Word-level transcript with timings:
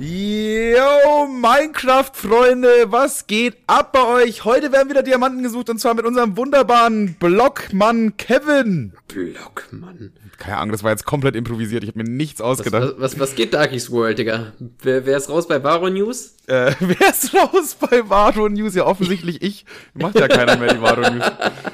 Yo, 0.00 1.26
Minecraft-Freunde, 1.26 2.68
was 2.86 3.26
geht 3.26 3.56
ab 3.66 3.92
bei 3.92 4.04
euch? 4.22 4.44
Heute 4.44 4.70
werden 4.70 4.88
wieder 4.88 5.02
Diamanten 5.02 5.42
gesucht 5.42 5.68
und 5.70 5.80
zwar 5.80 5.94
mit 5.94 6.04
unserem 6.04 6.36
wunderbaren 6.36 7.14
Blockmann 7.14 8.16
Kevin. 8.16 8.92
Blockmann. 9.08 10.12
Keine 10.38 10.58
Ahnung, 10.58 10.70
das 10.70 10.84
war 10.84 10.92
jetzt 10.92 11.04
komplett 11.04 11.34
improvisiert. 11.34 11.82
Ich 11.82 11.88
habe 11.88 11.98
mir 11.98 12.08
nichts 12.08 12.40
ausgedacht. 12.40 12.94
Was, 12.98 13.14
was, 13.14 13.18
was 13.18 13.34
geht 13.34 13.54
Darkies 13.54 13.90
World, 13.90 14.20
Digga? 14.20 14.52
Wer, 14.82 15.04
wer 15.04 15.16
ist 15.16 15.30
raus 15.30 15.48
bei 15.48 15.64
Varo 15.64 15.90
News? 15.90 16.36
Äh, 16.46 16.74
wer 16.80 17.10
ist 17.10 17.34
raus 17.34 17.76
bei 17.80 18.08
Varo 18.08 18.48
News? 18.48 18.76
Ja, 18.76 18.86
offensichtlich 18.86 19.42
ich. 19.42 19.64
Macht 19.94 20.14
ja 20.16 20.28
keiner 20.28 20.56
mehr 20.58 20.74
die 20.74 20.80
Varo 20.80 21.10
News. 21.10 21.24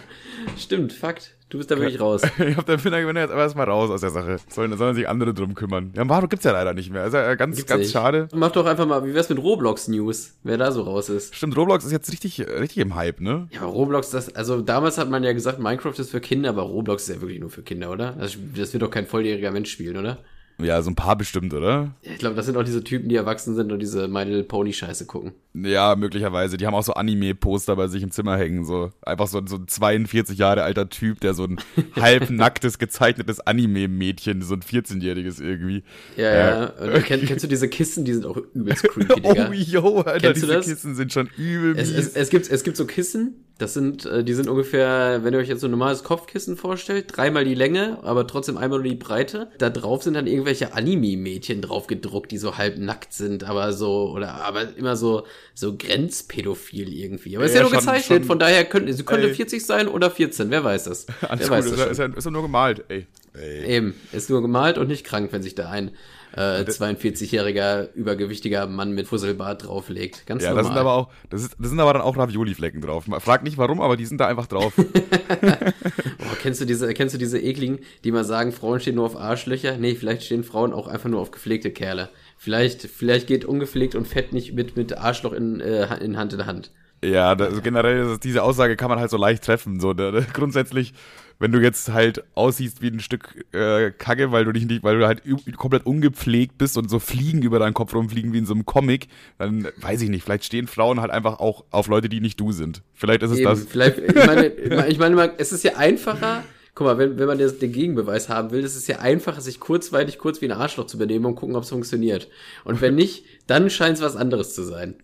Stimmt, 0.57 0.95
Fakt. 0.95 1.35
Du 1.55 1.59
bist 1.59 1.71
da 1.71 1.79
wirklich 1.79 2.01
raus. 2.01 2.23
ich 2.49 2.57
hab 2.57 2.67
den 2.67 2.81
Finder 2.81 3.01
gewinnt 3.01 3.17
jetzt 3.17 3.31
aber 3.31 3.43
erstmal 3.43 3.71
raus 3.71 3.89
aus 3.89 4.01
der 4.01 4.11
Sache. 4.11 4.39
Sollen, 4.49 4.77
sollen 4.77 4.97
sich 4.97 5.09
andere 5.09 5.33
drum 5.33 5.55
kümmern. 5.55 5.93
Ja, 5.95 6.09
Varo 6.09 6.27
gibt's 6.27 6.45
ja 6.45 6.51
leider 6.51 6.75
nicht 6.75 6.91
mehr. 6.91 7.07
Ist 7.07 7.13
ja 7.15 7.37
ganz, 7.37 7.55
gibt's 7.55 7.71
ganz 7.71 7.83
nicht. 7.83 7.93
schade. 7.93 8.27
Mach 8.35 8.51
doch 8.51 8.67
einfach 8.67 8.89
mal, 8.89 9.07
wie 9.07 9.15
wär's 9.15 9.29
mit 9.29 9.39
Roblox 9.39 9.87
News? 9.87 10.35
Wer 10.43 10.59
da 10.59 10.73
so 10.73 10.83
raus 10.83 11.09
ist. 11.09 11.33
Stimmt, 11.33 11.57
Roblox 11.57 11.85
ist 11.85 11.93
jetzt 11.93 12.11
richtig, 12.11 12.41
richtig 12.41 12.79
im 12.79 12.97
Hype, 12.97 13.21
ne? 13.21 13.47
Ja, 13.53 13.67
Roblox, 13.67 14.11
das, 14.11 14.35
also 14.35 14.63
damals 14.63 14.99
hat 14.99 15.09
man 15.11 15.23
ja 15.23 15.33
gesagt, 15.33 15.61
Minecraft 15.61 15.95
ist 15.97 16.11
für 16.11 16.21
Kinder, 16.21 16.49
aber 16.49 16.63
Roblox 16.63 17.05
ist 17.05 17.15
ja 17.15 17.21
wirklich 17.21 17.39
nur 17.39 17.51
für 17.51 17.63
Kinder, 17.63 17.93
oder? 17.93 18.17
Das, 18.19 18.37
das 18.57 18.73
wird 18.73 18.83
doch 18.83 18.91
kein 18.91 19.07
volljähriger 19.07 19.53
Mensch 19.53 19.71
spielen, 19.71 19.97
oder? 19.97 20.19
Ja, 20.59 20.81
so 20.83 20.91
ein 20.91 20.95
paar 20.95 21.17
bestimmt, 21.17 21.53
oder? 21.53 21.95
Ich 22.03 22.19
glaube, 22.19 22.37
das 22.37 22.47
sind 22.47 22.57
auch 22.57 22.63
diese 22.63 22.85
Typen, 22.85 23.09
die 23.09 23.17
erwachsen 23.17 23.57
sind 23.57 23.73
und 23.73 23.81
diese 23.81 24.07
My 24.07 24.23
Little 24.23 24.45
Pony 24.45 24.73
Scheiße 24.73 25.07
gucken. 25.07 25.33
Ja, 25.53 25.97
möglicherweise. 25.97 26.57
Die 26.57 26.67
haben 26.67 26.75
auch 26.75 26.83
so 26.83 26.95
Anime-Poster 26.95 27.75
bei 27.77 27.89
sich 27.89 28.03
im 28.03 28.11
Zimmer 28.11 28.37
hängen. 28.37 28.65
So 28.65 28.93
einfach 29.03 29.27
so, 29.27 29.41
so 29.47 29.57
ein 29.57 29.69
42 29.69 30.39
Jahre 30.39 30.63
alter 30.63 30.89
Typ, 30.89 31.21
der 31.21 31.35
so 31.35 31.45
ein 31.45 31.59
halbnacktes, 31.97 32.79
gezeichnetes 32.79 33.41
Anime-Mädchen, 33.41 34.43
so 34.43 34.55
ein 34.55 34.63
14-jähriges 34.63 35.43
irgendwie. 35.43 35.83
Ja, 36.17 36.35
ja. 36.35 36.65
Äh, 36.81 37.01
kenn, 37.03 37.25
kennst 37.25 37.45
du 37.45 37.49
diese 37.49 37.69
Kissen? 37.69 38.05
Die 38.05 38.13
sind 38.13 38.27
auch 38.27 38.37
übelst 38.55 38.83
creepy, 38.89 39.21
Digga. 39.21 39.49
Oh, 39.51 39.53
yo, 39.53 40.01
Alter, 40.03 40.33
kennst 40.33 40.43
diese 40.43 40.61
Kissen 40.61 40.95
sind 40.95 41.13
schon 41.13 41.29
übel 41.37 41.77
es, 41.79 41.91
es, 41.91 42.15
es, 42.15 42.31
gibt, 42.31 42.49
es 42.51 42.63
gibt 42.63 42.77
so 42.77 42.87
Kissen, 42.87 43.45
das 43.59 43.75
sind, 43.75 44.05
äh, 44.07 44.25
die 44.25 44.35
sind 44.35 44.49
ungefähr, 44.49 45.21
wenn 45.23 45.33
ihr 45.33 45.39
euch 45.39 45.49
jetzt 45.49 45.61
so 45.61 45.69
ein 45.69 45.71
normales 45.71 46.03
Kopfkissen 46.03 46.57
vorstellt, 46.57 47.17
dreimal 47.17 47.45
die 47.45 47.55
Länge, 47.55 47.99
aber 48.03 48.27
trotzdem 48.27 48.57
einmal 48.57 48.81
nur 48.81 48.89
die 48.89 48.97
Breite. 48.97 49.51
Da 49.59 49.71
drauf 49.71 50.03
sind 50.03 50.15
dann 50.15 50.27
irgendwelche 50.45 50.75
Anime-Mädchen 50.75 51.63
drauf 51.63 51.87
gedruckt, 51.87 52.31
die 52.31 52.39
so 52.39 52.59
halb 52.59 52.79
nackt 52.79 53.13
sind, 53.13 53.45
aber 53.45 53.73
so, 53.73 54.11
oder, 54.11 54.35
aber 54.35 54.77
immer 54.77 54.97
so, 54.97 55.27
so 55.55 55.77
grenzpädophil 55.77 56.93
irgendwie. 56.93 57.37
Aber 57.37 57.47
ja, 57.47 57.51
ist 57.51 57.57
ja, 57.57 57.63
nur 57.63 57.71
schon, 57.71 57.79
gezeichnet, 57.79 58.19
schon, 58.19 58.25
von 58.25 58.39
daher 58.39 58.65
könnte, 58.65 58.93
sie 58.93 59.05
könnte 59.05 59.29
ey. 59.29 59.35
40 59.35 59.65
sein 59.65 59.89
oder 59.89 60.11
14, 60.11 60.51
wer 60.51 60.63
weiß 60.63 60.85
das. 60.85 61.07
Alles 61.23 61.49
wer 61.51 61.63
gut, 61.63 61.73
weiß 61.73 61.91
ist, 61.91 61.99
ja, 61.99 62.07
ist, 62.07 62.25
ja, 62.25 62.31
nur 62.31 62.43
gemalt, 62.43 62.85
ey. 62.89 63.07
ey. 63.35 63.77
Eben, 63.77 63.95
ist 64.13 64.29
nur 64.29 64.43
gemalt 64.43 64.79
und 64.79 64.89
nicht 64.89 65.05
krank, 65.05 65.33
wenn 65.33 65.43
sich 65.43 65.55
da 65.55 65.71
ein 65.71 65.93
äh, 66.37 66.63
42-jähriger 66.63 67.93
übergewichtiger 67.95 68.67
Mann 68.67 68.93
mit 68.93 69.07
Fusselbart 69.07 69.67
drauflegt. 69.67 70.27
Ganz 70.27 70.43
ja, 70.43 70.51
normal. 70.51 70.63
das 70.63 70.73
sind 70.73 70.79
aber 70.79 70.93
auch, 70.95 71.09
das, 71.31 71.43
ist, 71.43 71.57
das 71.59 71.71
sind 71.71 71.81
aber 71.81 71.93
dann 71.93 72.03
auch 72.03 72.17
Ravioli-Flecken 72.17 72.81
drauf. 72.81 73.05
Frag 73.21 73.45
nicht 73.45 73.59
warum, 73.59 73.81
aber 73.81 73.97
die 73.97 74.07
sind 74.07 74.21
da 74.21 74.27
einfach 74.27 74.47
drauf. 74.47 74.73
oh, 74.79 76.37
kennst 76.43 76.61
du 76.61 76.65
diese, 76.65 76.93
kennst 76.95 77.15
du 77.15 77.19
diese 77.19 77.39
ekligen, 77.41 77.79
die 78.03 78.13
mal 78.13 78.25
sagen, 78.25 78.53
Frauen 78.53 78.81
stehen 78.81 78.97
nur 78.97 79.07
auf 79.07 79.17
Arschlöcher? 79.17 79.77
Nee, 79.77 79.95
vielleicht 79.95 80.25
stehen 80.25 80.45
Frauen 80.45 80.73
auch 80.73 80.89
einfach 80.89 81.09
nur 81.09 81.21
auf 81.21 81.31
gepflegte 81.31 81.71
Kerle. 81.71 82.09
Vielleicht, 82.37 82.83
vielleicht 82.83 83.27
geht 83.27 83.45
ungepflegt 83.45 83.95
und 83.95 84.07
fett 84.07 84.33
nicht 84.33 84.55
mit, 84.55 84.77
mit 84.77 84.97
Arschloch 84.99 85.33
in, 85.33 85.61
äh, 85.61 86.05
in 86.05 86.17
Hand 86.17 86.33
in 86.33 86.47
Hand. 86.47 86.71
Ja, 87.05 87.35
das, 87.35 87.63
generell, 87.63 88.19
diese 88.19 88.43
Aussage 88.43 88.77
kann 88.77 88.89
man 88.89 88.99
halt 88.99 89.11
so 89.11 89.17
leicht 89.17 89.45
treffen. 89.45 89.79
So, 89.79 89.93
ne? 89.93 90.27
Grundsätzlich 90.33 90.95
wenn 91.39 91.53
du 91.53 91.61
jetzt 91.61 91.93
halt 91.93 92.25
aussiehst 92.35 92.83
wie 92.83 92.89
ein 92.89 93.01
Stück 93.01 93.45
äh, 93.53 93.91
Kacke, 93.91 94.33
weil 94.33 94.45
du 94.45 94.53
dich 94.53 94.67
nicht, 94.67 94.83
weil 94.83 94.99
du 94.99 95.07
halt 95.07 95.23
komplett 95.57 95.87
ungepflegt 95.87 96.59
bist 96.59 96.77
und 96.79 96.89
so 96.89 96.99
Fliegen 96.99 97.43
über 97.43 97.59
deinen 97.59 97.75
Kopf 97.75 97.95
rumfliegen 97.95 98.33
wie 98.33 98.39
in 98.39 98.47
so 98.47 98.55
einem 98.55 98.65
Comic, 98.65 99.09
dann 99.39 99.69
weiß 99.79 100.03
ich 100.03 100.11
nicht, 100.11 100.25
vielleicht 100.25 100.45
stehen 100.45 100.67
Frauen 100.67 101.01
halt 101.01 101.11
einfach 101.11 101.41
auch 101.41 101.65
auf 101.71 101.89
Leute, 101.89 102.09
die 102.09 102.21
nicht 102.21 102.39
du 102.41 102.53
sind. 102.53 102.83
Vielleicht 102.95 103.23
ist 103.23 103.31
es 103.31 103.39
Eben, 103.39 103.49
das. 103.49 103.65
Vielleicht, 103.65 103.99
ich 103.99 104.15
meine, 104.27 104.47
ich 104.47 104.99
meine, 104.99 105.33
es 105.39 105.53
ist 105.53 105.65
ja 105.65 105.77
einfacher, 105.77 106.45
guck 106.75 106.87
mal, 106.87 106.99
wenn, 106.99 107.19
wenn 107.19 107.27
man 107.27 107.39
den 107.39 107.73
Gegenbeweis 107.73 108.29
haben 108.29 108.51
will, 108.51 108.65
ist 108.65 108.77
es 108.77 108.87
ja 108.87 108.99
einfacher, 108.99 109.41
sich 109.41 109.61
kurzweilig 109.61 110.19
kurz 110.19 110.41
wie 110.41 110.47
ein 110.47 110.53
Arschloch 110.53 110.87
zu 110.87 110.99
benehmen 110.99 111.27
und 111.27 111.35
gucken, 111.35 111.57
ob 111.57 111.63
es 111.63 111.71
funktioniert. 111.71 112.29
Und 112.65 112.81
wenn 112.81 112.95
nicht, 112.95 113.25
dann 113.47 113.71
scheint 113.71 113.97
es 113.97 114.03
was 114.03 114.17
anderes 114.17 114.55
zu 114.55 114.63
sein. 114.63 114.97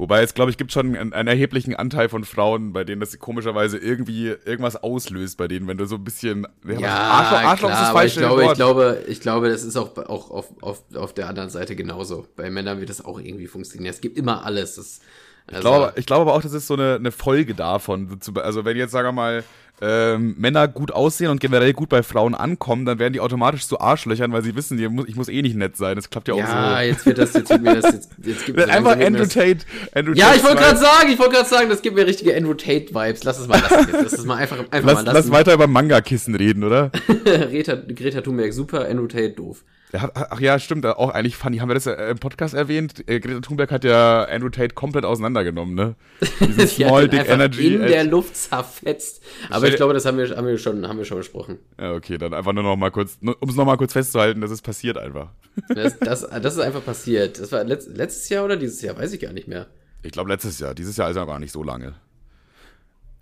Wobei 0.00 0.22
es, 0.22 0.32
glaube 0.32 0.50
ich, 0.50 0.56
gibt 0.56 0.72
schon 0.72 0.96
einen, 0.96 1.12
einen, 1.12 1.28
erheblichen 1.28 1.76
Anteil 1.76 2.08
von 2.08 2.24
Frauen, 2.24 2.72
bei 2.72 2.84
denen 2.84 3.00
das 3.02 3.18
komischerweise 3.18 3.76
irgendwie 3.76 4.28
irgendwas 4.28 4.76
auslöst, 4.76 5.36
bei 5.36 5.46
denen, 5.46 5.68
wenn 5.68 5.76
du 5.76 5.84
so 5.84 5.96
ein 5.96 6.04
bisschen. 6.04 6.46
Ja, 6.66 6.88
Arschloch, 6.88 7.38
Arschloch 7.38 7.68
klar, 7.68 7.72
ist 7.72 7.80
das 7.80 7.90
falsche 7.90 8.20
ich 8.20 8.26
glaube, 8.26 8.42
Wort. 8.42 8.52
ich 8.52 8.56
glaube, 8.56 9.04
ich 9.08 9.20
glaube, 9.20 9.48
das 9.50 9.62
ist 9.62 9.76
auch, 9.76 9.94
auch 9.98 10.30
auf, 10.30 10.46
auf, 10.62 10.82
auf 10.94 11.12
der 11.12 11.28
anderen 11.28 11.50
Seite 11.50 11.76
genauso. 11.76 12.26
Bei 12.34 12.50
Männern 12.50 12.80
wird 12.80 12.88
das 12.88 13.04
auch 13.04 13.20
irgendwie 13.20 13.46
funktionieren. 13.46 13.92
Es 13.92 14.00
gibt 14.00 14.16
immer 14.16 14.42
alles. 14.46 14.76
Das, 14.76 15.00
also 15.46 15.58
ich, 15.58 15.60
glaube, 15.60 15.92
ich 15.96 16.06
glaube 16.06 16.22
aber 16.22 16.32
auch, 16.32 16.40
das 16.40 16.54
ist 16.54 16.66
so 16.66 16.74
eine, 16.74 16.94
eine 16.94 17.12
Folge 17.12 17.54
davon. 17.54 18.18
Also 18.36 18.64
wenn 18.64 18.78
jetzt, 18.78 18.92
sagen 18.92 19.08
wir 19.08 19.12
mal, 19.12 19.44
ähm, 19.80 20.34
Männer 20.38 20.68
gut 20.68 20.92
aussehen 20.92 21.30
und 21.30 21.40
generell 21.40 21.72
gut 21.72 21.88
bei 21.88 22.02
Frauen 22.02 22.34
ankommen, 22.34 22.84
dann 22.84 22.98
werden 22.98 23.12
die 23.12 23.20
automatisch 23.20 23.66
zu 23.66 23.80
Arschlöchern, 23.80 24.32
weil 24.32 24.42
sie 24.42 24.54
wissen, 24.54 24.78
ich 25.06 25.16
muss 25.16 25.28
eh 25.28 25.42
nicht 25.42 25.56
nett 25.56 25.76
sein. 25.76 25.96
Das 25.96 26.10
klappt 26.10 26.28
ja 26.28 26.34
auch 26.34 26.38
ja, 26.38 26.46
so. 26.46 26.52
Ja, 26.52 26.80
jetzt 26.82 27.06
wird 27.06 27.18
das, 27.18 27.32
jetzt 27.32 27.50
wird 27.50 27.62
mir 27.62 27.80
das, 27.80 27.92
jetzt, 27.92 28.10
jetzt 28.22 28.46
gibt 28.46 28.58
es 28.58 28.68
einfach 28.68 28.98
Andrew 28.98 29.24
Tate. 29.24 29.60
Andrew 29.94 30.12
ja, 30.14 30.34
ich 30.34 30.44
wollte 30.44 30.58
gerade 30.58 30.78
sagen, 30.78 31.10
ich 31.10 31.18
wollte 31.18 31.34
gerade 31.36 31.48
sagen, 31.48 31.68
das 31.70 31.80
gibt 31.82 31.96
mir 31.96 32.06
richtige 32.06 32.36
Andrew 32.36 32.54
Tate 32.54 32.94
Vibes. 32.94 33.24
Lass 33.24 33.38
es 33.38 33.48
mal 33.48 33.60
lassen 33.60 33.88
jetzt. 33.90 34.02
Lass 34.02 34.12
es 34.12 34.24
mal 34.24 34.36
einfach, 34.36 34.58
einfach 34.58 34.70
lass, 34.72 34.82
mal 34.82 35.04
lassen. 35.04 35.16
Lass 35.16 35.30
weiter 35.30 35.54
über 35.54 35.66
Manga-Kissen 35.66 36.34
reden, 36.34 36.64
oder? 36.64 36.90
Greta, 37.24 37.74
Greta 37.74 38.20
Thunberg 38.20 38.52
super, 38.52 38.86
Andrew 38.86 39.06
Tate 39.06 39.30
doof. 39.30 39.64
Ach 39.92 40.40
ja, 40.40 40.58
stimmt, 40.58 40.86
auch 40.86 41.10
eigentlich 41.10 41.36
funny. 41.36 41.58
Haben 41.58 41.68
wir 41.68 41.74
das 41.74 41.86
im 41.86 42.18
Podcast 42.18 42.54
erwähnt? 42.54 43.08
Äh, 43.08 43.20
Greta 43.20 43.40
Thunberg 43.40 43.70
hat 43.70 43.84
ja 43.84 44.24
Andrew 44.24 44.48
Tate 44.48 44.74
komplett 44.74 45.04
auseinandergenommen, 45.04 45.74
ne? 45.74 45.96
Diesen 46.40 46.68
Small 46.86 47.08
Dick 47.08 47.28
Energy. 47.28 47.74
In 47.74 47.82
der 47.82 48.04
Luft 48.04 48.36
zerfetzt. 48.36 49.22
Aber 49.48 49.68
ich 49.68 49.76
glaube, 49.76 49.92
das 49.92 50.04
haben 50.06 50.18
wir, 50.18 50.28
haben 50.36 50.46
wir, 50.46 50.58
schon, 50.58 50.86
haben 50.86 50.98
wir 50.98 51.04
schon 51.04 51.18
besprochen. 51.18 51.58
Ja, 51.78 51.94
okay, 51.94 52.18
dann 52.18 52.34
einfach 52.34 52.52
nur 52.52 52.62
noch 52.62 52.76
mal 52.76 52.90
kurz, 52.90 53.18
um 53.20 53.48
es 53.48 53.56
noch 53.56 53.64
mal 53.64 53.76
kurz 53.76 53.92
festzuhalten, 53.92 54.40
das 54.40 54.50
ist 54.50 54.62
passiert 54.62 54.98
einfach. 54.98 55.30
Das, 55.68 55.98
das, 55.98 56.28
das 56.28 56.54
ist 56.54 56.60
einfach 56.60 56.84
passiert. 56.84 57.38
Das 57.38 57.52
war 57.52 57.64
letzt, 57.64 57.88
letztes 57.88 58.28
Jahr 58.28 58.44
oder 58.44 58.56
dieses 58.56 58.80
Jahr? 58.82 58.96
Weiß 58.96 59.12
ich 59.12 59.20
gar 59.20 59.32
nicht 59.32 59.48
mehr. 59.48 59.66
Ich 60.02 60.12
glaube 60.12 60.30
letztes 60.30 60.58
Jahr. 60.58 60.74
Dieses 60.74 60.96
Jahr 60.96 61.10
ist 61.10 61.16
ja 61.16 61.24
gar 61.24 61.38
nicht 61.38 61.52
so 61.52 61.62
lange. 61.62 61.94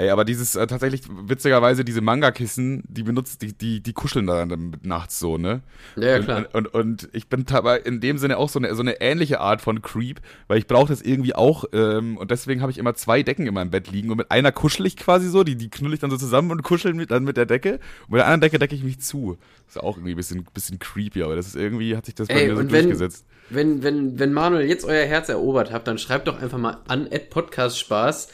Ey, 0.00 0.10
aber 0.10 0.25
dieses 0.25 0.54
äh, 0.54 0.64
tatsächlich 0.69 1.03
witzigerweise 1.09 1.84
diese 1.84 2.00
Manga-Kissen, 2.00 2.84
die 2.86 3.03
benutzt, 3.03 3.42
die, 3.42 3.53
die, 3.53 3.82
die 3.82 3.92
kuscheln 3.92 4.28
da 4.28 4.47
dann 4.47 4.76
nachts 4.84 5.19
so, 5.19 5.38
ne? 5.38 5.60
Ja, 5.97 6.20
klar. 6.20 6.47
Und, 6.53 6.54
und, 6.54 6.75
und 6.75 7.09
ich 7.12 7.28
bin 7.28 7.44
aber 7.50 7.84
in 7.84 8.00
dem 8.00 8.16
Sinne 8.16 8.37
auch 8.37 8.48
so 8.48 8.60
eine, 8.60 8.72
so 8.76 8.82
eine 8.82 9.00
ähnliche 9.00 9.41
Art 9.41 9.60
von 9.60 9.82
Creep, 9.82 10.20
weil 10.47 10.58
ich 10.58 10.69
brauche 10.69 10.87
das 10.87 11.03
irgendwie 11.03 11.34
auch 11.34 11.64
ähm, 11.72 12.16
und 12.16 12.31
deswegen 12.31 12.62
habe 12.62 12.70
ich 12.70 12.78
immer 12.78 12.94
zwei 12.94 13.25
Decken 13.25 13.48
in 13.48 13.54
meinem 13.54 13.70
Bett 13.70 13.91
liegen 13.91 14.12
und 14.12 14.19
mit 14.19 14.31
einer 14.31 14.53
kuschel 14.53 14.87
ich 14.87 14.97
quasi 14.97 15.28
so, 15.28 15.42
die, 15.42 15.56
die 15.56 15.69
knull 15.69 15.92
ich 15.92 15.98
dann 15.98 16.10
so 16.10 16.16
zusammen 16.16 16.53
und 16.53 16.62
kuscheln 16.62 16.97
mit, 16.97 17.10
dann 17.10 17.25
mit 17.25 17.37
der 17.37 17.47
Decke 17.47 17.81
und 18.03 18.12
mit 18.12 18.19
der 18.20 18.26
anderen 18.26 18.42
Decke 18.42 18.60
decke 18.60 18.76
ich 18.76 18.84
mich 18.84 19.00
zu. 19.00 19.37
Das 19.66 19.75
ist 19.75 19.82
auch 19.82 19.97
irgendwie 19.97 20.12
ein 20.12 20.16
bisschen, 20.16 20.47
bisschen 20.54 20.78
creepy, 20.78 21.25
aber 21.25 21.34
das 21.34 21.48
ist 21.48 21.56
irgendwie, 21.56 21.97
hat 21.97 22.06
sich 22.06 22.14
das 22.14 22.28
bei 22.28 22.34
Ey, 22.34 22.48
mir 22.50 22.56
so 22.56 22.62
durchgesetzt. 22.62 23.26
Wenn, 23.50 23.82
wenn, 23.82 24.16
wenn 24.20 24.32
Manuel 24.32 24.69
jetzt 24.69 24.84
euer 24.84 25.06
Herz 25.06 25.28
erobert 25.28 25.72
habt, 25.72 25.88
dann 25.88 25.98
schreibt 25.98 26.28
doch 26.28 26.41
einfach 26.41 26.58
mal 26.58 26.78
an 26.87 27.08
Podcast 27.31 27.81
Spaß 27.81 28.28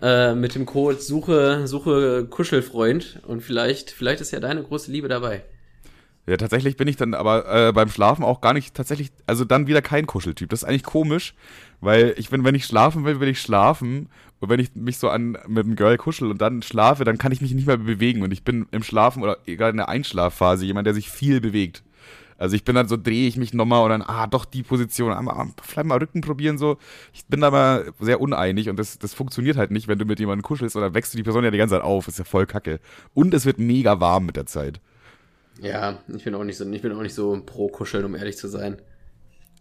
äh, 0.00 0.34
mit 0.34 0.54
dem 0.54 0.66
Code 0.66 1.00
Suche, 1.00 1.66
Suche 1.66 2.26
Kuschelfreund 2.28 3.20
und 3.26 3.42
vielleicht, 3.42 3.90
vielleicht 3.90 4.20
ist 4.20 4.30
ja 4.30 4.40
deine 4.40 4.62
große 4.62 4.90
Liebe 4.90 5.08
dabei. 5.08 5.42
Ja, 6.28 6.36
tatsächlich 6.36 6.76
bin 6.76 6.88
ich 6.88 6.96
dann 6.96 7.14
aber 7.14 7.68
äh, 7.68 7.72
beim 7.72 7.88
Schlafen 7.88 8.22
auch 8.22 8.42
gar 8.42 8.52
nicht 8.52 8.74
tatsächlich, 8.74 9.10
also 9.26 9.46
dann 9.46 9.66
wieder 9.66 9.80
kein 9.80 10.06
Kuscheltyp. 10.06 10.50
Das 10.50 10.62
ist 10.62 10.68
eigentlich 10.68 10.82
komisch, 10.82 11.34
weil 11.80 12.14
ich 12.18 12.28
bin, 12.28 12.44
wenn 12.44 12.54
ich 12.54 12.66
schlafen 12.66 13.06
will, 13.06 13.18
will 13.18 13.28
ich 13.28 13.40
schlafen. 13.40 14.10
Und 14.38 14.50
wenn 14.50 14.60
ich 14.60 14.74
mich 14.74 14.98
so 14.98 15.08
an 15.08 15.38
mit 15.46 15.64
einem 15.64 15.74
Girl 15.74 15.96
kuschel 15.96 16.30
und 16.30 16.42
dann 16.42 16.60
schlafe, 16.60 17.04
dann 17.04 17.16
kann 17.16 17.32
ich 17.32 17.40
mich 17.40 17.54
nicht 17.54 17.66
mehr 17.66 17.78
bewegen. 17.78 18.22
Und 18.22 18.30
ich 18.30 18.44
bin 18.44 18.66
im 18.72 18.82
Schlafen 18.82 19.22
oder 19.22 19.38
egal 19.46 19.70
in 19.70 19.78
der 19.78 19.88
Einschlafphase 19.88 20.66
jemand, 20.66 20.86
der 20.86 20.94
sich 20.94 21.08
viel 21.10 21.40
bewegt. 21.40 21.82
Also 22.38 22.54
ich 22.54 22.64
bin 22.64 22.76
dann 22.76 22.88
so, 22.88 22.96
drehe 22.96 23.26
ich 23.26 23.36
mich 23.36 23.52
nochmal 23.52 23.82
und 23.82 23.90
dann, 23.90 24.02
ah, 24.02 24.28
doch 24.28 24.44
die 24.44 24.62
Position, 24.62 25.12
ah, 25.12 25.48
vielleicht 25.62 25.86
mal 25.86 25.98
Rücken 25.98 26.20
probieren, 26.20 26.56
so. 26.56 26.78
Ich 27.12 27.26
bin 27.26 27.40
da 27.40 27.50
mal 27.50 27.92
sehr 27.98 28.20
uneinig 28.20 28.68
und 28.70 28.78
das, 28.78 28.98
das 28.98 29.12
funktioniert 29.12 29.56
halt 29.56 29.72
nicht, 29.72 29.88
wenn 29.88 29.98
du 29.98 30.04
mit 30.04 30.20
jemandem 30.20 30.42
kuschelst 30.44 30.76
oder 30.76 30.94
wächst 30.94 31.12
du 31.12 31.16
die 31.16 31.24
Person 31.24 31.44
ja 31.44 31.50
die 31.50 31.58
ganze 31.58 31.74
Zeit 31.74 31.82
auf. 31.82 32.06
ist 32.06 32.18
ja 32.18 32.24
voll 32.24 32.46
kacke. 32.46 32.78
Und 33.12 33.34
es 33.34 33.44
wird 33.44 33.58
mega 33.58 34.00
warm 34.00 34.24
mit 34.26 34.36
der 34.36 34.46
Zeit. 34.46 34.80
Ja, 35.60 35.98
ich 36.06 36.22
bin 36.22 36.34
auch 36.36 36.44
nicht 36.44 36.56
so, 36.56 36.70
ich 36.70 36.82
bin 36.82 36.92
auch 36.92 37.02
nicht 37.02 37.14
so 37.14 37.42
pro 37.44 37.68
Kuscheln, 37.68 38.04
um 38.04 38.14
ehrlich 38.14 38.36
zu 38.36 38.46
sein. 38.46 38.80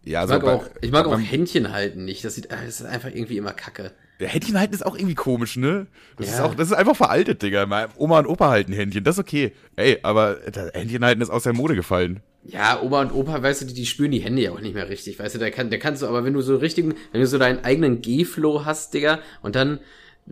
Ja, 0.03 0.23
ich 0.23 0.29
mag 0.29 0.43
also 0.43 0.57
auch, 0.57 0.69
ich 0.81 0.91
mag 0.91 1.05
auch 1.07 1.19
Händchen 1.19 1.73
halten 1.73 2.05
nicht. 2.05 2.23
Das 2.23 2.35
sieht, 2.35 2.51
das 2.51 2.79
ist 2.79 2.85
einfach 2.85 3.09
irgendwie 3.09 3.37
immer 3.37 3.51
kacke. 3.51 3.91
Ja, 4.19 4.27
Händchen 4.27 4.57
halten 4.57 4.73
ist 4.73 4.85
auch 4.85 4.95
irgendwie 4.95 5.15
komisch, 5.15 5.57
ne? 5.57 5.87
Das 6.17 6.27
ja. 6.27 6.33
ist 6.33 6.39
auch, 6.41 6.55
das 6.55 6.69
ist 6.69 6.73
einfach 6.73 6.95
veraltet, 6.95 7.41
Digga. 7.41 7.89
Oma 7.97 8.19
und 8.19 8.27
Opa 8.27 8.49
halten 8.49 8.73
Händchen, 8.73 9.03
das 9.03 9.15
ist 9.15 9.19
okay. 9.19 9.53
Ey, 9.75 9.99
aber 10.03 10.37
Händchen 10.73 11.03
halten 11.03 11.21
ist 11.21 11.29
aus 11.29 11.43
der 11.43 11.53
Mode 11.53 11.75
gefallen. 11.75 12.21
Ja, 12.47 12.81
Oma 12.81 13.01
und 13.01 13.11
Opa, 13.11 13.41
weißt 13.43 13.61
du, 13.61 13.65
die, 13.65 13.73
die 13.73 13.85
spüren 13.85 14.11
die 14.11 14.19
Hände 14.19 14.41
ja 14.41 14.51
auch 14.51 14.61
nicht 14.61 14.73
mehr 14.73 14.89
richtig, 14.89 15.19
weißt 15.19 15.35
du, 15.35 15.39
da, 15.39 15.49
kann, 15.49 15.69
da 15.69 15.77
kannst 15.77 16.01
du, 16.01 16.07
aber 16.07 16.23
wenn 16.23 16.33
du 16.33 16.41
so 16.41 16.55
richtigen, 16.55 16.93
wenn 17.11 17.21
du 17.21 17.27
so 17.27 17.37
deinen 17.37 17.63
eigenen 17.65 18.01
G-Flow 18.01 18.63
hast, 18.65 18.93
Digga, 18.93 19.19
und 19.41 19.55
dann 19.55 19.79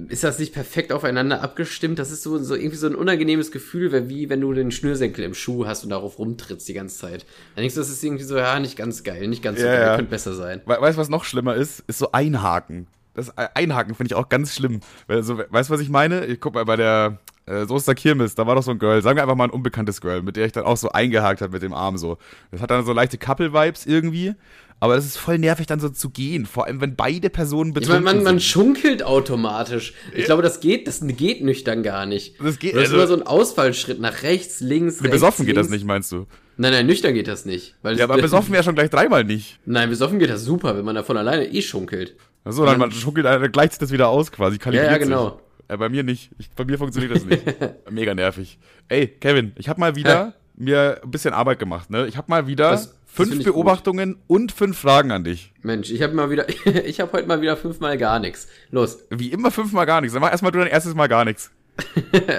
ist 0.10 0.24
das 0.26 0.40
nicht 0.40 0.54
perfekt 0.54 0.92
aufeinander 0.92 1.42
abgestimmt? 1.42 2.00
Das 2.00 2.12
ist 2.12 2.22
so, 2.24 2.38
so 2.40 2.54
irgendwie 2.56 2.76
so 2.76 2.88
ein 2.88 2.96
unangenehmes 2.96 3.52
Gefühl, 3.52 4.10
wie 4.10 4.30
wenn 4.30 4.42
du 4.42 4.52
den 4.54 4.72
Schnürsenkel 4.72 5.24
im 5.24 5.34
Schuh 5.34 5.66
hast 5.68 5.84
und 5.86 5.90
darauf 5.90 6.20
rumtrittst 6.20 6.68
die 6.68 6.74
ganze 6.74 6.98
Zeit. 6.98 7.26
Dann 7.56 7.62
denkst 7.62 7.76
du, 7.76 7.80
das 7.82 7.90
ist 7.90 8.04
irgendwie 8.04 8.26
so, 8.26 8.36
ja, 8.38 8.60
nicht 8.60 8.76
ganz 8.76 9.04
geil, 9.04 9.28
nicht 9.28 9.42
ganz 9.42 9.60
so 9.60 9.66
Ja, 9.66 9.72
geil, 9.72 9.82
ja. 9.88 9.96
könnte 9.96 10.10
besser 10.12 10.34
sein. 10.34 10.62
We 10.66 10.76
weißt 10.80 10.98
du, 10.98 11.02
was 11.02 11.08
noch 11.10 11.24
schlimmer 11.24 11.56
ist? 11.56 11.82
Ist 11.88 12.00
so 12.00 12.12
Einhaken. 12.12 12.88
Das 13.14 13.38
Einhaken 13.38 13.96
finde 13.96 14.08
ich 14.12 14.16
auch 14.16 14.28
ganz 14.28 14.54
schlimm. 14.54 14.82
Weil 15.08 15.24
so, 15.24 15.38
weißt 15.38 15.70
du, 15.70 15.74
was 15.74 15.80
ich 15.80 15.90
meine? 15.90 16.26
Ich 16.26 16.42
guck 16.42 16.56
mal 16.56 16.66
bei 16.66 16.76
der 16.76 17.20
äh, 17.48 17.66
Soester 17.66 17.96
Kirmes, 17.96 18.36
da 18.36 18.48
war 18.48 18.56
doch 18.56 18.64
so 18.64 18.72
ein 18.72 18.80
Girl, 18.80 19.02
sagen 19.02 19.18
wir 19.18 19.24
einfach 19.24 19.36
mal 19.36 19.46
ein 19.46 19.50
unbekanntes 19.52 20.02
Girl, 20.02 20.22
mit 20.22 20.36
der 20.36 20.46
ich 20.46 20.52
dann 20.52 20.66
auch 20.66 20.78
so 20.78 20.90
eingehakt 20.90 21.42
habe 21.42 21.54
mit 21.54 21.62
dem 21.62 21.74
Arm 21.74 21.98
so. 21.98 22.18
Das 22.52 22.62
hat 22.62 22.72
dann 22.72 22.86
so 22.86 22.94
leichte 22.94 23.18
Couple-Vibes 23.18 23.86
irgendwie. 23.86 24.34
Aber 24.82 24.96
das 24.98 25.06
ist 25.06 25.18
voll 25.18 25.38
nervig, 25.38 25.68
dann 25.68 25.80
so 25.80 25.88
zu 25.88 26.10
gehen. 26.10 26.46
Vor 26.46 26.66
allem, 26.66 26.82
wenn 26.82 26.98
beide 26.98 27.30
Personen 27.30 27.70
Ich 27.70 27.88
meine, 27.88 28.02
betrunken 28.02 28.24
man, 28.24 28.34
man 28.36 28.40
schunkelt 28.42 29.04
automatisch. 29.04 29.94
Ich 30.14 30.26
glaube, 30.26 30.44
das 30.44 30.60
geht, 30.60 30.86
das 30.88 31.00
geht 31.02 31.42
nüchtern 31.44 31.82
gar 31.82 32.06
nicht. 32.06 32.36
Das 32.44 32.60
geht- 32.60 32.76
das 32.76 32.84
ist 32.84 32.90
also- 32.94 32.96
immer 32.98 33.08
so 33.08 33.16
ein 33.16 33.24
Ausfallschritt 33.24 34.02
nach 34.02 34.24
rechts, 34.24 34.60
links, 34.60 35.02
rechts. 35.02 35.12
Besoffen 35.12 35.46
geht 35.46 35.56
das 35.56 35.68
links. 35.68 35.78
nicht, 35.84 35.88
meinst 35.88 36.12
du? 36.12 36.26
Nein, 36.58 36.74
nein, 36.74 36.86
nüchtern 36.88 37.14
geht 37.14 37.28
das 37.28 37.46
nicht. 37.46 37.76
Weil 37.84 37.98
Ja, 37.98 38.04
aber 38.04 38.18
besoffen 38.22 38.54
ja 38.54 38.64
schon 38.64 38.76
gleich 38.76 38.90
dreimal 38.90 39.24
nicht. 39.24 39.60
Nein, 39.66 39.90
besoffen 39.90 40.20
geht 40.20 40.30
das 40.30 40.44
super, 40.44 40.76
wenn 40.78 40.84
man 40.86 40.96
da 40.96 41.04
von 41.04 41.16
alleine 41.16 41.46
eh 41.54 41.62
schunkelt. 41.62 42.16
Achso, 42.44 42.66
dann 42.66 42.78
man 42.78 42.92
schunkelt, 42.92 43.26
dann 43.26 43.50
gleicht 43.52 43.72
sich 43.74 43.80
das 43.80 43.92
wieder 43.92 44.10
aus 44.10 44.32
quasi. 44.32 44.58
Ja, 44.66 44.72
ja, 44.72 44.98
kalibriert 44.98 45.04
sich. 45.06 45.45
Äh, 45.68 45.78
bei 45.78 45.90
mir 45.90 46.04
nicht. 46.04 46.30
Ich, 46.38 46.50
bei 46.52 46.66
mir 46.66 46.78
funktioniert 46.78 47.16
das 47.16 47.26
nicht. 47.26 47.44
Mega 47.90 48.14
nervig. 48.14 48.58
Ey, 48.88 49.08
Kevin, 49.08 49.54
ich 49.58 49.68
habe 49.70 49.80
mal 49.80 49.96
wieder 49.96 50.10
Ja. 50.14 50.34
mir 50.56 51.00
ein 51.04 51.12
bisschen 51.12 51.34
Arbeit 51.34 51.60
gemacht, 51.60 51.90
ne? 51.90 52.08
Ich 52.08 52.18
habe 52.18 52.28
mal 52.30 52.48
wieder 52.48 52.72
Das- 52.72 52.90
das 52.90 52.96
fünf 53.06 53.30
find 53.30 53.42
ich 53.42 53.48
gut. 53.48 53.56
Beobachtungen 53.56 54.18
und 54.28 54.52
fünf 54.52 54.78
Fragen 54.78 55.12
an 55.12 55.24
dich. 55.24 55.54
Mensch, 55.62 55.90
ich 55.90 56.02
habe 56.02 56.14
mal 56.14 56.30
wieder, 56.30 56.46
ich 56.86 57.00
habe 57.00 57.12
heute 57.14 57.28
mal 57.28 57.42
wieder 57.42 57.56
fünfmal 57.58 57.98
gar 57.98 58.20
nichts. 58.20 58.48
Los. 58.72 59.00
Wie 59.10 59.32
immer 59.32 59.52
fünfmal 59.52 59.86
gar 59.86 60.02
nichts. 60.02 60.14
Dann 60.14 60.22
mach 60.22 60.32
erstmal 60.32 60.52
du 60.52 60.60
dein 60.60 60.68
erstes 60.68 60.94
Mal 60.96 61.08
gar 61.08 61.24
nichts. 61.26 61.52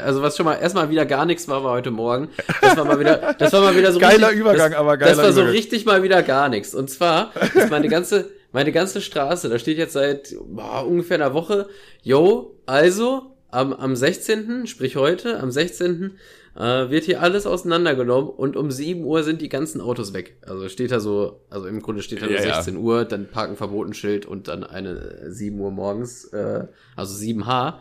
Also 0.02 0.23
was 0.23 0.37
schon 0.37 0.46
mal 0.46 0.55
erstmal 0.55 0.88
wieder 0.90 1.05
gar 1.05 1.26
nichts 1.26 1.46
war, 1.49 1.62
war 1.62 1.73
heute 1.73 1.90
Morgen. 1.90 2.28
Das 2.62 2.76
war 2.76 2.84
mal 2.87 2.99
wieder, 2.99 3.34
das 3.38 3.52
war 3.52 3.61
mal 3.61 3.76
wieder 3.76 3.93
so 3.93 3.99
Geiler 3.99 4.28
richtig, 4.28 4.40
Übergang, 4.40 4.70
das, 4.70 4.78
aber 4.81 4.96
geiler 4.96 5.11
Das 5.11 5.19
war 5.19 5.32
so 5.32 5.40
Übergang. 5.40 5.56
richtig 5.56 5.84
mal 5.84 6.02
wieder 6.02 6.23
gar 6.23 6.49
nichts. 6.49 6.75
Und 6.75 6.88
zwar 6.90 7.32
ist 7.55 7.70
meine 7.70 7.88
ganze, 7.88 8.31
meine 8.52 8.73
ganze 8.73 9.00
Straße, 9.02 9.49
da 9.50 9.58
steht 9.58 9.76
jetzt 9.78 9.93
seit 9.93 10.34
boah, 10.46 10.87
ungefähr 10.87 11.17
einer 11.17 11.34
Woche, 11.34 11.69
yo, 12.02 12.56
also 12.66 13.36
am, 13.50 13.72
am 13.72 13.96
16., 13.96 14.66
sprich 14.66 14.96
heute, 14.96 15.40
am 15.40 15.50
16. 15.50 16.18
Äh, 16.56 16.88
wird 16.90 17.04
hier 17.04 17.20
alles 17.20 17.46
auseinandergenommen 17.46 18.30
und 18.30 18.56
um 18.56 18.70
7 18.70 19.04
Uhr 19.04 19.22
sind 19.22 19.42
die 19.42 19.48
ganzen 19.50 19.80
Autos 19.80 20.14
weg. 20.14 20.38
Also 20.46 20.68
steht 20.70 20.90
da 20.90 21.00
so, 21.00 21.42
also 21.50 21.66
im 21.66 21.82
Grunde 21.82 22.02
steht 22.02 22.22
da 22.22 22.26
nur 22.26 22.34
Ja, 22.36 22.44
ja. 22.46 22.54
16 22.54 22.76
Uhr, 22.78 23.04
dann 23.04 23.28
Parken 23.28 23.56
verboten 23.56 23.92
Schild 23.92 24.24
und 24.24 24.48
dann 24.48 24.64
eine 24.64 24.90
äh, 25.26 25.30
7 25.30 25.58
Uhr 25.60 25.70
morgens, 25.70 26.24
äh, 26.32 26.64
also 26.96 27.14
7H. 27.14 27.74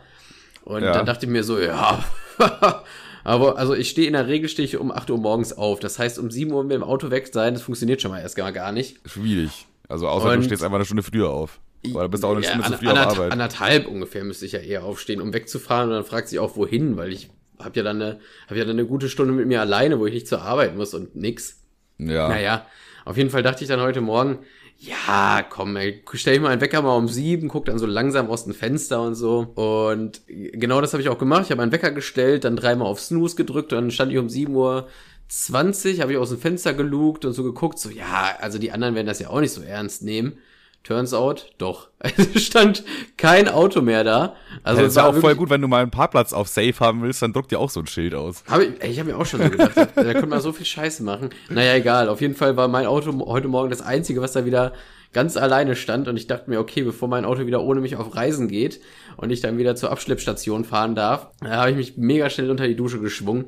Und 0.64 0.82
Ja. 0.82 0.92
dann 0.92 1.06
dachte 1.06 1.24
ich 1.26 1.32
mir 1.32 1.42
so, 1.42 1.58
ja, 1.58 2.04
aber 3.24 3.56
also 3.56 3.74
ich 3.74 3.88
stehe 3.88 4.06
in 4.06 4.12
der 4.12 4.26
Regel 4.28 4.48
stehe 4.50 4.66
ich 4.66 4.76
um 4.76 4.90
8 4.92 5.10
Uhr 5.10 5.18
morgens 5.18 5.52
auf. 5.56 5.80
Das 5.80 5.98
heißt, 5.98 6.18
um 6.18 6.30
7 6.30 6.52
Uhr 6.52 6.62
mit 6.62 6.72
dem 6.72 6.82
Auto 6.84 7.10
weg 7.10 7.28
sein, 7.32 7.54
das 7.54 7.62
funktioniert 7.62 8.02
schon 8.02 8.10
mal 8.10 8.20
erst 8.20 8.36
gar, 8.36 8.52
gar 8.52 8.72
nicht. 8.72 8.98
Schwierig. 9.08 9.66
Also 9.88 10.06
außer 10.08 10.30
Und- 10.30 10.36
du 10.38 10.42
stehst 10.42 10.62
einfach 10.62 10.76
eine 10.76 10.84
Stunde 10.84 11.02
früher 11.02 11.30
auf. 11.30 11.60
Oder 11.94 12.08
bist 12.08 12.24
auch 12.24 12.32
eine 12.32 12.40
Ja, 12.42 12.48
Stunde 12.50 12.66
an- 12.66 12.72
zu 12.72 12.78
früh 12.78 12.88
auf 12.88 12.98
Arbeit. 12.98 13.32
Anderthalb 13.32 13.86
ungefähr 13.88 14.24
müsste 14.24 14.46
ich 14.46 14.52
ja 14.52 14.60
eher 14.60 14.84
aufstehen, 14.84 15.20
um 15.20 15.32
wegzufahren. 15.32 15.90
Und 15.90 15.94
dann 15.96 16.04
fragt 16.04 16.28
sich 16.28 16.38
auch, 16.38 16.56
wohin, 16.56 16.96
weil 16.96 17.12
ich 17.12 17.30
habe 17.58 17.76
ja 17.76 17.82
dann 17.82 18.02
eine, 18.02 18.20
hab 18.48 18.56
ja 18.56 18.64
dann 18.64 18.76
eine 18.78 18.86
gute 18.86 19.08
Stunde 19.08 19.32
mit 19.32 19.46
mir 19.46 19.60
alleine, 19.60 19.98
wo 19.98 20.06
ich 20.06 20.14
nicht 20.14 20.28
zur 20.28 20.42
Arbeit 20.42 20.76
muss 20.76 20.94
und 20.94 21.16
nix. 21.16 21.60
Ja. 21.98 22.28
Naja, 22.28 22.66
auf 23.04 23.16
jeden 23.16 23.30
Fall 23.30 23.42
dachte 23.42 23.62
ich 23.64 23.68
dann 23.68 23.80
heute 23.80 24.00
Morgen, 24.00 24.40
ja, 24.78 25.42
komm, 25.48 25.74
ey, 25.76 26.02
stell 26.12 26.34
ich 26.34 26.40
mal 26.42 26.50
einen 26.50 26.60
Wecker 26.60 26.82
mal 26.82 26.96
um 26.96 27.08
sieben, 27.08 27.48
guck 27.48 27.64
dann 27.64 27.78
so 27.78 27.86
langsam 27.86 28.28
aus 28.28 28.44
dem 28.44 28.52
Fenster 28.52 29.00
und 29.00 29.14
so. 29.14 29.38
Und 29.54 30.20
genau 30.26 30.82
das 30.82 30.92
habe 30.92 31.02
ich 31.02 31.08
auch 31.08 31.16
gemacht. 31.16 31.44
Ich 31.46 31.50
habe 31.50 31.62
einen 31.62 31.72
Wecker 31.72 31.92
gestellt, 31.92 32.44
dann 32.44 32.56
dreimal 32.56 32.86
auf 32.86 33.00
Snooze 33.00 33.36
gedrückt 33.36 33.72
dann 33.72 33.90
stand 33.90 34.12
ich 34.12 34.18
um 34.18 34.28
sieben 34.28 34.54
Uhr 34.54 34.88
20, 35.28 36.02
habe 36.02 36.12
ich 36.12 36.18
aus 36.18 36.28
dem 36.28 36.38
Fenster 36.38 36.74
gelugt 36.74 37.24
und 37.24 37.32
so 37.32 37.42
geguckt, 37.42 37.78
so, 37.78 37.88
ja, 37.90 38.36
also 38.40 38.58
die 38.58 38.70
anderen 38.70 38.94
werden 38.94 39.06
das 39.06 39.18
ja 39.18 39.28
auch 39.30 39.40
nicht 39.40 39.52
so 39.52 39.62
ernst 39.62 40.02
nehmen. 40.02 40.38
Turns 40.86 41.12
out, 41.12 41.52
doch. 41.58 41.88
Es 42.00 42.44
stand 42.44 42.84
kein 43.16 43.48
Auto 43.48 43.82
mehr 43.82 44.04
da. 44.04 44.36
Also 44.62 44.82
das 44.82 44.86
es 44.86 44.92
ist 44.92 44.96
ja 44.96 45.02
war 45.02 45.10
auch 45.10 45.16
voll 45.16 45.34
gut, 45.34 45.50
wenn 45.50 45.60
du 45.60 45.66
mal 45.66 45.82
einen 45.82 45.90
Parkplatz 45.90 46.32
auf 46.32 46.46
Safe 46.46 46.74
haben 46.78 47.02
willst, 47.02 47.22
dann 47.22 47.32
druck 47.32 47.48
dir 47.48 47.58
auch 47.58 47.70
so 47.70 47.80
ein 47.80 47.88
Schild 47.88 48.14
aus. 48.14 48.44
Hab 48.48 48.60
ich 48.60 48.80
ich 48.80 49.00
habe 49.00 49.10
mir 49.10 49.18
auch 49.18 49.26
schon 49.26 49.42
so 49.42 49.50
gedacht, 49.50 49.72
da, 49.76 49.84
da 49.96 50.12
könnte 50.12 50.28
man 50.28 50.40
so 50.40 50.52
viel 50.52 50.64
Scheiße 50.64 51.02
machen. 51.02 51.30
Naja, 51.48 51.74
egal. 51.74 52.08
Auf 52.08 52.20
jeden 52.20 52.36
Fall 52.36 52.56
war 52.56 52.68
mein 52.68 52.86
Auto 52.86 53.12
heute 53.26 53.48
Morgen 53.48 53.70
das 53.70 53.82
einzige, 53.82 54.20
was 54.20 54.30
da 54.30 54.44
wieder 54.44 54.74
ganz 55.12 55.36
alleine 55.36 55.74
stand. 55.74 56.06
Und 56.06 56.16
ich 56.16 56.28
dachte 56.28 56.48
mir, 56.48 56.60
okay, 56.60 56.82
bevor 56.82 57.08
mein 57.08 57.24
Auto 57.24 57.46
wieder 57.46 57.62
ohne 57.62 57.80
mich 57.80 57.96
auf 57.96 58.14
Reisen 58.14 58.46
geht 58.46 58.80
und 59.16 59.30
ich 59.30 59.40
dann 59.40 59.58
wieder 59.58 59.74
zur 59.74 59.90
Abschleppstation 59.90 60.64
fahren 60.64 60.94
darf, 60.94 61.30
äh, 61.42 61.48
habe 61.48 61.70
ich 61.70 61.76
mich 61.76 61.96
mega 61.96 62.30
schnell 62.30 62.48
unter 62.48 62.68
die 62.68 62.76
Dusche 62.76 63.00
geschwungen 63.00 63.46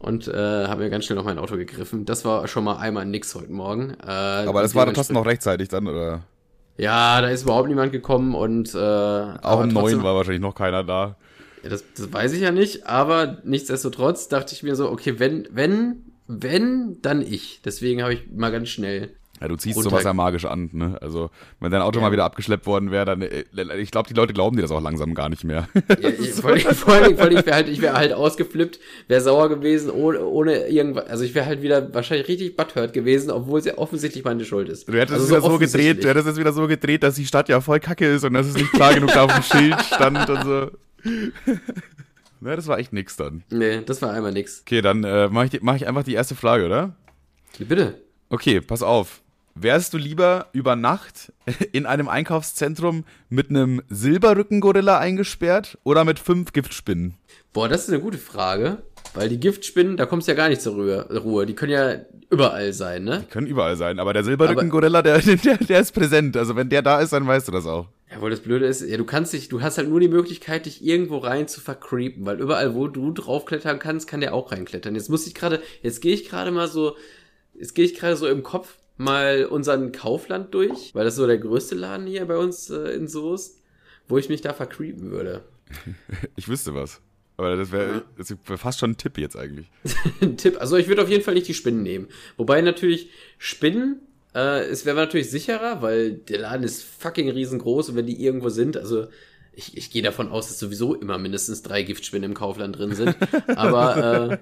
und 0.00 0.26
äh, 0.26 0.66
habe 0.66 0.82
mir 0.82 0.90
ganz 0.90 1.04
schnell 1.04 1.16
noch 1.16 1.24
mein 1.24 1.38
Auto 1.38 1.56
gegriffen. 1.56 2.04
Das 2.04 2.24
war 2.24 2.48
schon 2.48 2.64
mal 2.64 2.78
einmal 2.78 3.06
nix 3.06 3.34
heute 3.36 3.52
Morgen. 3.52 3.90
Äh, 4.02 4.10
Aber 4.10 4.62
das 4.62 4.74
war 4.74 4.86
dann 4.86 4.94
trotzdem 4.94 5.14
noch 5.14 5.26
rechtzeitig 5.26 5.68
dann, 5.68 5.86
oder? 5.86 6.22
Ja, 6.80 7.20
da 7.20 7.28
ist 7.28 7.42
überhaupt 7.42 7.68
niemand 7.68 7.92
gekommen 7.92 8.34
und 8.34 8.74
äh, 8.74 8.78
Auch 8.78 9.60
neun 9.60 9.70
trotzdem- 9.70 10.02
war 10.02 10.14
wahrscheinlich 10.14 10.40
noch 10.40 10.54
keiner 10.54 10.82
da. 10.82 11.16
ja, 11.62 11.68
das, 11.68 11.84
das 11.96 12.10
weiß 12.12 12.32
ich 12.32 12.40
ja 12.40 12.52
nicht, 12.52 12.86
aber 12.86 13.38
nichtsdestotrotz 13.44 14.28
dachte 14.28 14.54
ich 14.54 14.62
mir 14.62 14.74
so, 14.76 14.90
okay, 14.90 15.18
wenn, 15.18 15.46
wenn, 15.50 16.04
wenn, 16.26 16.96
dann 17.02 17.20
ich. 17.20 17.60
Deswegen 17.64 18.02
habe 18.02 18.14
ich 18.14 18.30
mal 18.32 18.50
ganz 18.50 18.68
schnell. 18.70 19.14
Ja, 19.40 19.48
du 19.48 19.56
ziehst 19.56 19.80
sowas 19.82 20.04
ja 20.04 20.12
magisch 20.12 20.44
an, 20.44 20.68
ne? 20.72 20.98
Also, 21.00 21.30
wenn 21.60 21.70
dein 21.70 21.80
Auto 21.80 21.98
Ja. 21.98 22.06
mal 22.06 22.12
wieder 22.12 22.24
abgeschleppt 22.24 22.66
worden 22.66 22.90
wäre, 22.90 23.06
dann, 23.06 23.22
äh, 23.22 23.44
ich 23.78 23.90
glaube, 23.90 24.06
die 24.06 24.14
Leute 24.14 24.34
glauben 24.34 24.56
dir 24.56 24.62
das 24.62 24.70
auch 24.70 24.82
langsam 24.82 25.14
gar 25.14 25.30
nicht 25.30 25.44
mehr. 25.44 25.66
Ja, 25.98 26.10
ich, 26.10 26.32
vor 26.34 26.50
allem, 26.50 26.60
vor 26.60 26.92
allem, 26.92 27.16
vor 27.16 27.24
allem 27.24 27.38
ich 27.38 27.46
wäre 27.46 27.56
halt, 27.56 27.68
ich 27.68 27.80
wäre 27.80 27.94
halt 27.94 28.12
ausgeflippt, 28.12 28.80
wäre 29.08 29.22
sauer 29.22 29.48
gewesen, 29.48 29.90
ohne, 29.90 30.22
ohne 30.26 30.68
irgendwas. 30.68 31.06
Also 31.06 31.24
ich 31.24 31.34
wäre 31.34 31.46
halt 31.46 31.62
wieder 31.62 31.94
wahrscheinlich 31.94 32.28
richtig 32.28 32.54
butthurt 32.54 32.92
gewesen, 32.92 33.30
obwohl 33.30 33.60
es 33.60 33.64
ja 33.64 33.78
offensichtlich 33.78 34.24
meine 34.24 34.44
Schuld 34.44 34.68
ist. 34.68 34.86
Du 34.86 34.92
hättest 34.92 35.12
also 35.12 35.24
es 35.24 35.30
wieder 35.30 35.40
so 35.40 35.58
gedreht, 35.58 36.04
du 36.04 36.08
hättest 36.08 36.26
es 36.28 36.36
wieder 36.36 36.52
so 36.52 36.66
gedreht, 36.66 37.02
dass 37.02 37.14
die 37.14 37.24
Stadt 37.26 37.48
ja 37.48 37.62
voll 37.62 37.80
kacke 37.80 38.06
ist 38.06 38.24
und 38.24 38.34
dass 38.34 38.46
es 38.46 38.54
nicht 38.54 38.72
klar 38.72 38.92
genug 38.92 39.10
da 39.12 39.24
auf 39.24 39.32
dem 39.32 39.42
Schild 39.42 39.80
stand 39.82 40.28
und 40.28 40.44
so. 40.44 40.70
ne, 42.40 42.56
das 42.56 42.66
war 42.66 42.78
echt 42.78 42.92
nix 42.92 43.16
dann. 43.16 43.42
Nee, 43.50 43.80
das 43.86 44.02
war 44.02 44.12
einmal 44.12 44.32
nix. 44.32 44.60
Okay, 44.66 44.82
dann 44.82 45.02
äh, 45.04 45.28
mache 45.28 45.46
ich, 45.46 45.62
mach 45.62 45.76
ich 45.76 45.88
einfach 45.88 46.02
die 46.02 46.12
erste 46.12 46.34
Frage, 46.34 46.66
oder? 46.66 46.94
Bitte. 47.58 48.02
Okay, 48.28 48.60
pass 48.60 48.82
auf. 48.82 49.22
Wärst 49.62 49.92
du 49.92 49.98
lieber 49.98 50.46
über 50.54 50.74
Nacht 50.74 51.34
in 51.72 51.84
einem 51.84 52.08
Einkaufszentrum 52.08 53.04
mit 53.28 53.50
einem 53.50 53.82
Silberrückengorilla 53.90 54.98
eingesperrt 54.98 55.76
oder 55.84 56.06
mit 56.06 56.18
fünf 56.18 56.54
Giftspinnen? 56.54 57.16
Boah, 57.52 57.68
das 57.68 57.82
ist 57.82 57.90
eine 57.90 58.00
gute 58.00 58.16
Frage, 58.16 58.78
weil 59.12 59.28
die 59.28 59.38
Giftspinnen, 59.38 59.98
da 59.98 60.06
kommst 60.06 60.26
du 60.28 60.32
ja 60.32 60.36
gar 60.36 60.48
nicht 60.48 60.62
zur 60.62 60.76
Ruhe. 60.76 61.44
Die 61.44 61.54
können 61.54 61.72
ja 61.72 61.96
überall 62.30 62.72
sein, 62.72 63.04
ne? 63.04 63.26
Können 63.28 63.46
überall 63.46 63.76
sein, 63.76 63.98
aber 63.98 64.14
der 64.14 64.24
Silberrückengorilla, 64.24 65.02
der, 65.02 65.18
der, 65.44 65.58
der 65.58 65.80
ist 65.80 65.92
präsent. 65.92 66.38
Also 66.38 66.56
wenn 66.56 66.70
der 66.70 66.80
da 66.80 67.00
ist, 67.00 67.12
dann 67.12 67.26
weißt 67.26 67.48
du 67.48 67.52
das 67.52 67.66
auch. 67.66 67.86
Ja, 68.10 68.22
weil 68.22 68.30
das 68.30 68.40
Blöde 68.40 68.64
ist, 68.64 68.80
ja, 68.80 68.96
du 68.96 69.04
kannst 69.04 69.34
dich, 69.34 69.50
du 69.50 69.60
hast 69.60 69.76
halt 69.76 69.90
nur 69.90 70.00
die 70.00 70.08
Möglichkeit, 70.08 70.64
dich 70.64 70.82
irgendwo 70.82 71.18
rein 71.18 71.48
zu 71.48 71.60
vercreepen, 71.60 72.24
weil 72.24 72.40
überall, 72.40 72.74
wo 72.74 72.88
du 72.88 73.12
draufklettern 73.12 73.78
kannst, 73.78 74.08
kann 74.08 74.22
der 74.22 74.32
auch 74.32 74.52
reinklettern. 74.52 74.94
Jetzt 74.94 75.10
muss 75.10 75.26
ich 75.26 75.34
gerade, 75.34 75.60
jetzt 75.82 76.00
gehe 76.00 76.14
ich 76.14 76.26
gerade 76.26 76.50
mal 76.50 76.66
so, 76.66 76.96
jetzt 77.52 77.74
gehe 77.74 77.84
ich 77.84 77.94
gerade 77.94 78.16
so 78.16 78.26
im 78.26 78.42
Kopf 78.42 78.78
mal 79.00 79.46
unseren 79.46 79.92
Kaufland 79.92 80.54
durch, 80.54 80.94
weil 80.94 81.04
das 81.04 81.16
so 81.16 81.26
der 81.26 81.38
größte 81.38 81.74
Laden 81.74 82.06
hier 82.06 82.26
bei 82.26 82.36
uns 82.36 82.68
äh, 82.70 82.92
in 82.92 83.08
Soest, 83.08 83.62
wo 84.06 84.18
ich 84.18 84.28
mich 84.28 84.42
da 84.42 84.52
vercreepen 84.52 85.10
würde. 85.10 85.42
Ich 86.36 86.48
wüsste 86.48 86.74
was. 86.74 87.00
Aber 87.36 87.56
das 87.56 87.72
wäre 87.72 88.02
wär 88.44 88.58
fast 88.58 88.80
schon 88.80 88.90
ein 88.90 88.96
Tipp 88.98 89.16
jetzt 89.16 89.36
eigentlich. 89.36 89.70
Ein 90.20 90.36
Tipp, 90.36 90.60
also 90.60 90.76
ich 90.76 90.88
würde 90.88 91.02
auf 91.02 91.08
jeden 91.08 91.24
Fall 91.24 91.32
nicht 91.32 91.48
die 91.48 91.54
Spinnen 91.54 91.82
nehmen. 91.82 92.08
Wobei 92.36 92.60
natürlich 92.60 93.08
Spinnen, 93.38 94.00
äh, 94.34 94.64
es 94.64 94.84
wäre 94.84 94.96
natürlich 94.96 95.30
sicherer, 95.30 95.80
weil 95.80 96.12
der 96.12 96.40
Laden 96.40 96.64
ist 96.64 96.82
fucking 96.82 97.30
riesengroß 97.30 97.90
und 97.90 97.96
wenn 97.96 98.06
die 98.06 98.22
irgendwo 98.22 98.50
sind, 98.50 98.76
also 98.76 99.06
ich, 99.52 99.76
ich 99.76 99.90
gehe 99.90 100.02
davon 100.02 100.28
aus, 100.28 100.48
dass 100.48 100.58
sowieso 100.58 100.94
immer 100.94 101.16
mindestens 101.16 101.62
drei 101.62 101.82
Giftspinnen 101.82 102.30
im 102.30 102.36
Kaufland 102.36 102.78
drin 102.78 102.94
sind. 102.94 103.16
Aber, 103.56 104.32
äh, 104.32 104.38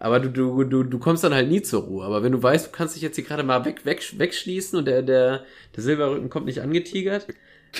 aber 0.00 0.18
du, 0.18 0.28
du, 0.30 0.64
du, 0.64 0.82
du 0.82 0.98
kommst 0.98 1.22
dann 1.22 1.32
halt 1.34 1.48
nie 1.48 1.62
zur 1.62 1.82
Ruhe. 1.84 2.04
Aber 2.04 2.22
wenn 2.24 2.32
du 2.32 2.42
weißt, 2.42 2.66
du 2.66 2.70
kannst 2.72 2.96
dich 2.96 3.02
jetzt 3.02 3.14
hier 3.16 3.24
gerade 3.24 3.44
mal 3.44 3.64
weg, 3.64 3.84
weg, 3.84 4.02
wegschließen 4.18 4.76
und 4.78 4.86
der, 4.86 5.02
der, 5.02 5.44
der 5.76 5.82
Silberrücken 5.82 6.28
kommt 6.30 6.46
nicht 6.46 6.60
angetigert, 6.62 7.28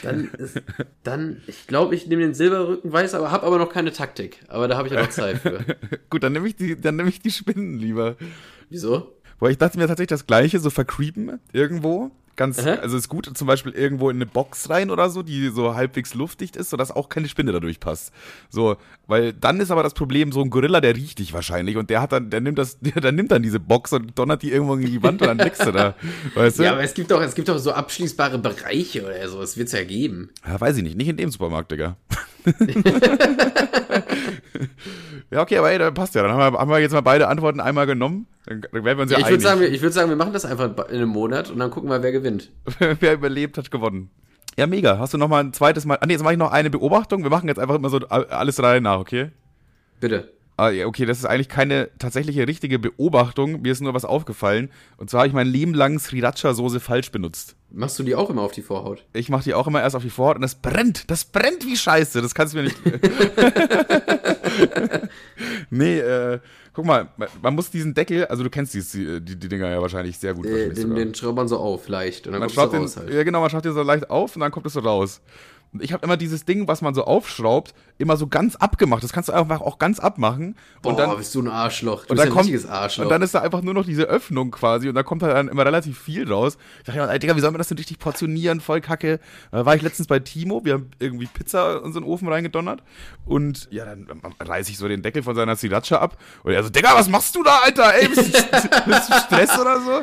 dann, 0.04 0.30
ist, 0.38 0.62
dann, 1.02 1.42
ich 1.48 1.66
glaube, 1.66 1.94
ich 1.96 2.06
nehme 2.06 2.22
den 2.22 2.34
Silberrücken, 2.34 2.92
weiß, 2.92 3.14
aber 3.14 3.32
habe 3.32 3.44
aber 3.46 3.58
noch 3.58 3.72
keine 3.72 3.90
Taktik. 3.92 4.38
Aber 4.48 4.68
da 4.68 4.76
habe 4.76 4.86
ich 4.86 4.94
ja 4.94 5.00
noch 5.02 5.10
Zeit 5.10 5.38
für. 5.38 5.64
Gut, 6.10 6.22
dann 6.22 6.32
nehme 6.34 6.46
ich, 6.46 6.54
die- 6.56 6.80
dann 6.80 6.96
nehm 6.96 7.08
ich 7.08 7.20
die 7.20 7.30
Spinnen 7.32 7.74
lieber. 7.78 8.16
Wieso? 8.68 9.16
Boah, 9.40 9.48
ich 9.50 9.58
dachte 9.58 9.78
mir 9.78 9.86
tatsächlich 9.88 10.08
das 10.10 10.26
Gleiche, 10.26 10.60
so 10.60 10.68
vercreepen 10.70 11.40
irgendwo. 11.52 12.10
Ganz, 12.40 12.58
Aha. 12.58 12.76
also 12.76 12.96
ist 12.96 13.10
gut 13.10 13.30
zum 13.34 13.46
Beispiel 13.46 13.72
irgendwo 13.72 14.08
in 14.08 14.16
eine 14.16 14.24
Box 14.24 14.70
rein 14.70 14.90
oder 14.90 15.10
so, 15.10 15.22
die 15.22 15.50
so 15.50 15.74
halbwegs 15.74 16.14
luftdicht 16.14 16.56
ist, 16.56 16.70
sodass 16.70 16.90
auch 16.90 17.10
keine 17.10 17.28
Spinne 17.28 17.52
dadurch 17.52 17.80
passt. 17.80 18.14
So, 18.48 18.78
weil 19.06 19.34
dann 19.34 19.60
ist 19.60 19.70
aber 19.70 19.82
das 19.82 19.92
Problem, 19.92 20.32
so 20.32 20.40
ein 20.40 20.48
Gorilla, 20.48 20.80
der 20.80 20.96
riecht 20.96 21.18
dich 21.18 21.34
wahrscheinlich 21.34 21.76
und 21.76 21.90
der 21.90 22.00
hat 22.00 22.12
dann, 22.12 22.30
der 22.30 22.40
nimmt 22.40 22.58
das, 22.58 22.80
der, 22.80 22.92
der 23.02 23.12
nimmt 23.12 23.30
dann 23.30 23.42
diese 23.42 23.60
Box 23.60 23.92
und 23.92 24.18
donnert 24.18 24.40
die 24.42 24.50
irgendwo 24.50 24.74
in 24.74 24.86
die 24.86 25.02
Wand 25.02 25.20
und 25.20 25.28
dann 25.28 25.36
liegst 25.36 25.66
du 25.66 25.70
da. 25.70 25.94
Weißt 26.34 26.58
du? 26.58 26.62
Ja, 26.62 26.72
aber 26.72 26.82
es 26.82 26.94
gibt 26.94 27.10
doch, 27.10 27.20
es 27.20 27.34
gibt 27.34 27.50
doch 27.50 27.58
so 27.58 27.72
abschließbare 27.72 28.38
Bereiche 28.38 29.04
oder 29.04 29.28
so. 29.28 29.38
Das 29.38 29.58
wird's 29.58 29.72
ja 29.72 29.84
geben. 29.84 30.30
Ja, 30.46 30.58
weiß 30.58 30.78
ich 30.78 30.82
nicht. 30.82 30.96
Nicht 30.96 31.08
in 31.08 31.18
dem 31.18 31.30
Supermarkt, 31.30 31.70
Digga. 31.72 31.98
ja, 35.30 35.42
okay, 35.42 35.58
aber 35.58 35.70
ey, 35.70 35.78
dann 35.78 35.94
passt 35.94 36.14
ja. 36.14 36.22
Dann 36.22 36.32
haben 36.32 36.54
wir, 36.54 36.58
haben 36.58 36.70
wir 36.70 36.78
jetzt 36.78 36.92
mal 36.92 37.00
beide 37.00 37.28
Antworten 37.28 37.60
einmal 37.60 37.86
genommen. 37.86 38.26
Dann, 38.46 38.60
dann 38.62 38.84
werden 38.84 38.98
wir 38.98 39.02
uns 39.02 39.12
ja, 39.12 39.18
Ja, 39.18 39.24
ich 39.26 39.30
würde 39.30 39.34
einig. 39.34 39.42
sagen, 39.42 39.60
wir- 39.60 39.72
ich 39.72 39.82
würde 39.82 39.92
sagen, 39.92 40.08
wir 40.08 40.16
machen 40.16 40.32
das 40.32 40.44
einfach 40.44 40.88
in 40.88 40.96
einem 40.96 41.08
Monat 41.08 41.50
und 41.50 41.58
dann 41.58 41.70
gucken 41.70 41.90
wir, 41.90 42.02
wer 42.02 42.12
gewinnt. 42.12 42.50
Wer 43.00 43.14
überlebt, 43.14 43.58
hat 43.58 43.70
gewonnen. 43.70 44.10
Ja, 44.58 44.66
mega. 44.66 44.98
Hast 44.98 45.14
du 45.14 45.18
noch 45.18 45.28
mal 45.28 45.42
ein 45.44 45.52
zweites 45.52 45.84
Mal. 45.86 45.98
Ah, 46.00 46.06
nee, 46.06 46.12
jetzt 46.14 46.22
mache 46.22 46.32
ich 46.34 46.38
noch 46.38 46.50
eine 46.50 46.70
Beobachtung. 46.70 47.22
Wir 47.22 47.30
machen 47.30 47.48
jetzt 47.48 47.58
einfach 47.58 47.76
immer 47.76 47.88
so 47.88 47.98
alles 48.08 48.62
Reihe 48.62 48.80
nach, 48.80 48.98
okay? 48.98 49.30
Bitte. 50.00 50.32
Ah, 50.56 50.68
ja, 50.70 50.86
okay, 50.86 51.06
das 51.06 51.18
ist 51.18 51.24
eigentlich 51.24 51.48
keine 51.48 51.88
tatsächliche 51.98 52.46
richtige 52.46 52.78
Beobachtung. 52.78 53.62
Mir 53.62 53.72
ist 53.72 53.80
nur 53.80 53.94
was 53.94 54.04
aufgefallen. 54.04 54.70
Und 54.98 55.08
zwar 55.08 55.20
habe 55.20 55.28
ich 55.28 55.34
mein 55.34 55.46
Leben 55.46 55.72
lang 55.72 55.98
Sriracha-Soße 55.98 56.80
falsch 56.80 57.10
benutzt. 57.12 57.56
Machst 57.72 57.98
du 57.98 58.02
die 58.02 58.14
auch 58.14 58.30
immer 58.30 58.42
auf 58.42 58.52
die 58.52 58.62
Vorhaut? 58.62 59.04
Ich 59.12 59.28
mache 59.28 59.44
die 59.44 59.54
auch 59.54 59.66
immer 59.66 59.80
erst 59.80 59.94
auf 59.94 60.02
die 60.02 60.10
Vorhaut 60.10 60.36
und 60.36 60.42
das 60.42 60.56
brennt. 60.56 61.10
Das 61.10 61.24
brennt 61.24 61.64
wie 61.64 61.76
Scheiße. 61.76 62.20
Das 62.20 62.34
kannst 62.34 62.54
du 62.54 62.58
mir 62.58 62.64
nicht. 62.64 62.76
nee, 65.70 65.98
äh, 65.98 66.40
guck 66.72 66.84
mal, 66.84 67.08
man 67.42 67.54
muss 67.54 67.70
diesen 67.70 67.94
Deckel, 67.94 68.26
also 68.26 68.42
du 68.42 68.50
kennst 68.50 68.74
die, 68.74 68.80
die, 69.20 69.36
die 69.36 69.48
Dinger 69.48 69.68
ja 69.68 69.80
wahrscheinlich 69.80 70.18
sehr 70.18 70.34
gut. 70.34 70.46
Äh, 70.46 70.72
den, 70.72 70.94
den 70.94 71.14
schraubt 71.14 71.36
man 71.36 71.48
so 71.48 71.58
auf, 71.58 71.88
leicht. 71.88 72.26
Und 72.26 72.32
dann 72.32 72.40
man 72.40 72.48
kommt 72.48 72.54
schraubt 72.54 72.74
es 72.74 72.78
den, 72.78 72.82
raus 72.82 72.96
halt. 72.96 73.10
Ja, 73.14 73.22
genau, 73.22 73.40
man 73.40 73.50
schraubt 73.50 73.64
den 73.64 73.72
so 73.72 73.82
leicht 73.82 74.10
auf 74.10 74.34
und 74.34 74.40
dann 74.40 74.50
kommt 74.50 74.66
es 74.66 74.72
so 74.72 74.80
raus. 74.80 75.20
Und 75.72 75.82
ich 75.82 75.92
habe 75.92 76.04
immer 76.04 76.16
dieses 76.16 76.44
Ding, 76.44 76.66
was 76.66 76.82
man 76.82 76.94
so 76.94 77.04
aufschraubt, 77.04 77.74
immer 77.98 78.16
so 78.16 78.26
ganz 78.26 78.56
abgemacht. 78.56 79.04
Das 79.04 79.12
kannst 79.12 79.28
du 79.28 79.32
einfach 79.32 79.60
auch 79.60 79.78
ganz 79.78 80.00
abmachen. 80.00 80.56
Boah, 80.82 80.90
und 80.90 80.98
dann, 80.98 81.16
bist 81.16 81.32
du 81.34 81.42
ein 81.42 81.48
Arschloch. 81.48 82.06
Du 82.06 82.10
und 82.10 82.18
dann 82.18 82.26
ein 82.26 82.32
kommt, 82.32 82.46
richtiges 82.46 82.66
Arschloch. 82.66 83.04
und 83.04 83.10
dann 83.10 83.22
ist 83.22 83.34
da 83.34 83.40
einfach 83.40 83.62
nur 83.62 83.74
noch 83.74 83.84
diese 83.84 84.02
Öffnung 84.04 84.50
quasi 84.50 84.88
und 84.88 84.96
da 84.96 85.04
kommt 85.04 85.22
halt 85.22 85.36
dann 85.36 85.46
immer 85.48 85.64
relativ 85.64 85.96
viel 85.98 86.30
raus. 86.30 86.58
Ich 86.78 86.84
dachte, 86.92 87.12
ey, 87.12 87.18
Digga, 87.20 87.36
wie 87.36 87.40
soll 87.40 87.52
man 87.52 87.58
das 87.58 87.68
denn 87.68 87.78
richtig 87.78 88.00
portionieren? 88.00 88.60
Voll 88.60 88.80
kacke. 88.80 89.20
Da 89.52 89.64
war 89.64 89.76
ich 89.76 89.82
letztens 89.82 90.08
bei 90.08 90.18
Timo, 90.18 90.64
wir 90.64 90.74
haben 90.74 90.90
irgendwie 90.98 91.26
Pizza 91.26 91.82
in 91.84 91.92
so 91.92 92.00
einen 92.00 92.08
Ofen 92.08 92.26
reingedonnert 92.26 92.82
und 93.24 93.68
ja, 93.70 93.84
dann 93.84 94.08
reiße 94.40 94.72
ich 94.72 94.78
so 94.78 94.88
den 94.88 95.02
Deckel 95.02 95.22
von 95.22 95.36
seiner 95.36 95.54
Sriracha 95.54 95.98
ab 95.98 96.16
und 96.42 96.52
er 96.52 96.64
so, 96.64 96.70
Digga, 96.70 96.94
was 96.94 97.08
machst 97.08 97.36
du 97.36 97.44
da, 97.44 97.60
Alter? 97.64 97.94
Ey, 97.94 98.08
bist 98.08 98.34
du, 98.34 98.42
bist 98.86 99.08
du 99.08 99.14
Stress 99.14 99.56
oder 99.56 99.80
so? 99.80 100.02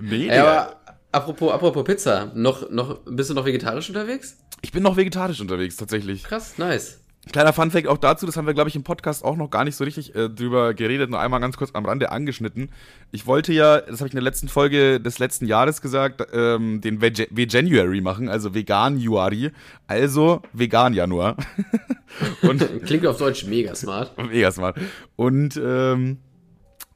Nee, 0.00 0.26
ja, 0.26 0.34
Digga. 0.34 0.76
Apropos, 1.12 1.52
apropos 1.52 1.84
Pizza, 1.84 2.32
noch, 2.34 2.70
noch, 2.70 3.00
bist 3.06 3.30
du 3.30 3.34
noch 3.34 3.44
vegetarisch 3.44 3.88
unterwegs? 3.88 4.38
Ich 4.62 4.72
bin 4.72 4.82
noch 4.82 4.96
vegetarisch 4.96 5.40
unterwegs, 5.40 5.76
tatsächlich. 5.76 6.24
Krass, 6.24 6.58
nice. 6.58 7.00
Kleiner 7.32 7.52
Funfact 7.52 7.88
auch 7.88 7.98
dazu, 7.98 8.24
das 8.24 8.36
haben 8.36 8.46
wir, 8.46 8.54
glaube 8.54 8.70
ich, 8.70 8.76
im 8.76 8.84
Podcast 8.84 9.22
auch 9.22 9.36
noch 9.36 9.50
gar 9.50 9.64
nicht 9.64 9.76
so 9.76 9.84
richtig 9.84 10.14
äh, 10.14 10.30
drüber 10.30 10.72
geredet, 10.72 11.10
nur 11.10 11.20
einmal 11.20 11.40
ganz 11.40 11.58
kurz 11.58 11.74
am 11.74 11.84
Rande 11.84 12.10
angeschnitten. 12.10 12.70
Ich 13.10 13.26
wollte 13.26 13.52
ja, 13.52 13.80
das 13.80 14.00
habe 14.00 14.06
ich 14.08 14.14
in 14.14 14.16
der 14.16 14.22
letzten 14.22 14.48
Folge 14.48 14.98
des 14.98 15.18
letzten 15.18 15.46
Jahres 15.46 15.82
gesagt, 15.82 16.26
ähm, 16.32 16.80
den 16.80 17.02
Veg 17.02 17.28
Veganuary 17.30 18.00
machen, 18.00 18.28
also 18.30 18.54
Vegan-Juari, 18.54 19.50
also 19.86 20.40
Vegan-Januar. 20.54 21.36
Und 22.42 22.84
Klingt 22.86 23.06
auf 23.06 23.18
Deutsch 23.18 23.44
mega 23.44 23.74
smart. 23.74 24.16
mega 24.16 24.50
smart. 24.50 24.78
Und 25.16 25.60
ähm, 25.62 26.18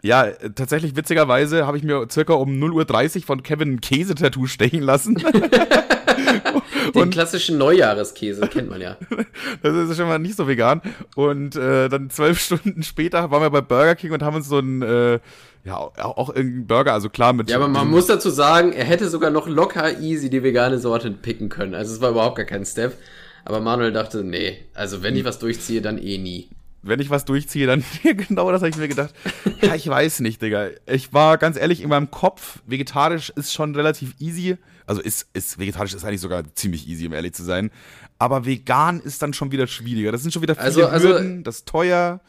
ja, 0.02 0.24
äh, 0.26 0.50
tatsächlich 0.50 0.96
witzigerweise 0.96 1.66
habe 1.66 1.78
ich 1.78 1.84
mir 1.84 2.06
circa 2.10 2.34
um 2.34 2.50
0.30 2.50 3.16
Uhr 3.16 3.22
von 3.22 3.42
Kevin 3.42 3.74
ein 3.74 3.80
Käsetattoo 3.80 4.46
stechen 4.46 4.82
lassen. 4.82 5.16
Den 6.94 7.10
klassischen 7.10 7.58
Neujahreskäse 7.58 8.46
kennt 8.48 8.68
man 8.68 8.80
ja. 8.80 8.96
Das 9.62 9.74
ist 9.74 9.96
schon 9.96 10.08
mal 10.08 10.18
nicht 10.18 10.36
so 10.36 10.46
vegan. 10.46 10.80
Und 11.14 11.56
äh, 11.56 11.88
dann 11.88 12.10
zwölf 12.10 12.40
Stunden 12.40 12.82
später 12.82 13.30
waren 13.30 13.42
wir 13.42 13.50
bei 13.50 13.60
Burger 13.60 13.94
King 13.94 14.12
und 14.12 14.22
haben 14.22 14.36
uns 14.36 14.48
so 14.48 14.58
einen, 14.58 14.82
äh, 14.82 15.20
ja, 15.64 15.76
auch, 15.76 16.28
irgendeinen 16.28 16.66
Burger, 16.66 16.92
also 16.92 17.08
klar 17.08 17.32
mit. 17.32 17.50
Ja, 17.50 17.56
aber 17.56 17.68
man 17.68 17.88
muss 17.88 18.06
dazu 18.06 18.30
sagen, 18.30 18.72
er 18.72 18.84
hätte 18.84 19.08
sogar 19.08 19.30
noch 19.30 19.48
locker 19.48 20.00
easy 20.00 20.30
die 20.30 20.42
vegane 20.42 20.78
Sorte 20.78 21.10
picken 21.10 21.48
können. 21.48 21.74
Also 21.74 21.94
es 21.94 22.00
war 22.00 22.10
überhaupt 22.10 22.36
gar 22.36 22.46
kein 22.46 22.64
Step. 22.64 22.96
Aber 23.44 23.60
Manuel 23.60 23.92
dachte, 23.92 24.22
nee, 24.22 24.58
also 24.72 25.02
wenn 25.02 25.16
ich 25.16 25.24
was 25.24 25.38
durchziehe, 25.38 25.82
dann 25.82 25.98
eh 25.98 26.18
nie. 26.18 26.48
Wenn 26.82 26.98
ich 27.00 27.10
was 27.10 27.24
durchziehe, 27.24 27.66
dann 27.66 27.84
genau 28.02 28.50
das 28.50 28.60
habe 28.62 28.70
ich 28.70 28.76
mir 28.76 28.88
gedacht. 28.88 29.14
Ja, 29.60 29.74
ich 29.74 29.86
weiß 29.88 30.20
nicht, 30.20 30.42
Digga. 30.42 30.68
Ich 30.86 31.12
war 31.12 31.38
ganz 31.38 31.56
ehrlich 31.56 31.80
in 31.80 31.88
meinem 31.88 32.10
Kopf, 32.10 32.58
vegetarisch 32.66 33.30
ist 33.36 33.52
schon 33.52 33.74
relativ 33.74 34.14
easy. 34.18 34.56
Also 34.86 35.00
ist, 35.00 35.28
ist 35.32 35.58
vegetarisch 35.60 35.94
ist 35.94 36.04
eigentlich 36.04 36.20
sogar 36.20 36.42
ziemlich 36.54 36.88
easy, 36.88 37.06
um 37.06 37.12
ehrlich 37.12 37.34
zu 37.34 37.44
sein. 37.44 37.70
Aber 38.18 38.44
vegan 38.46 39.00
ist 39.00 39.22
dann 39.22 39.32
schon 39.32 39.52
wieder 39.52 39.66
schwieriger. 39.68 40.10
Das 40.12 40.22
sind 40.22 40.32
schon 40.32 40.42
wieder 40.42 40.54
viele 40.56 40.64
Also- 40.66 40.86
also- 40.86 41.08
Hürden, 41.10 41.44
das 41.44 41.58
ist 41.58 41.68
teuer. 41.68 42.20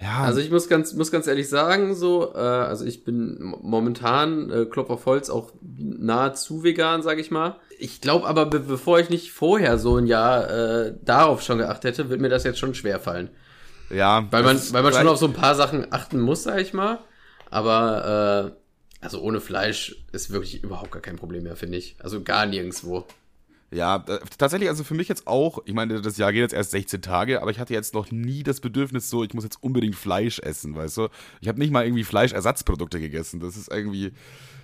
Ja, 0.00 0.20
Also 0.22 0.38
ich 0.38 0.48
muss 0.52 0.68
ganz, 0.68 0.92
muss 0.94 1.10
ganz 1.10 1.26
ehrlich 1.26 1.48
sagen, 1.48 1.96
so, 1.96 2.32
äh, 2.32 2.38
also 2.38 2.84
ich 2.84 3.02
bin 3.02 3.42
mo- 3.42 3.58
momentan, 3.60 4.48
äh, 4.48 4.64
Klopf 4.66 4.90
auf 4.90 5.06
Holz, 5.06 5.28
auch 5.28 5.50
nahezu 5.76 6.62
vegan, 6.62 7.02
sag 7.02 7.18
ich 7.18 7.32
mal. 7.32 7.56
Ich 7.80 8.00
glaube 8.00 8.26
aber, 8.28 8.46
be 8.46 8.60
bevor 8.60 9.00
ich 9.00 9.10
nicht 9.10 9.32
vorher 9.32 9.76
so 9.76 9.96
ein 9.96 10.06
Jahr 10.06 10.48
äh, 10.50 10.94
darauf 11.04 11.42
schon 11.42 11.58
geachtet 11.58 11.98
hätte, 11.98 12.10
wird 12.10 12.20
mir 12.20 12.28
das 12.28 12.44
jetzt 12.44 12.60
schon 12.60 12.74
schwer 12.76 13.00
fallen. 13.00 13.30
Ja. 13.90 14.26
Weil 14.30 14.42
man, 14.42 14.60
weil 14.72 14.82
man 14.82 14.92
schon 14.92 15.08
auf 15.08 15.18
so 15.18 15.26
ein 15.26 15.32
paar 15.32 15.54
Sachen 15.54 15.92
achten 15.92 16.20
muss, 16.20 16.42
sag 16.44 16.60
ich 16.60 16.72
mal. 16.72 16.98
Aber 17.50 18.54
äh, 18.54 19.04
also 19.04 19.20
ohne 19.20 19.40
Fleisch 19.40 19.96
ist 20.12 20.30
wirklich 20.30 20.62
überhaupt 20.62 20.90
gar 20.90 21.02
kein 21.02 21.16
Problem 21.16 21.44
mehr, 21.44 21.56
finde 21.56 21.78
ich. 21.78 21.96
Also 22.00 22.22
gar 22.22 22.46
nirgendwo. 22.46 23.06
Ja, 23.70 24.04
äh, 24.08 24.18
tatsächlich, 24.38 24.70
also 24.70 24.82
für 24.82 24.94
mich 24.94 25.08
jetzt 25.08 25.26
auch, 25.26 25.58
ich 25.66 25.74
meine, 25.74 26.00
das 26.00 26.16
Jahr 26.16 26.32
geht 26.32 26.40
jetzt 26.40 26.54
erst 26.54 26.70
16 26.70 27.02
Tage, 27.02 27.42
aber 27.42 27.50
ich 27.50 27.58
hatte 27.58 27.74
jetzt 27.74 27.92
noch 27.92 28.10
nie 28.10 28.42
das 28.42 28.60
Bedürfnis 28.60 29.10
so, 29.10 29.24
ich 29.24 29.34
muss 29.34 29.44
jetzt 29.44 29.62
unbedingt 29.62 29.94
Fleisch 29.94 30.38
essen, 30.38 30.74
weißt 30.74 30.96
du? 30.96 31.08
Ich 31.40 31.48
habe 31.48 31.58
nicht 31.58 31.70
mal 31.70 31.84
irgendwie 31.84 32.04
Fleischersatzprodukte 32.04 32.98
gegessen. 32.98 33.40
Das 33.40 33.56
ist 33.56 33.70
irgendwie. 33.70 34.12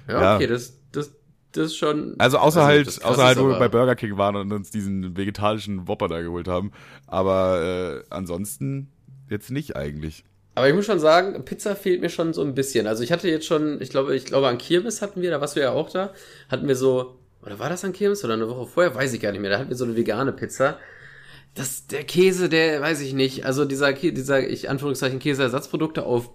Ja, 0.09 0.21
Ja. 0.21 0.37
okay, 0.37 0.47
das, 0.47 0.79
das, 0.91 1.13
das 1.53 1.67
ist 1.67 1.77
schon. 1.77 2.15
Also 2.19 2.39
außer 2.39 2.63
Also, 2.63 2.67
halt, 2.67 3.05
außer 3.05 3.25
halt, 3.25 3.39
wo 3.39 3.49
wir 3.49 3.59
bei 3.59 3.69
Burger 3.69 3.95
King 3.95 4.17
waren 4.17 4.37
und 4.37 4.51
uns 4.53 4.71
diesen 4.71 5.17
vegetarischen 5.17 5.87
Whopper 5.87 6.09
da 6.09 6.23
geholt 6.23 6.49
haben. 6.49 6.73
Aber 7.07 7.63
äh, 7.63 8.05
ansonsten 8.09 8.91
jetzt 9.35 9.51
nicht 9.51 9.77
eigentlich. 9.77 10.25
Aber 10.55 10.69
ich 10.69 10.75
muss 10.75 10.87
schon 10.87 11.01
sagen, 11.01 11.45
Pizza 11.45 11.75
fehlt 11.75 12.01
mir 12.01 12.11
schon 12.11 12.33
so 12.33 12.43
ein 12.43 12.55
bisschen. 12.55 12.87
Also 12.87 13.03
ich 13.03 13.11
hatte 13.11 13.29
jetzt 13.29 13.47
schon, 13.47 13.81
ich 13.81 13.91
glaube, 13.91 14.15
ich 14.15 14.25
glaube 14.25 14.49
an 14.49 14.59
Kirmes 14.59 15.03
hatten 15.03 15.21
wir, 15.21 15.31
da 15.31 15.41
warst 15.41 15.57
du 15.57 15.61
ja 15.61 15.73
auch 15.73 15.91
da, 15.91 16.13
hatten 16.49 16.69
wir 16.69 16.77
so, 16.77 17.19
oder 17.43 17.59
war 17.59 17.69
das 17.69 17.85
an 17.85 17.93
Kirmes 17.93 18.25
oder 18.25 18.35
eine 18.35 18.49
Woche 18.49 18.67
vorher, 18.67 18.95
weiß 18.95 19.13
ich 19.13 19.21
gar 19.21 19.33
nicht 19.33 19.41
mehr. 19.41 19.51
Da 19.51 19.59
hatten 19.59 19.69
wir 19.69 19.77
so 19.77 19.85
eine 19.85 19.97
vegane 19.97 20.33
Pizza. 20.33 20.79
Das, 21.55 21.87
der 21.87 22.05
Käse, 22.05 22.49
der 22.49 22.81
weiß 22.81 23.01
ich 23.01 23.15
nicht. 23.15 23.47
Also 23.47 23.65
dieser, 23.65 23.93
dieser, 23.93 24.49
ich 24.49 24.71
Anführungszeichen 24.71 25.19
Käseersatzprodukte 25.19 26.05
auf 26.05 26.31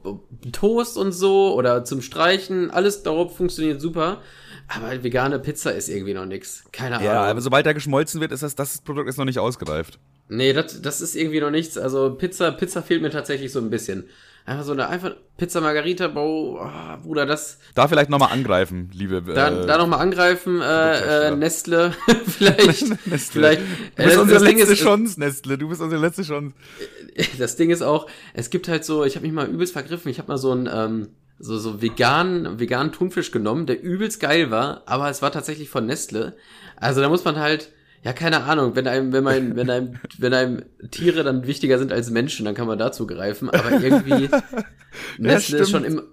Toast 0.52 0.98
und 0.98 1.12
so 1.12 1.54
oder 1.56 1.84
zum 1.84 2.02
Streichen, 2.02 2.72
alles 2.72 3.04
darauf 3.04 3.36
funktioniert 3.36 3.82
super. 3.82 4.22
Aber 4.68 5.04
vegane 5.04 5.40
Pizza 5.40 5.72
ist 5.72 5.90
irgendwie 5.90 6.14
noch 6.14 6.26
nix. 6.26 6.64
Keine 6.72 6.98
Ahnung. 6.98 7.08
Ja, 7.08 7.24
aber 7.24 7.42
sobald 7.42 7.66
er 7.66 7.74
geschmolzen 7.74 8.22
wird, 8.22 8.32
ist 8.32 8.44
das, 8.44 8.56
das 8.56 8.82
Produkt 8.82 9.10
ist 9.10 9.18
noch 9.18 9.26
nicht 9.26 9.40
ausgereift. 9.40 10.00
Nee, 10.30 10.54
das, 10.54 10.82
das 10.82 11.02
ist 11.02 11.16
irgendwie 11.16 11.42
noch 11.42 11.52
nichts. 11.52 11.78
Also 11.78 12.14
Pizza, 12.16 12.52
Pizza 12.52 12.82
fehlt 12.84 13.02
mir 13.02 13.10
tatsächlich 13.10 13.52
so 13.52 13.60
ein 13.60 13.70
bisschen. 13.70 14.06
Einfach 14.46 14.64
so 14.64 14.72
eine 14.72 14.88
einfach 14.90 15.12
Pizza 15.38 15.62
Margarita, 15.62 16.08
Bro, 16.08 16.60
ah, 16.62 16.96
Bruder, 17.04 17.26
das 17.28 17.60
Da 17.76 17.88
vielleicht 17.88 18.10
nochmal 18.10 18.32
angreifen, 18.32 18.90
liebe. 18.94 19.22
da, 19.22 19.50
äh, 19.50 19.68
da 19.68 19.78
nochmal 19.78 20.00
angreifen, 20.00 20.60
äh, 20.62 21.28
äh. 21.28 21.36
Nestle, 21.36 21.94
vielleicht, 22.26 22.88
Nestle. 23.08 23.20
vielleicht. 23.42 23.62
Du 23.62 23.66
Äh, 24.02 24.06
bist 24.06 24.16
das, 24.16 24.18
unsere 24.18 24.40
das 24.40 24.44
letzte 24.54 24.74
ist, 24.74 24.80
Chance, 24.80 25.20
Nestle. 25.20 25.58
Du 25.58 25.70
bist 25.70 25.82
unsere 25.82 26.02
letzte 26.02 26.24
Chance. 26.24 26.56
das 27.38 27.58
Ding 27.58 27.70
ist 27.70 27.82
auch, 27.84 28.08
es 28.34 28.50
gibt 28.50 28.68
halt 28.68 28.86
so, 28.86 29.04
ich 29.04 29.16
habe 29.16 29.26
mich 29.26 29.34
mal 29.34 29.48
übelst 29.48 29.74
vergriffen. 29.74 30.10
Ich 30.10 30.18
habe 30.20 30.30
mal 30.32 30.38
so 30.38 30.52
ein 30.54 30.68
ähm, 30.72 31.10
so 31.38 31.58
so 31.58 31.82
vegan 31.82 32.60
veganen 32.60 32.92
Thunfisch 32.92 33.32
genommen, 33.32 33.66
der 33.68 33.82
übelst 33.84 34.20
geil 34.20 34.50
war, 34.52 34.84
aber 34.88 35.10
es 35.10 35.22
war 35.22 35.32
tatsächlich 35.32 35.70
von 35.70 35.86
Nestle. 35.86 36.36
Also 36.76 37.02
da 37.02 37.10
muss 37.10 37.24
man 37.24 37.38
halt 37.38 37.72
ja, 38.04 38.14
keine 38.14 38.44
Ahnung, 38.44 38.76
wenn 38.76 38.88
einem, 38.88 39.12
wenn 39.12 39.24
man, 39.24 39.56
wenn 39.56 39.70
einem, 39.70 40.00
wenn 40.18 40.34
einem 40.34 40.64
Tiere 40.92 41.24
dann 41.24 41.46
wichtiger 41.46 41.78
sind 41.78 41.92
als 41.92 42.10
Menschen, 42.10 42.46
dann 42.46 42.56
kann 42.56 42.68
man 42.68 42.80
dazu 42.80 43.06
greifen, 43.06 43.50
aber 43.50 43.72
irgendwie 43.84 44.30
Nestle 45.18 45.60
ist 45.60 45.70
schon 45.70 45.84
immer, 45.84 46.04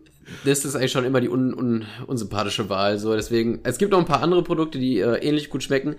Nestle 0.44 0.68
ist 0.68 0.76
eigentlich 0.76 0.92
schon 0.92 1.04
immer 1.04 1.20
die 1.20 1.28
un, 1.28 1.54
un, 1.54 1.84
unsympathische 2.06 2.68
Wahl, 2.68 2.98
so, 2.98 3.14
deswegen, 3.14 3.60
es 3.62 3.78
gibt 3.78 3.92
noch 3.92 4.00
ein 4.00 4.04
paar 4.04 4.22
andere 4.22 4.42
Produkte, 4.42 4.78
die 4.78 4.98
äh, 4.98 5.18
ähnlich 5.18 5.48
gut 5.48 5.62
schmecken, 5.62 5.94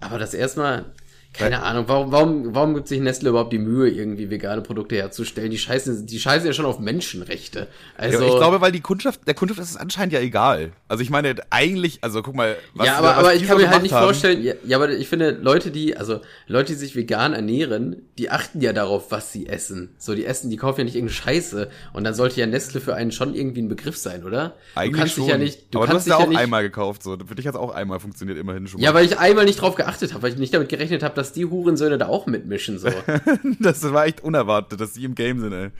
aber 0.00 0.18
das 0.18 0.34
erstmal, 0.34 0.92
Keine 1.32 1.62
Ahnung, 1.62 1.84
warum, 1.86 2.12
warum, 2.12 2.54
warum 2.54 2.74
gibt 2.74 2.88
sich 2.88 3.00
Nestle 3.00 3.30
überhaupt 3.30 3.52
die 3.54 3.58
Mühe, 3.58 3.88
irgendwie 3.88 4.28
vegane 4.28 4.60
Produkte 4.60 4.96
herzustellen? 4.96 5.50
Die 5.50 5.58
scheißen, 5.58 6.06
die 6.06 6.20
scheißen 6.20 6.46
ja 6.46 6.52
schon 6.52 6.66
auf 6.66 6.78
Menschenrechte. 6.78 7.68
Also, 7.96 8.24
ich 8.24 8.36
glaube, 8.36 8.60
weil 8.60 8.70
die 8.70 8.80
Kundschaft, 8.80 9.26
der 9.26 9.32
Kundschaft 9.32 9.58
ist 9.58 9.70
es 9.70 9.76
anscheinend 9.78 10.12
ja 10.12 10.20
egal. 10.20 10.72
Also 10.88 11.02
ich 11.02 11.08
meine, 11.08 11.34
eigentlich, 11.48 11.98
also 12.02 12.22
guck 12.22 12.34
mal, 12.34 12.56
was 12.74 12.86
Ja, 12.86 12.96
aber, 12.98 13.08
was 13.08 13.16
aber 13.16 13.34
ich 13.34 13.46
kann 13.46 13.56
mir 13.56 13.70
halt 13.70 13.82
nicht 13.82 13.94
haben. 13.94 14.04
vorstellen, 14.04 14.42
ja, 14.42 14.52
ja, 14.66 14.76
aber 14.76 14.90
ich 14.90 15.08
finde, 15.08 15.30
Leute, 15.30 15.70
die, 15.70 15.96
also 15.96 16.20
Leute, 16.48 16.72
die 16.72 16.78
sich 16.78 16.94
vegan 16.94 17.32
ernähren, 17.32 18.02
die 18.18 18.28
achten 18.28 18.60
ja 18.60 18.74
darauf, 18.74 19.10
was 19.10 19.32
sie 19.32 19.46
essen. 19.46 19.94
So, 19.96 20.14
die 20.14 20.26
essen, 20.26 20.50
die 20.50 20.58
kaufen 20.58 20.80
ja 20.80 20.84
nicht 20.84 20.96
irgendeine 20.96 21.16
Scheiße. 21.16 21.70
Und 21.94 22.04
dann 22.04 22.14
sollte 22.14 22.40
ja 22.40 22.46
Nestle 22.46 22.80
für 22.80 22.94
einen 22.94 23.10
schon 23.10 23.34
irgendwie 23.34 23.62
ein 23.62 23.68
Begriff 23.68 23.96
sein, 23.96 24.24
oder? 24.24 24.56
Eigentlich 24.74 24.92
du 24.92 24.98
kannst 24.98 25.14
schon. 25.14 25.24
dich 25.24 25.30
ja 25.30 25.38
nicht, 25.38 25.74
du 25.74 25.78
aber 25.78 25.86
kannst 25.86 26.06
du 26.06 26.12
hast 26.12 26.20
ja 26.20 26.26
auch 26.26 26.30
ja 26.30 26.38
einmal 26.38 26.62
gekauft, 26.62 27.02
so. 27.02 27.16
Für 27.26 27.34
dich 27.34 27.46
hat 27.46 27.54
es 27.54 27.60
auch 27.60 27.70
einmal 27.70 28.00
funktioniert, 28.00 28.36
immerhin 28.36 28.66
schon 28.66 28.80
mal. 28.80 28.84
Ja, 28.84 28.92
weil 28.92 29.06
ich 29.06 29.18
einmal 29.18 29.46
nicht 29.46 29.62
drauf 29.62 29.76
geachtet 29.76 30.12
habe, 30.12 30.22
weil 30.22 30.32
ich 30.32 30.38
nicht 30.38 30.52
damit 30.52 30.68
gerechnet 30.68 31.02
habe, 31.02 31.14
dass 31.22 31.32
die 31.32 31.46
Hurensöhne 31.46 31.98
da 31.98 32.08
auch 32.08 32.26
mitmischen, 32.26 32.78
so. 32.78 32.88
das 33.60 33.82
war 33.92 34.06
echt 34.06 34.22
unerwartet, 34.22 34.80
dass 34.80 34.94
die 34.94 35.04
im 35.04 35.14
Game 35.14 35.38
sind, 35.40 35.52
ey. 35.52 35.70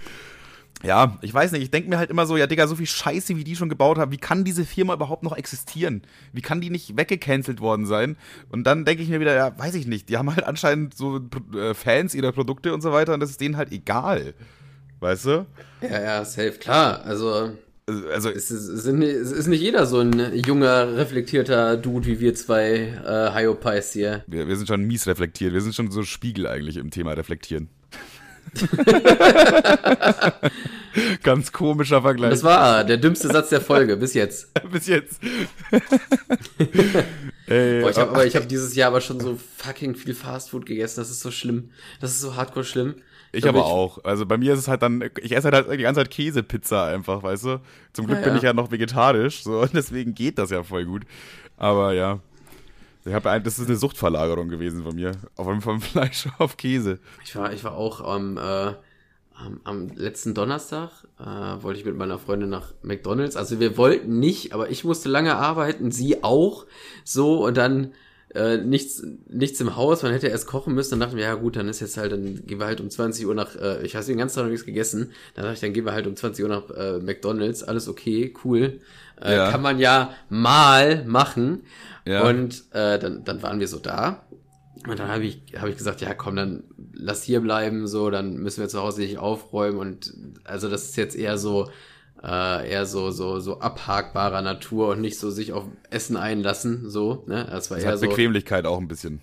Ja, 0.85 1.19
ich 1.21 1.35
weiß 1.35 1.53
nicht, 1.53 1.63
ich 1.63 1.71
denke 1.71 1.91
mir 1.91 1.99
halt 1.99 2.11
immer 2.11 2.27
so, 2.27 2.37
ja, 2.37 2.47
Digga, 2.47 2.67
so 2.69 2.77
viel 2.77 2.87
Scheiße, 2.87 3.37
wie 3.37 3.45
die 3.45 3.57
schon 3.57 3.69
gebaut 3.69 3.99
haben, 3.99 4.13
wie 4.13 4.19
kann 4.19 4.45
diese 4.45 4.65
Firma 4.65 4.95
überhaupt 4.95 5.25
noch 5.25 5.37
existieren? 5.37 6.03
Wie 6.33 6.43
kann 6.43 6.61
die 6.61 6.71
nicht 6.71 6.97
weggecancelt 6.97 7.61
worden 7.61 7.87
sein? 7.87 8.17
Und 8.51 8.65
dann 8.65 8.85
denke 8.85 9.03
ich 9.03 9.09
mir 9.09 9.21
wieder, 9.21 9.35
ja, 9.35 9.57
weiß 9.57 9.75
ich 9.75 9.87
nicht, 9.87 10.09
die 10.09 10.17
haben 10.17 10.35
halt 10.35 10.45
anscheinend 10.45 10.97
so 10.97 11.21
äh, 11.55 11.75
Fans 11.75 12.15
ihrer 12.15 12.33
Produkte 12.33 12.73
und 12.73 12.81
so 12.81 12.93
weiter 12.93 13.15
und 13.15 13.21
das 13.21 13.31
ist 13.31 13.41
denen 13.41 13.57
halt 13.57 13.73
egal. 13.73 14.35
Weißt 15.01 15.27
du? 15.27 15.47
Ja, 15.81 16.01
ja, 16.01 16.25
safe, 16.25 16.53
klar. 16.53 17.03
Also, 17.05 17.57
also 17.87 18.31
es 18.31 18.51
ist, 18.51 18.69
es 18.69 18.87
ist 18.87 19.47
nicht 19.49 19.61
jeder 19.61 19.87
so 19.87 19.99
ein 19.99 20.35
junger, 20.35 20.97
reflektierter 20.97 21.77
Dude 21.77 22.07
wie 22.07 22.21
wir 22.21 22.35
zwei 22.35 22.95
äh, 23.05 23.35
Hyopies 23.35 23.93
hier. 23.93 24.25
Wir, 24.27 24.47
wir 24.47 24.57
sind 24.57 24.69
schon 24.69 24.85
mies 24.85 25.07
reflektiert. 25.07 25.53
Wir 25.53 25.61
sind 25.61 25.75
schon 25.75 25.91
so 25.91 26.05
Spiegel 26.05 26.47
eigentlich 26.47 26.77
im 26.77 26.91
Thema 26.91 27.13
Reflektieren. 27.13 27.69
Ganz 31.23 31.53
komischer 31.53 32.03
Vergleich. 32.03 32.31
Das 32.31 32.43
war 32.43 32.85
der 32.85 32.99
dümmste 32.99 33.29
Satz 33.29 33.49
der 33.49 33.61
Folge, 33.61 33.97
bis 33.97 34.15
jetzt. 34.15 34.49
bis 34.73 34.87
jetzt. 34.87 35.21
Ey, 37.47 37.81
Boah, 37.81 37.91
ich 37.91 37.97
hab, 37.97 38.11
aber 38.11 38.27
ich 38.27 38.37
habe 38.37 38.47
dieses 38.47 38.75
Jahr 38.75 38.89
aber 38.89 39.01
schon 39.01 39.21
so 39.21 39.39
fucking 39.57 39.95
viel 39.95 40.15
Fastfood 40.15 40.67
gegessen. 40.67 41.01
Das 41.01 41.11
ist 41.11 41.21
so 41.21 41.31
schlimm. 41.31 41.71
Das 42.01 42.13
ist 42.13 42.21
so 42.21 42.37
hardcore 42.37 42.65
schlimm. 42.65 42.97
Ich 43.33 43.49
aber 43.49 43.61
ich, 43.61 43.65
auch. 43.65 44.05
Also 44.05 44.27
bei 44.27 44.37
mir 44.37 44.53
ist 44.53 44.61
es 44.61 44.69
halt 44.69 44.83
dann, 44.83 45.03
ich 45.21 45.35
esse 45.35 45.51
halt, 45.51 45.67
halt 45.67 45.79
die 45.79 45.83
ganze 45.83 46.01
Zeit 46.01 46.11
Käsepizza 46.11 46.87
einfach, 46.87 47.23
weißt 47.23 47.45
du? 47.47 47.61
Zum 47.95 48.07
Glück 48.07 48.19
ja, 48.19 48.25
bin 48.25 48.37
ich 48.37 48.43
ja 48.43 48.53
noch 48.53 48.71
vegetarisch, 48.71 49.43
so, 49.43 49.61
und 49.63 49.75
deswegen 49.75 50.15
geht 50.15 50.39
das 50.39 50.51
ja 50.51 50.63
voll 50.63 50.85
gut. 50.85 51.05
Aber 51.57 51.93
ja. 51.95 52.21
Ich 53.05 53.13
hab 53.13 53.27
ein, 53.27 53.43
das 53.43 53.59
ist 53.59 53.69
eine 53.69 53.77
Suchtverlagerung 53.77 54.49
gewesen 54.49 54.85
von 54.85 54.95
mir. 54.95 55.13
Auf, 55.37 55.49
vom 55.63 55.81
Fleisch 55.81 56.29
auf 56.39 56.57
Käse. 56.57 57.01
Ich 57.25 57.35
war, 57.35 57.53
ich 57.53 57.65
war 57.65 57.75
auch 57.75 58.01
am, 58.01 58.37
äh, 58.37 58.75
am, 59.35 59.61
am 59.65 59.89
letzten 59.97 60.35
Donnerstag, 60.35 60.91
äh, 61.19 61.63
wollte 61.63 61.81
ich 61.81 61.87
mit 61.87 61.97
meiner 61.97 62.19
Freundin 62.19 62.51
nach 62.51 62.75
McDonalds. 62.83 63.37
Also 63.37 63.59
wir 63.59 63.77
wollten 63.77 64.21
nicht, 64.21 64.53
aber 64.53 64.71
ich 64.71 64.85
musste 64.85 65.09
lange 65.09 65.37
arbeiten, 65.37 65.91
sie 65.91 66.23
auch. 66.23 66.67
So, 67.03 67.45
und 67.45 67.57
dann 67.57 67.93
äh, 68.35 68.57
nichts, 68.59 69.03
nichts 69.29 69.61
im 69.61 69.77
Haus, 69.77 70.03
man 70.03 70.13
hätte 70.13 70.29
erst 70.29 70.47
kochen 70.47 70.75
müssen. 70.75 70.93
Dann 70.93 71.01
dachten 71.01 71.17
wir, 71.17 71.25
ja 71.25 71.35
gut, 71.35 71.57
dann 71.57 71.69
ist 71.69 71.81
jetzt 71.81 71.97
halt, 71.97 72.13
dann 72.13 72.47
gehen 72.47 72.59
wir 72.59 72.67
halt 72.67 72.81
um 72.81 72.89
20 72.89 73.27
Uhr 73.27 73.35
nach, 73.35 73.57
äh, 73.57 73.85
ich 73.85 73.95
habe 73.95 74.07
den 74.07 74.19
ganzen 74.19 74.37
Tag 74.37 74.45
noch 74.45 74.51
nichts 74.51 74.67
gegessen. 74.67 75.13
Dann 75.35 75.45
dachte 75.45 75.55
ich, 75.55 75.61
dann 75.61 75.73
gehen 75.73 75.85
wir 75.85 75.93
halt 75.93 76.07
um 76.07 76.17
20 76.17 76.45
Uhr 76.45 76.49
nach 76.49 76.71
äh, 76.71 76.99
McDonalds, 76.99 77.63
alles 77.63 77.89
okay, 77.89 78.33
cool. 78.45 78.81
Äh, 79.21 79.37
ja. 79.37 79.51
Kann 79.51 79.63
man 79.63 79.79
ja 79.79 80.15
mal 80.31 81.05
machen. 81.05 81.63
Ja. 82.07 82.27
Und 82.29 82.65
äh, 82.73 82.99
dann, 82.99 83.25
dann 83.25 83.43
waren 83.43 83.61
wir 83.61 83.69
so 83.69 83.79
da. 83.79 84.25
Und 84.89 84.99
dann 84.99 85.09
habe 85.09 85.25
ich, 85.25 85.43
hab 85.59 85.69
ich 85.69 85.77
gesagt, 85.77 86.01
ja 86.01 86.13
komm, 86.15 86.37
dann 86.37 86.65
lass 86.93 87.23
hier 87.23 87.41
bleiben, 87.41 87.87
so, 87.87 88.11
dann 88.11 88.37
müssen 88.39 88.63
wir 88.63 88.69
zu 88.69 88.81
Hause 88.81 89.03
nicht 89.03 89.19
aufräumen. 89.19 89.79
Und 89.79 90.15
also 90.45 90.69
das 90.69 90.85
ist 90.85 90.97
jetzt 90.97 91.15
eher 91.15 91.39
so, 91.39 91.71
äh, 92.23 92.71
eher 92.71 92.87
so, 92.87 93.11
so, 93.11 93.41
so 93.41 93.59
abhakbarer 93.59 94.43
Natur 94.43 94.89
und 94.89 95.01
nicht 95.01 95.19
so 95.19 95.31
sich 95.31 95.53
auf 95.53 95.65
Essen 95.91 96.17
einlassen, 96.17 96.89
so, 96.89 97.25
ne? 97.27 97.47
Das 97.51 97.71
war 97.71 97.79
das 97.79 97.85
eher 97.85 97.93
hat 97.93 97.99
so. 97.99 98.09
Bequemlichkeit 98.09 98.65
auch 98.65 98.79
ein 98.79 98.89
bisschen. 98.89 99.21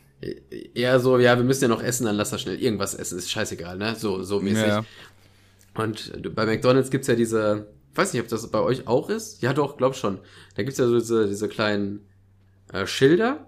Eher 0.74 1.00
so, 1.00 1.18
ja, 1.18 1.38
wir 1.38 1.46
müssen 1.46 1.64
ja 1.64 1.68
noch 1.70 1.82
essen, 1.82 2.06
dann 2.06 2.18
lass 2.18 2.32
das 2.32 2.42
schnell 2.42 2.62
irgendwas 2.62 2.94
essen, 2.94 3.18
ist 3.18 3.32
scheißegal, 3.32 3.78
ne? 3.78 3.96
So, 3.96 4.24
so 4.24 4.42
mäßig. 4.42 4.68
Ja. 4.68 4.84
Und 5.76 6.36
bei 6.36 6.46
McDonalds 6.46 6.90
gibt's 6.90 7.08
ja 7.08 7.16
diese, 7.16 7.68
weiß 7.96 8.12
nicht, 8.12 8.22
ob 8.22 8.28
das 8.28 8.46
bei 8.52 8.60
euch 8.60 8.86
auch 8.88 9.10
ist. 9.10 9.42
Ja, 9.42 9.54
doch, 9.54 9.78
glaub 9.78 9.96
schon. 9.96 10.20
Da 10.56 10.64
gibt's 10.64 10.78
ja 10.78 10.86
so 10.86 11.00
diese, 11.00 11.28
diese 11.28 11.48
kleinen 11.48 12.02
äh, 12.74 12.86
Schilder, 12.86 13.48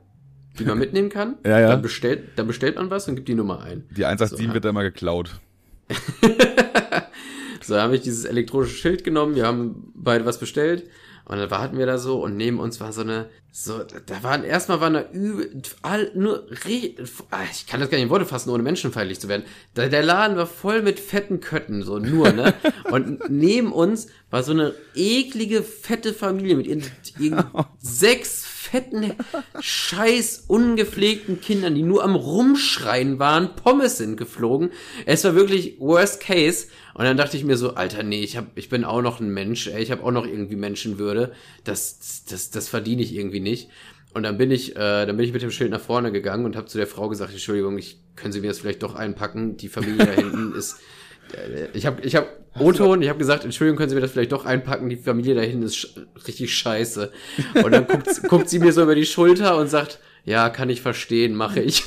die 0.60 0.64
man 0.64 0.78
mitnehmen 0.80 1.10
kann. 1.10 1.40
ja, 1.46 1.60
ja. 1.60 1.68
Dann 1.68 1.82
bestellt, 1.82 2.30
dann 2.38 2.48
bestellt 2.48 2.78
man 2.78 2.90
was 2.90 3.10
und 3.10 3.16
gibt 3.16 3.28
die 3.28 3.36
Nummer 3.36 3.62
ein. 3.62 3.84
Die 3.90 4.06
187 4.06 4.48
so, 4.48 4.54
wird 4.54 4.64
da 4.64 4.70
immer 4.70 4.84
geklaut. 4.84 5.42
so, 7.72 7.78
da 7.78 7.84
habe 7.84 7.96
ich 7.96 8.02
dieses 8.02 8.26
elektronische 8.26 8.76
Schild 8.76 9.06
genommen, 9.06 9.34
wir 9.36 9.48
haben 9.48 9.94
beide 9.96 10.26
was 10.26 10.40
bestellt 10.40 10.90
und 11.24 11.38
dann 11.38 11.50
warten 11.50 11.78
wir 11.78 11.86
da 11.86 11.98
so 11.98 12.22
und 12.22 12.36
neben 12.36 12.60
uns 12.60 12.82
war 12.82 12.92
so 12.92 13.00
eine, 13.00 13.30
so, 13.50 13.80
da 13.82 14.24
waren, 14.24 14.44
erstmal 14.44 14.82
waren 14.82 14.94
da 14.94 15.10
übel, 15.14 15.62
all, 15.82 16.12
nur, 16.14 16.48
ah, 17.30 17.40
ich 17.50 17.68
kann 17.68 17.80
das 17.80 17.90
gar 17.90 17.98
nicht 17.98 18.04
in 18.04 18.10
Worte 18.10 18.26
fassen, 18.26 18.50
ohne 18.50 18.62
menschenfeindlich 18.62 19.22
zu 19.22 19.30
werden. 19.30 19.44
Da, 19.74 19.88
der 19.88 20.04
Laden 20.04 20.36
war 20.36 20.48
voll 20.48 20.82
mit 20.82 21.00
fetten 21.00 21.40
Kötten, 21.40 21.82
so 21.84 21.98
nur, 21.98 22.34
ne? 22.34 22.54
Und 22.92 23.30
neben 23.30 23.72
uns 23.72 24.08
war 24.32 24.44
so 24.44 24.52
eine 24.52 24.74
eklige, 24.94 25.64
fette 25.64 26.14
Familie 26.14 26.58
mit 26.58 26.68
ihren, 26.68 26.84
ihren 27.20 27.46
sechs 27.80 28.44
fetten, 28.72 29.14
scheiß 29.60 30.46
ungepflegten 30.48 31.42
Kindern, 31.42 31.76
die 31.76 31.84
nur 31.84 32.04
am 32.04 32.16
Rumschreien 32.16 33.20
waren, 33.20 33.56
Pommes 33.56 33.98
sind 33.98 34.16
geflogen. 34.16 34.72
Es 35.06 35.24
war 35.24 35.36
wirklich 35.36 35.80
worst 35.80 36.22
case. 36.22 36.68
Und 36.94 37.04
dann 37.04 37.18
dachte 37.18 37.38
ich 37.38 37.44
mir 37.44 37.58
so, 37.58 37.76
Alter, 37.76 38.04
nee, 38.04 38.22
ich, 38.22 38.38
hab, 38.38 38.46
ich 38.56 38.70
bin 38.70 38.86
auch 38.86 39.02
noch 39.02 39.20
ein 39.20 39.30
Mensch, 39.30 39.68
ey, 39.68 39.84
ich 39.84 39.92
habe 39.92 40.04
auch 40.04 40.12
noch 40.12 40.26
irgendwie 40.26 40.56
Menschenwürde. 40.56 41.34
Das, 41.64 42.24
das, 42.30 42.50
das 42.50 42.70
verdiene 42.70 43.02
ich 43.02 43.16
irgendwie 43.16 43.40
nicht. 43.42 43.70
Und 44.14 44.24
dann 44.24 44.38
bin 44.38 44.52
ich, 44.52 44.76
äh, 44.76 45.06
dann 45.06 45.18
bin 45.18 45.26
ich 45.26 45.34
mit 45.34 45.42
dem 45.42 45.52
Schild 45.52 45.72
nach 45.72 45.82
vorne 45.82 46.12
gegangen 46.12 46.46
und 46.46 46.56
habe 46.56 46.68
zu 46.68 46.78
der 46.78 46.88
Frau 46.88 47.10
gesagt, 47.10 47.32
Entschuldigung, 47.32 47.78
ich 47.78 48.00
können 48.16 48.34
Sie 48.34 48.42
mir 48.42 48.48
das 48.48 48.60
vielleicht 48.60 48.84
doch 48.84 48.96
einpacken? 48.96 49.58
Die 49.58 49.70
Familie 49.70 50.06
da 50.06 50.12
hinten 50.12 50.54
ist 50.58 50.78
äh, 51.34 51.68
ich 51.74 51.86
habe 51.86 52.02
ich 52.02 52.16
hab 52.16 52.28
O-Ton, 52.60 53.02
ich 53.02 53.10
habe 53.10 53.20
gesagt, 53.20 53.46
Entschuldigung, 53.46 53.78
können 53.78 53.90
Sie 53.90 53.96
mir 53.96 54.02
das 54.02 54.12
vielleicht 54.12 54.34
doch 54.34 54.46
einpacken, 54.46 54.90
die 54.90 54.98
Familie 54.98 55.36
da 55.36 55.42
hinten 55.42 55.64
ist 55.64 55.78
sch 55.78 55.96
richtig 56.28 56.54
scheiße. 56.54 57.12
Und 57.64 57.72
dann 57.72 57.88
guckt, 57.88 58.24
guckt 58.28 58.50
sie 58.50 58.60
mir 58.60 58.74
so 58.74 58.84
über 58.84 58.96
die 58.96 59.06
Schulter 59.06 59.58
und 59.58 59.68
sagt, 59.70 60.00
ja, 60.26 60.50
kann 60.50 60.70
ich 60.70 60.82
verstehen, 60.82 61.34
mache 61.36 61.62
ich. 61.62 61.84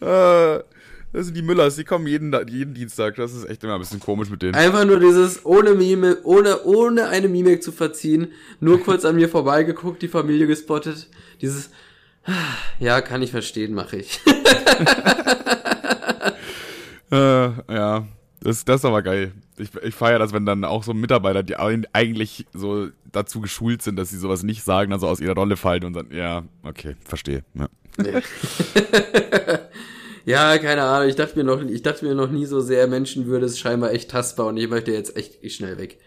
Äh, 0.00 0.58
das 1.12 1.26
sind 1.26 1.36
die 1.36 1.42
Müllers, 1.42 1.76
die 1.76 1.84
kommen 1.84 2.06
jeden, 2.06 2.34
jeden 2.48 2.74
Dienstag. 2.74 3.14
Das 3.16 3.32
ist 3.32 3.48
echt 3.48 3.62
immer 3.64 3.74
ein 3.74 3.80
bisschen 3.80 4.00
komisch 4.00 4.28
mit 4.28 4.42
denen. 4.42 4.54
Einfach 4.54 4.84
nur 4.84 4.98
dieses, 5.00 5.46
ohne 5.46 5.74
Mimik, 5.74 6.18
ohne, 6.24 6.64
ohne 6.64 7.08
eine 7.08 7.28
Mimik 7.28 7.62
zu 7.62 7.72
verziehen, 7.72 8.32
nur 8.60 8.82
kurz 8.82 9.04
an 9.04 9.14
mir 9.16 9.28
vorbeigeguckt, 9.28 10.02
die 10.02 10.08
Familie 10.08 10.46
gespottet. 10.46 11.08
Dieses, 11.40 11.70
ja, 12.80 13.00
kann 13.00 13.22
ich 13.22 13.30
verstehen, 13.30 13.72
mache 13.72 13.98
ich. 13.98 14.20
äh, 17.10 17.74
ja, 17.74 18.06
das, 18.40 18.64
das 18.64 18.80
ist 18.80 18.84
aber 18.84 19.02
geil. 19.02 19.32
Ich, 19.58 19.74
ich 19.82 19.94
feiere 19.94 20.18
das, 20.18 20.32
wenn 20.32 20.46
dann 20.46 20.64
auch 20.64 20.84
so 20.84 20.92
Mitarbeiter, 20.92 21.42
die 21.42 21.56
eigentlich 21.56 22.46
so 22.52 22.88
dazu 23.10 23.40
geschult 23.40 23.82
sind, 23.82 23.96
dass 23.96 24.10
sie 24.10 24.18
sowas 24.18 24.42
nicht 24.42 24.62
sagen, 24.62 24.90
dann 24.90 25.00
so 25.00 25.08
aus 25.08 25.20
ihrer 25.20 25.34
Rolle 25.34 25.56
fallen 25.56 25.84
und 25.84 25.94
dann, 25.94 26.10
ja, 26.10 26.44
okay, 26.62 26.96
verstehe. 27.04 27.42
Ja. 27.54 27.68
ja, 30.26 30.58
keine 30.58 30.82
Ahnung. 30.82 31.08
Ich 31.08 31.16
dachte 31.16 31.38
mir 31.38 31.44
noch, 31.44 31.62
ich 31.62 31.82
dachte 31.82 32.04
mir 32.04 32.14
noch 32.14 32.30
nie 32.30 32.44
so 32.44 32.60
sehr, 32.60 32.86
Menschenwürde 32.86 33.46
ist 33.46 33.58
scheinbar 33.58 33.92
echt 33.92 34.10
tastbar 34.10 34.46
und 34.46 34.58
ich 34.58 34.68
möchte 34.68 34.92
jetzt 34.92 35.16
echt 35.16 35.50
schnell 35.52 35.78
weg. 35.78 35.98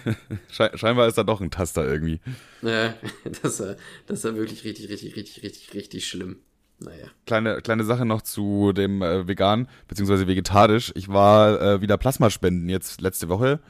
scheinbar 0.50 1.08
ist 1.08 1.18
da 1.18 1.24
doch 1.24 1.40
ein 1.40 1.50
Taster 1.50 1.86
irgendwie. 1.86 2.20
Ja, 2.62 2.94
das 3.42 3.60
war, 3.60 3.76
das 4.06 4.24
war 4.24 4.34
wirklich 4.34 4.64
richtig, 4.64 4.88
richtig, 4.88 5.16
richtig, 5.16 5.42
richtig, 5.42 5.74
richtig 5.74 6.06
schlimm. 6.06 6.38
Naja. 6.78 7.06
Kleine, 7.26 7.60
kleine 7.62 7.84
Sache 7.84 8.04
noch 8.04 8.22
zu 8.22 8.72
dem 8.72 9.02
äh, 9.02 9.26
vegan, 9.26 9.68
beziehungsweise 9.88 10.26
vegetarisch. 10.26 10.92
Ich 10.94 11.08
war 11.08 11.60
äh, 11.60 11.80
wieder 11.80 11.96
Plasmaspenden 11.96 12.68
jetzt 12.68 13.00
letzte 13.00 13.28
Woche. 13.28 13.60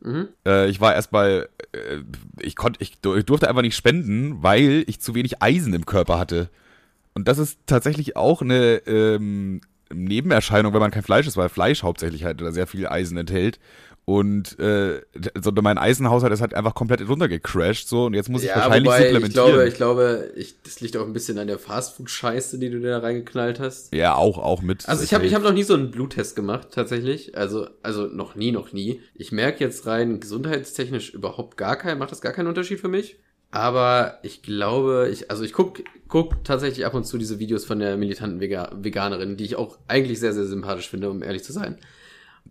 Mhm. 0.00 0.28
Äh, 0.44 0.68
ich 0.68 0.80
war 0.80 0.94
erst 0.94 1.10
bei, 1.10 1.48
äh, 1.72 1.98
ich 2.40 2.56
konnte, 2.56 2.82
ich, 2.82 2.98
ich 3.04 3.24
durfte 3.24 3.48
einfach 3.48 3.62
nicht 3.62 3.76
spenden, 3.76 4.42
weil 4.42 4.84
ich 4.88 5.00
zu 5.00 5.14
wenig 5.14 5.42
Eisen 5.42 5.74
im 5.74 5.86
Körper 5.86 6.18
hatte. 6.18 6.50
Und 7.14 7.28
das 7.28 7.38
ist 7.38 7.58
tatsächlich 7.66 8.16
auch 8.16 8.42
eine 8.42 8.82
ähm, 8.86 9.60
Nebenerscheinung, 9.92 10.74
wenn 10.74 10.80
man 10.80 10.90
kein 10.90 11.02
Fleisch 11.02 11.26
ist, 11.26 11.36
weil 11.36 11.48
Fleisch 11.48 11.82
hauptsächlich 11.82 12.24
halt 12.24 12.42
sehr 12.52 12.66
viel 12.66 12.86
Eisen 12.88 13.16
enthält. 13.16 13.58
Und 14.08 14.56
äh, 14.60 15.00
so 15.42 15.50
mein 15.50 15.78
Eisenhaushalt 15.78 16.32
ist 16.32 16.40
halt 16.40 16.54
einfach 16.54 16.76
komplett 16.76 17.08
runtergecrashed 17.08 17.88
so 17.88 18.04
und 18.04 18.14
jetzt 18.14 18.28
muss 18.28 18.42
ich 18.44 18.50
ja, 18.50 18.54
wahrscheinlich 18.54 18.84
wobei, 18.84 19.02
supplementieren. 19.02 19.26
Ich 19.26 19.34
glaube, 19.34 19.68
ich 19.68 19.74
glaube, 19.74 20.32
ich, 20.36 20.62
das 20.62 20.80
liegt 20.80 20.96
auch 20.96 21.04
ein 21.04 21.12
bisschen 21.12 21.38
an 21.38 21.48
der 21.48 21.58
Fastfood-Scheiße, 21.58 22.60
die 22.60 22.70
du 22.70 22.80
da 22.80 23.00
reingeknallt 23.00 23.58
hast. 23.58 23.92
Ja, 23.92 24.14
auch, 24.14 24.38
auch 24.38 24.62
mit. 24.62 24.88
Also 24.88 25.02
ich 25.02 25.12
habe 25.12 25.26
ich 25.26 25.34
hab 25.34 25.42
noch 25.42 25.52
nie 25.52 25.64
so 25.64 25.74
einen 25.74 25.90
Bluttest 25.90 26.36
gemacht, 26.36 26.68
tatsächlich. 26.70 27.36
Also, 27.36 27.66
also 27.82 28.06
noch 28.06 28.36
nie, 28.36 28.52
noch 28.52 28.72
nie. 28.72 29.00
Ich 29.16 29.32
merke 29.32 29.64
jetzt 29.64 29.86
rein 29.86 30.20
gesundheitstechnisch 30.20 31.12
überhaupt 31.12 31.56
gar 31.56 31.74
keinen, 31.74 31.98
macht 31.98 32.12
das 32.12 32.20
gar 32.20 32.32
keinen 32.32 32.46
Unterschied 32.46 32.78
für 32.78 32.88
mich. 32.88 33.18
Aber 33.50 34.20
ich 34.22 34.40
glaube, 34.40 35.08
ich, 35.10 35.32
also 35.32 35.42
ich 35.42 35.52
guck, 35.52 35.82
guck 36.06 36.44
tatsächlich 36.44 36.86
ab 36.86 36.94
und 36.94 37.08
zu 37.08 37.18
diese 37.18 37.40
Videos 37.40 37.64
von 37.64 37.80
der 37.80 37.96
militanten 37.96 38.38
Vega 38.38 38.70
Veganerin, 38.72 39.36
die 39.36 39.44
ich 39.46 39.56
auch 39.56 39.78
eigentlich 39.88 40.20
sehr, 40.20 40.32
sehr 40.32 40.44
sympathisch 40.44 40.88
finde, 40.88 41.10
um 41.10 41.24
ehrlich 41.24 41.42
zu 41.42 41.52
sein. 41.52 41.78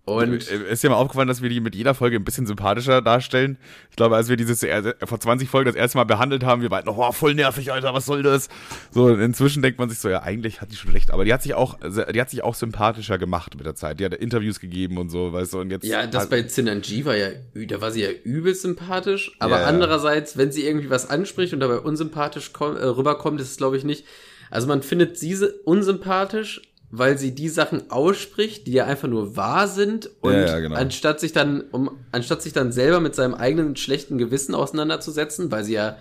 Und 0.06 0.52
äh, 0.52 0.72
ist 0.72 0.84
dir 0.84 0.91
mal 0.91 0.98
aufgefallen, 0.98 1.28
dass 1.28 1.41
wir 1.41 1.50
die 1.50 1.60
mit 1.60 1.74
jeder 1.74 1.96
Folge 1.96 2.18
ein 2.18 2.24
bisschen 2.24 2.46
sympathischer 2.46 3.02
darstellen? 3.02 3.58
Ich 3.89 3.96
glaube, 3.96 4.15
als 4.15 4.30
wir 4.30 4.38
dieses 4.38 4.62
äh, 4.62 4.94
vor 5.04 5.20
20 5.20 5.50
Folgen 5.50 5.65
das 5.65 5.76
erste 5.76 5.98
Mal 5.98 6.04
behandelt 6.04 6.44
haben, 6.44 6.62
wir 6.62 6.70
meinten, 6.70 6.89
oh, 6.89 7.12
voll 7.12 7.34
nervig, 7.34 7.72
Alter, 7.72 7.94
was 7.96 8.06
soll 8.06 8.22
das? 8.22 8.48
So, 8.91 9.10
inzwischen 9.10 9.63
denkt 9.63 9.80
man 9.80 9.89
sich 9.89 9.98
so, 9.98 10.08
ja, 10.08 10.22
eigentlich 10.22 10.62
hat 10.62 10.72
die 10.72 10.76
schon 10.76 10.91
recht. 10.91 11.10
Aber 11.10 11.26
die 11.26 11.34
hat 11.34 11.41
sich 11.41 11.56
auch, 11.56 11.80
die 11.82 12.22
hat 12.22 12.30
sich 12.30 12.44
auch 12.44 12.54
sympathischer 12.54 13.18
gemacht 13.18 13.56
mit 13.58 13.65
der 13.65 13.74
Zeit. 13.74 14.00
Die 14.00 14.06
hat 14.06 14.13
Interviews 14.13 14.60
gegeben 14.60 15.00
und 15.00 15.10
so, 15.10 15.34
weißt 15.34 15.54
du, 15.54 15.60
und 15.62 15.72
jetzt. 15.72 15.86
Ja, 15.86 16.06
das 16.06 16.30
bei 16.30 16.44
Zinanji 16.44 17.04
war 17.06 17.15
ja, 17.15 17.30
da 17.56 17.82
war 17.82 17.91
sie 17.91 18.04
ja 18.04 18.12
übel 18.24 18.54
sympathisch. 18.54 19.36
Aber 19.39 19.62
ja, 19.62 19.65
andererseits, 19.65 20.38
wenn 20.38 20.52
sie 20.52 20.68
irgendwie 20.68 20.91
was 20.91 21.10
anspricht 21.10 21.54
und 21.54 21.62
dabei 21.62 21.80
unsympathisch 21.80 22.52
äh, 22.60 22.63
rüberkommt, 22.63 23.41
ist 23.41 23.52
es, 23.52 23.58
glaube 23.58 23.78
ich, 23.78 23.84
nicht. 23.84 24.06
Also 24.52 24.68
man 24.68 24.84
findet 24.84 25.18
sie 25.18 25.36
unsympathisch, 25.63 26.62
weil 26.91 27.17
sie 27.17 27.34
die 27.34 27.50
Sachen 27.50 27.89
ausspricht, 27.91 28.67
die 28.67 28.74
ja 28.74 28.86
einfach 28.86 29.08
nur 29.08 29.36
wahr 29.36 29.67
sind 29.67 30.10
und 30.21 30.34
ja, 30.34 30.45
ja, 30.45 30.60
genau. 30.60 30.76
anstatt 30.76 31.19
sich 31.19 31.34
dann 31.34 31.62
um 31.71 31.91
anstatt 32.12 32.41
sich 32.41 32.54
dann 32.54 32.71
selber 32.71 33.00
mit 33.00 33.15
seinem 33.15 33.34
eigenen 33.34 33.76
schlechten 33.76 34.17
Gewissen 34.17 34.56
auseinanderzusetzen, 34.56 35.52
weil 35.52 35.63
sie 35.63 35.74
ja 35.74 35.98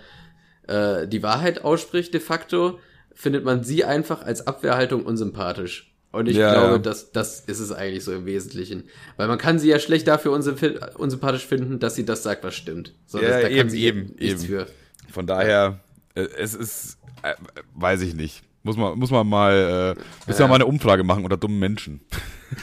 äh, 0.67 1.07
die 1.07 1.23
Wahrheit 1.23 1.63
ausspricht 1.63 2.13
de 2.13 2.21
facto, 2.21 2.79
findet 3.13 3.43
man 3.43 3.63
sie 3.63 3.83
einfach 3.83 4.21
als 4.21 4.47
Abwehrhaltung 4.47 5.05
unsympathisch. 5.05 5.91
Und 6.11 6.29
ich 6.29 6.37
ja, 6.37 6.53
glaube, 6.53 6.79
dass 6.79 7.11
das 7.11 7.41
ist 7.41 7.59
es 7.59 7.73
eigentlich 7.73 8.05
so 8.05 8.13
im 8.13 8.25
Wesentlichen, 8.25 8.85
weil 9.17 9.27
man 9.27 9.37
kann 9.37 9.59
sie 9.59 9.67
ja 9.67 9.79
schlecht 9.79 10.07
dafür 10.07 10.31
unsympathisch 10.31 11.45
finden, 11.45 11.79
dass 11.79 11.95
sie 11.95 12.05
das 12.05 12.23
sagt, 12.23 12.45
was 12.45 12.55
stimmt. 12.55 12.93
So, 13.05 13.21
ja, 13.21 13.29
das, 13.29 13.41
da 13.41 13.49
eben, 13.49 13.73
eben, 13.73 14.17
eben. 14.17 14.39
Für. 14.39 14.67
Von 15.11 15.27
daher, 15.27 15.81
äh, 16.13 16.21
es 16.37 16.53
ist, 16.53 16.99
äh, 17.21 17.33
weiß 17.73 18.01
ich 18.01 18.15
nicht. 18.15 18.43
Muss 18.65 18.77
man, 18.77 18.97
muss 18.97 19.11
man 19.11 19.27
mal, 19.29 19.95
äh, 19.95 20.01
müssen 20.25 20.39
wir 20.39 20.47
mal 20.47 20.55
eine 20.55 20.65
Umfrage 20.65 21.03
machen 21.03 21.23
unter 21.23 21.37
dummen 21.37 21.59
Menschen. 21.59 22.01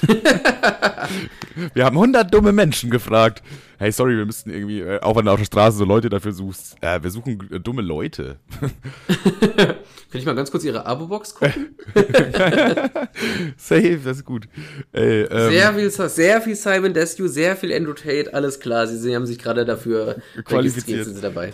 wir 1.75 1.85
haben 1.85 1.97
100 1.97 2.35
dumme 2.35 2.51
Menschen 2.51 2.91
gefragt. 2.91 3.41
Hey, 3.79 3.93
sorry, 3.93 4.17
wir 4.17 4.27
müssten 4.27 4.51
irgendwie, 4.51 4.81
äh, 4.81 4.99
auch 5.01 5.15
wenn 5.15 5.27
du 5.27 5.31
auf 5.31 5.39
der 5.39 5.45
Straße 5.45 5.79
so 5.79 5.85
Leute 5.85 6.09
dafür 6.09 6.33
suchst, 6.33 6.75
äh, 6.81 7.01
wir 7.01 7.09
suchen 7.09 7.49
äh, 7.53 7.61
dumme 7.61 7.83
Leute. 7.83 8.41
Kann 9.07 9.77
ich 10.13 10.27
mal 10.27 10.35
ganz 10.35 10.51
kurz 10.51 10.65
ihre 10.65 10.85
Abo-Box 10.85 11.37
gucken? 11.37 11.77
Safe, 13.57 14.01
das 14.05 14.17
ist 14.17 14.25
gut. 14.25 14.49
Ey, 14.91 15.23
ähm, 15.23 15.51
sehr, 15.53 15.73
viel, 15.73 15.91
sehr 16.09 16.41
viel 16.43 16.57
Simon 16.57 16.95
Desue, 16.95 17.29
sehr 17.29 17.55
viel 17.55 17.73
Andrew 17.73 17.93
Tate, 17.93 18.35
alles 18.35 18.59
klar. 18.59 18.89
Sie, 18.89 18.99
sie 18.99 19.15
haben 19.15 19.27
sich 19.27 19.39
gerade 19.39 19.65
dafür 19.65 20.17
qualifiziert. 20.45 21.05
Sind 21.05 21.15
sie 21.15 21.23
dabei. 21.23 21.53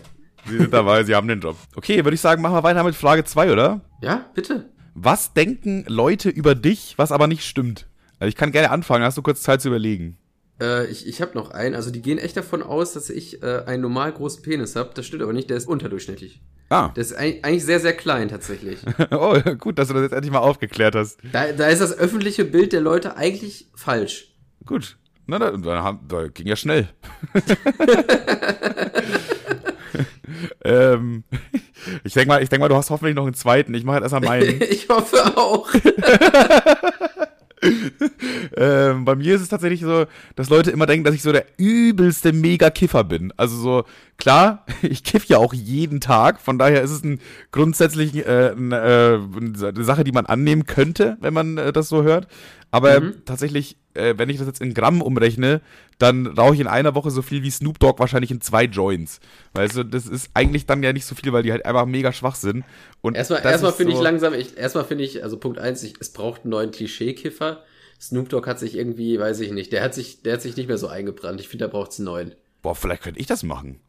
Sie 0.48 0.58
sind 0.58 0.72
dabei, 0.72 1.04
sie 1.04 1.14
haben 1.14 1.28
den 1.28 1.40
Job. 1.40 1.56
Okay, 1.76 2.04
würde 2.04 2.14
ich 2.14 2.20
sagen, 2.20 2.42
machen 2.42 2.54
wir 2.54 2.62
weiter 2.62 2.84
mit 2.84 2.94
Frage 2.94 3.24
2, 3.24 3.52
oder? 3.52 3.80
Ja, 4.02 4.26
bitte. 4.34 4.70
Was 4.94 5.32
denken 5.32 5.84
Leute 5.86 6.30
über 6.30 6.54
dich, 6.54 6.94
was 6.96 7.12
aber 7.12 7.26
nicht 7.26 7.44
stimmt? 7.44 7.86
Also 8.18 8.28
ich 8.28 8.36
kann 8.36 8.52
gerne 8.52 8.70
anfangen, 8.70 9.04
hast 9.04 9.16
du 9.16 9.22
kurz 9.22 9.42
Zeit 9.42 9.60
zu 9.60 9.68
überlegen. 9.68 10.18
Äh, 10.60 10.86
ich 10.86 11.06
ich 11.06 11.22
habe 11.22 11.34
noch 11.34 11.50
einen. 11.50 11.74
Also 11.74 11.90
die 11.90 12.02
gehen 12.02 12.18
echt 12.18 12.36
davon 12.36 12.62
aus, 12.62 12.92
dass 12.92 13.10
ich 13.10 13.42
äh, 13.42 13.62
einen 13.66 13.82
normal 13.82 14.12
großen 14.12 14.42
Penis 14.42 14.74
habe. 14.74 14.90
Das 14.94 15.06
stimmt 15.06 15.22
aber 15.22 15.32
nicht, 15.32 15.50
der 15.50 15.56
ist 15.56 15.68
unterdurchschnittlich. 15.68 16.42
Ah. 16.70 16.88
Der 16.88 17.02
ist 17.02 17.14
eigentlich 17.14 17.64
sehr, 17.64 17.80
sehr 17.80 17.94
klein 17.94 18.28
tatsächlich. 18.28 18.78
oh, 19.10 19.38
gut, 19.58 19.78
dass 19.78 19.88
du 19.88 19.94
das 19.94 20.02
jetzt 20.02 20.12
endlich 20.12 20.32
mal 20.32 20.40
aufgeklärt 20.40 20.94
hast. 20.94 21.18
Da, 21.32 21.52
da 21.52 21.68
ist 21.68 21.80
das 21.80 21.96
öffentliche 21.96 22.44
Bild 22.44 22.72
der 22.72 22.80
Leute 22.80 23.16
eigentlich 23.16 23.68
falsch. 23.74 24.34
Gut. 24.66 24.98
Na, 25.26 25.38
da, 25.38 25.52
da, 25.52 26.00
da 26.08 26.28
ging 26.28 26.46
ja 26.46 26.56
schnell. 26.56 26.88
ähm, 30.64 31.24
ich 32.04 32.14
denke 32.14 32.28
mal, 32.28 32.42
ich 32.42 32.48
denk 32.48 32.60
mal, 32.60 32.68
du 32.68 32.76
hast 32.76 32.90
hoffentlich 32.90 33.14
noch 33.16 33.24
einen 33.24 33.34
zweiten. 33.34 33.74
Ich 33.74 33.84
mache 33.84 33.96
jetzt 33.96 34.12
erstmal 34.12 34.40
meinen. 34.40 34.60
ich 34.70 34.88
hoffe 34.88 35.36
auch. 35.36 35.68
ähm, 38.56 39.04
bei 39.04 39.14
mir 39.16 39.34
ist 39.34 39.42
es 39.42 39.48
tatsächlich 39.48 39.80
so, 39.80 40.06
dass 40.36 40.48
Leute 40.48 40.70
immer 40.70 40.86
denken, 40.86 41.04
dass 41.04 41.14
ich 41.14 41.22
so 41.22 41.32
der 41.32 41.46
übelste 41.56 42.32
Mega-Kiffer 42.32 43.04
bin. 43.04 43.32
Also 43.36 43.56
so, 43.56 43.84
klar, 44.16 44.64
ich 44.82 45.04
kiff 45.04 45.24
ja 45.24 45.38
auch 45.38 45.52
jeden 45.52 46.00
Tag, 46.00 46.40
von 46.40 46.58
daher 46.58 46.82
ist 46.82 46.90
es 46.90 47.02
ein 47.02 47.20
grundsätzlich 47.50 48.16
äh, 48.16 48.52
eine, 48.56 49.20
äh, 49.60 49.66
eine 49.66 49.84
Sache, 49.84 50.04
die 50.04 50.12
man 50.12 50.26
annehmen 50.26 50.66
könnte, 50.66 51.16
wenn 51.20 51.34
man 51.34 51.58
äh, 51.58 51.72
das 51.72 51.88
so 51.88 52.02
hört. 52.02 52.28
Aber 52.70 53.00
mhm. 53.00 53.24
tatsächlich, 53.24 53.76
äh, 53.94 54.14
wenn 54.16 54.28
ich 54.28 54.38
das 54.38 54.46
jetzt 54.46 54.60
in 54.60 54.74
Gramm 54.74 55.00
umrechne, 55.00 55.60
dann 55.98 56.26
rauche 56.26 56.54
ich 56.54 56.60
in 56.60 56.66
einer 56.66 56.94
Woche 56.94 57.10
so 57.10 57.22
viel 57.22 57.42
wie 57.42 57.50
Snoop 57.50 57.78
Dogg 57.78 57.98
wahrscheinlich 57.98 58.30
in 58.30 58.40
zwei 58.40 58.64
Joints. 58.64 59.20
Weißt 59.54 59.76
du, 59.76 59.84
das 59.84 60.06
ist 60.06 60.30
eigentlich 60.34 60.66
dann 60.66 60.82
ja 60.82 60.92
nicht 60.92 61.06
so 61.06 61.14
viel, 61.14 61.32
weil 61.32 61.42
die 61.42 61.52
halt 61.52 61.64
einfach 61.64 61.86
mega 61.86 62.12
schwach 62.12 62.34
sind. 62.34 62.64
Und 63.00 63.16
erstmal, 63.16 63.44
erstmal 63.44 63.72
finde 63.72 63.92
so 63.92 63.98
ich 63.98 64.04
langsam, 64.04 64.34
ich, 64.34 64.56
erstmal 64.56 64.84
finde 64.84 65.04
ich, 65.04 65.22
also 65.22 65.38
Punkt 65.38 65.58
eins, 65.58 65.82
ich, 65.82 65.94
es 65.98 66.12
braucht 66.12 66.42
einen 66.42 66.50
neuen 66.50 66.70
Klischee-Kiffer. 66.70 67.62
Snoop 68.00 68.28
Dogg 68.28 68.48
hat 68.48 68.58
sich 68.58 68.76
irgendwie, 68.76 69.18
weiß 69.18 69.40
ich 69.40 69.50
nicht, 69.50 69.72
der 69.72 69.82
hat 69.82 69.94
sich, 69.94 70.22
der 70.22 70.34
hat 70.34 70.42
sich 70.42 70.56
nicht 70.56 70.68
mehr 70.68 70.78
so 70.78 70.88
eingebrannt. 70.88 71.40
Ich 71.40 71.48
finde, 71.48 71.64
da 71.64 71.70
braucht 71.70 71.90
es 71.90 71.98
einen 71.98 72.06
neuen. 72.06 72.34
Boah, 72.62 72.74
vielleicht 72.74 73.02
könnte 73.02 73.20
ich 73.20 73.26
das 73.26 73.42
machen. 73.42 73.80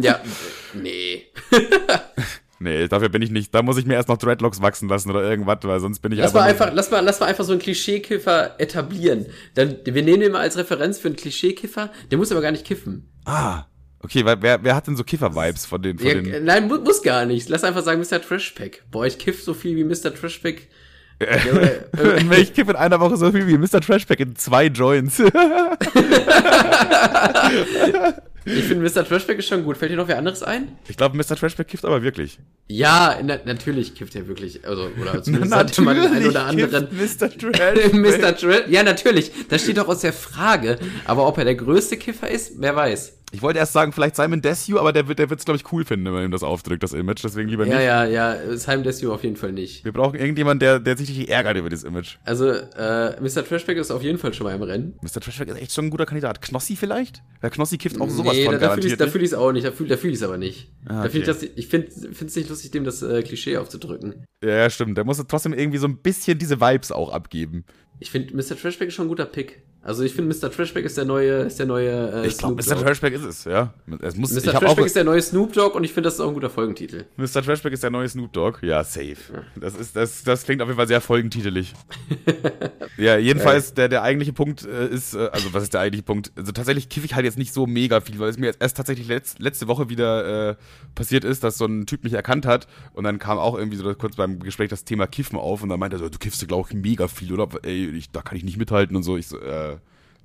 ja, 0.00 0.20
nee. 0.74 1.26
Nee, 2.62 2.88
dafür 2.88 3.08
bin 3.08 3.22
ich 3.22 3.30
nicht. 3.30 3.54
Da 3.54 3.62
muss 3.62 3.78
ich 3.78 3.86
mir 3.86 3.94
erst 3.94 4.10
noch 4.10 4.18
Dreadlocks 4.18 4.60
wachsen 4.60 4.86
lassen 4.86 5.08
oder 5.08 5.22
irgendwas, 5.22 5.60
weil 5.62 5.80
sonst 5.80 6.00
bin 6.00 6.12
ich 6.12 6.18
lass 6.18 6.34
mal 6.34 6.42
einfach. 6.42 6.70
Lass 6.74 6.90
mal, 6.90 7.00
lass 7.00 7.18
mal 7.18 7.26
einfach 7.26 7.44
so 7.44 7.52
einen 7.52 7.60
Klischeekiffer 7.60 8.60
etablieren. 8.60 9.24
Dann, 9.54 9.78
wir 9.82 10.02
nehmen 10.02 10.22
ihn 10.22 10.32
mal 10.32 10.42
als 10.42 10.58
Referenz 10.58 10.98
für 10.98 11.08
einen 11.08 11.16
Klischeekiffer. 11.16 11.90
Der 12.10 12.18
muss 12.18 12.30
aber 12.30 12.42
gar 12.42 12.52
nicht 12.52 12.66
kiffen. 12.66 13.08
Ah. 13.24 13.64
Okay, 14.00 14.26
weil 14.26 14.42
wer, 14.42 14.62
wer 14.62 14.76
hat 14.76 14.86
denn 14.86 14.96
so 14.96 15.04
Kiffer-Vibes 15.04 15.64
von 15.64 15.80
den, 15.80 15.98
von 15.98 16.06
ja, 16.06 16.14
den. 16.14 16.44
Nein, 16.44 16.68
mu 16.68 16.78
muss 16.78 17.02
gar 17.02 17.24
nicht. 17.24 17.48
Lass 17.48 17.64
einfach 17.64 17.82
sagen 17.82 18.00
Mr. 18.00 18.20
Trashpack. 18.20 18.82
Boah, 18.90 19.06
ich 19.06 19.16
kiff 19.16 19.42
so 19.42 19.54
viel 19.54 19.76
wie 19.76 19.84
Mr. 19.84 20.14
Trashpack. 20.14 20.68
ich 22.38 22.52
kiff 22.52 22.68
in 22.68 22.76
einer 22.76 23.00
Woche 23.00 23.16
so 23.16 23.32
viel 23.32 23.46
wie 23.46 23.56
Mr. 23.56 23.80
Trashpack 23.80 24.20
in 24.20 24.36
zwei 24.36 24.66
Joints. 24.66 25.18
Ich 28.44 28.64
finde 28.64 28.88
Mr. 28.88 29.04
Trashback 29.04 29.38
ist 29.38 29.48
schon 29.48 29.64
gut. 29.64 29.76
Fällt 29.76 29.92
dir 29.92 29.96
noch 29.96 30.08
wer 30.08 30.18
anderes 30.18 30.42
ein? 30.42 30.76
Ich 30.88 30.96
glaube, 30.96 31.16
Mr. 31.16 31.36
Trashback 31.36 31.68
kifft 31.68 31.84
aber 31.84 32.02
wirklich. 32.02 32.38
Ja, 32.68 33.18
na, 33.22 33.38
natürlich 33.44 33.94
kifft 33.94 34.14
er 34.16 34.26
wirklich. 34.28 34.64
Also, 34.66 34.90
oder 35.00 35.22
zumindest 35.22 35.54
hat 35.54 35.76
er 35.76 35.84
mal 35.84 35.94
den 35.94 36.06
einen 36.06 36.28
oder 36.28 36.46
anderen. 36.46 36.88
Mr. 36.90 37.30
Trashback. 37.38 37.92
Mr. 37.92 38.36
Trash. 38.36 38.62
Ja, 38.68 38.82
natürlich. 38.82 39.30
Das 39.48 39.62
steht 39.62 39.76
doch 39.76 39.88
aus 39.88 40.00
der 40.00 40.12
Frage. 40.12 40.78
Aber 41.04 41.26
ob 41.26 41.38
er 41.38 41.44
der 41.44 41.54
größte 41.54 41.96
Kiffer 41.96 42.28
ist, 42.30 42.52
wer 42.56 42.74
weiß. 42.74 43.19
Ich 43.32 43.42
wollte 43.42 43.58
erst 43.58 43.72
sagen, 43.72 43.92
vielleicht 43.92 44.16
Simon 44.16 44.42
Desue, 44.42 44.80
aber 44.80 44.92
der 44.92 45.06
wird 45.06 45.18
der 45.18 45.30
wird's, 45.30 45.44
glaube 45.44 45.56
ich, 45.56 45.72
cool 45.72 45.84
finden, 45.84 46.06
wenn 46.06 46.12
man 46.12 46.24
ihm 46.24 46.30
das 46.30 46.42
aufdrückt, 46.42 46.82
das 46.82 46.92
Image. 46.92 47.22
Deswegen 47.22 47.48
lieber 47.48 47.64
nicht. 47.64 47.74
Ja, 47.74 48.04
ja, 48.04 48.04
ja. 48.04 48.56
Simon 48.56 48.82
Desue 48.82 49.12
auf 49.12 49.22
jeden 49.22 49.36
Fall 49.36 49.52
nicht. 49.52 49.84
Wir 49.84 49.92
brauchen 49.92 50.18
irgendjemanden, 50.18 50.60
der, 50.60 50.80
der 50.80 50.96
sich 50.96 51.08
richtig 51.08 51.28
ärgert 51.28 51.56
über 51.56 51.70
das 51.70 51.84
Image. 51.84 52.16
Also, 52.24 52.48
äh, 52.50 53.20
Mr. 53.20 53.44
Trashback 53.44 53.76
ist 53.76 53.90
auf 53.90 54.02
jeden 54.02 54.18
Fall 54.18 54.34
schon 54.34 54.46
mal 54.46 54.54
im 54.54 54.62
Rennen. 54.62 54.98
Mr. 55.02 55.20
Trashback 55.20 55.48
ist 55.48 55.60
echt 55.60 55.72
schon 55.72 55.86
ein 55.86 55.90
guter 55.90 56.06
Kandidat. 56.06 56.42
Knossi 56.42 56.76
vielleicht? 56.76 57.22
Weil 57.40 57.50
Knossi 57.50 57.78
kifft 57.78 58.00
auch 58.00 58.10
sowas 58.10 58.34
nee, 58.34 58.44
von 58.44 58.54
da, 58.54 58.58
garantiert. 58.58 59.00
Da 59.00 59.06
fühle 59.06 59.24
ich 59.24 59.30
es 59.30 59.36
auch 59.36 59.52
nicht. 59.52 59.66
Da 59.66 59.72
fühle 59.72 59.88
da 59.90 59.96
fühl 59.96 60.10
ich 60.10 60.16
es 60.16 60.22
aber 60.22 60.38
nicht. 60.38 60.70
Ah, 60.86 61.04
okay. 61.04 61.10
da 61.12 61.18
ich 61.18 61.24
das, 61.24 61.42
ich 61.42 61.66
finde 61.68 61.88
es 61.88 62.36
nicht 62.36 62.48
lustig, 62.48 62.72
dem 62.72 62.84
das 62.84 63.02
äh, 63.02 63.22
Klischee 63.22 63.56
aufzudrücken. 63.58 64.24
Ja, 64.42 64.50
ja, 64.50 64.70
stimmt. 64.70 64.96
Der 64.96 65.04
muss 65.04 65.22
trotzdem 65.28 65.52
irgendwie 65.52 65.78
so 65.78 65.86
ein 65.86 65.98
bisschen 65.98 66.38
diese 66.38 66.60
Vibes 66.60 66.90
auch 66.90 67.12
abgeben. 67.12 67.64
Ich 68.00 68.10
finde, 68.10 68.34
Mr. 68.34 68.56
Trashback 68.56 68.88
ist 68.88 68.94
schon 68.94 69.06
ein 69.06 69.10
guter 69.10 69.26
Pick. 69.26 69.62
Also 69.82 70.02
ich 70.02 70.12
finde, 70.12 70.34
Mr. 70.34 70.50
Trashback 70.50 70.84
ist 70.84 70.98
der 70.98 71.06
neue, 71.06 71.42
ist 71.44 71.58
der 71.58 71.64
neue. 71.64 72.22
Äh, 72.22 72.26
ich 72.26 72.36
glaube, 72.36 72.62
Mr. 72.62 72.76
Trashback 72.76 73.14
ist 73.14 73.24
es, 73.24 73.44
ja. 73.44 73.72
Es 74.02 74.14
muss, 74.14 74.30
Mr. 74.30 74.52
Trashback 74.52 74.84
ist 74.84 74.96
der 74.96 75.04
neue 75.04 75.22
Snoop 75.22 75.54
Dogg 75.54 75.74
und 75.74 75.84
ich 75.84 75.94
finde, 75.94 76.08
das 76.08 76.14
ist 76.14 76.20
auch 76.20 76.28
ein 76.28 76.34
guter 76.34 76.50
Folgentitel. 76.50 77.06
Mr. 77.16 77.42
Trashback 77.42 77.72
ist 77.72 77.82
der 77.82 77.90
neue 77.90 78.06
Snoop 78.06 78.30
Dogg, 78.32 78.58
ja, 78.60 78.84
safe. 78.84 79.16
Das 79.56 79.74
ist, 79.74 79.96
das, 79.96 80.22
das 80.22 80.44
klingt 80.44 80.60
auf 80.60 80.68
jeden 80.68 80.76
Fall 80.76 80.86
sehr 80.86 81.00
folgentitelig. 81.00 81.72
ja, 82.98 83.16
jedenfalls 83.16 83.72
der, 83.72 83.88
der 83.88 84.02
eigentliche 84.02 84.34
Punkt 84.34 84.66
äh, 84.66 84.88
ist, 84.88 85.14
äh, 85.14 85.30
also 85.32 85.54
was 85.54 85.62
ist 85.62 85.72
der 85.72 85.80
eigentliche 85.80 86.04
Punkt? 86.04 86.30
Also 86.36 86.52
tatsächlich 86.52 86.90
kiffe 86.90 87.06
ich 87.06 87.14
halt 87.14 87.24
jetzt 87.24 87.38
nicht 87.38 87.54
so 87.54 87.66
mega 87.66 88.02
viel, 88.02 88.18
weil 88.18 88.28
es 88.28 88.36
mir 88.36 88.46
jetzt 88.46 88.60
erst 88.60 88.76
tatsächlich 88.76 89.08
letzt, 89.08 89.38
letzte 89.38 89.66
Woche 89.66 89.88
wieder 89.88 90.50
äh, 90.50 90.56
passiert 90.94 91.24
ist, 91.24 91.42
dass 91.42 91.56
so 91.56 91.64
ein 91.64 91.86
Typ 91.86 92.04
mich 92.04 92.12
erkannt 92.12 92.44
hat 92.44 92.66
und 92.92 93.04
dann 93.04 93.18
kam 93.18 93.38
auch 93.38 93.56
irgendwie 93.56 93.78
so 93.78 93.94
kurz 93.94 94.16
beim 94.16 94.40
Gespräch 94.40 94.68
das 94.68 94.84
Thema 94.84 95.06
Kiffen 95.06 95.38
auf 95.38 95.62
und 95.62 95.70
dann 95.70 95.80
meinte 95.80 95.96
er 95.96 96.00
so, 96.00 96.08
du 96.10 96.18
kiffst, 96.18 96.46
glaube 96.46 96.68
ich, 96.68 96.76
mega 96.76 97.08
viel, 97.08 97.32
oder? 97.32 97.48
Ey, 97.62 97.88
ich, 97.88 98.10
da 98.10 98.20
kann 98.20 98.36
ich 98.36 98.44
nicht 98.44 98.58
mithalten 98.58 98.94
und 98.94 99.02
so. 99.02 99.16
Ich 99.16 99.26
so, 99.26 99.38
äh, 99.38 99.70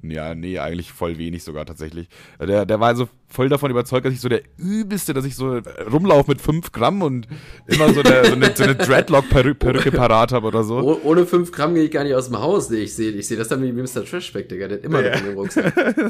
ja, 0.02 0.36
nee, 0.36 0.60
eigentlich 0.60 0.92
voll 0.92 1.18
wenig 1.18 1.44
sogar 1.44 1.66
tatsächlich. 1.66 2.08
Der, 2.40 2.66
der 2.66 2.80
war 2.80 2.90
also 2.90 3.10
voll 3.28 3.50
davon 3.50 3.72
überzeugt, 3.72 4.06
dass 4.06 4.14
ich 4.14 4.22
so 4.22 4.30
der 4.30 4.42
Übelste, 4.58 5.14
dass 5.14 5.26
ich 5.26 5.36
so 5.36 5.60
rumlaufe 5.92 6.32
mit 6.32 6.42
5 6.42 6.72
Gramm 6.72 7.02
und 7.02 7.28
immer 7.68 7.92
so, 7.94 8.04
der, 8.04 8.26
so 8.26 8.34
eine, 8.34 8.56
so 8.56 8.64
eine 8.64 8.76
Dreadlock-Perücke 8.76 9.92
parat 9.92 10.32
habe 10.32 10.48
oder 10.48 10.64
so. 10.64 10.78
Oh, 10.80 11.00
ohne 11.04 11.26
5 11.26 11.52
Gramm 11.52 11.74
gehe 11.74 11.86
ich 11.86 11.92
gar 11.92 12.04
nicht 12.04 12.14
aus 12.14 12.28
dem 12.28 12.40
Haus. 12.40 12.70
Nee, 12.70 12.84
ich 12.84 12.96
sehe 12.96 13.12
ich 13.12 13.28
seh 13.28 13.36
das 13.36 13.48
dann 13.48 13.62
wie 13.64 13.72
Mr. 13.72 14.06
Trashback, 14.06 14.50
Digga. 14.50 14.68
Der 14.68 14.78
hat 14.78 14.86
immer 14.86 15.04
ja. 15.04 15.20
noch 15.20 15.26
im 15.26 15.34
Rucksack. 15.34 15.74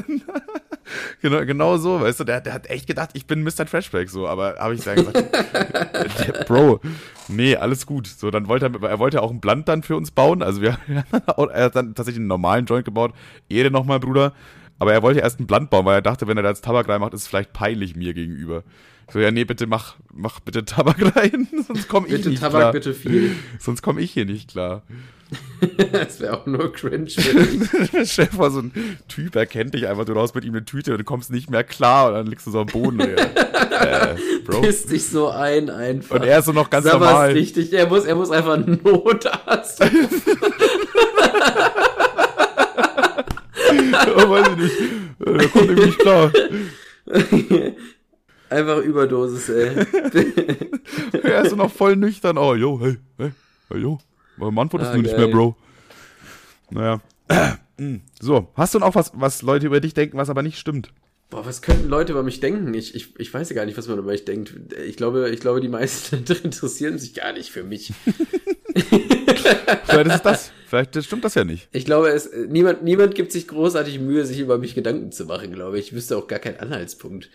genau, 1.22 1.44
genau 1.44 1.76
so, 1.78 2.00
weißt 2.00 2.20
du, 2.20 2.24
der, 2.24 2.40
der 2.40 2.54
hat 2.54 2.68
echt 2.68 2.86
gedacht, 2.86 3.10
ich 3.14 3.26
bin 3.26 3.42
Mr. 3.42 3.66
Trashback, 3.66 4.08
so, 4.10 4.26
aber 4.26 4.56
habe 4.58 4.74
ich 4.74 4.82
dann 4.82 4.96
gesagt, 4.96 6.46
Bro, 6.46 6.80
nee, 7.28 7.56
alles 7.56 7.86
gut. 7.86 8.06
So, 8.06 8.30
dann 8.30 8.48
wollte 8.48 8.66
er, 8.66 8.88
er 8.88 8.98
wollte 8.98 9.22
auch 9.22 9.30
ein 9.30 9.40
Blunt 9.40 9.68
dann 9.68 9.82
für 9.82 9.96
uns 9.96 10.10
bauen, 10.10 10.42
also 10.42 10.62
wir, 10.62 10.78
er 11.52 11.64
hat 11.64 11.76
dann 11.76 11.94
tatsächlich 11.94 12.20
einen 12.20 12.28
normalen 12.28 12.66
Joint 12.66 12.84
gebaut, 12.84 13.12
Ehre 13.48 13.70
nochmal, 13.70 14.00
Bruder, 14.00 14.32
aber 14.78 14.92
er 14.92 15.02
wollte 15.02 15.20
erst 15.20 15.38
einen 15.38 15.46
Blunt 15.46 15.70
bauen, 15.70 15.84
weil 15.86 15.96
er 15.96 16.02
dachte, 16.02 16.26
wenn 16.26 16.36
er 16.36 16.42
da 16.42 16.50
jetzt 16.50 16.64
Tabak 16.64 16.88
reinmacht, 16.88 17.14
ist 17.14 17.22
es 17.22 17.28
vielleicht 17.28 17.52
peinlich 17.52 17.96
mir 17.96 18.14
gegenüber. 18.14 18.62
So, 19.12 19.20
ja, 19.20 19.30
nee, 19.30 19.44
bitte 19.44 19.66
mach, 19.68 19.94
mach 20.12 20.40
bitte 20.40 20.64
Tabak 20.64 20.96
rein, 21.16 21.46
sonst 21.66 21.88
komme 21.88 22.08
ich 22.08 22.14
Bitte 22.14 22.30
nicht 22.30 22.40
Tabak, 22.40 22.60
klar. 22.60 22.72
bitte 22.72 22.92
viel. 22.92 23.36
Sonst 23.60 23.82
komme 23.82 24.00
ich 24.00 24.10
hier 24.12 24.24
nicht 24.26 24.50
klar. 24.50 24.82
das 25.92 26.20
wäre 26.20 26.36
auch 26.40 26.46
nur 26.46 26.72
cringe. 26.72 27.08
Chef 27.08 28.36
war 28.38 28.50
so 28.50 28.60
ein 28.60 28.72
Typ, 29.08 29.34
erkennt 29.36 29.74
dich 29.74 29.86
einfach, 29.86 30.04
du 30.04 30.12
raus 30.12 30.34
mit 30.34 30.44
ihm 30.44 30.54
eine 30.54 30.64
Tüte 30.64 30.92
und 30.92 30.98
du 30.98 31.04
kommst 31.04 31.30
nicht 31.30 31.50
mehr 31.50 31.62
klar 31.64 32.08
und 32.08 32.14
dann 32.14 32.26
liegst 32.26 32.46
du 32.46 32.50
so 32.50 32.60
am 32.60 32.66
Boden. 32.66 32.98
Äh, 33.00 34.16
Bro. 34.44 34.60
Pisst 34.62 34.90
dich 34.90 35.06
so 35.06 35.28
ein 35.30 35.70
einfach. 35.70 36.16
Und 36.16 36.24
er 36.24 36.38
ist 36.40 36.46
so 36.46 36.52
noch 36.52 36.68
ganz 36.70 36.86
was 36.86 36.92
normal. 36.94 37.30
richtig. 37.32 37.72
Er 37.72 37.86
muss, 37.88 38.04
er 38.06 38.14
muss 38.16 38.30
einfach 38.30 38.56
Notarzt. 38.58 39.82
oh, 44.16 44.30
weiß 44.30 44.46
ich 44.48 44.56
nicht. 44.56 44.74
Äh, 45.20 45.38
Der 45.38 45.48
kommt 45.48 45.64
irgendwie 45.68 45.86
nicht 45.86 45.98
klar. 45.98 46.32
Einfach 48.50 48.78
Überdosis, 48.78 49.48
ey. 49.48 49.70
Er 51.22 51.42
ist 51.42 51.50
so 51.50 51.56
noch 51.56 51.72
voll 51.72 51.96
nüchtern. 51.96 52.38
Oh, 52.38 52.54
jo, 52.54 52.80
hey, 52.80 52.96
hey, 53.18 53.32
hey, 53.68 53.80
jo. 53.80 53.98
Mein 54.36 54.54
Mann 54.54 54.72
wurdest 54.72 54.92
Ah, 54.92 54.94
du 54.94 55.02
nicht 55.02 55.16
mehr, 55.16 55.28
Bro. 55.28 55.56
Naja. 56.70 57.00
So, 58.20 58.48
hast 58.54 58.74
du 58.74 58.78
noch 58.78 58.94
was, 58.94 59.12
was 59.14 59.42
Leute 59.42 59.66
über 59.66 59.80
dich 59.80 59.92
denken, 59.92 60.16
was 60.16 60.30
aber 60.30 60.42
nicht 60.42 60.58
stimmt? 60.58 60.88
Boah, 61.28 61.44
was 61.44 61.60
könnten 61.60 61.90
Leute 61.90 62.12
über 62.12 62.22
mich 62.22 62.40
denken? 62.40 62.72
Ich, 62.72 62.94
ich, 62.94 63.20
ich 63.20 63.34
weiß 63.34 63.50
ja 63.50 63.54
gar 63.54 63.66
nicht, 63.66 63.76
was 63.76 63.86
man 63.86 63.98
über 63.98 64.12
mich 64.12 64.24
denkt. 64.24 64.54
Ich 64.86 64.96
glaube, 64.96 65.28
ich 65.28 65.40
glaube, 65.40 65.60
die 65.60 65.68
meisten 65.68 66.16
interessieren 66.42 66.98
sich 66.98 67.12
gar 67.12 67.34
nicht 67.34 67.50
für 67.50 67.64
mich. 67.64 67.92
Vielleicht 68.74 70.06
ist 70.06 70.14
es 70.14 70.22
das. 70.22 70.52
Vielleicht 70.68 71.04
stimmt 71.04 71.24
das 71.24 71.34
ja 71.34 71.44
nicht. 71.44 71.68
Ich 71.72 71.84
glaube, 71.84 72.08
es, 72.08 72.30
niemand, 72.48 72.82
niemand 72.82 73.14
gibt 73.14 73.30
sich 73.32 73.46
großartig 73.46 74.00
Mühe, 74.00 74.24
sich 74.24 74.40
über 74.40 74.56
mich 74.56 74.74
Gedanken 74.74 75.12
zu 75.12 75.26
machen, 75.26 75.52
glaube 75.52 75.78
ich. 75.78 75.88
Ich 75.88 75.92
wüsste 75.92 76.16
auch 76.16 76.28
gar 76.28 76.38
keinen 76.38 76.58
Anhaltspunkt. 76.60 77.28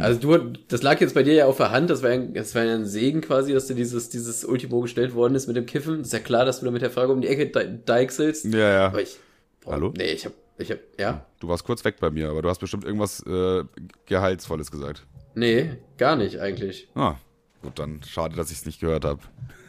Also 0.00 0.20
du, 0.20 0.52
das 0.68 0.82
lag 0.82 1.00
jetzt 1.00 1.14
bei 1.14 1.22
dir 1.22 1.34
ja 1.34 1.46
auf 1.46 1.58
der 1.58 1.70
Hand, 1.70 1.90
das 1.90 2.02
war, 2.02 2.10
ein, 2.10 2.32
das 2.34 2.54
war 2.54 2.64
ja 2.64 2.74
ein 2.74 2.86
Segen 2.86 3.20
quasi, 3.20 3.52
dass 3.52 3.66
dir 3.66 3.74
dieses, 3.74 4.08
dieses 4.08 4.44
Ultimo 4.44 4.80
gestellt 4.80 5.14
worden 5.14 5.34
ist 5.34 5.46
mit 5.46 5.56
dem 5.56 5.66
Kiffen. 5.66 6.00
Ist 6.00 6.12
ja 6.12 6.18
klar, 6.18 6.44
dass 6.44 6.60
du 6.60 6.64
da 6.66 6.70
mit 6.70 6.80
der 6.82 6.90
Frage 6.90 7.12
um 7.12 7.20
die 7.20 7.28
Ecke 7.28 7.46
de- 7.48 7.78
deichselst. 7.84 8.46
Ja, 8.46 8.58
ja. 8.72 8.86
Aber 8.86 9.02
ich, 9.02 9.18
boah, 9.60 9.72
Hallo? 9.72 9.92
Nee, 9.96 10.12
ich 10.12 10.24
hab, 10.24 10.32
ich 10.58 10.70
hab, 10.70 10.78
ja? 10.98 11.26
Du 11.40 11.48
warst 11.48 11.64
kurz 11.64 11.84
weg 11.84 11.96
bei 12.00 12.10
mir, 12.10 12.30
aber 12.30 12.40
du 12.42 12.48
hast 12.48 12.58
bestimmt 12.58 12.84
irgendwas 12.84 13.20
äh, 13.26 13.64
Gehaltsvolles 14.06 14.70
gesagt. 14.70 15.04
Nee, 15.34 15.76
gar 15.98 16.16
nicht 16.16 16.40
eigentlich. 16.40 16.88
Ah, 16.94 17.16
gut, 17.62 17.78
dann 17.78 18.00
schade, 18.06 18.36
dass 18.36 18.50
ich 18.50 18.58
es 18.58 18.66
nicht 18.66 18.80
gehört 18.80 19.04
habe. 19.04 19.20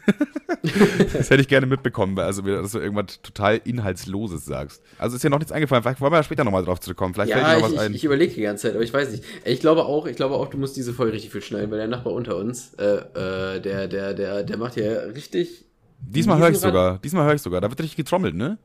das 1.12 1.30
hätte 1.30 1.40
ich 1.40 1.48
gerne 1.48 1.66
mitbekommen, 1.66 2.16
weil 2.16 2.24
also, 2.24 2.42
dass 2.42 2.72
du 2.72 2.78
irgendwas 2.78 3.20
total 3.22 3.60
Inhaltsloses 3.64 4.44
sagst. 4.44 4.82
Also 4.98 5.16
ist 5.16 5.24
dir 5.24 5.30
noch 5.30 5.38
nichts 5.38 5.52
eingefallen. 5.52 5.82
Vielleicht 5.82 6.00
wollen 6.00 6.12
wir 6.12 6.18
ja 6.18 6.22
später 6.22 6.44
nochmal 6.44 6.64
drauf 6.64 6.80
zurückkommen. 6.80 7.14
Vielleicht 7.14 7.30
Ja, 7.30 7.36
fällt 7.36 7.48
dir 7.48 7.60
noch 7.60 7.68
ich, 7.68 7.76
was 7.76 7.82
ich, 7.82 7.88
ein. 7.88 7.94
ich 7.94 8.04
überlege 8.04 8.34
die 8.34 8.42
ganze 8.42 8.62
Zeit, 8.62 8.74
aber 8.74 8.84
ich 8.84 8.92
weiß 8.92 9.10
nicht. 9.10 9.24
Ich 9.44 9.60
glaube 9.60 9.84
auch, 9.84 10.06
ich 10.06 10.16
glaube 10.16 10.34
auch, 10.34 10.48
du 10.48 10.58
musst 10.58 10.76
diese 10.76 10.92
Folge 10.92 11.12
richtig 11.12 11.32
viel 11.32 11.42
schneiden, 11.42 11.70
weil 11.70 11.78
der 11.78 11.88
Nachbar 11.88 12.12
unter 12.12 12.36
uns, 12.36 12.74
äh, 12.74 12.84
äh, 12.84 13.60
der, 13.60 13.88
der, 13.88 14.14
der, 14.14 14.42
der 14.42 14.56
macht 14.56 14.76
ja 14.76 15.00
richtig. 15.00 15.66
Diesmal 16.00 16.38
höre 16.38 16.50
ich 16.50 16.58
sogar. 16.58 16.98
Diesmal 16.98 17.26
höre 17.26 17.34
ich 17.34 17.42
sogar. 17.42 17.60
Da 17.60 17.70
wird 17.70 17.80
richtig 17.80 17.96
getrommelt, 17.96 18.34
ne? 18.34 18.58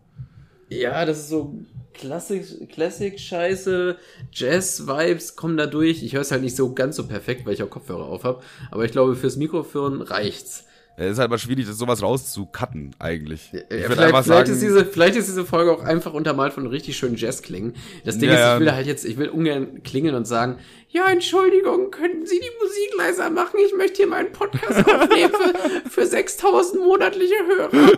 Ja, 0.69 1.05
das 1.05 1.19
ist 1.19 1.29
so 1.29 1.57
Classic-Scheiße, 1.93 3.97
Jazz-Vibes 4.31 5.35
kommen 5.35 5.57
da 5.57 5.65
durch. 5.65 6.03
Ich 6.03 6.13
höre 6.13 6.21
es 6.21 6.31
halt 6.31 6.43
nicht 6.43 6.55
so 6.55 6.73
ganz 6.73 6.95
so 6.95 7.07
perfekt, 7.07 7.45
weil 7.45 7.53
ich 7.53 7.63
auch 7.63 7.69
Kopfhörer 7.69 8.05
auf 8.05 8.23
habe. 8.23 8.41
Aber 8.71 8.85
ich 8.85 8.91
glaube, 8.91 9.15
fürs 9.15 9.37
Mikrofon 9.37 10.01
reicht's. 10.01 10.65
Es 10.99 11.13
ist 11.13 11.19
halt 11.19 11.29
aber 11.29 11.37
schwierig, 11.37 11.65
das 11.65 11.77
sowas 11.77 12.01
rauszucutten, 12.03 12.93
eigentlich. 12.99 13.53
Ja, 13.53 13.59
ich 13.59 13.69
würde 13.69 13.83
vielleicht, 13.85 13.99
einfach 14.01 14.23
vielleicht, 14.25 14.47
sagen, 14.47 14.51
ist 14.51 14.61
diese, 14.61 14.85
vielleicht 14.85 15.15
ist 15.15 15.29
diese 15.29 15.45
Folge 15.45 15.71
auch 15.71 15.81
einfach 15.81 16.13
untermalt 16.13 16.51
von 16.51 16.67
richtig 16.67 16.97
schönen 16.97 17.15
Jazzklingen. 17.15 17.73
Das 18.03 18.17
Ding 18.17 18.29
Ja, 18.29 18.49
ist, 18.49 18.53
ich 18.55 18.59
will 18.59 18.71
halt 18.73 18.85
jetzt, 18.85 19.05
ich 19.05 19.17
will 19.17 19.29
ungern 19.29 19.81
klingeln 19.83 20.13
und 20.13 20.25
sagen, 20.25 20.57
ja, 20.89 21.09
Entschuldigung, 21.09 21.89
könnten 21.91 22.25
Sie 22.25 22.37
die 22.37 22.51
Musik 22.61 22.97
leiser 22.97 23.29
machen? 23.29 23.61
Ich 23.65 23.73
möchte 23.77 23.97
hier 23.97 24.07
meinen 24.07 24.33
Podcast 24.33 24.79
aufnehmen 24.93 25.31
für, 25.31 25.89
für 25.89 26.05
6000 26.05 26.83
monatliche 26.83 27.35
Hörer. 27.47 27.91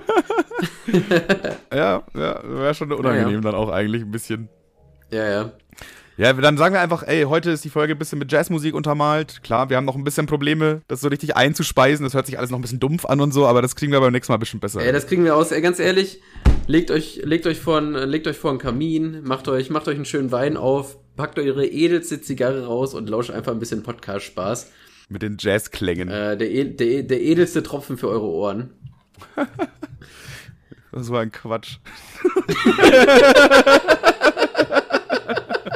ja, 1.73 2.03
ja, 2.13 2.43
wäre 2.43 2.75
schon 2.75 2.91
unangenehm 2.91 3.35
ja. 3.35 3.41
dann 3.41 3.55
auch 3.55 3.69
eigentlich 3.69 4.03
ein 4.03 4.11
bisschen. 4.11 4.47
Ja, 5.09 5.27
ja. 5.27 5.51
Ja, 6.21 6.33
dann 6.33 6.55
sagen 6.55 6.75
wir 6.75 6.81
einfach, 6.81 7.01
ey, 7.07 7.23
heute 7.23 7.49
ist 7.49 7.65
die 7.65 7.71
Folge 7.71 7.95
ein 7.95 7.97
bisschen 7.97 8.19
mit 8.19 8.31
Jazzmusik 8.31 8.75
untermalt. 8.75 9.41
Klar, 9.41 9.71
wir 9.71 9.77
haben 9.77 9.85
noch 9.85 9.95
ein 9.95 10.03
bisschen 10.03 10.27
Probleme, 10.27 10.83
das 10.87 11.01
so 11.01 11.07
richtig 11.07 11.35
einzuspeisen. 11.35 12.03
Das 12.03 12.13
hört 12.13 12.27
sich 12.27 12.37
alles 12.37 12.51
noch 12.51 12.59
ein 12.59 12.61
bisschen 12.61 12.79
dumpf 12.79 13.05
an 13.05 13.19
und 13.21 13.31
so, 13.31 13.47
aber 13.47 13.63
das 13.63 13.75
kriegen 13.75 13.91
wir 13.91 13.99
beim 14.01 14.11
nächsten 14.11 14.31
Mal 14.31 14.37
ein 14.37 14.39
bisschen 14.41 14.59
besser. 14.59 14.81
Ey, 14.81 14.91
das 14.93 15.07
kriegen 15.07 15.23
wir 15.23 15.35
aus. 15.35 15.49
Ganz 15.49 15.79
ehrlich, 15.79 16.21
legt 16.67 16.91
euch, 16.91 17.21
legt 17.23 17.47
euch 17.47 17.59
vor 17.59 17.79
einen, 17.79 18.07
legt 18.07 18.27
euch 18.27 18.37
vor 18.37 18.51
einen 18.51 18.59
Kamin, 18.59 19.23
macht 19.23 19.47
euch, 19.47 19.71
macht 19.71 19.87
euch 19.87 19.95
einen 19.95 20.05
schönen 20.05 20.31
Wein 20.31 20.57
auf, 20.57 20.99
packt 21.15 21.39
eure 21.39 21.65
edelste 21.65 22.21
Zigarre 22.21 22.67
raus 22.67 22.93
und 22.93 23.09
lauscht 23.09 23.31
einfach 23.31 23.51
ein 23.51 23.57
bisschen 23.57 23.81
Podcast-Spaß. 23.81 24.69
Mit 25.09 25.23
den 25.23 25.37
Jazzklängen. 25.39 26.07
Äh, 26.07 26.37
der, 26.37 26.51
e- 26.51 26.65
der, 26.65 27.01
der 27.01 27.19
edelste 27.19 27.63
Tropfen 27.63 27.97
für 27.97 28.09
eure 28.09 28.27
Ohren. 28.27 28.69
Das 30.93 31.09
war 31.09 31.21
ein 31.21 31.31
Quatsch. 31.31 31.77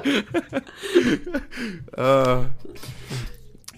äh, 1.97 2.37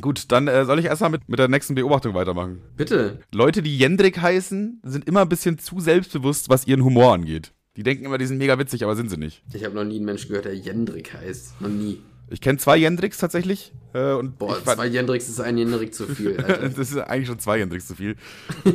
gut, 0.01 0.31
dann 0.31 0.47
äh, 0.47 0.65
soll 0.65 0.79
ich 0.79 0.85
erstmal 0.85 1.09
mit, 1.11 1.27
mit 1.29 1.39
der 1.39 1.47
nächsten 1.47 1.75
Beobachtung 1.75 2.13
weitermachen. 2.13 2.61
Bitte. 2.75 3.19
Leute, 3.31 3.61
die 3.61 3.77
Jendrik 3.77 4.21
heißen, 4.21 4.81
sind 4.83 5.07
immer 5.07 5.21
ein 5.21 5.29
bisschen 5.29 5.57
zu 5.59 5.79
selbstbewusst, 5.79 6.49
was 6.49 6.67
ihren 6.67 6.83
Humor 6.83 7.13
angeht. 7.13 7.53
Die 7.75 7.83
denken 7.83 8.05
immer, 8.05 8.17
die 8.17 8.25
sind 8.25 8.39
mega 8.39 8.57
witzig, 8.57 8.83
aber 8.83 8.95
sind 8.95 9.09
sie 9.09 9.17
nicht. 9.17 9.43
Ich 9.53 9.63
habe 9.63 9.75
noch 9.75 9.83
nie 9.83 9.97
einen 9.97 10.05
Menschen 10.05 10.29
gehört, 10.29 10.45
der 10.45 10.55
Jendrik 10.55 11.13
heißt. 11.13 11.61
Noch 11.61 11.69
nie. 11.69 12.01
Ich 12.29 12.41
kenne 12.41 12.57
zwei 12.57 12.75
Jendriks 12.75 13.19
tatsächlich. 13.19 13.71
Äh, 13.93 14.13
und 14.13 14.37
Boah, 14.37 14.61
zwei 14.61 14.87
Jendriks 14.87 15.29
ist 15.29 15.39
ein 15.39 15.57
Jendrik 15.57 15.93
zu 15.93 16.07
viel, 16.07 16.37
Alter. 16.43 16.69
das 16.69 16.91
ist 16.91 16.97
eigentlich 16.97 17.27
schon 17.27 17.39
zwei 17.39 17.59
Jendriks 17.59 17.87
zu 17.87 17.95
viel. 17.95 18.17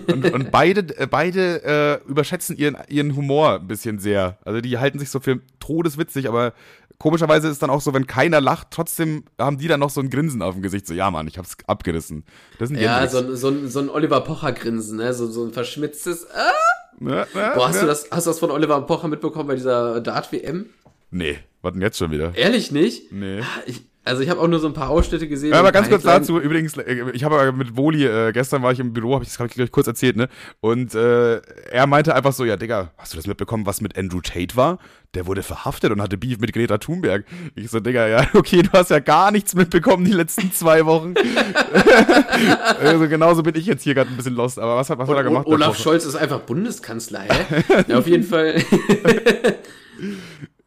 Und, 0.07 0.33
und 0.33 0.51
beide, 0.51 0.97
äh, 0.97 1.07
beide 1.07 2.01
äh, 2.05 2.09
überschätzen 2.09 2.57
ihren, 2.57 2.77
ihren 2.89 3.15
Humor 3.15 3.61
ein 3.61 3.69
bisschen 3.69 3.99
sehr. 3.99 4.39
Also 4.45 4.63
die 4.63 4.79
halten 4.79 4.99
sich 4.99 5.11
so 5.11 5.21
für 5.21 5.41
todeswitzig, 5.61 6.29
aber 6.29 6.55
komischerweise 7.03 7.49
ist 7.49 7.61
dann 7.63 7.69
auch 7.71 7.81
so, 7.81 7.93
wenn 7.93 8.07
keiner 8.07 8.41
lacht, 8.41 8.69
trotzdem 8.71 9.25
haben 9.39 9.59
die 9.59 9.67
dann 9.69 9.81
noch 9.81 9.91
so 9.91 10.01
ein 10.01 10.09
Grinsen 10.09 10.41
auf 10.41 10.55
dem 10.55 10.63
Gesicht. 10.63 10.87
So, 10.87 10.95
ja 10.95 11.11
Mann, 11.11 11.27
ich 11.27 11.37
hab's 11.37 11.57
abgerissen. 11.67 12.25
Das 12.61 12.69
sind 12.69 12.79
Ja, 12.81 13.07
so, 13.09 13.19
ein- 13.19 13.37
so, 13.37 13.67
so 13.69 13.81
ein 13.81 13.91
Oliver 13.91 14.21
Pocher-Grinsen, 14.21 14.99
ne? 14.99 15.13
So, 15.13 15.27
so 15.27 15.45
ein 15.45 15.53
verschmitztes. 15.53 16.27
Ah! 16.31 16.53
Ja, 17.01 17.27
ja, 17.35 17.55
Boah, 17.55 17.69
hast, 17.69 17.75
ja. 17.77 17.81
du 17.83 17.87
das, 17.89 18.07
hast 18.11 18.27
du 18.27 18.31
das 18.31 18.39
von 18.39 18.51
Oliver 18.53 18.81
Pocher 18.83 19.09
mitbekommen 19.09 19.49
bei 19.49 19.57
dieser 19.57 20.01
Dart-WM? 20.01 20.67
Nee, 21.11 21.39
was 21.61 21.73
denn 21.73 21.83
jetzt 21.83 21.99
schon 21.99 22.13
wieder? 22.13 22.33
Ehrlich 22.37 22.71
nicht? 22.71 23.11
Nee. 23.13 23.41
Ich, 23.67 23.83
also 24.05 24.23
ich 24.23 24.31
habe 24.31 24.41
auch 24.41 24.49
nur 24.49 24.59
so 24.61 24.67
ein 24.67 24.73
paar 24.73 24.89
Ausschnitte 24.91 25.29
gesehen. 25.29 25.51
Ja, 25.53 25.61
aber 25.61 25.71
ganz 25.73 25.89
kurz 25.89 26.03
dazu, 26.03 26.39
übrigens, 26.41 26.77
äh, 26.77 27.11
ich 27.13 27.23
habe 27.25 27.53
mit 27.53 27.77
Woli, 27.77 28.05
äh, 28.05 28.33
gestern 28.33 28.63
war 28.63 28.73
ich 28.73 28.81
im 28.81 28.93
Büro, 28.93 29.15
habe 29.15 29.25
ich 29.25 29.33
das, 29.33 29.47
ich, 29.47 29.55
gleich 29.55 29.71
kurz 29.71 29.87
erzählt, 29.87 30.17
ne? 30.17 30.29
Und 30.61 30.95
äh, 30.95 31.37
er 31.71 31.87
meinte 31.87 32.15
einfach 32.15 32.33
so, 32.33 32.45
ja, 32.45 32.57
Digga, 32.57 32.91
hast 32.99 33.13
du 33.13 33.17
das 33.17 33.27
mitbekommen, 33.27 33.65
was 33.67 33.81
mit 33.81 33.97
Andrew 33.99 34.21
Tate 34.21 34.57
war? 34.57 34.79
Der 35.15 35.27
wurde 35.27 35.43
verhaftet 35.43 35.93
und 35.93 36.01
hatte 36.01 36.17
Beef 36.17 36.39
mit 36.39 36.55
Greta 36.55 36.79
Thunberg. 36.79 37.27
Ich 37.55 37.71
so, 37.71 37.81
Digga, 37.81 38.09
ja, 38.09 38.27
okay, 38.35 38.63
du 38.63 38.71
hast 38.73 38.91
ja 38.91 38.99
gar 38.99 39.31
nichts 39.31 39.55
mitbekommen 39.55 40.05
die 40.05 40.13
letzten 40.13 40.53
zwei 40.53 40.87
Wochen. 40.87 41.15
also 42.81 43.09
genauso 43.09 43.43
bin 43.43 43.55
ich 43.57 43.67
jetzt 43.67 43.83
hier 43.83 43.95
gerade 43.95 44.11
ein 44.11 44.17
bisschen 44.17 44.35
lost, 44.35 44.59
aber 44.59 44.77
was 44.77 44.89
hat, 44.89 44.99
was 44.99 45.09
hat 45.09 45.17
er 45.17 45.21
Und 45.21 45.27
gemacht? 45.27 45.47
Olaf? 45.47 45.79
Scholz 45.79 46.07
ist 46.07 46.15
einfach 46.15 46.41
Bundeskanzler, 46.41 47.21
hä? 47.21 47.85
ja, 47.89 47.99
auf 47.99 48.07
jeden 48.07 48.25
Fall. 48.25 48.63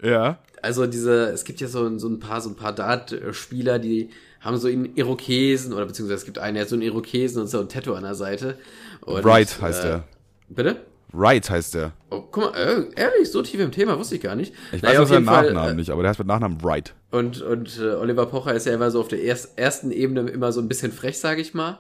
Ja. 0.06 0.40
Also 0.62 0.88
diese, 0.88 1.30
es 1.30 1.44
gibt 1.44 1.62
ja 1.62 1.68
so, 1.68 1.98
so 1.98 2.08
ein 2.08 2.20
paar, 2.20 2.42
so 2.42 2.50
ein 2.50 2.56
paar 2.56 2.74
Dart-Spieler, 2.74 3.80
die 3.80 4.10
haben 4.40 4.58
so 4.58 4.68
einen 4.68 4.96
Irokesen, 4.96 5.74
oder 5.74 5.86
beziehungsweise 5.86 6.20
es 6.20 6.26
gibt 6.26 6.38
einen, 6.38 6.56
der 6.56 6.64
hat 6.64 6.70
so 6.70 6.76
einen 6.76 6.84
Irokesen 6.84 7.42
und 7.42 7.48
so 7.48 7.60
ein 7.60 7.70
Tattoo 7.70 7.94
an 7.94 8.04
der 8.04 8.16
Seite. 8.16 8.58
Und, 9.02 9.24
Wright 9.24 9.62
heißt 9.62 9.84
äh, 9.84 9.90
er. 9.90 10.04
Bitte? 10.50 10.78
Wright 11.15 11.49
heißt 11.49 11.75
er. 11.75 11.93
Oh, 12.10 12.21
guck 12.32 12.51
mal, 12.51 12.56
äh, 12.56 13.01
ehrlich, 13.01 13.32
so 13.32 13.41
tief 13.41 13.60
im 13.60 13.71
Thema 13.71 13.97
wusste 13.97 14.15
ich 14.15 14.21
gar 14.21 14.36
nicht. 14.36 14.54
Ich 14.71 14.82
Naja, 14.82 15.01
weiß 15.01 15.10
seinen 15.10 15.23
jeden 15.23 15.34
Fall, 15.34 15.45
Nachnamen 15.45 15.71
äh, 15.71 15.75
nicht, 15.75 15.89
aber 15.89 16.01
der 16.01 16.10
heißt 16.10 16.19
mit 16.19 16.28
Nachnamen 16.28 16.63
Wright. 16.63 16.93
Und, 17.12 17.41
und 17.41 17.80
äh, 17.80 17.93
Oliver 17.93 18.25
Pocher 18.25 18.54
ist 18.54 18.65
ja 18.65 18.73
immer 18.73 18.91
so 18.91 18.99
auf 18.99 19.08
der 19.08 19.21
erst, 19.21 19.58
ersten 19.58 19.91
Ebene 19.91 20.30
immer 20.30 20.51
so 20.51 20.62
ein 20.62 20.67
bisschen 20.67 20.91
frech, 20.91 21.19
sage 21.19 21.41
ich 21.41 21.54
mal. 21.54 21.80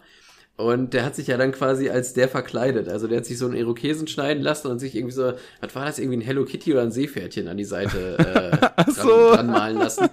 Und 0.57 0.93
der 0.93 1.03
hat 1.03 1.15
sich 1.15 1.27
ja 1.27 1.35
dann 1.37 1.51
quasi 1.51 1.89
als 1.89 2.13
der 2.13 2.29
verkleidet. 2.29 2.87
Also 2.87 3.07
der 3.07 3.17
hat 3.17 3.25
sich 3.25 3.37
so 3.37 3.45
einen 3.45 3.55
Irokesen 3.55 4.07
schneiden 4.07 4.41
lassen 4.41 4.69
und 4.69 4.79
sich 4.79 4.95
irgendwie 4.95 5.13
so, 5.13 5.33
was 5.59 5.75
war 5.75 5.85
das, 5.85 5.99
irgendwie 5.99 6.17
ein 6.17 6.21
Hello 6.21 6.45
Kitty 6.45 6.71
oder 6.71 6.83
ein 6.83 6.91
Seepferdchen 6.91 7.49
an 7.49 7.57
die 7.57 7.65
Seite 7.65 8.17
äh, 8.17 8.57
dran, 8.83 8.93
so. 8.93 9.33
dran 9.33 9.47
malen 9.47 9.77
lassen. 9.77 10.07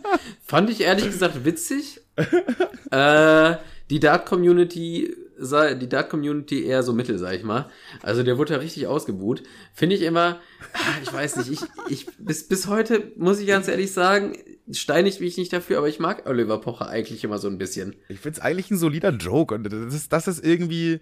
Fand 0.45 0.69
ich 0.69 0.81
ehrlich 0.81 1.07
gesagt 1.07 1.45
witzig. 1.45 2.01
äh, 2.91 3.55
die 3.89 4.01
Dart-Community 4.01 5.15
sei- 5.45 5.75
die 5.75 5.89
Dart-Community 5.89 6.65
eher 6.65 6.83
so 6.83 6.93
mittel, 6.93 7.19
sag 7.19 7.35
ich 7.35 7.43
mal. 7.43 7.69
Also 8.03 8.23
der 8.23 8.39
wurde 8.39 8.55
da 8.55 8.59
richtig 8.61 8.87
ausgebuht. 8.87 9.43
Finde 9.75 9.97
ich 9.97 10.03
immer, 10.03 10.41
ah, 10.73 10.79
ich 11.03 11.13
weiß 11.13 11.37
nicht, 11.37 11.51
ich, 11.51 11.61
ich, 11.89 12.07
bis, 12.19 12.49
bis 12.49 12.67
heute 12.69 13.13
muss 13.17 13.39
ich 13.41 13.47
ganz 13.47 13.69
ehrlich 13.69 13.93
sagen, 13.93 14.37
steinig 14.71 15.19
bin 15.19 15.29
ich 15.29 15.37
nicht 15.37 15.53
dafür, 15.53 15.79
aber 15.79 15.89
ich 15.89 15.99
mag 15.99 16.29
Oliver 16.29 16.61
Pocher 16.61 16.89
eigentlich 16.89 17.25
immer 17.25 17.39
so 17.39 17.49
ein 17.49 17.59
bisschen. 17.59 17.97
Ich 18.09 18.21
find's 18.21 18.39
eigentlich 18.41 18.71
ein 18.71 18.79
solider 18.79 19.11
Joke 19.11 19.55
und 19.55 19.65
das 19.65 19.95
ist, 19.95 20.13
das 20.13 20.29
ist 20.29 20.45
irgendwie, 20.45 21.01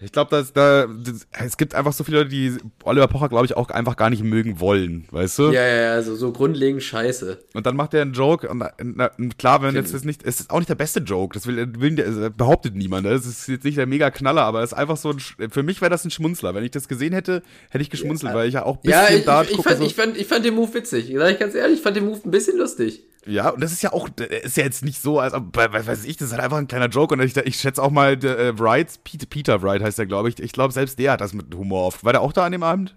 Ich 0.00 0.10
glaube, 0.10 0.30
dass 0.30 0.52
da 0.52 0.86
das, 0.86 1.26
es 1.30 1.56
gibt 1.56 1.74
einfach 1.74 1.92
so 1.92 2.02
viele 2.02 2.18
Leute, 2.18 2.30
die 2.30 2.56
Oliver 2.82 3.06
Pocher, 3.06 3.28
glaube 3.28 3.46
ich, 3.46 3.56
auch 3.56 3.70
einfach 3.70 3.96
gar 3.96 4.10
nicht 4.10 4.24
mögen 4.24 4.58
wollen, 4.58 5.06
weißt 5.12 5.38
du? 5.38 5.42
Ja, 5.52 5.64
ja, 5.64 5.82
ja, 5.82 5.92
also 5.92 6.16
so 6.16 6.32
grundlegend 6.32 6.82
scheiße. 6.82 7.38
Und 7.54 7.64
dann 7.64 7.76
macht 7.76 7.94
er 7.94 8.02
einen 8.02 8.12
Joke 8.12 8.48
und, 8.48 8.64
na, 8.82 9.10
klar, 9.38 9.62
wenn 9.62 9.76
jetzt 9.76 9.94
das 9.94 10.04
nicht, 10.04 10.24
es 10.24 10.40
ist 10.40 10.50
auch 10.50 10.58
nicht 10.58 10.68
der 10.68 10.74
beste 10.74 11.00
Joke, 11.00 11.34
das 11.34 11.46
will, 11.46 11.80
will 11.80 11.94
das 11.94 12.32
behauptet 12.36 12.74
niemand, 12.74 13.06
das 13.06 13.24
ist 13.24 13.46
jetzt 13.46 13.64
nicht 13.64 13.78
der 13.78 13.86
mega 13.86 14.10
Knaller, 14.10 14.42
aber 14.42 14.62
es 14.62 14.72
ist 14.72 14.78
einfach 14.78 14.96
so 14.96 15.10
ein, 15.10 15.50
für 15.50 15.62
mich 15.62 15.80
wäre 15.80 15.90
das 15.90 16.04
ein 16.04 16.10
Schmunzler. 16.10 16.54
Wenn 16.54 16.64
ich 16.64 16.72
das 16.72 16.88
gesehen 16.88 17.12
hätte, 17.12 17.42
hätte 17.70 17.82
ich 17.82 17.90
geschmunzelt, 17.90 18.32
ja, 18.32 18.36
weil 18.36 18.48
ich 18.48 18.54
ja 18.54 18.64
auch 18.64 18.76
ein 18.76 18.82
bisschen 18.82 19.00
ja, 19.00 19.16
ich, 19.16 19.24
da 19.24 19.42
ich, 19.42 19.52
ich, 19.52 19.62
fand, 19.62 19.78
so. 19.78 19.84
ich, 19.84 19.94
fand, 19.94 20.16
ich 20.16 20.26
fand 20.26 20.44
den 20.44 20.54
Move 20.54 20.74
witzig, 20.74 21.14
sag 21.16 21.32
ich 21.32 21.38
ganz 21.38 21.54
ehrlich, 21.54 21.78
ich 21.78 21.82
fand 21.82 21.96
den 21.96 22.06
Move 22.06 22.20
ein 22.24 22.30
bisschen 22.32 22.58
lustig. 22.58 23.04
Ja, 23.26 23.50
und 23.50 23.62
das 23.62 23.72
ist 23.72 23.82
ja 23.82 23.92
auch, 23.92 24.08
ist 24.42 24.56
ja 24.56 24.64
jetzt 24.64 24.84
nicht 24.84 25.00
so, 25.00 25.18
als 25.18 25.32
weiß 25.34 26.04
ich, 26.04 26.16
das 26.16 26.28
ist 26.28 26.32
halt 26.32 26.42
einfach 26.42 26.58
ein 26.58 26.68
kleiner 26.68 26.88
Joke 26.88 27.14
und 27.14 27.20
ich, 27.20 27.36
ich 27.36 27.56
schätze 27.58 27.82
auch 27.82 27.90
mal, 27.90 28.12
äh, 28.12 28.58
Wright, 28.58 29.02
Peter, 29.02 29.26
Peter 29.26 29.62
Wright 29.62 29.82
heißt 29.82 29.98
der, 29.98 30.06
glaube 30.06 30.28
ich, 30.28 30.38
ich 30.40 30.52
glaube, 30.52 30.72
selbst 30.72 30.98
der 30.98 31.12
hat 31.12 31.20
das 31.20 31.32
mit 31.32 31.54
Humor 31.54 31.84
auf. 31.84 32.04
War 32.04 32.12
der 32.12 32.20
auch 32.20 32.32
da 32.32 32.44
an 32.44 32.52
dem 32.52 32.62
Abend? 32.62 32.96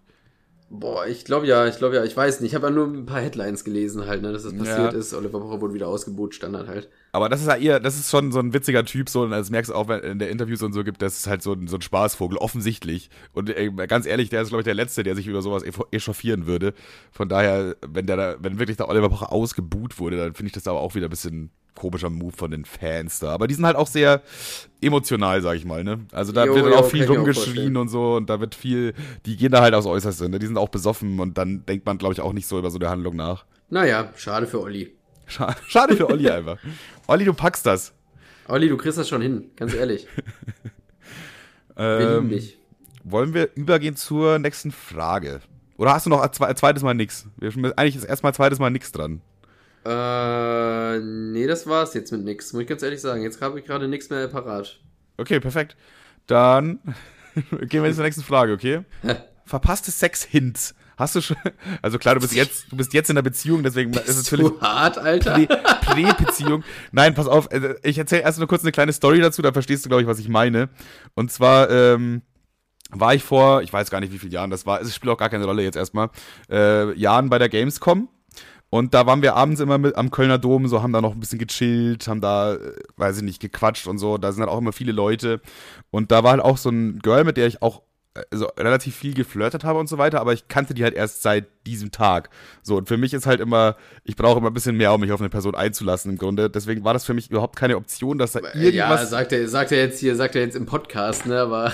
Boah, 0.70 1.08
ich 1.08 1.24
glaube 1.24 1.48
ja, 1.48 1.66
ich 1.66 1.78
glaube 1.78 1.96
ja, 1.96 2.04
ich 2.04 2.16
weiß 2.16 2.42
nicht. 2.42 2.52
Ich 2.52 2.56
habe 2.56 2.68
ja 2.68 2.74
nur 2.74 2.88
ein 2.88 3.06
paar 3.06 3.22
Headlines 3.22 3.64
gelesen 3.64 4.06
halt, 4.06 4.22
ne, 4.22 4.34
dass 4.34 4.44
das 4.44 4.54
passiert 4.54 4.94
ja. 4.94 5.00
ist. 5.00 5.14
Oliver 5.14 5.40
Pocher 5.40 5.62
wurde 5.62 5.74
wieder 5.74 5.88
ausgebucht, 5.88 6.36
Standard 6.36 6.68
halt. 6.68 6.90
Aber 7.14 7.30
das 7.30 7.40
ist 7.40 7.48
ja 7.48 7.56
eher, 7.56 7.80
das 7.80 7.98
ist 7.98 8.12
schon 8.12 8.34
so 8.34 8.40
ein 8.40 8.54
witziger 8.54 8.84
Typ, 8.84 9.08
so, 9.08 9.22
und 9.22 9.32
das 9.32 9.50
merkst 9.50 9.72
du 9.72 9.76
auch, 9.76 9.88
wenn 9.88 10.02
in 10.02 10.20
der 10.20 10.30
Interviews 10.30 10.62
und 10.64 10.74
so 10.74 10.84
gibt, 10.84 11.02
das 11.02 11.20
ist 11.20 11.28
halt 11.28 11.42
so 11.42 11.54
ein, 11.54 11.68
so 11.68 11.78
ein 11.78 11.82
Spaßvogel, 11.82 12.38
offensichtlich. 12.38 13.10
Und 13.32 13.50
ey, 13.50 13.72
ganz 13.88 14.06
ehrlich, 14.06 14.30
der 14.30 14.42
ist, 14.42 14.50
glaube 14.50 14.62
ich, 14.62 14.66
der 14.66 14.76
Letzte, 14.76 15.04
der 15.04 15.16
sich 15.16 15.28
über 15.28 15.42
sowas 15.42 15.64
echauffieren 15.92 16.48
würde. 16.48 16.74
Von 17.12 17.30
daher, 17.30 17.78
wenn 17.88 18.06
der 18.06 18.18
da, 18.18 18.36
wenn 18.40 18.60
wirklich 18.60 18.76
der 18.76 18.90
Oliver 18.90 19.10
Pocher 19.10 19.32
ausgebuht 19.32 20.00
wurde, 20.00 20.18
dann 20.18 20.34
finde 20.34 20.48
ich 20.48 20.54
das 20.54 20.68
aber 20.68 20.82
auch 20.82 20.96
wieder 20.96 21.08
ein 21.08 21.12
bisschen 21.12 21.50
komischer 21.78 22.10
Move 22.10 22.34
von 22.36 22.52
den 22.52 22.66
Fans 22.66 23.20
da. 23.20 23.30
Aber 23.30 23.48
die 23.48 23.54
sind 23.54 23.66
halt 23.66 23.78
auch 23.78 23.88
sehr 23.88 24.22
emotional, 24.82 25.42
sag 25.42 25.56
ich 25.56 25.66
mal, 25.66 25.84
ne? 25.84 26.00
Also 26.12 26.34
da 26.34 26.46
jo, 26.46 26.56
wird 26.56 26.66
dann 26.66 26.74
jo, 26.74 26.80
auch 26.80 26.90
viel 26.90 27.06
rumgeschrien 27.06 27.78
und 27.78 27.88
so 27.88 28.16
und 28.16 28.30
da 28.30 28.40
wird 28.40 28.56
viel, 28.56 28.94
die 29.26 29.38
gehen 29.38 29.52
da 29.52 29.62
halt 29.62 29.74
aufs 29.74 29.88
Äußerste, 29.88 30.28
ne? 30.28 30.40
Die 30.40 30.46
sind 30.48 30.58
auch 30.58 30.70
besoffen 30.70 31.20
und 31.20 31.38
dann 31.38 31.66
denkt 31.66 31.86
man, 31.86 31.98
glaube 31.98 32.14
ich, 32.14 32.22
auch 32.22 32.34
nicht 32.34 32.48
so 32.48 32.60
über 32.60 32.72
so 32.72 32.80
eine 32.80 32.90
Handlung 32.90 33.16
nach. 33.16 33.46
Naja, 33.70 34.12
schade 34.16 34.48
für 34.48 34.62
Olli. 34.62 34.94
Schade, 35.68 35.98
für 35.98 36.10
Olli 36.10 36.30
einfach. 36.30 36.58
Olli, 37.08 37.26
du 37.26 37.34
packst 37.34 37.66
das. 37.66 37.94
Olli, 38.48 38.70
du 38.70 38.78
kriegst 38.78 38.98
das 38.98 39.10
schon 39.10 39.22
hin, 39.22 39.52
ganz 39.58 39.74
ehrlich. 39.74 40.08
wir 41.76 42.00
lieben 42.00 42.26
ähm, 42.26 42.30
dich. 42.30 42.58
Wollen 43.04 43.34
wir 43.34 43.50
übergehen 43.56 43.98
zur 43.98 44.40
nächsten 44.40 44.72
Frage? 44.72 45.42
Oder 45.78 45.94
hast 45.94 46.06
du 46.06 46.10
noch 46.10 46.22
ein 46.22 46.56
zweites 46.56 46.82
Mal 46.82 46.94
nix? 46.94 47.28
Eigentlich 47.42 47.98
ist 47.98 48.04
erstmal 48.04 48.34
zweites 48.34 48.60
Mal 48.60 48.70
nix 48.70 48.92
dran. 48.92 49.22
Äh, 49.88 51.00
nee, 51.00 51.48
das 51.48 51.66
war's 51.66 51.94
jetzt 51.94 52.12
mit 52.12 52.24
nix, 52.24 52.52
muss 52.52 52.64
ich 52.64 52.68
ganz 52.68 52.84
ehrlich 52.84 53.00
sagen. 53.00 53.22
Jetzt 53.22 53.42
habe 53.42 53.60
ich 53.60 53.66
gerade 53.66 53.88
nichts 53.88 54.10
mehr 54.10 54.28
parat. 54.28 54.80
Okay, 55.18 55.40
perfekt. 55.40 55.78
Dann 56.26 56.80
gehen 57.52 57.82
wir 57.82 57.86
jetzt 57.86 57.96
zur 57.96 58.04
nächsten 58.04 58.24
Frage, 58.24 58.52
okay? 58.54 58.82
Verpasste 59.46 59.92
Sex-Hints. 59.92 60.76
Hast 60.98 61.16
du 61.16 61.22
schon, 61.22 61.38
also 61.82 62.00
klar, 62.00 62.16
du 62.16 62.22
bist 62.22 62.34
jetzt, 62.34 62.72
du 62.72 62.76
bist 62.76 62.92
jetzt 62.94 63.10
in 63.10 63.16
der 63.16 63.22
Beziehung, 63.22 63.64
deswegen 63.64 63.94
ist 63.94 64.10
es 64.10 64.28
völlig. 64.28 64.48
Zu 64.48 64.60
hart, 64.62 64.98
Alter. 64.98 65.36
Prä-Beziehung. 65.36 66.64
Nein, 66.92 67.14
pass 67.14 67.28
auf, 67.28 67.50
also 67.52 67.70
ich 67.84 67.98
erzähle 67.98 68.24
erst 68.24 68.40
nur 68.40 68.48
kurz 68.48 68.64
eine 68.64 68.72
kleine 68.72 68.92
Story 68.92 69.22
dazu, 69.22 69.42
da 69.42 69.54
verstehst 69.54 69.86
du, 69.86 69.90
glaube 69.90 70.02
ich, 70.02 70.08
was 70.08 70.20
ich 70.20 70.28
meine. 70.28 70.70
Und 71.14 71.32
zwar, 71.32 71.70
ähm, 71.70 72.24
war 72.90 73.14
ich 73.14 73.24
vor, 73.24 73.62
ich 73.62 73.72
weiß 73.72 73.90
gar 73.92 74.00
nicht, 74.00 74.12
wie 74.12 74.18
viele 74.18 74.34
Jahren 74.34 74.50
das 74.50 74.66
war, 74.66 74.82
es 74.82 74.96
spielt 74.96 75.14
auch 75.14 75.18
gar 75.18 75.30
keine 75.30 75.46
Rolle 75.46 75.62
jetzt 75.62 75.76
erstmal, 75.76 76.10
äh, 76.50 76.94
Jahren 76.98 77.30
bei 77.30 77.38
der 77.38 77.50
Gamescom 77.50 78.10
und 78.70 78.94
da 78.94 79.06
waren 79.06 79.22
wir 79.22 79.36
abends 79.36 79.62
immer 79.62 79.78
mit 79.78 79.96
am 79.96 80.12
Kölner 80.12 80.38
Dom, 80.38 80.68
so 80.68 80.82
haben 80.82 80.94
da 80.94 81.02
noch 81.02 81.14
ein 81.14 81.20
bisschen 81.20 81.40
gechillt, 81.40 82.08
haben 82.08 82.22
da, 82.22 82.56
äh, 82.56 82.74
weiß 82.98 83.18
ich 83.18 83.24
nicht, 83.24 83.40
gequatscht 83.40 83.88
und 83.88 83.98
so. 83.98 84.18
Da 84.18 84.32
sind 84.32 84.42
halt 84.42 84.52
auch 84.52 84.58
immer 84.58 84.74
viele 84.74 84.92
Leute. 84.92 85.42
Und 85.90 86.12
da 86.12 86.24
war 86.24 86.32
halt 86.32 86.42
auch 86.42 86.58
so 86.58 86.70
ein 86.70 87.00
Girl, 87.00 87.24
mit 87.24 87.38
der 87.38 87.48
ich 87.48 87.62
auch 87.62 87.82
also 88.32 88.48
relativ 88.58 88.96
viel 88.96 89.14
geflirtet 89.14 89.64
habe 89.64 89.80
und 89.80 89.88
so 89.88 89.98
weiter, 89.98 90.20
aber 90.20 90.34
ich 90.34 90.48
kannte 90.48 90.74
die 90.74 90.84
halt 90.84 90.94
erst 90.94 91.22
seit 91.22 91.46
diesem 91.66 91.92
Tag. 91.92 92.30
So, 92.64 92.78
und 92.78 92.88
für 92.88 92.98
mich 92.98 93.14
ist 93.14 93.26
halt 93.26 93.40
immer, 93.40 93.76
ich 94.04 94.16
brauche 94.16 94.40
immer 94.40 94.50
ein 94.50 94.54
bisschen 94.54 94.78
mehr, 94.78 94.94
um 94.94 95.02
mich 95.02 95.12
auf 95.12 95.20
eine 95.20 95.30
Person 95.30 95.56
einzulassen 95.56 96.12
im 96.12 96.18
Grunde. 96.18 96.50
Deswegen 96.50 96.84
war 96.84 96.94
das 96.94 97.06
für 97.06 97.14
mich 97.14 97.30
überhaupt 97.30 97.56
keine 97.56 97.78
Option, 97.78 98.18
dass 98.18 98.34
da 98.34 98.40
irgendwas. 98.40 98.74
Ja, 98.74 99.06
sagt 99.06 99.32
er, 99.32 99.48
sagt 99.48 99.72
er 99.72 99.80
jetzt 99.80 100.00
hier, 100.00 100.16
sagt 100.16 100.36
er 100.36 100.42
jetzt 100.42 100.56
im 100.56 100.66
Podcast, 100.66 101.26
ne, 101.26 101.40
aber. 101.40 101.74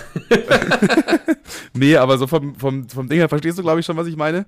nee, 1.74 1.96
aber 1.96 2.18
so 2.18 2.28
vom, 2.28 2.56
vom, 2.56 2.90
vom 2.90 3.08
Ding 3.08 3.20
her 3.20 3.30
verstehst 3.30 3.58
du, 3.58 3.62
glaube 3.62 3.80
ich, 3.80 3.86
schon, 3.86 3.98
was 3.98 4.08
ich 4.08 4.16
meine. 4.16 4.46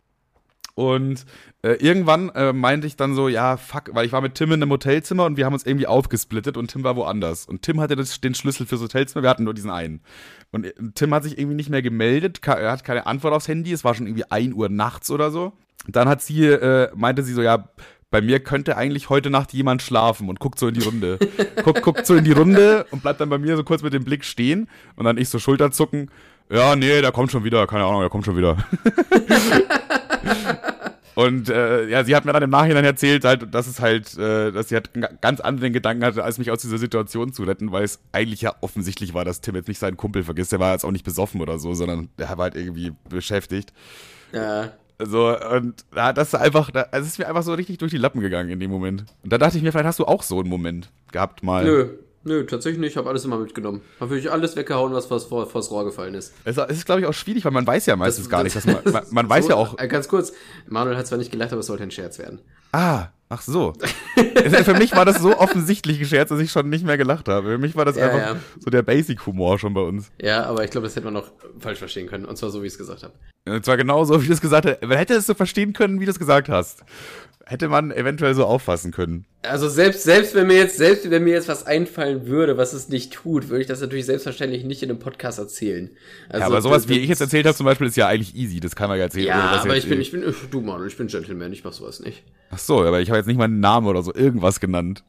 Und 0.75 1.25
äh, 1.61 1.73
irgendwann 1.75 2.29
äh, 2.29 2.51
meinte 2.51 2.85
ich 2.85 2.97
dann 2.97 3.15
so, 3.15 3.29
ja, 3.29 3.55
fuck, 3.55 3.91
weil 3.93 4.05
ich 4.05 4.11
war 4.11 4.19
mit 4.19 4.35
Tim 4.35 4.51
in 4.51 4.61
einem 4.61 4.71
Hotelzimmer 4.71 5.23
und 5.23 5.37
wir 5.37 5.45
haben 5.45 5.53
uns 5.53 5.65
irgendwie 5.65 5.87
aufgesplittet 5.87 6.57
und 6.57 6.69
Tim 6.69 6.83
war 6.83 6.97
woanders. 6.97 7.45
Und 7.45 7.61
Tim 7.61 7.79
hatte 7.79 7.95
das, 7.95 8.19
den 8.19 8.35
Schlüssel 8.35 8.65
fürs 8.65 8.81
Hotelzimmer, 8.81 9.23
wir 9.23 9.29
hatten 9.29 9.45
nur 9.45 9.53
diesen 9.53 9.71
einen. 9.71 10.01
Und 10.51 10.65
äh, 10.65 10.73
Tim 10.93 11.13
hat 11.13 11.23
sich 11.23 11.37
irgendwie 11.37 11.55
nicht 11.55 11.69
mehr 11.69 11.81
gemeldet, 11.81 12.41
er 12.45 12.71
hat 12.71 12.83
keine 12.83 13.07
Antwort 13.07 13.33
aufs 13.33 13.47
Handy, 13.47 13.71
es 13.71 13.85
war 13.85 13.95
schon 13.95 14.05
irgendwie 14.05 14.29
1 14.29 14.53
Uhr 14.53 14.67
nachts 14.67 15.09
oder 15.11 15.31
so. 15.31 15.53
Dann 15.87 16.09
hat 16.09 16.21
sie, 16.21 16.45
äh, 16.45 16.89
meinte 16.93 17.23
sie 17.23 17.33
so, 17.33 17.41
ja, 17.41 17.69
bei 18.11 18.21
mir 18.21 18.41
könnte 18.41 18.75
eigentlich 18.75 19.09
heute 19.09 19.29
Nacht 19.29 19.53
jemand 19.53 19.81
schlafen 19.81 20.27
und 20.29 20.39
guckt 20.39 20.59
so 20.59 20.67
in 20.67 20.73
die 20.73 20.83
Runde. 20.83 21.19
guckt, 21.63 21.81
guckt 21.83 22.05
so 22.05 22.15
in 22.15 22.25
die 22.25 22.31
Runde 22.33 22.85
und 22.91 23.01
bleibt 23.01 23.21
dann 23.21 23.29
bei 23.29 23.37
mir 23.37 23.55
so 23.55 23.63
kurz 23.63 23.81
mit 23.81 23.93
dem 23.93 24.03
Blick 24.03 24.25
stehen 24.25 24.67
und 24.97 25.05
dann 25.05 25.17
ich 25.17 25.29
so 25.29 25.39
Schulterzucken. 25.39 26.11
Ja, 26.49 26.75
nee, 26.75 27.01
der 27.01 27.11
kommt 27.11 27.31
schon 27.31 27.43
wieder, 27.43 27.65
keine 27.65 27.85
Ahnung, 27.85 28.01
der 28.01 28.09
kommt 28.09 28.25
schon 28.25 28.37
wieder. 28.37 28.57
Und 31.15 31.49
äh, 31.49 31.87
ja, 31.87 32.03
sie 32.03 32.15
hat 32.15 32.25
mir 32.25 32.33
dann 32.33 32.43
im 32.43 32.49
Nachhinein 32.49 32.83
erzählt, 32.83 33.23
halt, 33.23 33.53
dass 33.53 33.67
es 33.67 33.79
halt, 33.79 34.17
äh, 34.17 34.51
dass 34.51 34.69
sie 34.69 34.75
halt 34.75 34.89
ganz 35.21 35.39
anderen 35.39 35.73
Gedanken 35.73 36.03
hatte, 36.03 36.23
als 36.23 36.37
mich 36.37 36.51
aus 36.51 36.61
dieser 36.61 36.77
Situation 36.77 37.31
zu 37.31 37.43
retten, 37.43 37.71
weil 37.71 37.83
es 37.83 37.99
eigentlich 38.11 38.41
ja 38.41 38.53
offensichtlich 38.61 39.13
war, 39.13 39.25
dass 39.25 39.41
Tim 39.41 39.55
jetzt 39.55 39.67
nicht 39.67 39.79
seinen 39.79 39.97
Kumpel 39.97 40.23
vergisst. 40.23 40.51
Der 40.51 40.59
war 40.59 40.73
jetzt 40.73 40.83
auch 40.83 40.91
nicht 40.91 41.05
besoffen 41.05 41.41
oder 41.41 41.57
so, 41.57 41.73
sondern 41.73 42.09
der 42.19 42.29
war 42.37 42.43
halt 42.43 42.55
irgendwie 42.55 42.91
beschäftigt. 43.09 43.73
Ja. 44.33 44.73
So, 44.99 45.37
und 45.37 45.85
ja, 45.95 46.13
das 46.13 46.29
ist 46.29 46.35
einfach, 46.35 46.71
das 46.71 47.05
ist 47.05 47.19
mir 47.19 47.27
einfach 47.27 47.43
so 47.43 47.53
richtig 47.53 47.77
durch 47.79 47.91
die 47.91 47.97
Lappen 47.97 48.21
gegangen 48.21 48.49
in 48.49 48.59
dem 48.59 48.71
Moment. 48.71 49.05
Und 49.23 49.33
da 49.33 49.37
dachte 49.37 49.57
ich 49.57 49.63
mir, 49.63 49.71
vielleicht 49.71 49.87
hast 49.87 49.99
du 49.99 50.05
auch 50.05 50.23
so 50.23 50.39
einen 50.39 50.49
Moment 50.49 50.89
gehabt 51.11 51.43
mal. 51.43 51.65
Nö, 51.65 51.89
Nö, 52.27 52.43
tatsächlich 52.43 52.79
nicht. 52.79 52.91
Ich 52.91 52.97
habe 52.97 53.07
alles 53.07 53.23
immer 53.23 53.37
mitgenommen. 53.37 53.81
Habe 53.99 54.09
wirklich 54.09 54.31
alles 54.31 54.55
weggehauen, 54.55 54.91
was, 54.93 55.11
was 55.11 55.25
vor, 55.25 55.45
vors 55.45 55.69
Rohr 55.69 55.85
gefallen 55.85 56.15
ist. 56.15 56.33
Es 56.43 56.57
ist, 56.57 56.85
glaube 56.87 57.01
ich, 57.01 57.07
auch 57.07 57.13
schwierig, 57.13 57.45
weil 57.45 57.51
man 57.51 57.67
weiß 57.67 57.85
ja 57.85 57.95
meistens 57.95 58.25
das, 58.25 58.31
gar 58.31 58.43
nicht, 58.43 58.55
dass 58.55 58.65
man, 58.65 58.77
man, 58.91 59.03
man 59.11 59.29
weiß 59.29 59.47
ja 59.47 59.55
auch. 59.55 59.77
Äh, 59.77 59.87
ganz 59.87 60.07
kurz, 60.07 60.33
Manuel 60.67 60.97
hat 60.97 61.05
zwar 61.05 61.19
nicht 61.19 61.31
gelacht, 61.31 61.51
aber 61.51 61.59
es 61.59 61.67
sollte 61.67 61.83
ein 61.83 61.91
Scherz 61.91 62.17
werden. 62.17 62.41
Ah, 62.71 63.09
ach 63.29 63.43
so. 63.43 63.73
Für 64.63 64.73
mich 64.73 64.95
war 64.95 65.05
das 65.05 65.21
so 65.21 65.37
offensichtlich 65.37 65.99
gescherzt, 65.99 66.31
dass 66.31 66.39
ich 66.39 66.51
schon 66.51 66.67
nicht 66.67 66.83
mehr 66.83 66.97
gelacht 66.97 67.29
habe. 67.29 67.47
Für 67.47 67.57
mich 67.59 67.75
war 67.75 67.85
das 67.85 67.95
ja, 67.95 68.07
einfach 68.07 68.19
ja. 68.19 68.35
so 68.59 68.71
der 68.71 68.81
Basic-Humor 68.81 69.59
schon 69.59 69.75
bei 69.75 69.81
uns. 69.81 70.09
Ja, 70.19 70.45
aber 70.45 70.63
ich 70.63 70.71
glaube, 70.71 70.87
das 70.87 70.95
hätte 70.95 71.05
man 71.05 71.13
noch 71.13 71.31
falsch 71.59 71.77
verstehen 71.77 72.07
können. 72.07 72.25
Und 72.25 72.37
zwar 72.37 72.49
so, 72.49 72.63
wie 72.63 72.67
ich 72.67 72.73
es 72.73 72.79
gesagt 72.79 73.03
habe. 73.03 73.13
Und 73.47 73.63
zwar 73.63 73.77
genau 73.77 74.03
so, 74.03 74.19
wie 74.23 74.25
du 74.25 74.33
es 74.33 74.41
gesagt 74.41 74.65
hast. 74.65 74.81
Man 74.81 74.97
hätte 74.97 75.13
es 75.13 75.27
so 75.27 75.35
verstehen 75.35 75.73
können, 75.73 75.99
wie 75.99 76.05
du 76.05 76.11
es 76.11 76.17
gesagt 76.17 76.49
hast 76.49 76.83
hätte 77.45 77.67
man 77.67 77.91
eventuell 77.91 78.33
so 78.33 78.45
auffassen 78.45 78.91
können. 78.91 79.25
Also 79.43 79.69
selbst, 79.69 80.03
selbst 80.03 80.33
wenn 80.33 80.47
mir 80.47 80.57
jetzt, 80.57 80.77
selbst 80.77 81.09
wenn 81.11 81.23
mir 81.23 81.33
jetzt 81.33 81.47
was 81.47 81.67
einfallen 81.67 82.25
würde, 82.25 82.57
was 82.57 82.73
es 82.73 82.89
nicht 82.89 83.13
tut, 83.13 83.49
würde 83.49 83.61
ich 83.61 83.67
das 83.67 83.81
natürlich 83.81 84.07
selbstverständlich 84.07 84.63
nicht 84.63 84.81
in 84.81 84.89
einem 84.89 84.97
Podcast 84.97 85.37
erzählen. 85.37 85.91
Also, 86.29 86.39
ja, 86.39 86.45
aber 86.47 86.61
sowas, 86.63 86.89
wie 86.89 86.97
ich 86.99 87.09
jetzt 87.09 87.21
erzählt 87.21 87.45
habe 87.45 87.55
zum 87.55 87.67
Beispiel, 87.67 87.85
ist 87.85 87.97
ja 87.97 88.07
eigentlich 88.07 88.35
easy. 88.35 88.59
Das 88.59 88.75
kann 88.75 88.89
man 88.89 88.97
ja 88.97 89.03
erzählen. 89.03 89.27
Ja, 89.27 89.61
aber 89.61 89.77
ich 89.77 89.87
bin, 89.87 90.01
ich 90.01 90.11
bin, 90.11 90.23
du 90.49 90.61
Mann, 90.61 90.87
ich 90.87 90.97
bin 90.97 91.05
Gentleman, 91.05 91.53
ich 91.53 91.63
mach 91.63 91.73
sowas 91.73 91.99
nicht. 91.99 92.23
Ach 92.49 92.57
so, 92.57 92.81
aber 92.81 93.01
ich 93.01 93.09
habe 93.09 93.17
jetzt 93.17 93.27
nicht 93.27 93.37
meinen 93.37 93.59
Namen 93.59 93.85
oder 93.85 94.01
so 94.01 94.13
irgendwas 94.13 94.59
genannt. 94.59 95.03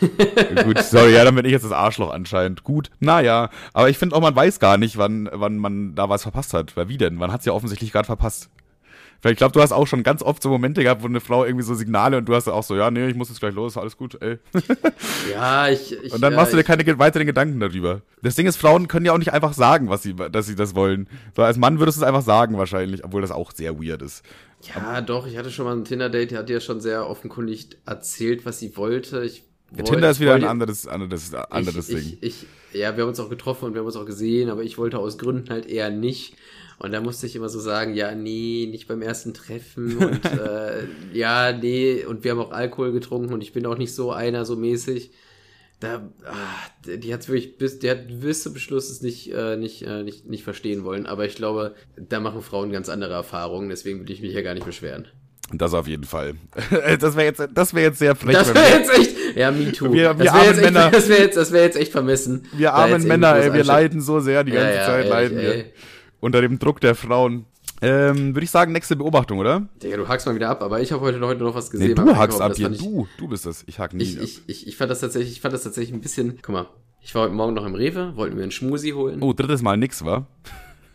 Gut, 0.64 0.78
sorry, 0.78 1.12
ja, 1.12 1.24
dann 1.24 1.34
bin 1.34 1.44
ich 1.44 1.52
jetzt 1.52 1.64
das 1.64 1.72
Arschloch 1.72 2.10
anscheinend. 2.10 2.64
Gut, 2.64 2.90
naja, 3.00 3.50
aber 3.74 3.90
ich 3.90 3.98
finde 3.98 4.16
auch, 4.16 4.20
man 4.20 4.34
weiß 4.34 4.60
gar 4.60 4.78
nicht, 4.78 4.96
wann, 4.96 5.28
wann 5.30 5.58
man 5.58 5.94
da 5.94 6.08
was 6.08 6.22
verpasst 6.22 6.54
hat. 6.54 6.76
Weil 6.76 6.88
wie 6.88 6.96
denn? 6.96 7.14
Man 7.14 7.32
hat 7.32 7.40
es 7.40 7.46
ja 7.46 7.52
offensichtlich 7.52 7.92
gerade 7.92 8.06
verpasst. 8.06 8.48
Ich 9.30 9.36
glaube, 9.36 9.52
du 9.52 9.60
hast 9.60 9.72
auch 9.72 9.86
schon 9.86 10.02
ganz 10.02 10.22
oft 10.22 10.42
so 10.42 10.48
Momente 10.48 10.82
gehabt, 10.82 11.02
wo 11.02 11.06
eine 11.06 11.20
Frau 11.20 11.44
irgendwie 11.44 11.64
so 11.64 11.74
Signale 11.74 12.18
und 12.18 12.26
du 12.26 12.34
hast 12.34 12.48
auch 12.48 12.62
so, 12.62 12.76
ja, 12.76 12.90
nee, 12.90 13.08
ich 13.08 13.14
muss 13.14 13.28
jetzt 13.28 13.40
gleich 13.40 13.54
los, 13.54 13.76
alles 13.76 13.96
gut, 13.96 14.20
ey. 14.20 14.38
Ja, 15.32 15.68
ich. 15.68 15.92
ich 15.92 16.12
und 16.12 16.20
dann 16.20 16.34
machst 16.34 16.52
du 16.52 16.56
dir 16.56 16.64
keine 16.64 16.98
weiteren 16.98 17.26
Gedanken 17.26 17.60
darüber. 17.60 18.02
Das 18.22 18.34
Ding 18.34 18.46
ist, 18.46 18.56
Frauen 18.56 18.88
können 18.88 19.06
ja 19.06 19.12
auch 19.12 19.18
nicht 19.18 19.32
einfach 19.32 19.52
sagen, 19.52 19.88
was 19.88 20.02
sie, 20.02 20.14
dass 20.14 20.46
sie 20.46 20.54
das 20.54 20.74
wollen. 20.74 21.08
So, 21.34 21.42
als 21.42 21.56
Mann 21.56 21.78
würdest 21.78 21.98
du 21.98 22.02
es 22.02 22.06
einfach 22.06 22.22
sagen, 22.22 22.56
wahrscheinlich, 22.58 23.04
obwohl 23.04 23.22
das 23.22 23.30
auch 23.30 23.52
sehr 23.52 23.80
weird 23.80 24.02
ist. 24.02 24.24
Ja, 24.62 24.82
Aber, 24.82 25.02
doch, 25.02 25.26
ich 25.26 25.36
hatte 25.36 25.50
schon 25.50 25.64
mal 25.64 25.76
ein 25.76 25.84
Tinder-Date, 25.84 26.30
die 26.30 26.36
hat 26.36 26.50
ja 26.50 26.60
schon 26.60 26.80
sehr 26.80 27.08
offenkundig 27.08 27.68
erzählt, 27.84 28.46
was 28.46 28.58
sie 28.58 28.76
wollte. 28.76 29.24
Ich 29.24 29.44
ja, 29.76 29.82
Tinder 29.82 30.10
ist 30.10 30.20
wieder 30.20 30.34
ein 30.34 30.44
anderes, 30.44 30.86
anderes, 30.86 31.34
anderes 31.34 31.88
ich, 31.88 31.96
Ding. 31.96 32.18
Ich, 32.20 32.46
ich, 32.72 32.80
ja, 32.80 32.96
wir 32.96 33.02
haben 33.02 33.08
uns 33.08 33.20
auch 33.20 33.28
getroffen 33.28 33.66
und 33.66 33.74
wir 33.74 33.80
haben 33.80 33.86
uns 33.86 33.96
auch 33.96 34.06
gesehen, 34.06 34.48
aber 34.48 34.62
ich 34.62 34.78
wollte 34.78 34.98
aus 34.98 35.18
Gründen 35.18 35.50
halt 35.50 35.66
eher 35.66 35.90
nicht. 35.90 36.36
Und 36.78 36.92
da 36.92 37.00
musste 37.00 37.26
ich 37.26 37.34
immer 37.34 37.48
so 37.48 37.58
sagen, 37.58 37.94
ja, 37.94 38.14
nee, 38.14 38.68
nicht 38.70 38.86
beim 38.86 39.00
ersten 39.02 39.32
Treffen 39.32 39.96
und 39.98 40.24
äh, 40.24 40.84
ja, 41.12 41.52
nee, 41.52 42.04
und 42.04 42.22
wir 42.24 42.32
haben 42.32 42.38
auch 42.40 42.52
Alkohol 42.52 42.92
getrunken 42.92 43.32
und 43.32 43.40
ich 43.42 43.52
bin 43.52 43.64
auch 43.66 43.78
nicht 43.78 43.94
so 43.94 44.12
einer 44.12 44.44
so 44.44 44.56
mäßig. 44.56 45.10
Da, 45.80 46.10
ah, 46.24 46.34
die 46.86 47.12
hat 47.12 47.28
wirklich 47.28 47.58
bis, 47.58 47.78
der 47.78 47.92
hat 47.92 48.20
bis 48.20 48.42
zum 48.42 48.54
Beschluss 48.54 48.88
es 48.90 49.02
nicht, 49.02 49.30
äh, 49.34 49.56
nicht, 49.58 49.82
äh, 49.82 50.02
nicht, 50.02 50.26
nicht 50.26 50.42
verstehen 50.42 50.84
wollen. 50.84 51.06
Aber 51.06 51.26
ich 51.26 51.34
glaube, 51.36 51.74
da 51.96 52.18
machen 52.18 52.40
Frauen 52.40 52.72
ganz 52.72 52.88
andere 52.88 53.12
Erfahrungen, 53.12 53.68
deswegen 53.68 53.98
würde 54.00 54.12
ich 54.12 54.22
mich 54.22 54.32
ja 54.32 54.40
gar 54.40 54.54
nicht 54.54 54.64
beschweren. 54.64 55.06
Das 55.52 55.74
auf 55.74 55.86
jeden 55.86 56.04
Fall. 56.04 56.34
Das 57.00 57.14
wäre 57.14 57.26
jetzt, 57.26 57.46
das 57.54 57.74
wäre 57.74 57.86
jetzt 57.88 57.98
sehr 57.98 58.16
frech. 58.16 58.36
Das 58.36 58.54
wäre 58.54 58.78
jetzt 58.78 58.98
echt. 58.98 59.16
Ja, 59.36 59.50
me 59.50 59.70
too. 59.70 59.92
Wir- 59.92 60.14
das 60.14 60.18
wir 60.18 60.24
wäre 60.24 60.34
armen 60.34 60.46
jetzt, 60.46 60.56
echt- 60.56 60.64
Männer. 60.64 60.90
das 60.90 61.08
wär 61.10 61.18
jetzt, 61.20 61.36
das 61.36 61.52
wär 61.52 61.62
jetzt 61.62 61.76
echt 61.76 61.92
vermessen. 61.92 62.46
Wir 62.54 62.72
armen 62.72 63.06
Männer, 63.06 63.36
ey, 63.36 63.52
wir 63.52 63.64
leiden 63.64 64.00
so 64.00 64.20
sehr 64.20 64.44
die 64.44 64.52
Ja, 64.52 64.60
ganze 64.62 64.76
ja, 64.78 64.84
Zeit, 64.86 64.94
ehrlich, 65.06 65.10
leiden 65.10 65.38
wir. 65.38 65.54
ey. 65.54 65.64
Unter 66.20 66.40
dem 66.40 66.58
Druck 66.58 66.80
der 66.80 66.94
Frauen. 66.94 67.44
Ähm, 67.82 68.34
Würde 68.34 68.44
ich 68.44 68.50
sagen, 68.50 68.72
nächste 68.72 68.96
Beobachtung, 68.96 69.38
oder? 69.38 69.68
Digga, 69.82 69.98
du 69.98 70.08
hackst 70.08 70.26
mal 70.26 70.34
wieder 70.34 70.48
ab, 70.48 70.62
aber 70.62 70.80
ich 70.80 70.92
habe 70.92 71.02
heute, 71.02 71.20
heute 71.20 71.42
noch 71.44 71.54
was 71.54 71.70
gesehen. 71.70 71.88
Nee, 71.88 71.94
du 71.94 72.16
hackst 72.16 72.40
ab 72.40 72.52
ich- 72.56 72.78
Du, 72.78 73.06
du 73.18 73.28
bist 73.28 73.44
das. 73.44 73.64
Ich 73.66 73.78
hack 73.78 73.92
nie. 73.92 74.02
Ich, 74.04 74.18
ich, 74.20 74.42
ich, 74.46 74.66
ich 74.68 74.76
fand 74.76 74.90
das 74.90 75.00
tatsächlich, 75.00 75.32
ich 75.32 75.40
fand 75.42 75.52
das 75.52 75.62
tatsächlich 75.64 75.92
ein 75.94 76.00
bisschen. 76.00 76.38
Guck 76.40 76.52
mal, 76.54 76.68
ich 77.02 77.14
war 77.14 77.24
heute 77.24 77.34
Morgen 77.34 77.52
noch 77.54 77.66
im 77.66 77.74
Rewe, 77.74 78.16
wollten 78.16 78.36
mir 78.36 78.42
einen 78.42 78.50
Schmusi 78.50 78.90
holen. 78.90 79.22
oh, 79.22 79.32
drittes 79.34 79.60
Mal 79.62 79.76
nix, 79.76 80.04
wa? 80.04 80.26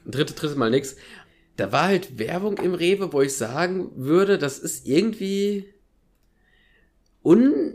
Dritte, 0.05 0.33
dritte 0.33 0.55
Mal 0.55 0.71
nix. 0.71 0.95
Da 1.57 1.71
war 1.71 1.83
halt 1.83 2.17
Werbung 2.17 2.57
im 2.57 2.73
Rewe, 2.73 3.13
wo 3.13 3.21
ich 3.21 3.35
sagen 3.35 3.91
würde, 3.95 4.39
das 4.39 4.57
ist 4.57 4.87
irgendwie 4.87 5.65
un 7.23 7.73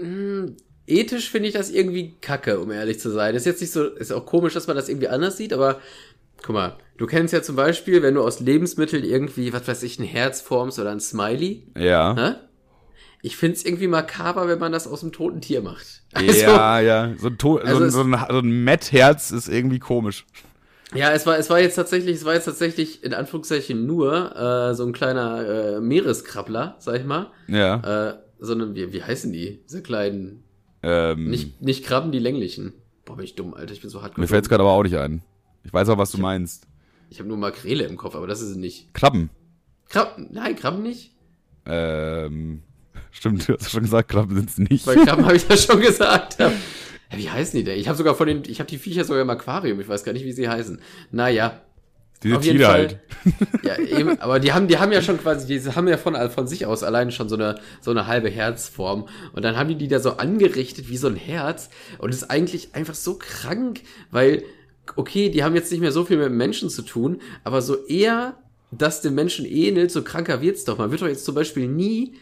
mh, 0.00 0.52
ethisch 0.86 1.30
finde 1.30 1.48
ich 1.48 1.54
das 1.54 1.70
irgendwie 1.70 2.14
kacke, 2.20 2.58
um 2.58 2.70
ehrlich 2.72 2.98
zu 2.98 3.10
sein. 3.10 3.34
Ist 3.34 3.46
jetzt 3.46 3.60
nicht 3.60 3.70
so, 3.72 3.84
ist 3.84 4.12
auch 4.12 4.26
komisch, 4.26 4.54
dass 4.54 4.66
man 4.66 4.76
das 4.76 4.88
irgendwie 4.88 5.08
anders 5.08 5.36
sieht, 5.36 5.52
aber 5.52 5.80
guck 6.44 6.54
mal, 6.54 6.76
du 6.98 7.06
kennst 7.06 7.32
ja 7.32 7.42
zum 7.42 7.56
Beispiel, 7.56 8.02
wenn 8.02 8.14
du 8.14 8.22
aus 8.22 8.38
Lebensmitteln 8.40 9.02
irgendwie, 9.02 9.52
was 9.52 9.66
weiß 9.66 9.82
ich, 9.82 9.98
ein 9.98 10.04
Herz 10.04 10.40
formst 10.42 10.78
oder 10.78 10.90
ein 10.90 11.00
Smiley, 11.00 11.66
Ja. 11.76 12.12
ne? 12.14 12.40
Ich 13.22 13.38
find's 13.38 13.64
irgendwie 13.64 13.86
makaber, 13.86 14.46
wenn 14.48 14.58
man 14.58 14.70
das 14.70 14.86
aus 14.86 15.02
einem 15.02 15.12
toten 15.12 15.40
Tier 15.40 15.62
macht. 15.62 16.02
ja, 16.20 16.78
ja. 16.80 17.14
So 17.18 17.28
ein, 17.28 17.38
to 17.38 17.56
Also 17.56 17.80
so 17.84 17.88
so 17.88 18.02
ein, 18.02 18.26
so 18.30 18.38
ein 18.38 18.64
Matt-Herz 18.64 19.30
ist 19.30 19.48
irgendwie 19.48 19.78
komisch. 19.78 20.26
Ja, 20.94 21.10
es 21.12 21.24
war, 21.26 21.38
es 21.38 21.48
war 21.48 21.58
jetzt 21.58 21.74
tatsächlich, 21.76 22.16
es 22.16 22.24
war 22.26 22.34
jetzt 22.34 22.44
tatsächlich 22.44 23.02
in 23.02 23.14
Anführungszeichen 23.14 23.86
nur 23.86 24.36
äh, 24.36 24.74
so 24.74 24.84
ein 24.84 24.92
kleiner 24.92 25.76
äh, 25.76 25.80
Meereskrabbler, 25.80 26.76
sag 26.78 27.00
ich 27.00 27.06
mal. 27.06 27.30
Ja. 27.48 28.10
Äh, 28.10 28.18
sondern 28.38 28.74
wie, 28.74 28.92
wie 28.92 29.02
heißen 29.02 29.32
die? 29.32 29.62
Diese 29.70 29.82
kleinen, 29.82 30.44
ähm, 30.82 31.30
nicht, 31.30 31.62
nicht 31.62 31.84
Krabben, 31.86 32.12
die 32.12 32.18
länglichen. 32.18 32.74
Boah, 33.06 33.16
bin 33.16 33.24
ich 33.24 33.34
dumm, 33.36 33.54
Alter, 33.54 33.72
ich 33.72 33.80
bin 33.80 33.88
so 33.88 34.02
hart. 34.02 34.18
mir 34.18 34.28
fällt's 34.28 34.50
gerade 34.50 34.62
aber 34.62 34.72
auch 34.72 34.82
nicht 34.82 34.96
ein. 34.98 35.22
Ich 35.64 35.72
weiß 35.72 35.88
auch, 35.88 35.98
was 35.98 36.10
du 36.10 36.18
meinst. 36.18 36.66
Ich 37.10 37.18
habe 37.18 37.28
nur 37.28 37.38
Makrele 37.38 37.84
im 37.84 37.96
Kopf, 37.96 38.14
aber 38.14 38.26
das 38.26 38.40
ist 38.40 38.50
es 38.50 38.56
nicht. 38.56 38.92
Krabben. 38.94 39.30
Krabben, 39.88 40.28
nein, 40.32 40.56
Krabben 40.56 40.82
nicht. 40.82 41.12
Ähm, 41.66 42.62
stimmt, 43.10 43.48
du 43.48 43.54
hast 43.54 43.70
schon 43.70 43.82
gesagt, 43.82 44.10
Krabben 44.10 44.36
sind's 44.36 44.58
nicht. 44.58 44.84
Bei 44.86 44.94
Krabben 44.94 45.24
habe 45.26 45.36
ich 45.36 45.48
ja 45.48 45.56
schon 45.56 45.80
gesagt. 45.80 46.38
Ja. 46.38 46.52
Wie 47.14 47.30
heißen 47.30 47.56
die 47.56 47.64
denn? 47.64 47.78
Ich 47.78 47.86
habe 47.88 47.96
sogar 47.96 48.14
von 48.14 48.26
den, 48.26 48.42
ich 48.46 48.58
habe 48.60 48.68
die 48.68 48.78
Viecher 48.78 49.04
sogar 49.04 49.22
im 49.22 49.30
Aquarium. 49.30 49.80
Ich 49.80 49.88
weiß 49.88 50.04
gar 50.04 50.12
nicht, 50.12 50.24
wie 50.24 50.32
sie 50.32 50.48
heißen. 50.48 50.80
Naja, 51.12 51.60
Diese 52.22 52.36
Auf 52.38 52.44
jeden 52.44 52.58
Tiere 52.58 52.70
Fall. 52.70 52.80
halt. 52.80 52.98
Ja, 53.62 53.98
eben, 53.98 54.18
aber 54.20 54.40
die 54.40 54.52
haben, 54.52 54.66
die 54.66 54.78
haben 54.78 54.90
ja 54.90 55.02
schon 55.02 55.18
quasi, 55.18 55.46
die 55.46 55.70
haben 55.70 55.86
ja 55.86 55.96
von, 55.98 56.16
von 56.30 56.46
sich 56.48 56.66
aus 56.66 56.82
alleine 56.82 57.12
schon 57.12 57.28
so 57.28 57.36
eine, 57.36 57.60
so 57.80 57.90
eine 57.90 58.06
halbe 58.06 58.30
Herzform. 58.30 59.06
Und 59.32 59.44
dann 59.44 59.56
haben 59.56 59.68
die 59.68 59.76
die 59.76 59.88
da 59.88 60.00
so 60.00 60.16
angerichtet 60.16 60.88
wie 60.88 60.96
so 60.96 61.06
ein 61.06 61.16
Herz. 61.16 61.68
Und 61.98 62.10
es 62.10 62.22
ist 62.22 62.30
eigentlich 62.30 62.74
einfach 62.74 62.94
so 62.94 63.16
krank, 63.18 63.82
weil, 64.10 64.42
okay, 64.96 65.28
die 65.28 65.44
haben 65.44 65.54
jetzt 65.54 65.70
nicht 65.70 65.80
mehr 65.80 65.92
so 65.92 66.04
viel 66.04 66.16
mit 66.16 66.32
Menschen 66.32 66.70
zu 66.70 66.82
tun, 66.82 67.20
aber 67.42 67.62
so 67.62 67.84
eher, 67.86 68.36
das 68.70 69.00
dem 69.00 69.14
Menschen 69.14 69.46
ähnelt, 69.46 69.90
so 69.90 70.02
kranker 70.02 70.40
wird's 70.40 70.64
doch. 70.64 70.78
Man 70.78 70.90
wird 70.90 71.02
doch 71.02 71.08
jetzt 71.08 71.24
zum 71.24 71.34
Beispiel 71.34 71.68
nie 71.68 72.14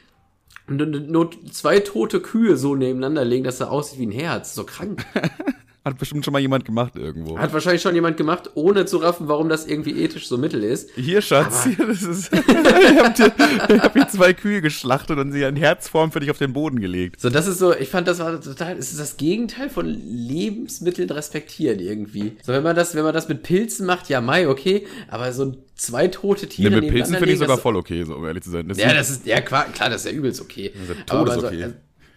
nur 0.69 1.31
zwei 1.51 1.81
tote 1.81 2.21
Kühe 2.21 2.57
so 2.57 2.77
nebeneinander 2.77 3.25
legen, 3.25 3.45
dass 3.45 3.61
er 3.61 3.71
aussieht 3.71 3.99
wie 3.99 4.07
ein 4.07 4.13
Herz. 4.13 4.55
So 4.55 4.65
krank. 4.65 5.05
Hat 5.85 5.99
bestimmt 5.99 6.25
schon 6.25 6.31
mal 6.31 6.39
jemand 6.39 6.65
gemacht 6.65 6.95
irgendwo. 6.95 7.37
Hat 7.37 7.53
wahrscheinlich 7.53 7.83
schon 7.83 7.97
jemand 7.97 8.17
gemacht, 8.17 8.51
ohne 8.55 8.87
zu 8.87 8.99
raffen, 8.99 9.27
warum 9.27 9.49
das 9.49 9.67
irgendwie 9.67 10.01
ethisch 10.01 10.29
so 10.29 10.39
mittel 10.39 10.63
ist. 10.63 10.91
Hier, 10.95 11.21
Schatz, 11.21 11.65
hier, 11.65 11.87
das 11.87 12.03
ist. 12.03 12.33
ich 12.33 12.99
hab 13.01 13.15
dir, 13.17 13.33
ich 13.69 13.81
hab 13.83 13.93
hier 13.93 14.07
zwei 14.07 14.33
Kühe 14.33 14.61
geschlachtet 14.63 15.19
und 15.19 15.33
sie 15.33 15.43
in 15.43 15.57
Herzform 15.57 16.13
für 16.13 16.21
dich 16.21 16.31
auf 16.31 16.39
den 16.39 16.53
Boden 16.53 16.79
gelegt. 16.81 17.21
So, 17.21 17.31
das 17.31 17.49
ist 17.49 17.59
so, 17.59 17.75
ich 17.75 17.89
fand, 17.89 18.07
das 18.07 18.21
war 18.21 18.41
total, 18.41 18.77
es 18.79 18.93
ist 18.93 19.01
das 19.01 19.17
Gegenteil 19.17 19.71
von 19.71 19.87
Lebensmitteln 19.87 21.11
respektieren 21.11 21.81
irgendwie. 21.81 22.37
So, 22.45 22.53
wenn 22.53 22.63
man 22.63 22.77
das, 22.77 22.95
wenn 22.95 23.03
man 23.03 23.13
das 23.13 23.29
mit 23.29 23.43
Pilzen 23.43 23.85
macht, 23.85 24.09
ja, 24.09 24.21
Mai, 24.21 24.49
okay, 24.49 24.87
aber 25.09 25.33
so 25.33 25.53
zwei 25.75 26.07
tote 26.07 26.49
Tiere 26.49 26.81
mit 26.81 26.91
Pilzen 26.91 27.17
finde 27.17 27.33
ich 27.33 27.39
sogar 27.41 27.57
das- 27.57 27.63
voll 27.63 27.75
okay, 27.75 28.05
so 28.05 28.15
um 28.15 28.25
ehrlich 28.25 28.45
zu 28.45 28.51
sein. 28.51 28.69
Das 28.69 28.79
Ja, 28.79 28.95
das 28.95 29.11
ist, 29.11 29.27
ja, 29.27 29.41
klar, 29.41 29.65
klar, 29.73 29.91
das 29.91 30.05
ist 30.05 30.13
ja 30.13 30.17
übelst 30.17 30.41
okay. 30.41 30.67
ist 30.67 30.89
ja 30.91 30.95
aber, 31.09 31.27
man 31.27 31.41
todesokay. 31.41 31.73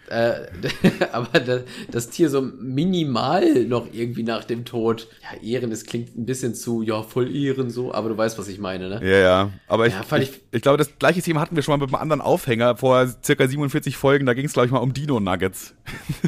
Äh, 0.09 0.47
aber 1.11 1.39
das, 1.39 1.61
das 1.91 2.09
Tier 2.09 2.29
so 2.29 2.41
minimal 2.41 3.65
noch 3.65 3.87
irgendwie 3.91 4.23
nach 4.23 4.43
dem 4.43 4.65
Tod. 4.65 5.07
Ja, 5.21 5.41
Ehren, 5.41 5.69
das 5.69 5.85
klingt 5.85 6.17
ein 6.17 6.25
bisschen 6.25 6.55
zu, 6.55 6.81
ja, 6.81 7.01
voll 7.03 7.35
Ehren 7.35 7.69
so, 7.69 7.93
aber 7.93 8.09
du 8.09 8.17
weißt, 8.17 8.37
was 8.37 8.47
ich 8.47 8.59
meine, 8.59 8.89
ne? 8.89 8.99
Ja, 9.03 9.17
ja. 9.17 9.49
Aber 9.67 9.87
ich, 9.87 9.93
Ja, 9.93 10.17
ich, 10.17 10.29
ich- 10.29 10.41
ich 10.51 10.61
glaube, 10.61 10.77
das 10.77 10.97
gleiche 10.99 11.21
Thema 11.21 11.41
hatten 11.41 11.55
wir 11.55 11.63
schon 11.63 11.73
mal 11.77 11.83
mit 11.85 11.93
einem 11.93 12.01
anderen 12.01 12.21
Aufhänger 12.21 12.77
vor 12.77 13.07
circa 13.23 13.47
47 13.47 13.97
Folgen. 13.97 14.25
Da 14.25 14.33
ging 14.33 14.45
es, 14.45 14.53
glaube 14.53 14.67
ich, 14.67 14.71
mal 14.71 14.79
um 14.79 14.93
Dino-Nuggets. 14.93 15.73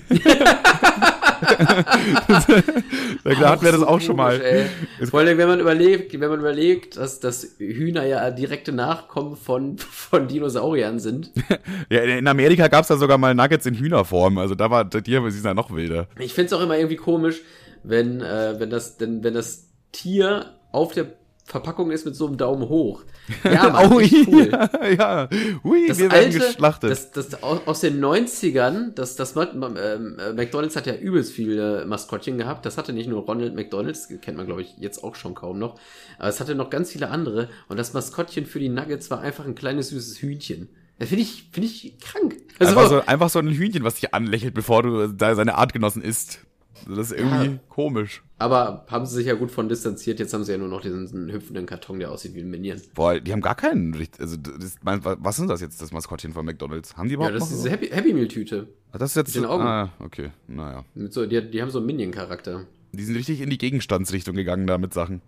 da 3.24 3.50
hatten 3.50 3.66
wir 3.66 3.72
das 3.72 3.84
auch 3.84 4.02
schon 4.02 4.16
mal. 4.16 4.42
ey. 4.42 4.66
Vor 5.08 5.20
allem, 5.20 5.38
wenn 5.38 5.48
man 5.48 5.60
überlegt, 5.60 6.14
wenn 6.20 6.30
man 6.30 6.40
überlegt, 6.40 6.98
dass, 6.98 7.20
dass 7.20 7.56
Hühner 7.58 8.06
ja 8.06 8.30
direkte 8.32 8.72
Nachkommen 8.72 9.36
von, 9.36 9.78
von 9.78 10.28
Dinosauriern 10.28 11.00
sind. 11.00 11.32
Ja, 11.90 12.02
in 12.02 12.28
Amerika 12.28 12.68
gab 12.68 12.82
es 12.82 12.88
da 12.90 12.98
sogar 12.98 13.18
mal 13.18 13.34
Nuggets 13.34 13.66
in 13.66 13.76
Hühnerform. 13.76 14.38
Also 14.38 14.56
da 14.56 14.70
war 14.70 14.84
die 14.86 15.14
sind 15.32 15.46
ja 15.46 15.54
noch 15.54 15.74
wilder. 15.74 16.08
Ich 16.20 16.34
find's 16.34 16.52
auch 16.54 16.62
immer 16.62 16.78
irgendwie 16.78 16.98
komisch, 16.98 17.42
wenn, 17.84 18.22
äh, 18.22 18.60
wenn 18.60 18.70
das, 18.70 18.98
denn, 18.98 19.24
wenn 19.24 19.34
das 19.34 19.68
Tier 19.92 20.58
auf 20.72 20.94
der 20.94 21.08
Verpackung 21.46 21.92
ist 21.92 22.06
mit 22.06 22.16
so 22.16 22.28
einem 22.28 22.38
Daumen 22.38 22.68
hoch. 22.68 23.04
Ja, 23.44 23.70
Mann, 23.70 24.00
echt 24.00 24.28
cool. 24.28 24.50
ja, 24.52 24.88
ja. 24.98 25.30
Ui, 25.64 25.88
Das 25.88 25.98
wir 25.98 26.12
werden 26.12 26.26
alte, 26.26 26.40
geschlachtet. 26.40 26.92
das, 26.92 27.12
das 27.12 27.44
aus, 27.44 27.82
den 27.82 28.04
90ern, 28.04 28.94
das, 28.94 29.16
das 29.16 29.36
ähm, 29.36 30.18
äh, 30.20 30.34
McDonalds 30.34 30.76
hat 30.76 30.88
ja 30.88 30.96
übelst 30.96 31.34
viele 31.34 31.86
Maskottchen 31.86 32.38
gehabt. 32.38 32.66
Das 32.66 32.78
hatte 32.78 32.94
nicht 32.94 33.10
nur 33.10 33.24
Ronald 33.24 33.56
McDonalds, 33.56 34.10
kennt 34.22 34.38
man 34.38 34.46
glaube 34.46 34.62
ich 34.62 34.76
jetzt 34.78 35.04
auch 35.04 35.16
schon 35.16 35.36
kaum 35.36 35.60
noch, 35.60 35.80
aber 36.18 36.30
es 36.30 36.40
hatte 36.40 36.56
noch 36.56 36.70
ganz 36.70 36.92
viele 36.92 37.10
andere. 37.10 37.50
Und 37.68 37.78
das 37.78 37.94
Maskottchen 37.94 38.46
für 38.46 38.60
die 38.60 38.70
Nuggets 38.70 39.12
war 39.12 39.22
einfach 39.22 39.46
ein 39.46 39.56
kleines 39.56 39.90
süßes 39.90 40.22
Hühnchen. 40.22 40.70
Das 41.00 41.10
finde 41.10 41.24
ich, 41.24 41.50
finde 41.52 41.68
ich 41.68 42.00
krank. 42.00 42.38
Also, 42.60 42.72
einfach, 42.72 42.90
so, 42.90 43.06
einfach 43.06 43.30
so 43.30 43.40
ein 43.40 43.50
Hühnchen, 43.50 43.84
was 43.84 43.96
dich 43.96 44.14
anlächelt, 44.14 44.54
bevor 44.54 44.82
du 44.84 45.08
da 45.08 45.36
seine 45.36 45.56
Artgenossen 45.56 46.02
isst. 46.02 46.47
Das 46.88 47.12
ist 47.12 47.18
irgendwie 47.18 47.46
Ja. 47.54 47.60
komisch. 47.70 48.24
aber 48.38 48.86
haben 48.90 49.06
sie 49.06 49.16
sich 49.16 49.28
ja 49.28 49.34
gut 49.34 49.50
von 49.52 49.68
distanziert. 49.70 50.20
Jetzt 50.20 50.34
haben 50.34 50.44
sie 50.44 50.52
ja 50.52 50.58
nur 50.58 50.68
noch 50.68 50.82
diesen 50.82 51.32
hüpfenden 51.32 51.66
Karton, 51.66 52.00
der 52.00 52.12
aussieht 52.12 52.36
wie 52.36 52.42
ein 52.42 52.50
Minion. 52.50 52.80
Boah, 52.94 53.20
die 53.20 53.32
haben 53.32 53.42
gar 53.42 53.56
keinen. 53.56 53.96
Also, 54.20 54.38
das, 54.38 54.76
mein, 54.84 55.02
was 55.04 55.40
ist 55.40 55.50
das 55.50 55.62
jetzt, 55.62 55.82
das 55.82 55.92
Maskottchen 55.92 56.34
von 56.34 56.46
McDonalds? 56.46 56.96
Haben 56.98 57.08
die 57.10 57.14
Ja, 57.14 57.20
überhaupt 57.20 57.36
das 57.36 57.50
ist 57.50 57.58
diese 57.58 57.70
Happy, 57.70 57.88
Happy 57.88 58.14
Meal 58.14 58.28
Tüte. 58.28 58.68
Ah, 58.92 58.98
das 58.98 59.12
ist 59.12 59.16
jetzt 59.16 59.36
mit 59.36 59.44
den 59.44 59.50
Augen. 59.50 59.64
Ah, 59.64 59.92
okay. 60.00 60.32
Naja. 60.48 60.86
Mit 60.94 61.14
so, 61.14 61.26
die, 61.26 61.50
die 61.50 61.62
haben 61.62 61.72
so 61.72 61.80
einen 61.80 61.88
Minion-Charakter. 61.88 62.66
Die 62.94 63.04
sind 63.04 63.16
richtig 63.16 63.42
in 63.42 63.50
die 63.50 63.58
Gegenstandsrichtung 63.58 64.36
gegangen 64.36 64.68
da 64.68 64.78
mit 64.78 64.94
Sachen. 64.94 65.22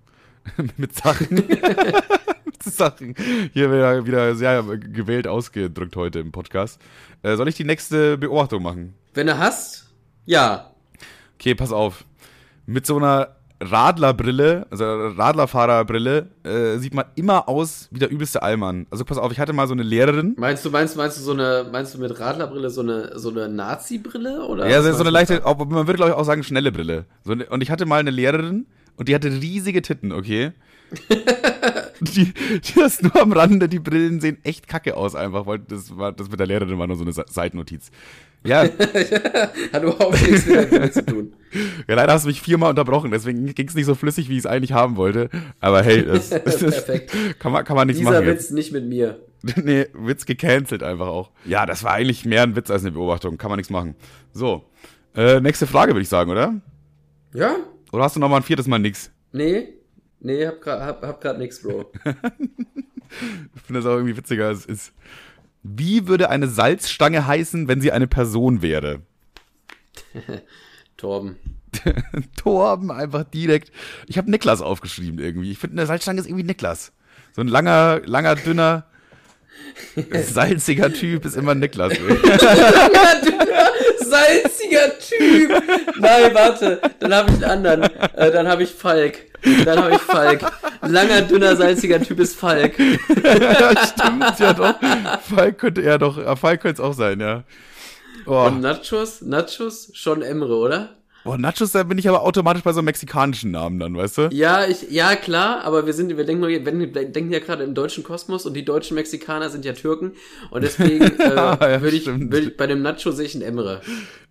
mit 0.77 0.95
Sachen. 0.95 1.35
mit 2.45 2.63
Sachen. 2.63 3.15
Hier 3.53 3.71
wieder, 3.71 4.05
wieder 4.05 4.35
sehr 4.35 4.63
gewählt 4.63 5.27
ausgedrückt 5.27 5.95
heute 5.95 6.19
im 6.19 6.31
Podcast. 6.31 6.79
Äh, 7.21 7.35
soll 7.35 7.47
ich 7.49 7.55
die 7.55 7.65
nächste 7.65 8.17
Beobachtung 8.17 8.63
machen? 8.63 8.93
Wenn 9.13 9.27
du 9.27 9.37
hast, 9.37 9.93
ja. 10.25 10.68
Okay, 11.39 11.55
pass 11.55 11.71
auf. 11.71 12.03
Mit 12.65 12.85
so 12.85 12.97
einer 12.97 13.35
Radlerbrille, 13.61 14.67
also 14.71 14.85
Radlerfahrerbrille, 14.85 16.27
äh, 16.43 16.77
sieht 16.77 16.93
man 16.93 17.05
immer 17.15 17.49
aus 17.49 17.87
wie 17.91 17.99
der 17.99 18.09
übelste 18.09 18.41
Allmann. 18.41 18.87
Also 18.89 19.03
pass 19.05 19.17
auf, 19.17 19.31
ich 19.31 19.39
hatte 19.39 19.51
mal 19.53 19.67
so 19.67 19.73
eine 19.73 19.83
Lehrerin. 19.83 20.35
Meinst 20.37 20.63
du, 20.65 20.69
meinst, 20.69 20.95
meinst 20.95 21.17
du 21.17 21.21
so 21.21 21.31
eine, 21.33 21.67
meinst 21.71 21.93
du 21.93 21.99
mit 21.99 22.17
Radlerbrille 22.19 22.69
so 22.69 22.81
eine, 22.81 23.17
so 23.19 23.29
eine 23.29 23.49
Nazi-Brille 23.49 24.45
oder? 24.47 24.69
Ja, 24.69 24.81
so, 24.81 24.91
so 24.93 25.01
eine 25.01 25.09
leichte, 25.09 25.45
auch, 25.45 25.57
man 25.57 25.87
würde 25.87 25.93
glaube 25.95 26.11
ich 26.11 26.17
auch 26.17 26.23
sagen 26.23 26.43
schnelle 26.43 26.71
Brille. 26.71 27.05
So, 27.23 27.33
und 27.33 27.61
ich 27.61 27.69
hatte 27.71 27.85
mal 27.85 27.99
eine 27.99 28.11
Lehrerin 28.11 28.65
und 28.95 29.09
die 29.09 29.15
hatte 29.15 29.29
riesige 29.29 29.81
Titten, 29.81 30.11
okay? 30.11 30.51
die, 31.99 32.33
die 32.33 32.73
das 32.79 33.01
nur 33.01 33.15
am 33.21 33.31
Rande, 33.31 33.67
die 33.69 33.79
Brillen 33.79 34.21
sehen 34.21 34.37
echt 34.43 34.67
kacke 34.67 34.95
aus 34.97 35.15
einfach, 35.15 35.45
weil 35.45 35.59
das 35.59 35.95
war, 35.97 36.11
das 36.11 36.29
mit 36.29 36.39
der 36.39 36.47
Lehrerin 36.47 36.79
war 36.79 36.87
nur 36.87 36.95
so 36.95 37.03
eine 37.03 37.11
Se- 37.13 37.25
Seitennotiz. 37.29 37.91
Ja? 38.43 38.63
Hat 39.73 39.83
überhaupt 39.83 40.21
nichts 40.21 40.45
mit 40.45 40.71
der 40.71 40.91
zu 40.91 41.05
tun. 41.05 41.33
ja, 41.87 41.95
leider 41.95 42.13
hast 42.13 42.25
du 42.25 42.27
mich 42.27 42.41
viermal 42.41 42.69
unterbrochen, 42.69 43.11
deswegen 43.11 43.45
ging 43.53 43.67
es 43.67 43.75
nicht 43.75 43.85
so 43.85 43.95
flüssig, 43.95 44.29
wie 44.29 44.33
ich 44.33 44.39
es 44.39 44.45
eigentlich 44.45 44.73
haben 44.73 44.95
wollte. 44.97 45.29
Aber 45.59 45.81
hey, 45.81 46.05
das, 46.05 46.29
das, 46.45 46.59
Perfekt. 46.59 47.11
kann, 47.39 47.51
man, 47.51 47.65
kann 47.65 47.75
man 47.75 47.87
nichts 47.87 47.99
Dieser 47.99 48.13
machen. 48.13 48.27
Witz 48.27 48.51
nicht 48.51 48.71
mit 48.71 48.85
mir. 48.85 49.19
Nee, 49.55 49.87
Witz 49.93 50.25
gecancelt 50.25 50.83
einfach 50.83 51.07
auch. 51.07 51.31
Ja, 51.45 51.65
das 51.65 51.83
war 51.83 51.93
eigentlich 51.93 52.25
mehr 52.25 52.43
ein 52.43 52.55
Witz 52.55 52.69
als 52.69 52.83
eine 52.83 52.91
Beobachtung, 52.91 53.37
kann 53.37 53.49
man 53.49 53.57
nichts 53.57 53.71
machen. 53.71 53.95
So, 54.33 54.65
äh, 55.15 55.39
nächste 55.39 55.65
Frage 55.65 55.93
würde 55.93 56.01
ich 56.01 56.09
sagen, 56.09 56.29
oder? 56.29 56.53
Ja? 57.33 57.55
Oder 57.91 58.03
hast 58.03 58.15
du 58.15 58.19
noch 58.19 58.29
mal 58.29 58.37
ein 58.37 58.43
viertes 58.43 58.67
Mal 58.67 58.79
nix? 58.79 59.11
Nee? 59.31 59.69
Nee, 60.19 60.45
hab 60.45 60.61
grad, 60.61 60.81
hab, 60.81 61.01
hab 61.03 61.21
grad 61.21 61.37
nix, 61.39 61.61
Bro. 61.61 61.91
Ich 63.55 63.61
finde 63.63 63.79
das 63.79 63.85
auch 63.85 63.95
irgendwie 63.95 64.17
witziger 64.17 64.47
als 64.47 64.59
es 64.59 64.65
ist. 64.65 64.93
Wie 65.63 66.07
würde 66.07 66.29
eine 66.29 66.47
Salzstange 66.47 67.27
heißen, 67.27 67.67
wenn 67.67 67.81
sie 67.81 67.91
eine 67.91 68.07
Person 68.07 68.61
wäre? 68.61 69.01
Torben. 70.97 71.37
Torben 72.37 72.91
einfach 72.91 73.23
direkt. 73.23 73.71
Ich 74.07 74.17
habe 74.17 74.31
Niklas 74.31 74.61
aufgeschrieben 74.61 75.19
irgendwie. 75.19 75.51
Ich 75.51 75.59
finde, 75.59 75.77
eine 75.77 75.85
Salzstange 75.85 76.19
ist 76.19 76.27
irgendwie 76.27 76.45
Niklas. 76.45 76.91
So 77.33 77.41
ein 77.41 77.47
langer, 77.47 78.01
langer, 78.05 78.35
dünner. 78.35 78.85
Salziger 80.11 80.91
Typ 80.93 81.25
ist 81.25 81.35
immer 81.35 81.55
Niklas. 81.55 81.93
Langer, 81.99 83.21
dünner, 83.21 83.68
salziger 84.09 84.97
Typ. 84.99 85.49
Nein, 85.99 86.33
warte. 86.33 86.81
Dann 86.99 87.13
habe 87.13 87.29
ich 87.29 87.35
einen 87.35 87.65
anderen. 87.65 87.83
Äh, 88.15 88.31
dann 88.31 88.47
habe 88.47 88.63
ich 88.63 88.71
Falk. 88.71 89.19
Dann 89.65 89.79
habe 89.79 89.95
ich 89.95 90.01
Falk. 90.01 90.41
Langer, 90.81 91.21
dünner, 91.21 91.55
salziger 91.55 92.01
Typ 92.01 92.19
ist 92.19 92.37
Falk. 92.37 92.77
ja, 92.79 93.85
stimmt, 93.85 94.39
ja 94.39 94.53
doch. 94.53 94.75
Falk 95.33 95.57
könnte, 95.57 95.81
ja 95.81 95.97
doch, 95.97 96.37
Falk 96.37 96.61
könnte 96.61 96.81
es 96.81 96.87
auch 96.87 96.93
sein, 96.93 97.19
ja. 97.19 97.43
Oh. 98.25 98.45
Und 98.45 98.61
Nachos? 98.61 99.21
Nachos? 99.21 99.91
Schon 99.93 100.21
Emre, 100.21 100.55
oder? 100.55 100.98
Boah, 101.23 101.37
Nachos, 101.37 101.73
da 101.73 101.83
bin 101.83 101.97
ich 101.97 102.07
aber 102.07 102.23
automatisch 102.23 102.63
bei 102.63 102.71
so 102.71 102.79
einem 102.79 102.85
mexikanischen 102.85 103.51
Namen 103.51 103.79
dann, 103.79 103.95
weißt 103.95 104.17
du? 104.17 104.29
Ja, 104.31 104.65
ich, 104.65 104.89
ja, 104.89 105.15
klar, 105.15 105.63
aber 105.63 105.85
wir 105.85 105.93
sind, 105.93 106.15
wir 106.15 106.23
denken, 106.23 106.47
wir 106.47 106.61
denken 106.61 107.31
ja 107.31 107.39
gerade 107.39 107.63
im 107.63 107.73
deutschen 107.73 108.03
Kosmos 108.03 108.45
und 108.45 108.53
die 108.53 108.63
deutschen 108.63 108.95
Mexikaner 108.95 109.49
sind 109.49 109.65
ja 109.65 109.73
Türken 109.73 110.13
und 110.49 110.63
deswegen 110.63 111.03
äh, 111.19 111.35
ja, 111.35 111.81
würde 111.81 111.97
ich, 111.97 112.05
würd 112.05 112.43
ich 112.43 112.57
bei 112.57 112.67
dem 112.67 112.81
Nacho 112.81 113.11
sehe 113.11 113.25
ich 113.25 113.35
ein 113.35 113.41
Emre. 113.41 113.81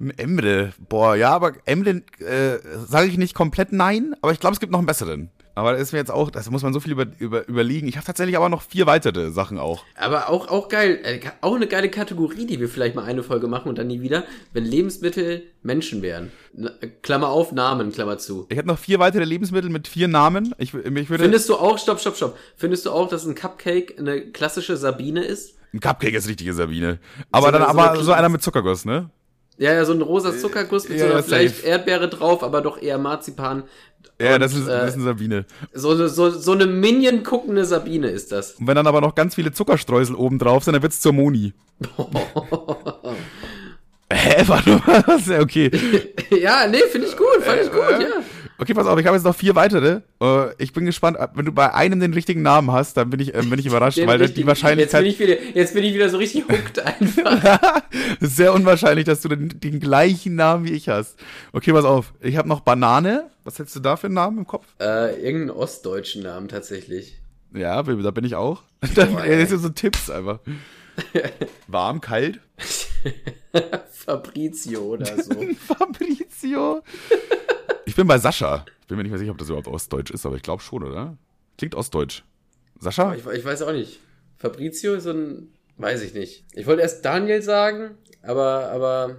Ein 0.01 0.11
Emre, 0.16 0.72
boah, 0.89 1.14
ja, 1.14 1.30
aber 1.30 1.53
Emre 1.66 2.03
äh, 2.20 2.59
sage 2.86 3.09
ich 3.09 3.18
nicht 3.18 3.34
komplett 3.34 3.72
nein, 3.72 4.14
aber 4.22 4.32
ich 4.32 4.41
glaube, 4.41 4.55
es 4.55 4.61
gibt 4.61 4.72
noch 4.72 4.78
einen 4.78 4.86
besseren. 4.86 5.30
Aber 5.59 5.72
das 5.72 5.82
ist 5.82 5.92
mir 5.92 5.98
jetzt 5.98 6.12
auch, 6.12 6.30
das 6.30 6.48
muss 6.50 6.62
man 6.62 6.72
so 6.72 6.78
viel 6.78 6.92
über, 6.92 7.06
über, 7.18 7.48
überlegen. 7.48 7.88
Ich 7.88 7.96
habe 7.96 8.06
tatsächlich 8.06 8.36
aber 8.36 8.48
noch 8.48 8.62
vier 8.62 8.86
weitere 8.86 9.32
Sachen 9.32 9.59
auch. 9.59 9.82
Aber 9.96 10.30
auch, 10.30 10.46
auch 10.46 10.68
geil, 10.68 11.00
äh, 11.02 11.18
auch 11.40 11.56
eine 11.56 11.66
geile 11.66 11.90
Kategorie, 11.90 12.46
die 12.46 12.61
wir 12.61 12.68
vielleicht 12.68 12.94
mal 12.94 13.04
eine 13.04 13.24
Folge 13.24 13.48
machen 13.48 13.68
und 13.68 13.76
dann 13.76 13.88
nie 13.88 14.00
wieder, 14.00 14.22
wenn 14.52 14.64
Lebensmittel 14.64 15.42
Menschen 15.64 16.00
wären. 16.00 16.30
Klammer 17.02 17.30
auf, 17.30 17.50
Namen, 17.50 17.90
Klammer 17.90 18.18
zu. 18.18 18.46
Ich 18.50 18.56
hätte 18.56 18.68
noch 18.68 18.78
vier 18.78 19.00
weitere 19.00 19.24
Lebensmittel 19.24 19.68
mit 19.68 19.88
vier 19.88 20.06
Namen. 20.06 20.54
Ich, 20.59 20.74
ich 20.74 21.11
würde 21.11 21.24
Findest 21.24 21.48
du 21.48 21.56
auch, 21.56 21.76
stopp, 21.76 21.98
stopp, 21.98 22.14
stopp. 22.14 22.38
Findest 22.56 22.86
du 22.86 22.92
auch, 22.92 23.09
dass 23.09 23.26
ein 23.26 23.34
Cupcake 23.34 23.96
eine 23.98 24.30
klassische 24.30 24.76
Sabine 24.76 25.24
ist? 25.24 25.56
Ein 25.74 25.80
Cupcake 25.80 26.14
ist 26.14 26.28
richtige 26.28 26.54
Sabine. 26.54 27.00
Aber 27.32 27.46
so 27.46 27.52
dann 27.52 27.62
so 27.62 27.68
aber 27.68 28.02
so 28.04 28.12
einer 28.12 28.28
mit 28.28 28.42
Zuckerguss, 28.42 28.84
ne? 28.84 29.11
Ja, 29.59 29.74
ja, 29.74 29.84
so 29.84 29.92
ein 29.92 30.00
rosa 30.00 30.36
Zuckerguss 30.36 30.88
mit 30.88 30.98
ja, 30.98 31.06
so 31.06 31.12
einer 31.12 31.22
vielleicht 31.22 31.56
safe. 31.56 31.66
Erdbeere 31.66 32.09
drauf, 32.09 32.44
aber 32.44 32.61
doch 32.61 32.80
eher 32.80 32.96
Marzipan. 32.96 33.64
Ja, 34.20 34.34
und, 34.34 34.40
das, 34.40 34.54
ist, 34.54 34.68
das 34.68 34.90
ist 34.90 34.94
eine 34.94 35.04
Sabine. 35.04 35.46
So, 35.72 36.06
so, 36.09 36.30
so 36.30 36.52
eine 36.52 36.66
Minion 36.66 37.24
guckende 37.24 37.64
Sabine 37.64 38.09
ist 38.09 38.30
das. 38.30 38.52
Und 38.52 38.68
wenn 38.68 38.76
dann 38.76 38.86
aber 38.86 39.00
noch 39.00 39.14
ganz 39.16 39.34
viele 39.34 39.52
Zuckerstreusel 39.52 40.14
oben 40.14 40.38
drauf 40.38 40.62
sind, 40.64 40.74
dann 40.74 40.82
wird's 40.82 41.00
zur 41.00 41.12
Moni. 41.12 41.54
Hä, 44.11 44.42
warte 44.46 44.80
mal, 44.86 45.02
das 45.06 45.20
ist 45.22 45.28
ja 45.28 45.40
okay. 45.40 45.70
ja, 46.30 46.66
nee, 46.66 46.82
finde 46.90 47.09
ich 47.09 47.16
gut, 47.16 47.42
fand 47.42 47.61
ich 47.61 47.70
gut, 47.70 47.80
äh, 47.80 48.02
ja. 48.02 48.09
Okay, 48.61 48.74
pass 48.74 48.88
auf, 48.88 48.98
ich 48.98 49.06
habe 49.06 49.16
jetzt 49.16 49.24
noch 49.24 49.36
vier 49.36 49.54
weitere. 49.54 50.00
Uh, 50.20 50.46
ich 50.59 50.72
bin 50.72 50.84
gespannt, 50.84 51.16
wenn 51.34 51.44
du 51.44 51.52
bei 51.52 51.72
einem 51.72 52.00
den 52.00 52.12
richtigen 52.12 52.42
Namen 52.42 52.72
hast, 52.72 52.96
dann 52.96 53.09
bin 53.09 53.20
ich, 53.20 53.32
äh, 53.32 53.42
bin 53.42 53.56
ich 53.59 53.66
überrascht, 53.66 53.98
weil 53.98 54.18
richtig, 54.18 54.34
die 54.34 54.46
Wahrscheinlichkeit. 54.48 55.04
Jetzt 55.04 55.18
bin, 55.18 55.28
ich 55.28 55.40
wieder, 55.40 55.56
jetzt 55.56 55.74
bin 55.74 55.84
ich 55.84 55.94
wieder 55.94 56.09
so 56.09 56.16
richtig 56.16 56.44
hooked 56.48 56.78
einfach. 56.84 57.82
sehr 58.20 58.52
unwahrscheinlich, 58.52 59.04
dass 59.04 59.20
du 59.20 59.28
den, 59.28 59.61
den, 59.61 59.78
gleichen 59.78 60.34
Namen 60.34 60.64
wie 60.64 60.72
ich 60.72 60.88
hast. 60.88 61.16
Okay, 61.52 61.72
pass 61.72 61.84
auf. 61.84 62.12
Ich 62.20 62.36
habe 62.36 62.48
noch 62.48 62.61
Banane. 62.61 63.30
Was 63.44 63.61
hättest 63.61 63.76
du 63.76 63.80
da 63.80 63.96
für 63.96 64.09
einen 64.09 64.14
Namen 64.14 64.38
im 64.38 64.46
Kopf? 64.46 64.66
Äh, 64.80 65.14
irgendeinen 65.22 65.50
ostdeutschen 65.50 66.24
Namen 66.24 66.48
tatsächlich. 66.48 67.16
Ja, 67.54 67.80
da 67.82 68.11
bin 68.11 68.24
ich 68.24 68.34
auch. 68.34 68.62
Oh, 68.82 68.86
das 68.94 69.48
sind 69.48 69.61
so 69.61 69.68
Tipps 69.68 70.11
einfach. 70.11 70.40
Warm, 71.68 72.00
kalt? 72.00 72.40
Fabrizio 73.90 74.82
oder 74.82 75.22
so. 75.22 75.34
Fabrizio? 75.66 76.82
Ich 77.86 77.94
bin 77.94 78.06
bei 78.06 78.18
Sascha. 78.18 78.64
Ich 78.80 78.86
bin 78.86 78.96
mir 78.96 79.02
nicht 79.02 79.11
mehr 79.11 79.18
sicher, 79.18 79.32
ob 79.32 79.38
das 79.38 79.48
überhaupt 79.48 79.68
Ostdeutsch 79.68 80.11
ist, 80.11 80.26
aber 80.26 80.36
ich 80.36 80.42
glaube 80.42 80.62
schon, 80.62 80.82
oder? 80.82 81.16
Klingt 81.56 81.74
Ostdeutsch. 81.74 82.22
Sascha? 82.78 83.14
Ich, 83.14 83.26
ich, 83.26 83.44
weiß 83.44 83.62
auch 83.62 83.72
nicht. 83.72 84.00
Fabrizio 84.36 84.94
ist 84.94 85.04
so 85.04 85.11
ein. 85.11 85.48
Weiß 85.76 86.02
ich 86.02 86.14
nicht. 86.14 86.44
Ich 86.54 86.66
wollte 86.66 86.82
erst 86.82 87.04
Daniel 87.04 87.42
sagen, 87.42 87.96
aber, 88.22 88.70
aber. 88.70 89.16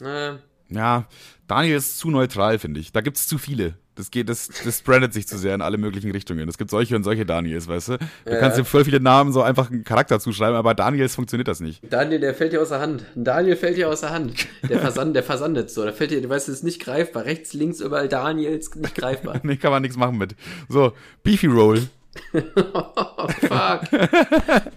Äh. 0.00 0.38
Ja, 0.74 1.06
Daniel 1.46 1.76
ist 1.76 1.98
zu 1.98 2.10
neutral, 2.10 2.58
finde 2.58 2.80
ich. 2.80 2.92
Da 2.92 3.00
gibt 3.00 3.16
es 3.16 3.26
zu 3.26 3.38
viele. 3.38 3.74
Das 3.98 4.12
geht, 4.12 4.28
das, 4.28 4.48
das 4.64 4.78
spreadet 4.78 5.12
sich 5.12 5.26
zu 5.26 5.36
sehr 5.36 5.56
in 5.56 5.60
alle 5.60 5.76
möglichen 5.76 6.12
Richtungen. 6.12 6.48
Es 6.48 6.56
gibt 6.56 6.70
solche 6.70 6.94
und 6.94 7.02
solche 7.02 7.26
Daniels, 7.26 7.66
weißt 7.66 7.88
du? 7.88 7.98
Du 8.24 8.30
ja. 8.30 8.38
kannst 8.38 8.56
dir 8.56 8.64
voll 8.64 8.84
viele 8.84 9.00
Namen 9.00 9.32
so 9.32 9.42
einfach 9.42 9.72
einen 9.72 9.82
Charakter 9.82 10.20
zuschreiben, 10.20 10.54
aber 10.54 10.72
Daniels 10.74 11.16
funktioniert 11.16 11.48
das 11.48 11.58
nicht. 11.58 11.82
Daniel, 11.90 12.20
der 12.20 12.32
fällt 12.32 12.52
dir 12.52 12.62
aus 12.62 12.68
der 12.68 12.78
Hand. 12.78 13.04
Daniel 13.16 13.56
fällt 13.56 13.76
dir 13.76 13.88
aus 13.88 14.02
der 14.02 14.10
Hand. 14.10 14.46
Der, 14.68 14.78
Versand, 14.78 15.16
der 15.16 15.24
versandet 15.24 15.72
so. 15.72 15.84
Da 15.84 15.90
fällt 15.90 16.12
dir, 16.12 16.22
du 16.22 16.28
weißt, 16.28 16.48
es 16.48 16.58
ist 16.58 16.62
nicht 16.62 16.80
greifbar. 16.80 17.24
Rechts, 17.24 17.54
links, 17.54 17.80
überall 17.80 18.08
Daniels, 18.08 18.72
nicht 18.76 18.94
greifbar. 18.94 19.40
nee, 19.42 19.56
kann 19.56 19.72
man 19.72 19.82
nichts 19.82 19.96
machen 19.96 20.16
mit. 20.16 20.36
So, 20.68 20.92
Beefy 21.24 21.48
Roll 21.48 21.88
oh, 22.34 23.28
fuck. 23.40 23.82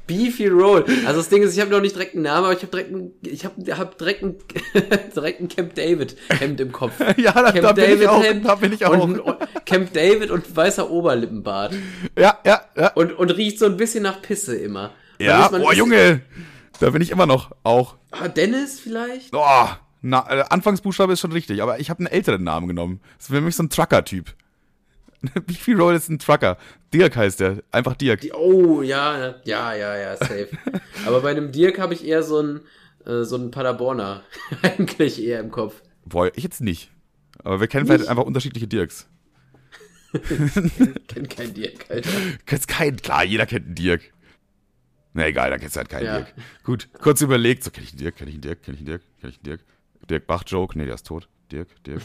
Beefy 0.07 0.47
Roll. 0.47 0.85
Also 1.05 1.19
das 1.19 1.29
Ding 1.29 1.43
ist, 1.43 1.53
ich 1.53 1.61
habe 1.61 1.71
noch 1.71 1.81
nicht 1.81 1.95
direkt 1.95 2.15
einen 2.15 2.23
Namen, 2.23 2.45
aber 2.45 2.53
ich 2.53 2.61
habe 2.61 2.71
direkt 2.71 2.93
einen, 2.93 3.13
ich 3.21 3.45
habe 3.45 3.77
hab 3.77 3.97
direkt 3.97 4.23
einen, 4.23 4.37
direkt 5.15 5.39
einen 5.39 5.49
Camp 5.49 5.75
David 5.75 6.15
Hemd 6.29 6.59
im 6.59 6.71
Kopf. 6.71 6.93
ja, 7.17 7.31
da, 7.31 7.51
Camp 7.51 7.61
da 7.61 7.71
bin 7.73 7.83
David 7.83 8.01
ich 8.01 8.07
auch. 8.07 8.23
Hemd 8.23 8.45
da 8.45 8.55
bin 8.55 8.73
ich 8.73 8.85
auch. 8.85 9.03
Und, 9.03 9.19
und 9.19 9.37
Camp 9.65 9.93
David 9.93 10.31
und 10.31 10.55
weißer 10.55 10.89
Oberlippenbart. 10.89 11.73
Ja, 12.17 12.39
ja, 12.45 12.61
ja. 12.75 12.93
Und, 12.93 13.13
und 13.13 13.29
riecht 13.31 13.59
so 13.59 13.65
ein 13.65 13.77
bisschen 13.77 14.03
nach 14.03 14.21
Pisse 14.21 14.55
immer. 14.55 14.91
Ja, 15.19 15.47
boah, 15.49 15.73
Junge. 15.73 16.21
Da 16.79 16.89
bin 16.89 17.01
ich 17.01 17.11
immer 17.11 17.27
noch 17.27 17.51
auch. 17.63 17.95
Ah, 18.11 18.27
Dennis 18.27 18.79
vielleicht? 18.79 19.33
Oh, 19.33 19.67
na, 20.01 20.25
äh, 20.29 20.43
Anfangsbuchstabe 20.49 21.13
ist 21.13 21.19
schon 21.19 21.31
richtig, 21.31 21.61
aber 21.61 21.79
ich 21.79 21.89
habe 21.89 21.99
einen 21.99 22.07
älteren 22.07 22.43
Namen 22.43 22.67
genommen. 22.67 23.01
Das 23.17 23.29
ist 23.29 23.35
für 23.35 23.41
mich 23.41 23.55
so 23.55 23.63
ein 23.63 23.69
Trucker-Typ. 23.69 24.33
Beefy 25.45 25.73
Roll 25.73 25.95
ist 25.95 26.09
ein 26.09 26.19
Trucker. 26.19 26.57
Dirk 26.93 27.15
heißt 27.15 27.39
der. 27.39 27.63
Einfach 27.71 27.95
Dirk. 27.95 28.25
Oh, 28.33 28.81
ja, 28.81 29.35
ja, 29.45 29.73
ja, 29.75 29.97
ja, 29.97 30.17
safe. 30.17 30.49
Aber 31.05 31.21
bei 31.21 31.31
einem 31.31 31.51
Dirk 31.51 31.79
habe 31.79 31.93
ich 31.93 32.05
eher 32.05 32.23
so 32.23 32.39
einen, 32.39 32.61
äh, 33.05 33.23
so 33.23 33.35
einen 33.35 33.51
Paderborner 33.51 34.23
eigentlich 34.61 35.23
eher 35.23 35.39
im 35.39 35.51
Kopf. 35.51 35.81
Boah, 36.05 36.31
ich 36.35 36.43
jetzt 36.43 36.61
nicht. 36.61 36.91
Aber 37.43 37.59
wir 37.59 37.67
kennen 37.67 37.83
nicht? 37.83 37.93
vielleicht 37.93 38.09
einfach 38.09 38.23
unterschiedliche 38.23 38.67
Dirks. 38.67 39.07
kennt 41.07 41.29
kein 41.29 41.53
Dirk, 41.53 41.85
Alter. 41.89 42.09
Kennst 42.45 42.67
keinen? 42.67 42.97
Klar, 42.97 43.23
jeder 43.23 43.45
kennt 43.45 43.67
einen 43.67 43.75
Dirk. 43.75 44.11
Na 45.13 45.27
egal, 45.27 45.49
da 45.49 45.57
kennst 45.57 45.75
du 45.75 45.79
halt 45.79 45.89
keinen 45.89 46.05
ja. 46.05 46.17
Dirk. 46.17 46.33
Gut, 46.63 46.89
kurz 46.93 47.21
überlegt, 47.21 47.63
so 47.63 47.71
kenn 47.71 47.83
ich 47.83 47.91
einen 47.91 47.99
Dirk, 47.99 48.15
kenn 48.15 48.27
ich 48.27 48.33
einen 48.35 48.41
Dirk, 48.41 48.63
kenn 48.63 48.73
ich 48.73 48.79
einen 48.79 48.87
Dirk, 48.87 49.01
kenn 49.19 49.29
ich 49.29 49.37
einen 49.37 49.43
Dirk. 49.43 49.61
Dirk 50.09 50.27
Bach-Joke, 50.27 50.77
nee, 50.77 50.85
der 50.85 50.95
ist 50.95 51.05
tot. 51.05 51.27
Dirk, 51.51 51.67
Dirk. 51.83 52.01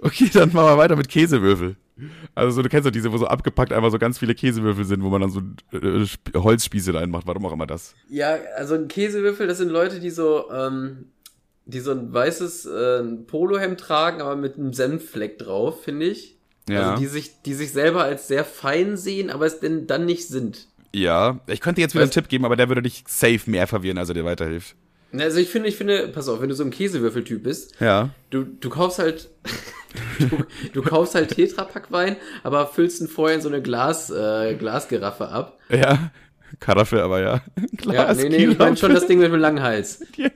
okay, 0.00 0.30
dann 0.32 0.52
machen 0.52 0.66
wir 0.66 0.78
weiter 0.78 0.96
mit 0.96 1.08
Käsewürfel. 1.08 1.76
Also 2.34 2.56
so, 2.56 2.62
du 2.62 2.68
kennst 2.68 2.86
doch 2.86 2.92
diese, 2.92 3.12
wo 3.12 3.16
so 3.16 3.26
abgepackt 3.26 3.72
einfach 3.72 3.90
so 3.90 3.98
ganz 3.98 4.18
viele 4.18 4.34
Käsewürfel 4.34 4.84
sind, 4.84 5.02
wo 5.02 5.08
man 5.08 5.22
dann 5.22 5.30
so 5.30 5.40
äh, 5.72 6.06
Holzspieße 6.34 6.92
reinmacht. 6.94 7.26
Warum 7.26 7.46
auch 7.46 7.52
immer 7.52 7.66
das? 7.66 7.94
Ja, 8.08 8.36
also 8.56 8.74
ein 8.74 8.88
Käsewürfel, 8.88 9.46
das 9.46 9.58
sind 9.58 9.70
Leute, 9.70 10.00
die 10.00 10.10
so, 10.10 10.50
ähm, 10.50 11.06
die 11.64 11.80
so 11.80 11.92
ein 11.92 12.12
weißes 12.12 12.66
äh, 12.66 13.02
Polohemd 13.26 13.80
tragen, 13.80 14.20
aber 14.20 14.36
mit 14.36 14.56
einem 14.56 14.72
Senffleck 14.72 15.38
drauf, 15.38 15.84
finde 15.84 16.06
ich. 16.06 16.36
Ja. 16.68 16.90
Also 16.90 17.00
die 17.00 17.06
sich, 17.06 17.42
die 17.42 17.54
sich 17.54 17.72
selber 17.72 18.04
als 18.04 18.28
sehr 18.28 18.44
fein 18.44 18.96
sehen, 18.96 19.30
aber 19.30 19.46
es 19.46 19.60
denn 19.60 19.86
dann 19.86 20.04
nicht 20.04 20.28
sind. 20.28 20.68
Ja, 20.96 21.40
ich 21.46 21.60
könnte 21.60 21.82
jetzt 21.82 21.94
wieder 21.94 22.04
einen 22.04 22.10
Tipp 22.10 22.26
geben, 22.30 22.46
aber 22.46 22.56
der 22.56 22.68
würde 22.68 22.80
dich 22.80 23.04
safe 23.06 23.40
mehr 23.44 23.66
verwirren, 23.66 23.98
als 23.98 24.08
er 24.08 24.14
dir 24.14 24.24
weiterhilft. 24.24 24.76
Also 25.12 25.38
ich 25.38 25.50
finde, 25.50 25.68
ich 25.68 25.76
finde, 25.76 26.08
pass 26.08 26.26
auf, 26.26 26.40
wenn 26.40 26.48
du 26.48 26.54
so 26.54 26.64
ein 26.64 26.70
Käsewürfeltyp 26.70 27.42
bist, 27.42 27.78
ja. 27.80 28.08
du, 28.30 28.44
du 28.44 28.70
kaufst 28.70 28.98
halt, 28.98 29.28
du, 30.18 30.44
du 30.72 30.82
kaufst 30.82 31.14
halt 31.14 31.34
Tetrapack 31.34 31.92
Wein, 31.92 32.16
aber 32.42 32.66
füllst 32.66 33.02
ihn 33.02 33.08
vorher 33.08 33.36
in 33.36 33.42
so 33.42 33.48
eine 33.50 33.60
Glas, 33.60 34.08
äh, 34.08 34.54
Glasgeraffe 34.54 35.28
ab. 35.28 35.58
Ja. 35.68 36.12
Karaffe, 36.60 37.02
aber 37.02 37.20
ja. 37.20 37.42
Glas, 37.76 38.16
ja, 38.16 38.28
nee, 38.28 38.28
nee, 38.30 38.46
ich 38.46 38.58
meine 38.58 38.78
schon 38.78 38.94
das 38.94 39.06
Ding 39.06 39.18
mit 39.18 39.30
dem 39.30 39.38
langen 39.38 39.62
Hals. 39.62 40.02
Ja. 40.16 40.30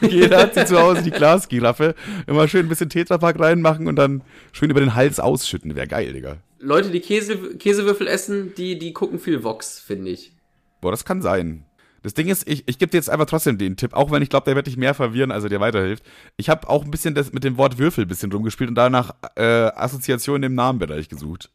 Jeder 0.00 0.38
hat 0.38 0.54
sie 0.54 0.66
zu 0.66 0.80
Hause, 0.80 1.02
die 1.02 1.10
Glasgiraffe. 1.10 1.96
Immer 2.28 2.46
schön 2.46 2.66
ein 2.66 2.68
bisschen 2.68 2.90
Tetrapack 2.90 3.40
reinmachen 3.40 3.88
und 3.88 3.96
dann 3.96 4.22
schön 4.52 4.70
über 4.70 4.80
den 4.80 4.94
Hals 4.94 5.18
ausschütten. 5.18 5.74
Wäre 5.74 5.88
geil, 5.88 6.12
Digga. 6.12 6.36
Leute, 6.60 6.90
die 6.90 7.00
Käse, 7.00 7.56
Käsewürfel 7.56 8.06
essen, 8.06 8.54
die, 8.54 8.78
die 8.78 8.92
gucken 8.92 9.18
viel 9.18 9.42
Vox, 9.42 9.80
finde 9.80 10.10
ich. 10.10 10.32
Boah, 10.80 10.90
das 10.90 11.04
kann 11.04 11.22
sein. 11.22 11.64
Das 12.02 12.14
Ding 12.14 12.28
ist, 12.28 12.48
ich, 12.48 12.64
ich 12.66 12.78
gebe 12.78 12.90
dir 12.90 12.96
jetzt 12.96 13.10
einfach 13.10 13.26
trotzdem 13.26 13.58
den 13.58 13.76
Tipp, 13.76 13.92
auch 13.92 14.10
wenn 14.10 14.22
ich 14.22 14.30
glaube, 14.30 14.44
der 14.44 14.56
wird 14.56 14.66
dich 14.66 14.76
mehr 14.76 14.94
verwirren, 14.94 15.30
als 15.30 15.44
er 15.44 15.50
dir 15.50 15.60
weiterhilft. 15.60 16.02
Ich 16.36 16.48
habe 16.48 16.68
auch 16.68 16.84
ein 16.84 16.90
bisschen 16.90 17.14
das 17.14 17.32
mit 17.32 17.44
dem 17.44 17.58
Wort 17.58 17.78
Würfel 17.78 18.04
ein 18.04 18.08
bisschen 18.08 18.32
rumgespielt 18.32 18.70
und 18.70 18.74
danach 18.74 19.14
äh, 19.36 19.42
Assoziationen 19.42 20.44
im 20.44 20.54
Namenbereich 20.54 21.08
gesucht 21.08 21.50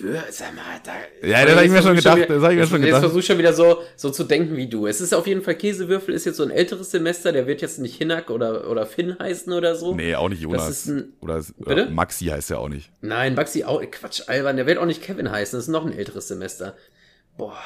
für, 0.00 0.24
sag 0.30 0.54
mal, 0.54 0.62
da. 0.84 0.92
Ja, 1.26 1.44
das 1.44 1.56
habe 1.56 1.66
ich 1.66 1.72
mir 1.72 1.82
schon 1.82 1.96
gedacht. 1.96 2.18
das 2.28 2.42
hab 2.42 2.50
ich 2.50 2.58
mir 2.58 2.66
schon 2.66 2.80
gedacht. 2.80 3.02
Jetzt 3.02 3.10
versuch 3.10 3.22
schon 3.22 3.38
wieder 3.38 3.52
so, 3.52 3.82
so 3.96 4.10
zu 4.10 4.24
denken 4.24 4.56
wie 4.56 4.68
du. 4.68 4.86
Es 4.86 5.00
ist 5.00 5.14
auf 5.14 5.26
jeden 5.26 5.42
Fall 5.42 5.54
Käsewürfel, 5.54 6.14
ist 6.14 6.24
jetzt 6.24 6.36
so 6.36 6.42
ein 6.42 6.50
älteres 6.50 6.90
Semester, 6.90 7.32
der 7.32 7.46
wird 7.46 7.60
jetzt 7.60 7.78
nicht 7.78 7.96
Hinak 7.96 8.30
oder, 8.30 8.70
oder 8.70 8.86
Finn 8.86 9.18
heißen 9.18 9.52
oder 9.52 9.74
so. 9.74 9.94
Nee, 9.94 10.14
auch 10.14 10.28
nicht 10.28 10.42
Jonas. 10.42 10.66
Das 10.66 10.78
ist 10.78 10.86
ein, 10.88 11.12
oder 11.20 11.42
Bitte? 11.58 11.90
Maxi 11.90 12.26
heißt 12.26 12.50
er 12.50 12.60
auch 12.60 12.68
nicht. 12.68 12.90
Nein, 13.00 13.34
Maxi 13.34 13.64
auch, 13.64 13.82
Quatsch, 13.90 14.22
Alban, 14.26 14.56
der 14.56 14.66
wird 14.66 14.78
auch 14.78 14.86
nicht 14.86 15.02
Kevin 15.02 15.30
heißen, 15.30 15.56
das 15.56 15.64
ist 15.64 15.72
noch 15.72 15.84
ein 15.84 15.92
älteres 15.92 16.28
Semester. 16.28 16.76
Boah. 17.36 17.58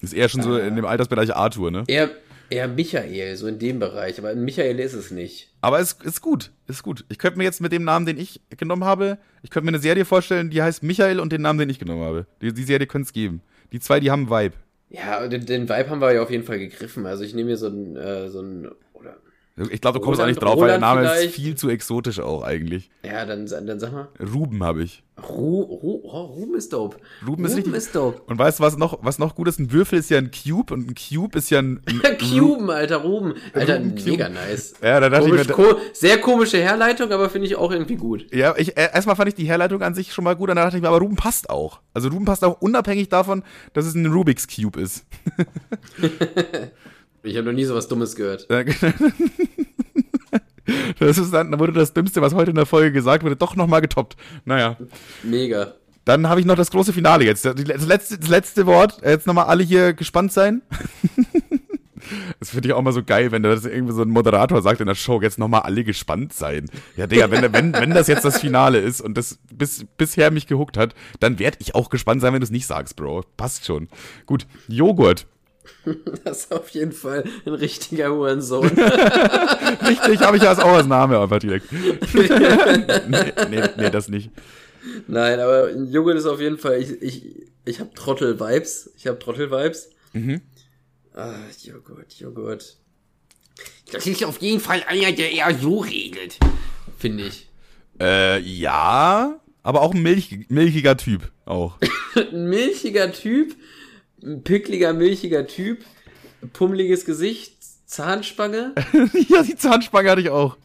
Ist 0.00 0.12
eher 0.12 0.28
schon 0.28 0.42
so 0.42 0.58
in 0.58 0.76
dem 0.76 0.84
Altersbereich 0.84 1.34
Arthur, 1.34 1.70
ne? 1.70 1.84
Er, 1.86 2.10
Eher 2.54 2.68
Michael, 2.68 3.36
so 3.36 3.48
in 3.48 3.58
dem 3.58 3.80
Bereich, 3.80 4.16
aber 4.18 4.32
Michael 4.36 4.78
ist 4.78 4.94
es 4.94 5.10
nicht. 5.10 5.48
Aber 5.60 5.80
es 5.80 5.94
ist 6.04 6.20
gut, 6.20 6.52
ist 6.68 6.84
gut. 6.84 7.04
Ich 7.08 7.18
könnte 7.18 7.36
mir 7.36 7.42
jetzt 7.42 7.60
mit 7.60 7.72
dem 7.72 7.82
Namen, 7.82 8.06
den 8.06 8.16
ich 8.16 8.40
genommen 8.56 8.84
habe, 8.84 9.18
ich 9.42 9.50
könnte 9.50 9.64
mir 9.64 9.70
eine 9.70 9.80
Serie 9.80 10.04
vorstellen, 10.04 10.50
die 10.50 10.62
heißt 10.62 10.84
Michael 10.84 11.18
und 11.18 11.32
den 11.32 11.42
Namen, 11.42 11.58
den 11.58 11.68
ich 11.68 11.80
genommen 11.80 12.04
habe. 12.04 12.26
Die, 12.40 12.54
die 12.54 12.62
Serie 12.62 12.86
könnte 12.86 13.06
es 13.06 13.12
geben. 13.12 13.42
Die 13.72 13.80
zwei, 13.80 13.98
die 13.98 14.12
haben 14.12 14.30
einen 14.30 14.44
Vibe. 14.44 14.56
Ja, 14.88 15.26
den, 15.26 15.44
den 15.46 15.68
Vibe 15.68 15.90
haben 15.90 16.00
wir 16.00 16.12
ja 16.12 16.22
auf 16.22 16.30
jeden 16.30 16.44
Fall 16.44 16.60
gegriffen. 16.60 17.06
Also 17.06 17.24
ich 17.24 17.34
nehme 17.34 17.48
hier 17.48 17.56
so 17.56 17.66
ein, 17.66 17.96
äh, 17.96 18.30
so 18.30 18.40
ein 18.40 18.68
oder 18.68 18.76
Ich 19.70 19.80
glaube, 19.80 20.00
du 20.00 20.04
kommst 20.04 20.18
auch 20.20 20.24
Roland- 20.24 20.28
nicht 20.36 20.42
drauf, 20.42 20.58
weil 20.60 20.66
der 20.66 20.76
Roland 20.78 20.80
Name 20.80 21.02
ist 21.04 21.12
vielleicht? 21.12 21.34
viel 21.36 21.54
zu 21.54 21.68
exotisch 21.68 22.18
auch 22.18 22.42
eigentlich. 22.42 22.90
ja, 23.04 23.24
dann, 23.24 23.46
dann 23.46 23.78
sag 23.78 23.92
mal. 23.92 24.08
Ruben 24.20 24.64
habe 24.64 24.82
ich. 24.82 25.04
Ru, 25.16 25.62
Ru, 25.62 26.00
oh, 26.02 26.22
Ruben 26.24 26.56
ist 26.56 26.72
dope. 26.72 26.96
Ruben 27.24 27.44
ist 27.44 27.56
richtig- 27.56 27.72
ist 27.74 27.94
dope. 27.94 28.20
Und 28.26 28.36
weißt 28.36 28.58
du, 28.58 28.64
was 28.64 28.76
noch, 28.76 28.98
was 29.02 29.20
noch 29.20 29.36
gut 29.36 29.46
ist? 29.46 29.60
Ein 29.60 29.70
Würfel 29.70 30.00
ist 30.00 30.10
ja 30.10 30.18
ein 30.18 30.32
Cube 30.32 30.74
und 30.74 30.90
ein 30.90 30.94
Cube 30.96 31.38
ist 31.38 31.50
ja 31.50 31.60
ein. 31.60 31.80
ein 31.86 32.18
Cuben, 32.18 32.68
Alter, 32.68 32.96
Ruben. 32.96 33.34
Alter, 33.52 33.76
Ruben, 33.78 33.94
Cube. 33.94 34.10
mega 34.10 34.28
nice. 34.28 34.74
Ja, 34.82 34.98
da 34.98 35.08
dachte 35.08 35.26
Komisch, 35.28 35.42
ich 35.42 35.48
mir, 35.48 35.54
ko 35.54 35.76
sehr 35.92 36.18
komische 36.20 36.58
Herleitung, 36.58 37.12
aber 37.12 37.30
finde 37.30 37.46
ich 37.46 37.54
auch 37.54 37.70
irgendwie 37.70 37.94
gut. 37.94 38.26
Ja, 38.34 38.54
ich, 38.56 38.76
äh, 38.76 38.90
erstmal 38.92 39.14
fand 39.14 39.28
ich 39.28 39.36
die 39.36 39.44
Herleitung 39.46 39.82
an 39.82 39.94
sich 39.94 40.12
schon 40.12 40.24
mal 40.24 40.34
gut, 40.34 40.50
und 40.50 40.56
dann 40.56 40.64
dachte 40.66 40.78
ich 40.78 40.82
mir, 40.82 40.88
aber 40.88 40.98
Ruben 40.98 41.14
passt 41.14 41.48
auch. 41.48 41.78
Also 41.92 42.08
Ruben 42.08 42.24
passt 42.24 42.42
auch 42.42 42.60
unabhängig 42.60 43.08
davon, 43.08 43.44
dass 43.72 43.86
es 43.86 43.94
ein 43.94 44.06
Rubik's 44.06 44.48
Cube 44.48 44.80
ist. 44.80 45.06
Ich 47.24 47.36
habe 47.36 47.46
noch 47.46 47.52
nie 47.52 47.64
sowas 47.64 47.88
Dummes 47.88 48.14
gehört. 48.14 48.48
Äh, 48.50 48.66
Das 50.98 51.18
ist 51.18 51.32
dann, 51.32 51.50
dann 51.50 51.60
wurde 51.60 51.72
das 51.72 51.92
Dümmste, 51.92 52.22
was 52.22 52.34
heute 52.34 52.50
in 52.50 52.56
der 52.56 52.66
Folge 52.66 52.92
gesagt 52.92 53.22
wurde, 53.22 53.36
doch 53.36 53.56
nochmal 53.56 53.80
getoppt. 53.80 54.16
Naja. 54.44 54.76
Mega. 55.22 55.74
Dann 56.04 56.28
habe 56.28 56.40
ich 56.40 56.46
noch 56.46 56.56
das 56.56 56.70
große 56.70 56.92
Finale 56.92 57.24
jetzt. 57.24 57.44
Das 57.44 57.86
letzte, 57.86 58.18
das 58.18 58.28
letzte 58.28 58.66
Wort. 58.66 59.00
Jetzt 59.04 59.26
nochmal 59.26 59.46
alle 59.46 59.62
hier 59.62 59.92
gespannt 59.92 60.32
sein. 60.32 60.62
Das 62.38 62.50
finde 62.50 62.68
ich 62.68 62.74
auch 62.74 62.82
mal 62.82 62.92
so 62.92 63.02
geil, 63.02 63.32
wenn 63.32 63.42
das 63.42 63.64
irgendwie 63.64 63.94
so 63.94 64.02
ein 64.02 64.10
Moderator 64.10 64.60
sagt 64.60 64.78
in 64.82 64.86
der 64.86 64.94
Show, 64.94 65.22
jetzt 65.22 65.38
nochmal 65.38 65.62
alle 65.62 65.84
gespannt 65.84 66.34
sein. 66.34 66.66
Ja, 66.98 67.06
Digga, 67.06 67.30
wenn, 67.30 67.50
wenn, 67.54 67.72
wenn 67.72 67.90
das 67.94 68.08
jetzt 68.08 68.26
das 68.26 68.40
Finale 68.40 68.78
ist 68.78 69.00
und 69.00 69.16
das 69.16 69.38
bis, 69.50 69.86
bisher 69.96 70.30
mich 70.30 70.46
gehuckt 70.46 70.76
hat, 70.76 70.94
dann 71.20 71.38
werde 71.38 71.56
ich 71.60 71.74
auch 71.74 71.88
gespannt 71.88 72.20
sein, 72.20 72.34
wenn 72.34 72.40
du 72.40 72.44
es 72.44 72.50
nicht 72.50 72.66
sagst, 72.66 72.96
Bro. 72.96 73.22
Passt 73.38 73.64
schon. 73.64 73.88
Gut, 74.26 74.46
Joghurt. 74.68 75.26
Das 76.24 76.44
ist 76.44 76.52
auf 76.52 76.70
jeden 76.70 76.92
Fall 76.92 77.24
ein 77.44 77.54
richtiger 77.54 78.10
Hurensohn. 78.10 78.68
Richtig, 79.88 80.20
habe 80.20 80.36
ich 80.36 80.42
ja 80.42 80.50
als 80.50 80.58
auch 80.58 80.72
als 80.72 80.86
Name 80.86 81.18
einfach 81.18 81.38
direkt. 81.38 81.70
nee, 83.02 83.32
nee, 83.50 83.62
nee, 83.76 83.90
das 83.90 84.08
nicht. 84.08 84.30
Nein, 85.06 85.40
aber 85.40 85.72
Joghurt 85.72 86.16
ist 86.16 86.26
auf 86.26 86.40
jeden 86.40 86.58
Fall, 86.58 86.80
ich, 86.80 87.02
ich, 87.02 87.24
ich 87.64 87.80
habe 87.80 87.92
Trottel-Vibes. 87.94 88.92
Ich 88.96 89.06
habe 89.06 89.18
Trottel-Vibes. 89.18 89.90
Mhm. 90.12 90.40
Ah, 91.14 91.34
Joghurt, 91.62 92.12
Joghurt. 92.14 92.76
Das 93.92 94.06
ist 94.06 94.24
auf 94.24 94.40
jeden 94.40 94.60
Fall 94.60 94.82
einer, 94.86 95.12
der 95.12 95.32
eher 95.32 95.54
so 95.54 95.78
redet. 95.78 96.38
Finde 96.98 97.26
ich. 97.26 97.48
Äh, 98.00 98.40
ja, 98.40 99.40
aber 99.62 99.82
auch 99.82 99.94
ein 99.94 100.02
milch, 100.02 100.46
milchiger 100.48 100.96
Typ 100.96 101.30
auch. 101.44 101.78
Ein 102.16 102.48
milchiger 102.48 103.12
Typ, 103.12 103.54
ein 104.24 104.42
pickliger, 104.42 104.92
milchiger 104.92 105.46
Typ, 105.46 105.84
pummeliges 106.52 107.04
Gesicht, 107.04 107.54
Zahnspange 107.86 108.72
ja, 109.28 109.42
die 109.42 109.56
Zahnspange 109.56 110.10
hatte 110.10 110.20
ich 110.20 110.30
auch. 110.30 110.56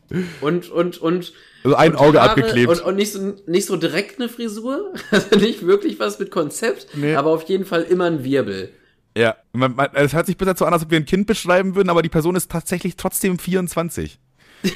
und, 0.42 0.70
und, 0.72 0.98
und. 1.00 1.34
Also 1.64 1.76
ein 1.76 1.92
und 1.92 1.98
Auge 1.98 2.22
Haare 2.22 2.32
abgeklebt. 2.32 2.72
Und, 2.72 2.82
und 2.82 2.96
nicht, 2.96 3.12
so, 3.12 3.36
nicht 3.46 3.66
so 3.66 3.76
direkt 3.76 4.20
eine 4.20 4.30
Frisur. 4.30 4.94
Also 5.12 5.36
nicht 5.38 5.66
wirklich 5.68 6.00
was 6.00 6.18
mit 6.18 6.32
Konzept, 6.32 6.88
Nee. 6.96 7.16
aber 7.16 7.30
auf 7.32 7.44
jeden 7.44 7.66
Fall 7.66 7.84
immer 7.84 8.06
ein 8.06 8.24
Wirbel. 8.24 8.72
Ja, 9.18 9.36
man, 9.52 9.76
man, 9.76 9.90
es 9.94 10.14
hört 10.14 10.28
sich 10.28 10.38
bisher 10.38 10.56
so 10.56 10.66
an, 10.66 10.74
als 10.74 10.84
ob 10.84 10.92
wir 10.92 10.98
ein 10.98 11.06
Kind 11.06 11.28
beschreiben 11.28 11.76
würden, 11.76 11.90
aber 11.90 12.02
die 12.02 12.10
Person 12.10 12.36
ist 12.36 12.50
tatsächlich 12.50 12.96
trotzdem 12.96 13.38
24. 13.38 14.18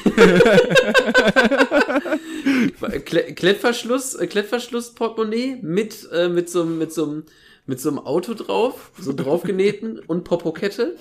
Kle 3.06 3.34
Klettverschluss, 3.34 4.16
äh, 4.16 4.28
Klettverschluss-Portemonnaie 4.28 5.60
mit, 5.62 6.10
äh, 6.12 6.30
mit 6.30 6.50
so 6.50 6.62
einem, 6.62 6.78
mit 6.78 6.94
so 6.94 7.06
einem, 7.06 7.24
mit 7.66 7.80
so 7.80 7.90
einem 7.90 8.00
Auto 8.00 8.34
drauf, 8.34 8.92
so 9.00 9.14
draufgenähten 9.14 10.00
und 10.08 10.24
Popokette. 10.24 10.96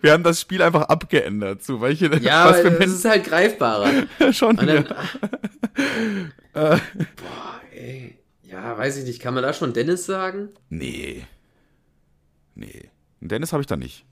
Wir 0.00 0.12
haben 0.12 0.22
das 0.22 0.40
Spiel 0.40 0.62
einfach 0.62 0.82
abgeändert 0.82 1.62
zu 1.62 1.80
welche 1.80 2.06
Ja, 2.20 2.50
was 2.50 2.58
für 2.60 2.70
das 2.70 2.78
Menschen 2.78 2.94
ist 2.96 3.04
halt 3.04 3.24
greifbarer. 3.24 3.90
schon. 4.32 4.58
Und 4.58 4.66
dann, 4.66 4.84
Ja. 6.54 6.70
boah, 7.16 7.60
ey. 7.74 8.18
Ja, 8.44 8.76
weiß 8.76 8.98
ich 8.98 9.04
nicht. 9.04 9.20
Kann 9.20 9.32
man 9.34 9.42
da 9.42 9.52
schon 9.54 9.72
Dennis 9.72 10.04
sagen? 10.04 10.50
Nee. 10.68 11.24
Nee. 12.54 12.90
Dennis 13.20 13.52
habe 13.52 13.62
ich 13.62 13.66
da 13.66 13.76
nicht. 13.76 14.04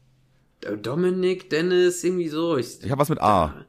Äh, 0.65 0.79
Dominik, 0.79 1.51
Dennis, 1.51 2.03
irgendwie 2.03 2.29
so. 2.29 2.57
Ich, 2.57 2.83
Ich 2.83 2.91
habe 2.91 3.01
was 3.01 3.11
mit 3.11 3.21
A. 3.21 3.67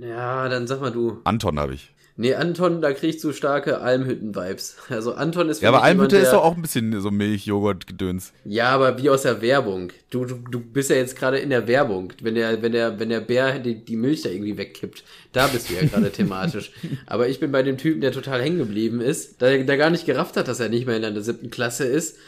ja, 0.00 0.48
dann 0.48 0.66
sag 0.66 0.80
mal 0.80 0.90
du. 0.90 1.20
Anton 1.24 1.58
habe 1.60 1.74
ich. 1.74 1.91
Nee, 2.14 2.34
Anton, 2.34 2.82
da 2.82 2.92
krieg 2.92 3.10
ich 3.10 3.20
zu 3.20 3.32
starke 3.32 3.80
Almhütten-Vibes. 3.80 4.76
Also 4.90 5.14
Anton 5.14 5.48
ist 5.48 5.60
für 5.60 5.64
Ja, 5.64 5.68
aber 5.70 5.78
jemand, 5.78 6.12
Almhütte 6.12 6.16
ist 6.18 6.32
doch 6.32 6.44
auch 6.44 6.56
ein 6.56 6.60
bisschen 6.60 7.00
so 7.00 7.10
Milch-Joghurt-Gedöns. 7.10 8.34
Ja, 8.44 8.68
aber 8.68 9.02
wie 9.02 9.08
aus 9.08 9.22
der 9.22 9.40
Werbung. 9.40 9.92
Du, 10.10 10.26
du, 10.26 10.34
du 10.34 10.60
bist 10.60 10.90
ja 10.90 10.96
jetzt 10.96 11.16
gerade 11.16 11.38
in 11.38 11.48
der 11.48 11.66
Werbung. 11.66 12.12
Wenn 12.20 12.34
der, 12.34 12.60
wenn 12.60 12.72
der, 12.72 13.00
wenn 13.00 13.08
der 13.08 13.20
Bär 13.20 13.58
die, 13.58 13.82
die 13.82 13.96
Milch 13.96 14.22
da 14.22 14.28
irgendwie 14.28 14.58
wegkippt, 14.58 15.04
da 15.32 15.46
bist 15.46 15.70
du 15.70 15.74
ja 15.74 15.86
gerade 15.86 16.12
thematisch. 16.12 16.72
Aber 17.06 17.28
ich 17.28 17.40
bin 17.40 17.50
bei 17.50 17.62
dem 17.62 17.78
Typen, 17.78 18.02
der 18.02 18.12
total 18.12 18.42
hängen 18.42 18.58
geblieben 18.58 19.00
ist, 19.00 19.40
der, 19.40 19.64
der 19.64 19.76
gar 19.78 19.88
nicht 19.88 20.04
gerafft 20.04 20.36
hat, 20.36 20.48
dass 20.48 20.60
er 20.60 20.68
nicht 20.68 20.86
mehr 20.86 20.96
in 20.96 21.14
der 21.14 21.22
siebten 21.22 21.50
Klasse 21.50 21.84
ist. 21.84 22.18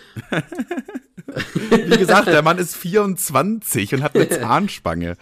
Wie 1.68 1.98
gesagt, 1.98 2.28
der 2.28 2.42
Mann 2.42 2.56
ist 2.56 2.74
24 2.74 3.94
und 3.94 4.02
hat 4.02 4.14
eine 4.14 4.28
Zahnspange. 4.30 5.16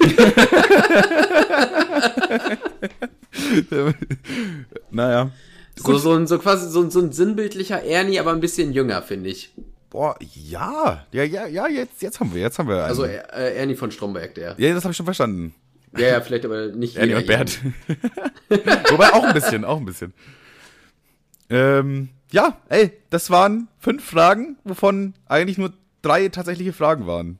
naja. 4.90 5.30
So, 5.76 5.96
so 5.96 6.12
ein, 6.12 6.26
so 6.26 6.38
quasi 6.38 6.68
so, 6.70 6.82
ein- 6.82 6.90
so 6.90 7.00
ein 7.00 7.12
sinnbildlicher 7.12 7.82
Ernie, 7.84 8.18
aber 8.18 8.32
ein 8.32 8.40
bisschen 8.40 8.72
jünger, 8.72 9.00
finde 9.02 9.30
ich. 9.30 9.52
Boah, 9.90 10.16
ja. 10.20 11.06
Ja, 11.12 11.22
ja, 11.22 11.46
ja, 11.46 11.68
jetzt, 11.68 12.02
jetzt 12.02 12.20
haben 12.20 12.34
wir, 12.34 12.42
jetzt 12.42 12.58
haben 12.58 12.68
wir. 12.68 12.84
Also 12.84 13.04
einen. 13.04 13.14
äh, 13.14 13.54
Ernie 13.54 13.76
von 13.76 13.90
Stromberg, 13.90 14.34
der. 14.34 14.54
ja, 14.58 14.74
das 14.74 14.84
habe 14.84 14.90
ich 14.92 14.96
schon 14.96 15.06
verstanden. 15.06 15.54
Ja, 15.96 16.08
ja, 16.08 16.20
vielleicht 16.20 16.44
aber 16.44 16.66
nicht 16.66 16.96
Ernie 16.96 17.14
und 17.14 17.26
Bert. 17.26 17.58
Wobei 18.90 19.12
auch 19.14 19.24
ein 19.24 19.32
bisschen, 19.32 19.64
auch 19.64 19.78
ein 19.78 19.86
bisschen. 19.86 20.12
Ähm, 21.48 22.10
ja, 22.30 22.58
ey, 22.68 22.92
das 23.08 23.30
waren 23.30 23.68
fünf 23.78 24.04
Fragen, 24.04 24.58
wovon 24.64 25.14
eigentlich 25.26 25.56
nur 25.56 25.72
drei 26.02 26.28
tatsächliche 26.28 26.74
Fragen 26.74 27.06
waren. 27.06 27.38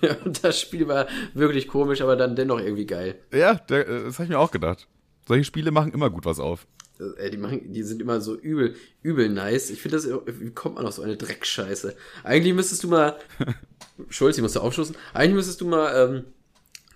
Ja, 0.00 0.16
Und 0.24 0.42
das 0.44 0.60
Spiel 0.60 0.88
war 0.88 1.06
wirklich 1.34 1.68
komisch, 1.68 2.00
aber 2.00 2.16
dann 2.16 2.36
dennoch 2.36 2.60
irgendwie 2.60 2.86
geil. 2.86 3.16
Ja, 3.32 3.52
äh, 3.52 3.84
das 4.04 4.14
habe 4.18 4.24
ich 4.24 4.30
mir 4.30 4.38
auch 4.38 4.50
gedacht. 4.50 4.86
Solche 5.26 5.44
Spiele 5.44 5.70
machen 5.70 5.92
immer 5.92 6.10
gut 6.10 6.24
was 6.24 6.38
auf. 6.38 6.66
Äh, 6.98 7.24
Ey, 7.24 7.30
die, 7.30 7.36
machen, 7.36 7.72
die 7.72 7.82
sind 7.82 8.00
immer 8.00 8.20
so 8.20 8.36
übel, 8.36 8.74
übel 9.02 9.28
nice. 9.28 9.70
Ich 9.70 9.82
finde 9.82 9.96
das, 9.96 10.08
wie 10.08 10.50
kommt 10.50 10.76
man 10.76 10.86
auf 10.86 10.94
so 10.94 11.02
eine 11.02 11.16
Dreckscheiße? 11.16 11.96
Eigentlich 12.24 12.54
müsstest 12.54 12.84
du 12.84 12.88
mal, 12.88 13.18
Schulz, 14.08 14.36
ich 14.36 14.42
musst 14.42 14.56
du 14.56 14.60
aufstoßen. 14.60 14.96
Eigentlich 15.14 15.34
müsstest 15.36 15.60
du 15.60 15.66
mal 15.66 15.94
ähm, 15.94 16.24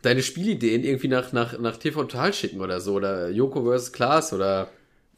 deine 0.03 0.23
Spielideen 0.23 0.85
irgendwie 0.85 1.09
nach, 1.09 1.33
nach, 1.33 1.59
nach 1.59 1.77
TV 1.77 2.03
Total 2.05 2.33
schicken 2.33 2.61
oder 2.61 2.81
so. 2.81 2.95
Oder 2.95 3.31
Joko 3.31 3.65
vs. 3.65 3.93
Klaas 3.93 4.33
oder. 4.33 4.71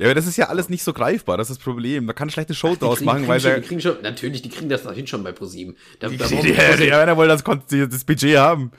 Ja, 0.03 0.09
aber 0.09 0.15
das 0.17 0.27
ist 0.27 0.37
ja 0.37 0.49
alles 0.49 0.69
nicht 0.69 0.83
so 0.83 0.93
greifbar, 0.93 1.37
das 1.37 1.49
ist 1.49 1.59
das 1.59 1.65
Problem. 1.65 2.07
Da 2.09 2.13
kann 2.13 2.25
eine 2.27 2.33
schlechte 2.33 2.55
Show 2.55 2.73
Die 2.75 2.81
draus 2.81 2.97
kriegen, 2.99 3.07
machen, 3.07 3.19
kriegen 3.19 3.29
weil 3.29 3.41
schon, 3.41 3.55
die 3.55 3.61
kriegen 3.69 3.81
schon, 3.81 4.03
natürlich, 4.03 4.43
die 4.43 4.49
kriegen 4.49 4.69
das 4.69 4.83
natürlich 4.85 5.09
schon 5.09 5.23
bei 5.23 5.31
ProSieben. 5.33 5.77
Da, 6.01 6.09
da 6.09 6.17
brauchen 6.17 6.37
Ja, 6.49 6.79
wir- 6.79 6.87
ja, 6.87 7.01
wenn 7.01 7.09
er 7.09 7.17
wohl 7.17 7.29
das, 7.29 7.45
das 7.45 8.05
Budget 8.05 8.37
haben. 8.37 8.73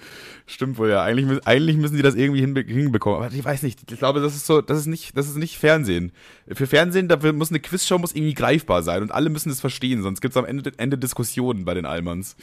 Stimmt 0.45 0.77
wohl, 0.77 0.89
ja. 0.89 1.01
Eigentlich, 1.01 1.47
eigentlich 1.47 1.77
müssen 1.77 1.95
die 1.95 2.01
das 2.01 2.15
irgendwie 2.15 2.41
hinbe 2.41 2.61
hinbekommen. 2.61 3.23
Aber 3.23 3.33
ich 3.33 3.45
weiß 3.45 3.63
nicht. 3.63 3.89
Ich 3.89 3.97
glaube, 3.97 4.19
das 4.19 4.35
ist 4.35 4.45
so, 4.45 4.59
das 4.61 4.77
ist 4.77 4.87
nicht, 4.87 5.15
das 5.17 5.27
ist 5.29 5.37
nicht 5.37 5.57
Fernsehen. 5.57 6.11
Für 6.51 6.67
Fernsehen, 6.67 7.07
dafür 7.07 7.31
muss 7.31 7.49
eine 7.49 7.61
Quizshow 7.61 7.97
muss 7.97 8.13
irgendwie 8.13 8.33
greifbar 8.33 8.83
sein 8.83 9.01
und 9.01 9.11
alle 9.13 9.29
müssen 9.29 9.49
es 9.49 9.61
verstehen, 9.61 10.03
sonst 10.03 10.19
gibt 10.19 10.33
es 10.33 10.37
am 10.37 10.43
Ende, 10.45 10.69
Ende 10.75 10.97
Diskussionen 10.97 11.63
bei 11.63 11.73
den 11.73 11.85
Allmanns. 11.85 12.35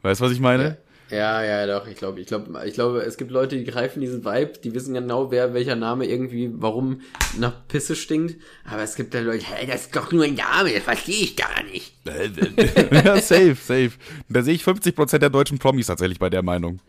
Weißt 0.00 0.20
du, 0.22 0.24
was 0.24 0.32
ich 0.32 0.40
meine? 0.40 0.64
Ja, 0.64 0.76
ja, 1.12 1.66
doch, 1.66 1.86
ich 1.86 1.96
glaube, 1.96 2.20
ich 2.20 2.26
glaube, 2.26 2.66
ich 2.66 2.74
glaube, 2.74 3.00
es 3.00 3.16
gibt 3.16 3.30
Leute, 3.30 3.56
die 3.56 3.64
greifen 3.64 4.00
diesen 4.00 4.24
Vibe, 4.24 4.52
die 4.64 4.74
wissen 4.74 4.94
genau, 4.94 5.30
wer, 5.30 5.52
welcher 5.52 5.76
Name 5.76 6.06
irgendwie, 6.06 6.50
warum 6.54 7.02
nach 7.38 7.66
Pisse 7.68 7.96
stinkt. 7.96 8.36
Aber 8.64 8.82
es 8.82 8.94
gibt 8.94 9.12
ja 9.12 9.20
Leute, 9.20 9.44
hey, 9.44 9.66
das 9.66 9.82
ist 9.82 9.96
doch 9.96 10.10
nur 10.12 10.24
ein 10.24 10.34
Name, 10.34 10.72
das 10.72 10.82
verstehe 10.82 11.22
ich 11.22 11.36
gar 11.36 11.62
nicht. 11.64 11.94
ja, 12.04 13.20
safe, 13.20 13.54
safe. 13.56 13.92
Da 14.28 14.42
sehe 14.42 14.54
ich 14.54 14.62
50% 14.64 15.18
der 15.18 15.30
deutschen 15.30 15.58
Promis 15.58 15.86
tatsächlich 15.86 16.18
bei 16.18 16.30
der 16.30 16.42
Meinung. 16.42 16.80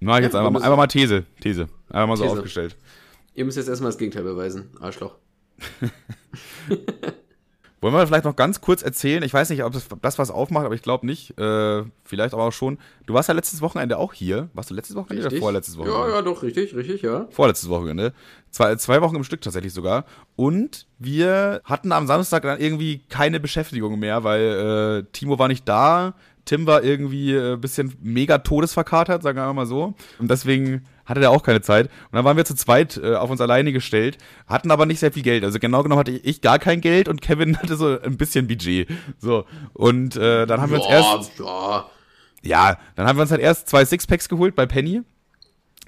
Mach 0.00 0.18
ich 0.18 0.24
jetzt 0.24 0.34
Ja, 0.34 0.40
einfach, 0.40 0.52
mal, 0.52 0.62
einfach 0.62 0.76
mal 0.76 0.86
These. 0.86 1.24
These. 1.40 1.68
Einfach 1.88 2.08
mal 2.08 2.16
so 2.16 2.24
These. 2.24 2.36
aufgestellt. 2.36 2.76
Ihr 3.34 3.44
müsst 3.44 3.56
jetzt 3.56 3.68
erstmal 3.68 3.90
das 3.90 3.98
Gegenteil 3.98 4.24
beweisen, 4.24 4.70
Arschloch. 4.80 5.14
Wollen 7.82 7.92
wir 7.92 8.06
vielleicht 8.06 8.24
noch 8.24 8.36
ganz 8.36 8.62
kurz 8.62 8.82
erzählen? 8.82 9.22
Ich 9.22 9.34
weiß 9.34 9.50
nicht, 9.50 9.62
ob 9.62 9.72
das, 9.72 9.86
das 10.00 10.18
was 10.18 10.30
aufmacht, 10.30 10.64
aber 10.64 10.74
ich 10.74 10.80
glaube 10.80 11.04
nicht. 11.04 11.38
Äh, 11.38 11.84
vielleicht 12.04 12.32
aber 12.32 12.44
auch 12.44 12.52
schon. 12.52 12.78
Du 13.04 13.12
warst 13.12 13.28
ja 13.28 13.34
letztes 13.34 13.60
Wochenende 13.60 13.98
auch 13.98 14.14
hier. 14.14 14.48
Warst 14.54 14.70
du 14.70 14.74
letztes 14.74 14.96
Wochenende 14.96 15.26
oder 15.26 15.36
vorletztes 15.36 15.76
Wochenende? 15.76 16.08
Ja, 16.08 16.16
ja, 16.16 16.22
doch, 16.22 16.42
richtig, 16.42 16.74
richtig, 16.74 17.02
ja. 17.02 17.26
Vorletztes 17.30 17.68
Wochenende. 17.68 18.14
Zwei, 18.50 18.76
zwei 18.76 19.02
Wochen 19.02 19.16
im 19.16 19.24
Stück 19.24 19.42
tatsächlich 19.42 19.74
sogar. 19.74 20.06
Und 20.36 20.86
wir 20.98 21.60
hatten 21.64 21.92
am 21.92 22.06
Samstag 22.06 22.44
dann 22.44 22.58
irgendwie 22.58 23.02
keine 23.10 23.40
Beschäftigung 23.40 23.98
mehr, 23.98 24.24
weil 24.24 25.04
äh, 25.06 25.12
Timo 25.12 25.38
war 25.38 25.48
nicht 25.48 25.68
da. 25.68 26.14
Tim 26.46 26.66
war 26.66 26.82
irgendwie 26.82 27.36
ein 27.36 27.54
äh, 27.54 27.56
bisschen 27.56 27.94
mega 28.00 28.38
todesverkatert, 28.38 29.22
sagen 29.22 29.36
wir 29.36 29.52
mal 29.52 29.66
so. 29.66 29.94
Und 30.18 30.30
deswegen 30.30 30.86
hatte 31.06 31.20
der 31.20 31.30
auch 31.30 31.42
keine 31.42 31.62
Zeit. 31.62 31.86
Und 31.86 32.12
dann 32.12 32.24
waren 32.24 32.36
wir 32.36 32.44
zu 32.44 32.54
zweit 32.54 33.00
äh, 33.02 33.14
auf 33.14 33.30
uns 33.30 33.40
alleine 33.40 33.72
gestellt, 33.72 34.18
hatten 34.46 34.70
aber 34.70 34.86
nicht 34.86 35.00
sehr 35.00 35.12
viel 35.12 35.22
Geld. 35.22 35.44
Also 35.44 35.58
genau 35.58 35.82
genommen 35.82 36.00
hatte 36.00 36.10
ich 36.10 36.42
gar 36.42 36.58
kein 36.58 36.80
Geld 36.80 37.08
und 37.08 37.22
Kevin 37.22 37.56
hatte 37.62 37.76
so 37.76 37.98
ein 38.00 38.16
bisschen 38.16 38.46
Budget. 38.46 38.88
So. 39.18 39.44
Und 39.72 40.16
äh, 40.16 40.46
dann 40.46 40.60
haben 40.60 40.70
wir 40.70 40.78
uns 40.78 40.88
erst. 40.88 41.38
Ja. 41.38 41.86
ja, 42.42 42.78
dann 42.96 43.06
haben 43.06 43.16
wir 43.16 43.22
uns 43.22 43.30
halt 43.30 43.40
erst 43.40 43.68
zwei 43.68 43.84
Sixpacks 43.84 44.28
geholt 44.28 44.54
bei 44.54 44.66
Penny 44.66 45.02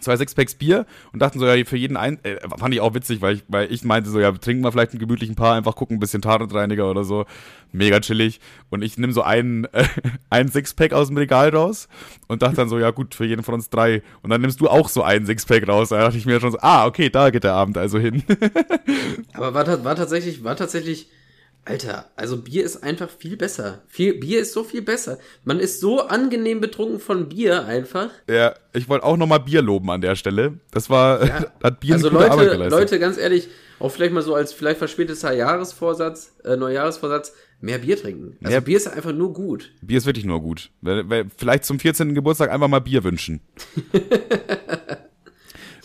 zwei 0.01 0.17
Sixpacks 0.17 0.55
Bier 0.55 0.87
und 1.13 1.21
dachten 1.21 1.39
so, 1.39 1.47
ja, 1.47 1.65
für 1.65 1.77
jeden 1.77 1.97
ein, 1.97 2.23
äh, 2.25 2.37
fand 2.57 2.75
ich 2.75 2.81
auch 2.81 2.95
witzig, 2.95 3.21
weil 3.21 3.37
ich, 3.37 3.45
weil 3.49 3.73
ich 3.73 3.85
meinte 3.85 4.11
so, 4.11 4.21
ja, 4.21 4.31
trinken 4.33 4.63
wir 4.63 4.73
vielleicht 4.73 4.93
einen 4.93 5.01
gemütlichen 5.01 5.35
Paar, 5.35 5.55
einfach 5.55 5.75
gucken, 5.75 5.97
ein 5.97 6.01
bisschen 6.01 6.23
Tatortreiniger 6.23 6.91
oder 6.91 7.05
so. 7.05 7.27
Mega 7.73 8.01
chillig. 8.01 8.41
Und 8.71 8.83
ich 8.83 8.97
nehme 8.97 9.13
so 9.13 9.23
einen, 9.23 9.65
äh, 9.67 9.85
einen 10.31 10.49
Sixpack 10.49 10.93
aus 10.93 11.09
dem 11.09 11.17
Regal 11.17 11.51
raus 11.51 11.89
und 12.29 12.43
dachte 12.43 12.57
dann 12.57 12.69
so, 12.69 12.79
ja 12.79 12.91
gut, 12.91 13.15
für 13.15 13.25
jeden 13.25 13.43
von 13.43 13.55
uns 13.55 13.71
drei. 13.71 14.03
Und 14.23 14.31
dann 14.31 14.41
nimmst 14.41 14.61
du 14.61 14.69
auch 14.69 14.89
so 14.89 15.03
einen 15.03 15.27
Sixpack 15.27 15.69
raus. 15.69 15.91
Da 15.91 15.99
dachte 15.99 16.17
ich 16.17 16.27
mir 16.27 16.41
schon 16.41 16.53
so, 16.53 16.59
ah, 16.61 16.87
okay, 16.87 17.11
da 17.11 17.31
geht 17.31 17.45
der 17.45 17.55
Abend 17.55 17.77
also 17.77 17.99
hin. 17.99 18.23
Aber 19.35 19.55
war, 19.55 19.85
war 19.85 19.97
tatsächlich, 19.97 20.45
war 20.45 20.57
tatsächlich 20.57 21.09
Alter, 21.65 22.07
also 22.17 22.39
Bier 22.39 22.65
ist 22.65 22.83
einfach 22.83 23.11
viel 23.11 23.37
besser. 23.37 23.83
Viel, 23.89 24.15
Bier 24.15 24.41
ist 24.41 24.55
so 24.55 24.65
viel 24.65 24.81
besser. 24.81 25.19
Man 25.45 25.61
ist 25.61 25.81
so 25.81 26.01
angenehm 26.01 26.61
betrunken 26.61 26.99
von 26.99 27.29
Bier 27.29 27.67
einfach. 27.67 28.09
Ja, 28.27 28.55
ich 28.73 28.89
wollte 28.89 29.05
auch 29.05 29.19
nochmal 29.19 29.41
Bier 29.41 29.61
loben 29.61 29.91
an 29.91 30.01
der 30.01 30.17
Stelle. 30.17 30.61
Das 30.71 30.89
war, 30.89 31.27
ja. 31.27 31.53
hat 31.63 31.81
Bier 31.81 31.95
also 31.95 32.09
Leute, 32.09 32.31
Arbeit 32.31 32.53
geleistet. 32.53 32.81
Leute, 32.81 32.99
ganz 32.99 33.19
ehrlich, 33.19 33.49
auch 33.81 33.91
vielleicht 33.91 34.15
mal 34.15 34.23
so 34.23 34.35
als 34.35 34.55
vielleicht 34.55 34.79
verspäteter 34.79 35.33
Jahresvorsatz, 35.33 36.37
äh, 36.45 36.57
Neujahresvorsatz, 36.57 37.35
mehr 37.61 37.79
Bier 37.79 38.01
trinken. 38.01 38.39
Also 38.41 38.51
mehr, 38.51 38.61
Bier 38.63 38.79
ist 38.79 38.89
einfach 38.89 39.13
nur 39.13 39.35
gut. 39.35 39.71
Bier 39.83 39.99
ist 39.99 40.07
wirklich 40.07 40.25
nur 40.25 40.41
gut. 40.41 40.71
Vielleicht 41.37 41.65
zum 41.65 41.79
14. 41.79 42.15
Geburtstag 42.15 42.51
einfach 42.51 42.69
mal 42.69 42.81
Bier 42.81 43.05
wünschen. 43.05 43.41
ja, 43.93 44.01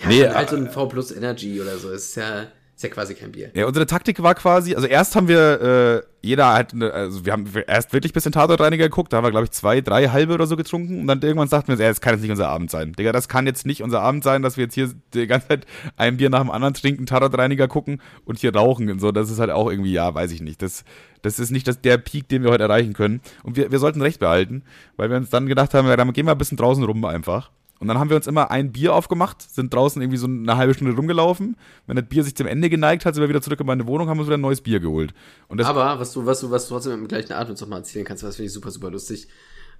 nee, 0.07 0.27
halt 0.27 0.49
so 0.49 0.55
ein 0.55 0.69
V 0.69 0.87
Plus 0.87 1.11
Energy 1.11 1.59
oder 1.59 1.77
so. 1.77 1.91
Das 1.91 2.05
ist 2.05 2.15
ja 2.15 2.47
ist 2.83 2.89
ja 2.89 2.93
quasi 2.93 3.15
kein 3.15 3.31
Bier. 3.31 3.49
Ja, 3.53 3.65
unsere 3.65 3.85
Taktik 3.85 4.21
war 4.21 4.35
quasi, 4.35 4.75
also 4.75 4.87
erst 4.87 5.15
haben 5.15 5.27
wir, 5.27 5.61
äh, 5.61 6.27
jeder 6.27 6.53
hat, 6.53 6.73
eine, 6.73 6.91
also 6.91 7.25
wir 7.25 7.31
haben 7.31 7.47
erst 7.67 7.93
wirklich 7.93 8.11
ein 8.11 8.13
bisschen 8.13 8.31
Tatortreiniger 8.31 8.85
geguckt, 8.85 9.13
da 9.13 9.17
haben 9.17 9.23
wir, 9.23 9.31
glaube 9.31 9.45
ich, 9.45 9.51
zwei, 9.51 9.81
drei 9.81 10.07
halbe 10.09 10.33
oder 10.33 10.47
so 10.47 10.57
getrunken 10.57 11.01
und 11.01 11.07
dann 11.07 11.21
irgendwann 11.21 11.47
sagten 11.47 11.69
wir, 11.69 11.83
ja, 11.83 11.89
das 11.89 12.01
kann 12.01 12.13
jetzt 12.15 12.21
nicht 12.21 12.31
unser 12.31 12.49
Abend 12.49 12.71
sein. 12.71 12.93
Digga, 12.93 13.11
das 13.11 13.29
kann 13.29 13.45
jetzt 13.45 13.65
nicht 13.65 13.81
unser 13.81 14.01
Abend 14.01 14.23
sein, 14.23 14.41
dass 14.41 14.57
wir 14.57 14.65
jetzt 14.65 14.73
hier 14.73 14.91
die 15.13 15.27
ganze 15.27 15.47
Zeit 15.47 15.65
ein 15.95 16.17
Bier 16.17 16.29
nach 16.29 16.41
dem 16.41 16.51
anderen 16.51 16.73
trinken, 16.73 17.05
Tatortreiniger 17.05 17.67
gucken 17.67 18.01
und 18.25 18.39
hier 18.39 18.53
rauchen 18.53 18.89
und 18.89 18.99
so. 18.99 19.11
Das 19.11 19.29
ist 19.31 19.39
halt 19.39 19.51
auch 19.51 19.69
irgendwie, 19.69 19.93
ja, 19.93 20.13
weiß 20.13 20.31
ich 20.31 20.41
nicht. 20.41 20.61
Das, 20.61 20.83
das 21.21 21.39
ist 21.39 21.51
nicht 21.51 21.67
das, 21.67 21.81
der 21.81 21.97
Peak, 21.97 22.27
den 22.27 22.43
wir 22.43 22.51
heute 22.51 22.63
erreichen 22.63 22.93
können. 22.93 23.21
Und 23.43 23.55
wir, 23.55 23.71
wir 23.71 23.79
sollten 23.79 24.01
Recht 24.01 24.19
behalten, 24.19 24.63
weil 24.97 25.09
wir 25.09 25.17
uns 25.17 25.29
dann 25.29 25.45
gedacht 25.45 25.73
haben, 25.73 25.87
ja, 25.87 25.95
dann 25.95 26.11
gehen 26.11 26.25
wir 26.25 26.33
ein 26.33 26.37
bisschen 26.37 26.57
draußen 26.57 26.83
rum 26.83 27.03
einfach. 27.05 27.51
Und 27.79 27.87
dann 27.87 27.99
haben 27.99 28.09
wir 28.09 28.15
uns 28.15 28.27
immer 28.27 28.49
ein 28.49 28.71
Bier 28.71 28.93
aufgemacht, 28.93 29.41
sind 29.41 29.73
draußen 29.73 30.01
irgendwie 30.01 30.17
so 30.17 30.27
eine 30.27 30.55
halbe 30.55 30.73
Stunde 30.73 30.95
rumgelaufen. 30.95 31.57
Wenn 31.85 31.97
das 31.97 32.05
Bier 32.05 32.23
sich 32.23 32.35
zum 32.35 32.47
Ende 32.47 32.69
geneigt 32.69 33.05
hat, 33.05 33.13
sind 33.13 33.21
wir 33.21 33.29
wieder 33.29 33.41
zurück 33.41 33.59
in 33.59 33.65
meine 33.65 33.85
Wohnung, 33.87 34.07
haben 34.07 34.19
uns 34.19 34.27
wieder 34.27 34.37
ein 34.37 34.41
neues 34.41 34.61
Bier 34.61 34.79
geholt. 34.79 35.13
Aber 35.49 35.99
was 35.99 36.13
du, 36.13 36.25
was 36.25 36.39
du, 36.39 36.49
was 36.49 36.67
du 36.67 36.75
trotzdem 36.75 36.93
im 36.93 37.07
gleichen 37.07 37.33
Atem 37.33 37.55
nochmal 37.59 37.79
erzählen 37.79 38.05
kannst, 38.05 38.23
was 38.23 38.37
finde 38.37 38.47
ich 38.47 38.53
super, 38.53 38.71
super 38.71 38.89
lustig. 38.89 39.27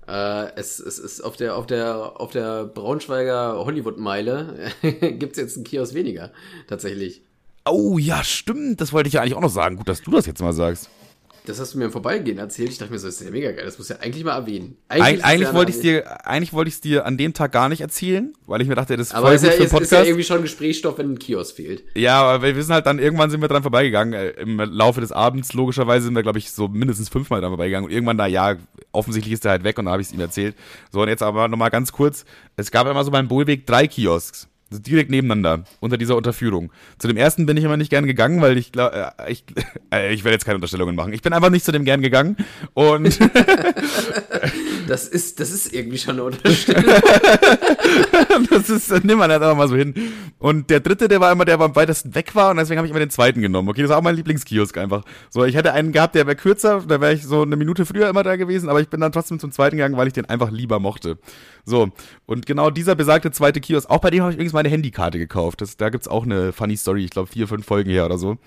Äh, 0.07 0.53
es, 0.55 0.79
es 0.79 0.99
ist 0.99 1.21
auf 1.21 1.37
der, 1.37 1.55
auf 1.55 1.65
der, 1.65 2.19
auf 2.19 2.31
der 2.31 2.65
Braunschweiger 2.65 3.63
Hollywood-Meile 3.63 4.71
gibt's 4.81 5.37
jetzt 5.37 5.55
einen 5.55 5.63
Kiosk 5.63 5.93
weniger, 5.93 6.31
tatsächlich. 6.67 7.21
Oh 7.65 7.97
ja, 7.97 8.23
stimmt. 8.23 8.81
Das 8.81 8.91
wollte 8.91 9.07
ich 9.07 9.13
ja 9.13 9.21
eigentlich 9.21 9.35
auch 9.35 9.41
noch 9.41 9.49
sagen. 9.49 9.77
Gut, 9.77 9.87
dass 9.87 10.01
du 10.01 10.11
das 10.11 10.25
jetzt 10.25 10.41
mal 10.41 10.51
sagst. 10.51 10.89
Das 11.45 11.59
hast 11.59 11.73
du 11.73 11.77
mir 11.77 11.85
im 11.85 11.91
Vorbeigehen 11.91 12.37
erzählt. 12.37 12.69
Ich 12.69 12.77
dachte 12.77 12.91
mir 12.91 12.99
so, 12.99 13.07
das 13.07 13.19
ist 13.19 13.25
ja 13.25 13.31
mega 13.31 13.51
geil. 13.51 13.65
Das 13.65 13.77
muss 13.77 13.89
ja 13.89 13.97
eigentlich 13.97 14.23
mal 14.23 14.35
erwähnen. 14.35 14.77
Eigentlich, 14.87 15.25
eigentlich, 15.25 15.53
wollte 15.53 15.71
ich 15.71 15.79
dir, 15.81 16.25
eigentlich 16.25 16.53
wollte 16.53 16.69
ich 16.69 16.75
es 16.75 16.81
dir 16.81 17.05
an 17.05 17.17
dem 17.17 17.33
Tag 17.33 17.51
gar 17.51 17.67
nicht 17.67 17.81
erzählen, 17.81 18.33
weil 18.45 18.61
ich 18.61 18.67
mir 18.67 18.75
dachte, 18.75 18.95
das 18.95 19.07
ist 19.07 19.13
aber 19.13 19.27
voll 19.27 19.37
gut 19.37 19.45
ja, 19.45 19.51
für 19.51 19.57
Podcast. 19.63 19.81
ist 19.81 19.91
ja 19.91 20.03
irgendwie 20.03 20.23
schon 20.23 20.41
Gesprächsstoff, 20.41 20.97
wenn 20.97 21.11
ein 21.11 21.19
Kiosk 21.19 21.57
fehlt. 21.57 21.83
Ja, 21.95 22.21
aber 22.21 22.45
wir 22.45 22.55
wissen 22.55 22.73
halt 22.73 22.85
dann, 22.85 22.97
irgendwann 22.97 23.29
sind 23.29 23.41
wir 23.41 23.49
dran 23.49 23.61
vorbeigegangen. 23.61 24.13
Äh, 24.13 24.29
Im 24.41 24.57
Laufe 24.57 25.01
des 25.01 25.11
Abends, 25.11 25.53
logischerweise, 25.53 26.05
sind 26.05 26.15
wir, 26.15 26.23
glaube 26.23 26.39
ich, 26.39 26.51
so 26.51 26.69
mindestens 26.69 27.09
fünfmal 27.09 27.41
dran 27.41 27.51
vorbeigegangen. 27.51 27.89
Und 27.89 27.93
irgendwann 27.93 28.17
da, 28.17 28.25
ja, 28.25 28.55
offensichtlich 28.93 29.33
ist 29.33 29.43
er 29.43 29.51
halt 29.51 29.65
weg 29.65 29.77
und 29.77 29.85
dann 29.85 29.91
habe 29.91 30.01
ich 30.01 30.07
es 30.07 30.13
ihm 30.13 30.21
erzählt. 30.21 30.55
So, 30.91 31.01
und 31.01 31.09
jetzt 31.09 31.23
aber 31.23 31.49
nochmal 31.49 31.71
ganz 31.71 31.91
kurz. 31.91 32.23
Es 32.55 32.71
gab 32.71 32.87
immer 32.87 33.03
so 33.03 33.11
beim 33.11 33.27
Bullweg 33.27 33.65
drei 33.65 33.87
Kiosks 33.87 34.47
direkt 34.81 35.09
nebeneinander 35.09 35.63
unter 35.79 35.97
dieser 35.97 36.17
Unterführung. 36.17 36.71
Zu 36.97 37.07
dem 37.07 37.17
ersten 37.17 37.45
bin 37.45 37.55
ich 37.55 37.63
immer 37.63 37.77
nicht 37.77 37.89
gern 37.89 38.05
gegangen, 38.05 38.41
weil 38.41 38.57
ich 38.57 38.71
glaube, 38.71 39.13
äh, 39.17 39.31
ich, 39.31 39.45
äh, 39.93 40.13
ich 40.13 40.23
werde 40.25 40.33
jetzt 40.33 40.45
keine 40.45 40.55
Unterstellungen 40.55 40.95
machen. 40.95 41.13
Ich 41.13 41.21
bin 41.21 41.31
einfach 41.33 41.49
nicht 41.49 41.63
zu 41.63 41.71
dem 41.71 41.85
gern 41.85 42.01
gegangen 42.01 42.35
und 42.73 43.19
das 44.87 45.07
ist 45.07 45.39
das 45.39 45.51
ist 45.51 45.73
irgendwie 45.73 45.97
schon 45.97 46.15
eine 46.15 46.23
Unterstellung. 46.23 46.83
das 48.49 48.69
ist 48.69 49.03
nimm 49.03 49.17
man 49.17 49.31
halt 49.31 49.41
einfach 49.41 49.57
mal 49.57 49.69
so 49.69 49.75
hin. 49.75 49.93
Und 50.39 50.69
der 50.69 50.81
dritte, 50.81 51.07
der 51.07 51.21
war 51.21 51.31
immer 51.31 51.45
der, 51.45 51.53
der 51.57 51.65
am 51.65 51.75
weitesten 51.75 52.15
weg 52.15 52.35
war 52.35 52.51
und 52.51 52.57
deswegen 52.57 52.77
habe 52.77 52.87
ich 52.87 52.91
immer 52.91 52.99
den 52.99 53.09
zweiten 53.09 53.41
genommen. 53.41 53.69
Okay, 53.69 53.81
das 53.81 53.89
war 53.89 53.97
auch 53.97 54.03
mein 54.03 54.15
Lieblingskiosk 54.15 54.77
einfach. 54.77 55.03
So, 55.29 55.45
ich 55.45 55.55
hätte 55.55 55.73
einen 55.73 55.91
gehabt, 55.91 56.15
der 56.15 56.25
wäre 56.25 56.35
kürzer, 56.35 56.83
da 56.87 56.99
wäre 57.01 57.13
ich 57.13 57.23
so 57.23 57.43
eine 57.43 57.55
Minute 57.55 57.85
früher 57.85 58.09
immer 58.09 58.23
da 58.23 58.35
gewesen, 58.35 58.69
aber 58.69 58.81
ich 58.81 58.89
bin 58.89 58.99
dann 58.99 59.11
trotzdem 59.11 59.39
zum 59.39 59.51
zweiten 59.51 59.77
gegangen, 59.77 59.97
weil 59.97 60.07
ich 60.07 60.13
den 60.13 60.25
einfach 60.25 60.51
lieber 60.51 60.79
mochte. 60.79 61.17
So, 61.65 61.89
und 62.25 62.45
genau 62.45 62.69
dieser 62.69 62.95
besagte 62.95 63.31
zweite 63.31 63.61
Kiosk, 63.61 63.89
auch 63.89 63.99
bei 63.99 64.09
dem 64.09 64.21
habe 64.21 64.31
ich 64.31 64.35
übrigens 64.35 64.53
meine 64.53 64.69
Handykarte 64.69 65.17
gekauft. 65.17 65.61
Das, 65.61 65.77
da 65.77 65.89
gibt's 65.89 66.07
auch 66.07 66.23
eine 66.23 66.51
funny 66.51 66.75
Story, 66.75 67.05
ich 67.05 67.11
glaube 67.11 67.31
vier, 67.31 67.47
fünf 67.47 67.65
Folgen 67.65 67.89
her 67.89 68.05
oder 68.05 68.17
so. 68.17 68.37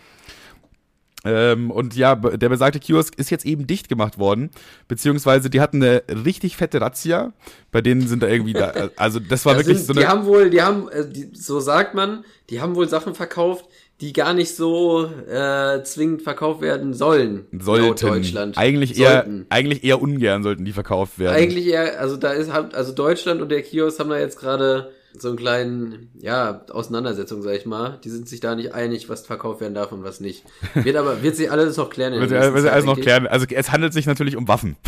Ähm, 1.26 1.72
und 1.72 1.96
ja, 1.96 2.14
der 2.14 2.48
besagte 2.48 2.78
Kiosk 2.78 3.18
ist 3.18 3.30
jetzt 3.30 3.44
eben 3.44 3.66
dicht 3.66 3.88
gemacht 3.88 4.18
worden, 4.18 4.50
beziehungsweise 4.86 5.50
die 5.50 5.60
hatten 5.60 5.82
eine 5.82 6.02
richtig 6.08 6.56
fette 6.56 6.80
Razzia. 6.80 7.32
Bei 7.72 7.80
denen 7.80 8.06
sind 8.06 8.22
da 8.22 8.28
irgendwie, 8.28 8.52
da, 8.52 8.90
also 8.96 9.18
das 9.18 9.44
war 9.44 9.54
das 9.54 9.66
wirklich 9.66 9.78
sind, 9.78 9.86
so 9.86 9.92
eine. 9.94 10.00
Die 10.02 10.06
haben 10.06 10.26
wohl, 10.26 10.50
die 10.50 10.62
haben, 10.62 10.88
äh, 10.88 11.08
die, 11.08 11.30
so 11.32 11.58
sagt 11.58 11.94
man, 11.94 12.24
die 12.48 12.60
haben 12.60 12.76
wohl 12.76 12.88
Sachen 12.88 13.14
verkauft, 13.14 13.66
die 14.00 14.12
gar 14.12 14.34
nicht 14.34 14.54
so 14.54 15.06
äh, 15.06 15.82
zwingend 15.84 16.22
verkauft 16.22 16.60
werden 16.60 16.92
sollen. 16.92 17.46
Sollten. 17.58 18.06
Deutschland. 18.06 18.58
Eigentlich 18.58 18.96
sollten. 18.96 19.38
eher, 19.38 19.46
eigentlich 19.48 19.84
eher 19.84 20.02
ungern 20.02 20.42
sollten 20.42 20.64
die 20.64 20.72
verkauft 20.72 21.18
werden. 21.18 21.34
Eigentlich 21.34 21.66
eher, 21.66 21.98
also 21.98 22.16
da 22.16 22.32
ist, 22.32 22.50
also 22.50 22.92
Deutschland 22.92 23.40
und 23.40 23.48
der 23.48 23.62
Kiosk 23.62 23.98
haben 23.98 24.10
da 24.10 24.18
jetzt 24.18 24.38
gerade 24.38 24.90
so 25.18 25.28
einen 25.28 25.38
kleinen, 25.38 26.10
ja, 26.18 26.62
Auseinandersetzung, 26.70 27.40
sag 27.40 27.54
ich 27.54 27.64
mal. 27.64 27.98
Die 28.04 28.10
sind 28.10 28.28
sich 28.28 28.40
da 28.40 28.54
nicht 28.54 28.74
einig, 28.74 29.08
was 29.08 29.24
verkauft 29.24 29.62
werden 29.62 29.72
darf 29.72 29.92
und 29.92 30.04
was 30.04 30.20
nicht. 30.20 30.44
Wird 30.74 30.96
aber, 30.96 31.22
wird 31.22 31.36
sie 31.36 31.48
alles 31.48 31.78
noch 31.78 31.88
klären. 31.88 32.12
wird 32.20 32.28
sie, 32.28 32.60
sie 32.60 32.70
alles 32.70 32.84
noch 32.84 33.00
klären. 33.00 33.26
Also 33.26 33.46
es 33.48 33.72
handelt 33.72 33.94
sich 33.94 34.04
natürlich 34.04 34.36
um 34.36 34.46
Waffen. 34.46 34.76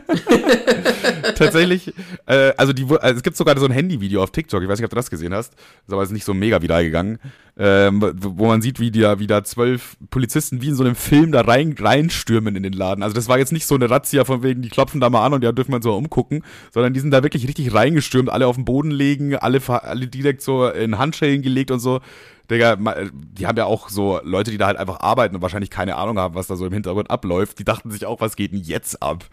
Tatsächlich, 1.34 1.92
äh, 2.26 2.52
also 2.56 2.72
die, 2.72 2.84
also 2.84 3.16
es 3.16 3.22
gibt 3.22 3.36
sogar 3.36 3.58
so 3.58 3.66
ein 3.66 3.72
Handyvideo 3.72 4.22
auf 4.22 4.30
TikTok, 4.30 4.62
ich 4.62 4.68
weiß 4.68 4.78
nicht, 4.78 4.84
ob 4.84 4.90
du 4.90 4.96
das 4.96 5.10
gesehen 5.10 5.34
hast, 5.34 5.54
ist 5.54 5.92
aber 5.92 6.06
nicht 6.06 6.24
so 6.24 6.34
mega 6.34 6.60
viral 6.62 6.84
gegangen, 6.84 7.18
ähm, 7.58 8.00
wo 8.16 8.46
man 8.46 8.62
sieht, 8.62 8.80
wie, 8.80 8.90
die, 8.90 9.02
wie 9.02 9.26
da 9.26 9.44
zwölf 9.44 9.96
Polizisten 10.10 10.62
wie 10.62 10.68
in 10.68 10.74
so 10.74 10.84
einem 10.84 10.94
Film 10.94 11.32
da 11.32 11.42
rein, 11.42 11.74
reinstürmen 11.78 12.56
in 12.56 12.62
den 12.62 12.72
Laden. 12.72 13.02
Also 13.02 13.14
das 13.14 13.28
war 13.28 13.38
jetzt 13.38 13.52
nicht 13.52 13.66
so 13.66 13.74
eine 13.74 13.90
Razzia 13.90 14.24
von 14.24 14.42
wegen, 14.42 14.62
die 14.62 14.68
klopfen 14.68 15.00
da 15.00 15.10
mal 15.10 15.24
an 15.24 15.34
und 15.34 15.44
ja, 15.44 15.52
dürfen 15.52 15.72
wir 15.72 15.82
so 15.82 15.96
umgucken, 15.96 16.42
sondern 16.72 16.94
die 16.94 17.00
sind 17.00 17.10
da 17.10 17.22
wirklich 17.22 17.46
richtig 17.46 17.74
reingestürmt, 17.74 18.30
alle 18.30 18.46
auf 18.46 18.56
den 18.56 18.64
Boden 18.64 18.90
legen, 18.90 19.36
alle, 19.36 19.60
alle 19.68 20.06
direkt 20.06 20.42
so 20.42 20.68
in 20.68 20.98
Handschellen 20.98 21.42
gelegt 21.42 21.70
und 21.70 21.80
so. 21.80 22.00
Digga, 22.50 22.76
die 23.04 23.46
haben 23.46 23.56
ja 23.56 23.64
auch 23.64 23.88
so 23.88 24.20
Leute, 24.24 24.50
die 24.50 24.58
da 24.58 24.66
halt 24.66 24.76
einfach 24.76 25.00
arbeiten 25.00 25.36
und 25.36 25.42
wahrscheinlich 25.42 25.70
keine 25.70 25.96
Ahnung 25.96 26.18
haben, 26.18 26.34
was 26.34 26.48
da 26.48 26.56
so 26.56 26.66
im 26.66 26.72
Hintergrund 26.72 27.10
abläuft. 27.10 27.58
Die 27.58 27.64
dachten 27.64 27.90
sich 27.90 28.06
auch, 28.06 28.20
was 28.20 28.36
geht 28.36 28.52
denn 28.52 28.60
jetzt 28.60 29.02
ab? 29.02 29.24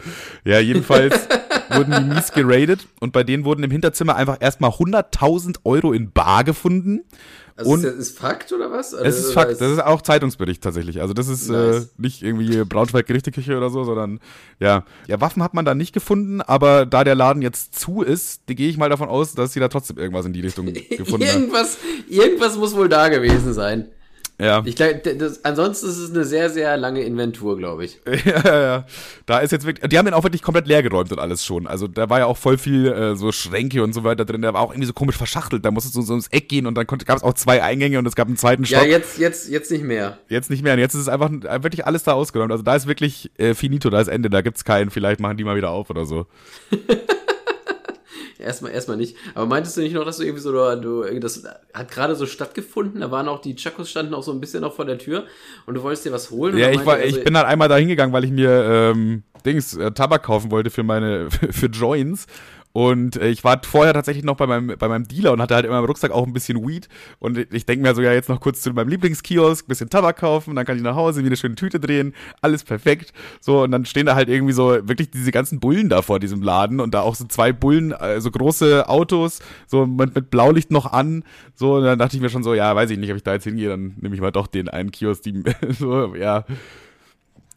Ja, 0.46 0.60
jedenfalls 0.60 1.28
wurden 1.70 1.94
die 1.94 2.14
mies 2.14 2.32
geradet 2.32 2.88
und 3.00 3.14
bei 3.14 3.24
denen 3.24 3.44
wurden 3.44 3.64
im 3.64 3.72
Hinterzimmer 3.72 4.16
einfach 4.16 4.38
erstmal 4.40 4.72
100.000 4.72 5.58
Euro 5.64 5.94
in 5.94 6.12
Bar 6.12 6.44
gefunden. 6.44 7.02
Also 7.58 7.72
und 7.72 7.80
ist 7.80 7.86
das 7.86 7.96
ist 7.96 8.20
Fakt 8.20 8.54
oder 8.54 8.72
was? 8.72 8.94
Oder 8.94 9.06
es 9.06 9.18
ist 9.18 9.34
Fakt, 9.34 9.60
das 9.60 9.72
ist 9.72 9.84
auch 9.84 10.04
Zeitungsbericht 10.04 10.64
tatsächlich. 10.64 11.02
Also 11.02 11.16
das 11.16 11.28
ist 11.28 11.50
äh, 11.50 11.54
nice. 11.54 11.86
äh, 11.86 11.88
nicht 11.98 12.22
irgendwie 12.22 12.64
Braunschweig 12.64 13.08
Gerichteküche 13.08 13.58
oder 13.58 13.72
so, 13.72 13.84
sondern 13.84 14.20
ja. 14.60 14.86
Ja, 15.08 15.20
Waffen 15.22 15.42
hat 15.42 15.56
man 15.56 15.66
da 15.66 15.74
nicht 15.74 15.92
gefunden, 15.92 16.42
aber 16.42 16.86
da 16.86 17.04
der 17.04 17.16
Laden 17.16 17.42
jetzt 17.42 17.74
zu 17.74 18.04
ist, 18.04 18.46
gehe 18.46 18.70
ich 18.70 18.78
mal 18.78 18.90
davon 18.90 19.10
aus, 19.10 19.34
dass 19.34 19.54
sie 19.54 19.60
da 19.60 19.70
trotzdem 19.70 19.98
irgendwas 19.98 20.28
in 20.28 20.34
die 20.34 20.42
Richtung 20.42 20.68
gefunden 20.98 21.26
irgendwas, 21.26 21.78
haben. 21.78 22.06
Irgendwas 22.08 22.58
muss 22.58 22.76
wohl 22.76 22.90
da 22.90 23.10
gewesen 23.10 23.54
sein. 23.54 23.88
Ja. 24.40 24.62
Ich 24.66 24.76
glaube, 24.76 25.02
ansonsten 25.42 25.88
ist 25.88 25.98
es 25.98 26.12
eine 26.12 26.24
sehr, 26.24 26.52
sehr 26.52 26.78
lange 26.78 27.02
Inventur, 27.02 27.58
glaube 27.58 27.86
ich. 27.86 28.00
ja, 28.26 28.44
ja, 28.44 28.62
ja. 28.62 28.86
Da 29.26 29.40
ist 29.40 29.52
jetzt 29.52 29.66
wirklich, 29.66 29.90
die 29.90 29.98
haben 29.98 30.06
den 30.06 30.14
auch 30.14 30.24
wirklich 30.24 30.44
komplett 30.44 30.68
leer 30.68 30.84
geräumt 30.84 31.12
und 31.12 31.20
alles 31.20 31.44
schon. 31.44 31.66
Also 31.66 31.88
da 31.88 32.10
war 32.10 32.20
ja 32.20 32.26
auch 32.28 32.38
voll 32.38 32.60
viel 32.60 32.88
äh, 32.88 33.16
so 33.16 33.32
Schränke 33.32 33.84
und 33.84 33.94
so 33.94 34.04
weiter 34.04 34.26
drin. 34.26 34.44
Der 34.44 34.54
war 34.54 34.62
auch 34.62 34.72
irgendwie 34.72 34.86
so 34.86 34.94
komisch 34.94 35.18
verschachtelt. 35.18 35.66
Da 35.66 35.72
musstest 35.72 35.96
du 35.96 36.02
so 36.04 36.14
ins 36.14 36.28
Eck 36.28 36.50
gehen 36.50 36.68
und 36.68 36.76
dann 36.76 36.86
gab 36.86 37.18
es 37.18 37.24
auch 37.24 37.34
zwei 37.34 37.64
Eingänge 37.64 37.98
und 37.98 38.06
es 38.06 38.16
gab 38.16 38.28
einen 38.28 38.38
zweiten 38.38 38.64
Stock. 38.66 38.84
Ja, 38.84 38.88
jetzt, 38.88 39.18
jetzt, 39.18 39.50
jetzt 39.50 39.72
nicht 39.72 39.84
mehr. 39.84 40.20
Jetzt 40.30 40.52
nicht 40.52 40.62
mehr. 40.62 40.74
Und 40.74 40.80
jetzt 40.80 40.94
ist 40.94 41.02
es 41.02 41.10
einfach 41.10 41.32
wirklich 41.32 41.88
alles 41.88 42.04
da 42.04 42.14
ausgeräumt. 42.14 42.52
Also 42.52 42.64
da 42.64 42.76
ist 42.76 42.88
wirklich 42.88 43.32
äh, 43.38 43.56
finito, 43.56 43.90
da 43.90 44.00
ist 44.00 44.08
Ende. 44.08 44.30
Da 44.30 44.42
gibt's 44.42 44.64
keinen, 44.64 44.92
vielleicht 44.92 45.20
machen 45.20 45.38
die 45.38 45.44
mal 45.46 45.56
wieder 45.56 45.72
auf 45.72 45.90
oder 45.90 46.06
so. 46.06 46.28
erstmal, 48.40 48.72
erstmal 48.72 48.98
nicht. 48.98 49.16
Aber 49.36 49.46
meintest 49.46 49.78
du 49.78 49.82
nicht 49.82 49.94
noch, 49.94 50.06
dass 50.06 50.18
du 50.18 50.24
irgendwie 50.24 50.42
so, 50.42 50.52
du, 50.52 51.20
das 51.20 51.44
hat 51.74 51.92
gerade 51.92 52.16
so 52.16 52.26
stattgefunden, 52.26 53.02
da 53.02 53.12
waren 53.12 53.28
auch 53.28 53.42
die 53.42 53.56
Chakos 53.56 53.90
standen 53.90 54.14
auch 54.14 54.24
so 54.24 54.32
ein 54.32 54.40
bisschen 54.40 54.62
noch 54.62 54.74
vor 54.74 54.86
der 54.86 54.98
Tür 54.98 55.26
und 55.66 55.76
du 55.76 55.84
wolltest 55.84 56.06
dir 56.06 56.12
was 56.12 56.32
holen? 56.32 56.58
Ja, 56.58 56.70
ich 56.70 56.86
war, 56.86 56.96
also, 56.96 57.18
ich 57.18 57.24
bin 57.24 57.34
dann 57.34 57.46
einmal 57.46 57.68
da 57.68 57.78
hingegangen, 57.78 58.14
weil 58.14 58.24
ich 58.24 58.32
mir, 58.32 58.94
ähm, 58.96 59.24
Dings, 59.46 59.76
äh, 59.76 59.92
Tabak 59.92 60.24
kaufen 60.24 60.52
wollte 60.52 60.70
für 60.70 60.84
meine, 60.84 61.30
für 61.52 61.68
Joints 61.68 62.28
und 62.74 63.16
äh, 63.16 63.30
ich 63.30 63.44
war 63.44 63.60
vorher 63.64 63.94
tatsächlich 63.94 64.24
noch 64.24 64.36
bei 64.36 64.46
meinem, 64.46 64.76
bei 64.78 64.88
meinem 64.88 65.08
Dealer 65.08 65.34
und 65.34 65.42
hatte 65.42 65.56
halt 65.56 65.66
in 65.66 65.72
meinem 65.72 65.86
Rucksack 65.86 66.12
auch 66.12 66.28
ein 66.28 66.34
bisschen 66.34 66.68
Weed. 66.68 66.88
Und 67.20 67.38
ich 67.52 67.66
denke 67.66 67.82
mir 67.82 67.96
so, 67.96 68.02
ja, 68.02 68.14
jetzt 68.14 68.30
noch 68.30 68.40
kurz 68.40 68.62
zu 68.62 68.72
meinem 68.72 68.90
Lieblingskiosk, 68.90 69.66
ein 69.66 69.68
bisschen 69.68 69.90
Tabak 69.90 70.18
kaufen, 70.18 70.56
dann 70.56 70.66
kann 70.66 70.78
ich 70.78 70.84
nach 70.84 70.96
Hause, 70.96 71.22
mir 71.22 71.28
eine 71.28 71.38
schöne 71.38 71.56
Tüte 71.56 71.80
drehen, 71.80 72.14
alles 72.42 72.64
perfekt. 72.64 73.14
So, 73.42 73.64
und 73.64 73.72
dann 73.72 73.86
stehen 73.86 74.06
da 74.06 74.16
halt 74.16 74.30
irgendwie 74.30 74.54
so 74.54 74.70
wirklich 74.88 75.10
diese 75.10 75.32
ganzen 75.32 75.60
Bullen 75.60 75.90
da 75.90 76.02
vor 76.02 76.20
diesem 76.20 76.42
Laden 76.42 76.80
und 76.80 76.94
da 76.94 77.02
auch 77.02 77.16
so 77.16 77.26
zwei 77.26 77.52
Bullen, 77.52 77.94
äh, 77.94 78.22
so 78.22 78.30
große 78.30 78.88
Autos, 78.88 79.40
so 79.66 79.86
mit, 79.86 80.14
mit 80.14 80.30
Blaulicht 80.30 80.72
noch 80.72 80.92
an. 80.92 81.24
So, 81.56 81.76
und 81.76 81.84
dann 81.84 81.98
dachte 81.98 82.16
ich 82.16 82.22
mir 82.22 82.30
schon 82.30 82.44
so, 82.44 82.54
ja, 82.54 82.76
weiß 82.76 82.92
ich 82.92 83.00
nicht, 83.00 83.10
ob 83.12 83.18
ich 83.18 83.24
da 83.24 83.34
jetzt 83.34 83.46
hingehe, 83.46 83.70
dann 83.70 83.96
nehme 84.00 84.14
ich 84.14 84.22
mal 84.22 84.32
doch 84.32 84.48
den 84.48 84.70
einen 84.70 84.92
Kiosk, 84.92 85.24
die, 85.24 85.44
so, 85.80 86.16
ja. 86.16 86.46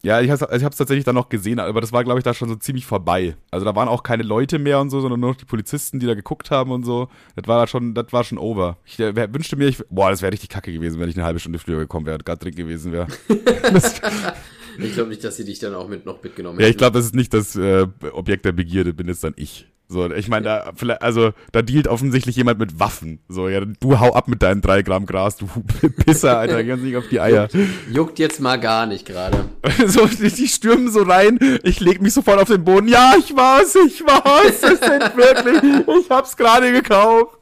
Ja, 0.03 0.21
ich 0.23 0.31
habe 0.31 0.47
es 0.47 0.63
ich 0.63 0.63
tatsächlich 0.63 1.05
dann 1.05 1.15
noch 1.15 1.29
gesehen, 1.29 1.59
aber 1.59 1.83
das 1.83 1.93
war, 1.93 2.05
glaube 2.05 2.19
ich, 2.19 2.25
da 2.25 2.33
schon 2.33 2.49
so 2.49 2.57
ziemlich 2.57 2.87
vorbei. 2.87 3.37
Also 3.51 3.67
da 3.67 3.75
waren 3.77 3.89
auch 3.89 4.03
keine 4.03 4.23
Leute 4.23 4.59
mehr 4.59 4.81
und 4.81 4.89
so, 4.89 5.01
sondern 5.01 5.21
nur 5.21 5.31
noch 5.31 5.37
die 5.37 5.45
Polizisten, 5.45 6.01
die 6.01 6.07
da 6.07 6.15
geguckt 6.15 6.51
haben 6.51 6.71
und 6.71 6.85
so. 6.85 7.09
Das 7.37 7.47
war 7.47 7.61
da 7.61 7.67
schon, 7.67 7.93
das 7.93 8.07
war 8.11 8.25
schon 8.25 8.39
over. 8.39 8.79
Ich 8.87 8.99
äh, 8.99 9.15
wünschte 9.15 9.57
mir, 9.57 9.69
ich, 9.69 9.83
boah, 9.91 10.11
das 10.11 10.23
wäre 10.23 10.33
richtig 10.33 10.49
kacke 10.49 10.73
gewesen, 10.73 11.01
wenn 11.01 11.11
ich 11.11 11.17
eine 11.17 11.27
halbe 11.27 11.39
Stunde 11.39 11.59
früher 11.59 11.81
gekommen 11.81 12.07
wäre 12.07 12.17
und 12.17 12.25
gerade 12.25 12.39
drin 12.39 12.55
gewesen 12.55 12.93
wäre. 12.93 13.09
ich 14.79 14.95
glaube 14.95 15.11
nicht, 15.11 15.23
dass 15.23 15.37
sie 15.37 15.45
dich 15.45 15.59
dann 15.59 15.75
auch 15.75 15.89
mit 15.89 16.07
noch 16.07 16.23
mitgenommen 16.23 16.57
hätten. 16.57 16.65
Ja, 16.65 16.71
ich 16.71 16.79
glaube, 16.79 16.97
das 16.97 17.05
ist 17.05 17.15
nicht 17.15 17.35
das 17.35 17.55
äh, 17.57 17.87
Objekt 18.13 18.47
der 18.47 18.53
Begierde, 18.53 18.95
bin 18.95 19.09
es 19.09 19.21
dann 19.21 19.35
ich. 19.37 19.70
So, 19.93 20.09
ich 20.09 20.29
meine, 20.29 20.45
da, 20.45 20.73
vielleicht, 20.77 21.03
also, 21.03 21.33
da 21.51 21.63
dealt 21.63 21.89
offensichtlich 21.89 22.37
jemand 22.37 22.61
mit 22.61 22.79
Waffen. 22.79 23.19
So, 23.29 23.49
ja, 23.49 23.61
du 23.65 23.99
hau 23.99 24.15
ab 24.15 24.29
mit 24.29 24.41
deinen 24.41 24.61
drei 24.61 24.83
Gramm 24.83 25.05
Gras, 25.05 25.37
du 25.37 25.49
Pisser, 26.07 26.39
Alter, 26.39 26.63
ganz 26.63 26.81
nicht 26.83 26.97
auf 26.97 27.09
die 27.09 27.19
Eier. 27.19 27.49
Juckt, 27.53 27.91
juckt 27.91 28.19
jetzt 28.21 28.39
mal 28.39 28.61
gar 28.61 28.87
nicht 28.87 29.05
gerade. 29.05 29.47
so, 29.87 30.07
die, 30.07 30.31
die, 30.31 30.47
stürmen 30.47 30.93
so 30.93 31.03
rein, 31.03 31.41
ich 31.65 31.81
leg 31.81 32.01
mich 32.01 32.15
sofort 32.15 32.39
auf 32.39 32.47
den 32.47 32.63
Boden. 32.63 32.87
Ja, 32.87 33.15
ich 33.19 33.35
war's, 33.35 33.75
ich 33.85 34.01
war's, 34.07 34.63
es 34.63 34.79
sind 34.79 35.17
wirklich, 35.17 36.05
ich 36.05 36.09
hab's 36.09 36.37
gerade 36.37 36.71
gekauft. 36.71 37.39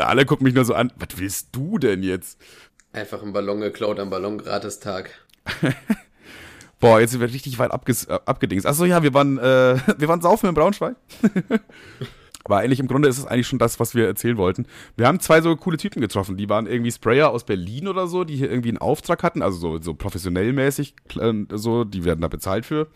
Alle 0.00 0.26
gucken 0.26 0.44
mich 0.44 0.52
nur 0.52 0.66
so 0.66 0.74
an, 0.74 0.92
was 0.96 1.18
willst 1.18 1.48
du 1.52 1.78
denn 1.78 2.02
jetzt? 2.02 2.38
Einfach 2.92 3.22
einen 3.22 3.32
Ballon 3.32 3.62
geklaut 3.62 3.98
am 3.98 4.10
Ballon-Gratistag. 4.10 5.12
Boah, 6.80 6.98
jetzt 6.98 7.10
sind 7.10 7.20
wir 7.20 7.28
richtig 7.32 7.58
weit 7.58 7.70
abges 7.70 8.06
äh, 8.06 8.18
abgedingst. 8.24 8.66
Achso, 8.66 8.86
ja, 8.86 9.02
wir 9.02 9.12
waren, 9.14 9.38
äh, 9.38 9.76
wir 9.98 10.08
waren 10.08 10.22
saufen 10.22 10.48
in 10.48 10.54
Braunschweig. 10.54 10.96
Aber 12.44 12.56
eigentlich 12.56 12.80
im 12.80 12.88
Grunde 12.88 13.06
ist 13.06 13.18
es 13.18 13.26
eigentlich 13.26 13.46
schon 13.46 13.58
das, 13.58 13.78
was 13.78 13.94
wir 13.94 14.06
erzählen 14.06 14.38
wollten. 14.38 14.66
Wir 14.96 15.06
haben 15.06 15.20
zwei 15.20 15.42
so 15.42 15.54
coole 15.56 15.76
Typen 15.76 16.00
getroffen. 16.00 16.38
Die 16.38 16.48
waren 16.48 16.66
irgendwie 16.66 16.90
Sprayer 16.90 17.30
aus 17.30 17.44
Berlin 17.44 17.86
oder 17.86 18.06
so, 18.06 18.24
die 18.24 18.34
hier 18.34 18.50
irgendwie 18.50 18.70
einen 18.70 18.78
Auftrag 18.78 19.22
hatten, 19.22 19.42
also 19.42 19.58
so, 19.58 19.82
so 19.82 19.92
professionell 19.94 20.54
mäßig, 20.54 20.94
äh, 21.20 21.32
so, 21.52 21.84
die 21.84 22.04
werden 22.04 22.22
da 22.22 22.28
bezahlt 22.28 22.64
für. 22.64 22.88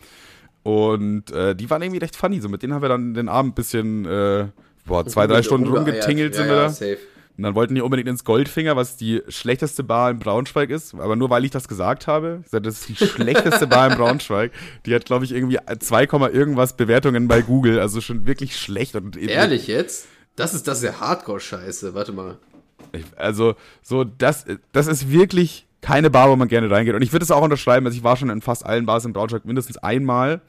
Und 0.62 1.30
äh, 1.30 1.54
die 1.54 1.68
waren 1.68 1.82
irgendwie 1.82 2.00
recht 2.00 2.16
funny. 2.16 2.40
So, 2.40 2.48
mit 2.48 2.62
denen 2.62 2.72
haben 2.72 2.80
wir 2.80 2.88
dann 2.88 3.12
den 3.12 3.28
Abend 3.28 3.52
ein 3.52 3.54
bisschen, 3.54 4.06
äh, 4.06 4.46
boah, 4.86 5.04
zwei, 5.06 5.26
drei 5.26 5.42
Stunden 5.42 5.68
rumgetingelt 5.68 6.32
ja, 6.34 6.40
sind 6.40 6.48
wir 6.48 6.56
da. 6.56 6.70
Safe. 6.70 6.98
Und 7.36 7.42
dann 7.42 7.54
wollten 7.56 7.74
die 7.74 7.80
unbedingt 7.80 8.08
ins 8.08 8.22
Goldfinger, 8.22 8.76
was 8.76 8.96
die 8.96 9.22
schlechteste 9.28 9.82
Bar 9.82 10.10
in 10.10 10.20
Braunschweig 10.20 10.70
ist. 10.70 10.94
Aber 10.94 11.16
nur 11.16 11.30
weil 11.30 11.44
ich 11.44 11.50
das 11.50 11.66
gesagt 11.66 12.06
habe. 12.06 12.42
Ich 12.44 12.50
sage, 12.50 12.62
das 12.62 12.80
ist 12.80 12.88
die 12.88 13.06
schlechteste 13.06 13.66
Bar 13.66 13.90
in 13.90 13.98
Braunschweig. 13.98 14.52
Die 14.86 14.94
hat, 14.94 15.04
glaube 15.04 15.24
ich, 15.24 15.32
irgendwie 15.32 15.58
2, 15.78 16.04
irgendwas 16.32 16.76
Bewertungen 16.76 17.26
bei 17.26 17.42
Google. 17.42 17.80
Also 17.80 18.00
schon 18.00 18.26
wirklich 18.26 18.56
schlecht. 18.56 18.94
Und 18.94 19.16
Ehrlich 19.16 19.66
jetzt? 19.66 20.06
Das 20.36 20.54
ist 20.54 20.68
das 20.68 20.78
ist 20.78 20.84
ja 20.84 21.00
Hardcore-Scheiße. 21.00 21.94
Warte 21.94 22.12
mal. 22.12 22.38
Also, 23.16 23.56
so, 23.82 24.04
das, 24.04 24.44
das 24.72 24.86
ist 24.86 25.10
wirklich 25.10 25.66
keine 25.80 26.10
Bar, 26.10 26.30
wo 26.30 26.36
man 26.36 26.48
gerne 26.48 26.70
reingeht. 26.70 26.94
Und 26.94 27.02
ich 27.02 27.12
würde 27.12 27.24
es 27.24 27.32
auch 27.32 27.42
unterschreiben. 27.42 27.84
Also, 27.84 27.98
ich 27.98 28.04
war 28.04 28.16
schon 28.16 28.30
in 28.30 28.42
fast 28.42 28.64
allen 28.64 28.86
Bars 28.86 29.04
in 29.04 29.12
Braunschweig 29.12 29.44
mindestens 29.44 29.78
einmal. 29.78 30.40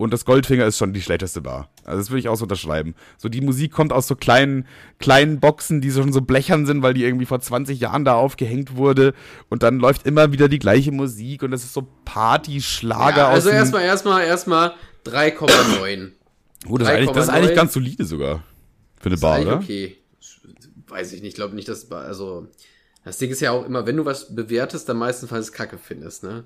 Und 0.00 0.14
das 0.14 0.24
Goldfinger 0.24 0.64
ist 0.64 0.78
schon 0.78 0.94
die 0.94 1.02
schlechteste 1.02 1.42
Bar. 1.42 1.68
Also 1.84 1.98
das 1.98 2.08
würde 2.08 2.20
ich 2.20 2.28
auch 2.28 2.36
so 2.36 2.44
unterschreiben. 2.44 2.94
So 3.18 3.28
die 3.28 3.42
Musik 3.42 3.70
kommt 3.70 3.92
aus 3.92 4.06
so 4.08 4.16
kleinen, 4.16 4.66
kleinen 4.98 5.40
Boxen, 5.40 5.82
die 5.82 5.90
so 5.90 6.00
schon 6.00 6.14
so 6.14 6.22
blechern 6.22 6.64
sind, 6.64 6.82
weil 6.82 6.94
die 6.94 7.04
irgendwie 7.04 7.26
vor 7.26 7.38
20 7.38 7.78
Jahren 7.78 8.06
da 8.06 8.14
aufgehängt 8.14 8.76
wurde. 8.76 9.12
Und 9.50 9.62
dann 9.62 9.78
läuft 9.78 10.06
immer 10.06 10.32
wieder 10.32 10.48
die 10.48 10.58
gleiche 10.58 10.90
Musik 10.90 11.42
und 11.42 11.50
das 11.50 11.64
ist 11.64 11.74
so 11.74 11.86
Party-Schlager 12.06 13.18
ja, 13.18 13.28
Also 13.28 13.50
erstmal, 13.50 13.82
erstmal, 13.82 14.24
erstmal 14.24 14.72
3,9. 15.04 16.12
Oh, 16.66 16.78
das, 16.78 16.88
ist 16.88 16.94
eigentlich, 16.94 17.10
das 17.10 17.24
ist 17.24 17.30
eigentlich 17.30 17.54
ganz 17.54 17.74
solide 17.74 18.04
sogar. 18.06 18.42
Für 19.00 19.06
eine 19.10 19.16
das 19.16 19.20
Bar, 19.20 19.38
ist 19.38 19.46
oder? 19.46 19.56
Okay. 19.56 19.98
Weiß 20.88 21.12
ich 21.12 21.20
nicht, 21.20 21.34
glaube 21.34 21.54
nicht, 21.54 21.68
dass, 21.68 21.92
also, 21.92 22.48
das 23.04 23.18
Ding 23.18 23.30
ist 23.30 23.40
ja 23.40 23.50
auch 23.50 23.66
immer, 23.66 23.84
wenn 23.84 23.98
du 23.98 24.06
was 24.06 24.34
bewertest, 24.34 24.88
dann 24.88 24.96
meistenfalls 24.96 25.52
Kacke 25.52 25.76
findest, 25.76 26.22
ne? 26.22 26.44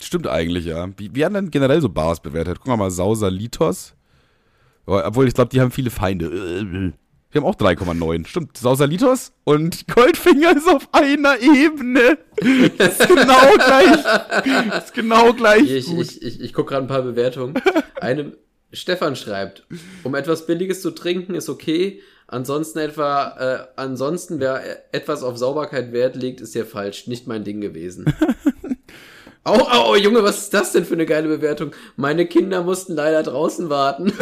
Stimmt 0.00 0.26
eigentlich, 0.26 0.66
ja. 0.66 0.88
Wie, 0.96 1.14
wie 1.14 1.24
haben 1.24 1.34
denn 1.34 1.50
generell 1.50 1.80
so 1.80 1.88
Bars 1.88 2.20
bewertet? 2.20 2.58
Gucken 2.58 2.72
wir 2.72 2.76
mal, 2.76 2.90
Sausalitos. 2.90 3.94
Obwohl, 4.84 5.26
ich 5.26 5.34
glaube, 5.34 5.50
die 5.50 5.60
haben 5.60 5.70
viele 5.70 5.90
Feinde. 5.90 6.30
Wir 7.30 7.42
haben 7.42 7.48
auch 7.48 7.56
3,9. 7.56 8.26
Stimmt, 8.26 8.56
Sausalitos 8.56 9.32
und 9.44 9.86
Goldfinger 9.94 10.56
ist 10.56 10.68
auf 10.68 10.88
einer 10.92 11.40
Ebene. 11.40 12.18
Das 12.78 13.00
ist 13.00 13.08
genau 13.08 13.54
gleich. 13.56 14.68
Das 14.70 14.84
ist 14.84 14.94
genau 14.94 15.32
gleich. 15.32 15.70
Ich, 15.70 15.86
gut. 15.86 16.00
ich, 16.02 16.22
ich, 16.22 16.40
ich 16.40 16.52
gucke 16.52 16.70
gerade 16.70 16.84
ein 16.84 16.88
paar 16.88 17.02
Bewertungen. 17.02 17.54
Eine, 18.00 18.32
Stefan 18.72 19.16
schreibt, 19.16 19.66
um 20.04 20.14
etwas 20.14 20.46
Billiges 20.46 20.82
zu 20.82 20.92
trinken 20.92 21.34
ist 21.34 21.48
okay. 21.48 22.00
Ansonsten 22.28 22.78
etwa, 22.78 23.36
äh, 23.38 23.66
ansonsten 23.76 24.40
wer 24.40 24.94
etwas 24.94 25.22
auf 25.22 25.36
Sauberkeit 25.36 25.92
Wert 25.92 26.16
legt, 26.16 26.40
ist 26.40 26.54
ja 26.54 26.64
falsch. 26.64 27.06
Nicht 27.06 27.26
mein 27.26 27.44
Ding 27.44 27.60
gewesen. 27.60 28.06
Oh, 29.48 29.60
oh, 29.60 29.84
oh, 29.90 29.94
Junge, 29.94 30.24
was 30.24 30.38
ist 30.38 30.54
das 30.54 30.72
denn 30.72 30.84
für 30.84 30.94
eine 30.94 31.06
geile 31.06 31.28
Bewertung? 31.28 31.70
Meine 31.94 32.26
Kinder 32.26 32.64
mussten 32.64 32.94
leider 32.94 33.22
draußen 33.22 33.70
warten. 33.70 34.06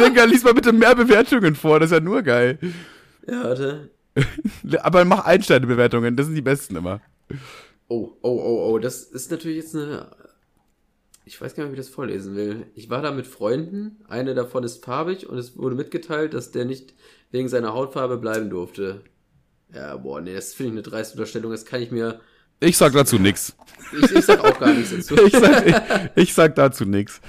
Denker, 0.00 0.26
lies 0.26 0.42
mal 0.42 0.54
bitte 0.54 0.72
mehr 0.72 0.96
Bewertungen 0.96 1.54
vor, 1.54 1.78
das 1.78 1.92
ist 1.92 1.96
ja 1.96 2.00
nur 2.00 2.22
geil. 2.22 2.58
Ja, 3.28 3.44
warte. 3.44 3.90
Aber 4.82 5.04
mach 5.04 5.24
Einsterne-Bewertungen, 5.24 6.16
das 6.16 6.26
sind 6.26 6.34
die 6.34 6.42
besten 6.42 6.74
immer. 6.74 7.00
Oh, 7.86 8.10
oh, 8.22 8.42
oh, 8.42 8.72
oh, 8.72 8.78
das 8.80 9.04
ist 9.04 9.30
natürlich 9.30 9.58
jetzt 9.58 9.76
eine. 9.76 10.08
Ich 11.24 11.40
weiß 11.40 11.54
gar 11.54 11.62
nicht, 11.62 11.72
wie 11.72 11.78
ich 11.78 11.86
das 11.86 11.94
vorlesen 11.94 12.34
will. 12.34 12.66
Ich 12.74 12.90
war 12.90 13.02
da 13.02 13.12
mit 13.12 13.28
Freunden, 13.28 14.02
eine 14.08 14.34
davon 14.34 14.64
ist 14.64 14.84
farbig 14.84 15.28
und 15.28 15.38
es 15.38 15.56
wurde 15.56 15.76
mitgeteilt, 15.76 16.34
dass 16.34 16.50
der 16.50 16.64
nicht 16.64 16.92
wegen 17.30 17.48
seiner 17.48 17.72
Hautfarbe 17.72 18.18
bleiben 18.18 18.50
durfte. 18.50 19.02
Ja, 19.72 19.96
boah, 19.96 20.20
nee, 20.20 20.34
das 20.34 20.54
finde 20.54 20.70
ich 20.70 20.72
eine 20.72 20.82
dreiste 20.82 21.14
Unterstellung, 21.14 21.52
das 21.52 21.66
kann 21.66 21.82
ich 21.82 21.92
mir 21.92 22.20
ich 22.60 22.76
sag 22.76 22.92
dazu 22.92 23.18
nix. 23.18 23.56
Ich, 23.92 24.12
ich 24.12 24.24
sag 24.24 24.40
auch 24.40 24.58
gar 24.58 24.72
nichts 24.72 24.90
dazu. 24.90 25.16
ich, 25.26 25.32
sag, 25.32 25.66
ich, 25.66 25.74
ich 26.14 26.34
sag 26.34 26.54
dazu 26.54 26.84
nix. 26.84 27.20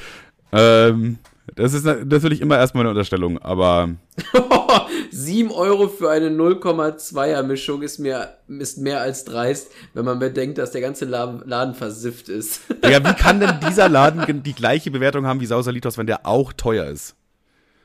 Ähm, 0.51 1.19
das 1.55 1.73
ist 1.73 1.83
natürlich 1.83 2.41
immer 2.41 2.57
erstmal 2.57 2.83
eine 2.83 2.89
Unterstellung, 2.89 3.37
aber. 3.39 3.89
7 5.11 5.51
Euro 5.51 5.87
für 5.87 6.09
eine 6.09 6.29
0,2er 6.29 7.43
Mischung 7.43 7.81
ist 7.81 7.99
mehr, 7.99 8.37
ist 8.47 8.77
mehr 8.77 9.01
als 9.01 9.25
dreist, 9.25 9.71
wenn 9.93 10.05
man 10.05 10.19
bedenkt, 10.19 10.57
dass 10.57 10.71
der 10.71 10.81
ganze 10.81 11.05
Laden 11.05 11.73
versifft 11.73 12.29
ist. 12.29 12.61
ja, 12.83 13.03
wie 13.03 13.13
kann 13.13 13.39
denn 13.39 13.59
dieser 13.67 13.89
Laden 13.89 14.43
die 14.43 14.53
gleiche 14.53 14.91
Bewertung 14.91 15.25
haben 15.25 15.39
wie 15.39 15.45
Sausalitos, 15.45 15.97
wenn 15.97 16.07
der 16.07 16.25
auch 16.25 16.53
teuer 16.53 16.85
ist? 16.85 17.15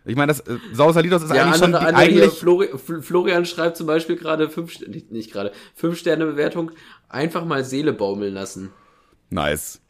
Ich 0.06 0.16
meine, 0.16 0.28
das 0.28 0.40
äh, 0.40 0.58
Sausalitos 0.72 1.22
ist 1.22 1.32
ja, 1.32 1.44
eigentlich 1.44 1.62
andere, 1.62 1.82
schon 1.82 1.90
die, 1.90 1.96
eigentlich 1.96 2.30
Flori 2.32 2.68
Florian 3.00 3.46
schreibt 3.46 3.78
zum 3.78 3.86
Beispiel 3.86 4.16
gerade 4.16 4.50
fünf 4.50 4.78
nicht, 4.86 5.10
nicht 5.10 5.32
gerade 5.32 5.52
fünf 5.74 5.98
Sterne 5.98 6.26
Bewertung 6.26 6.72
einfach 7.14 7.44
mal 7.44 7.64
Seele 7.64 7.92
baumeln 7.92 8.34
lassen. 8.34 8.70
Nice. 9.30 9.80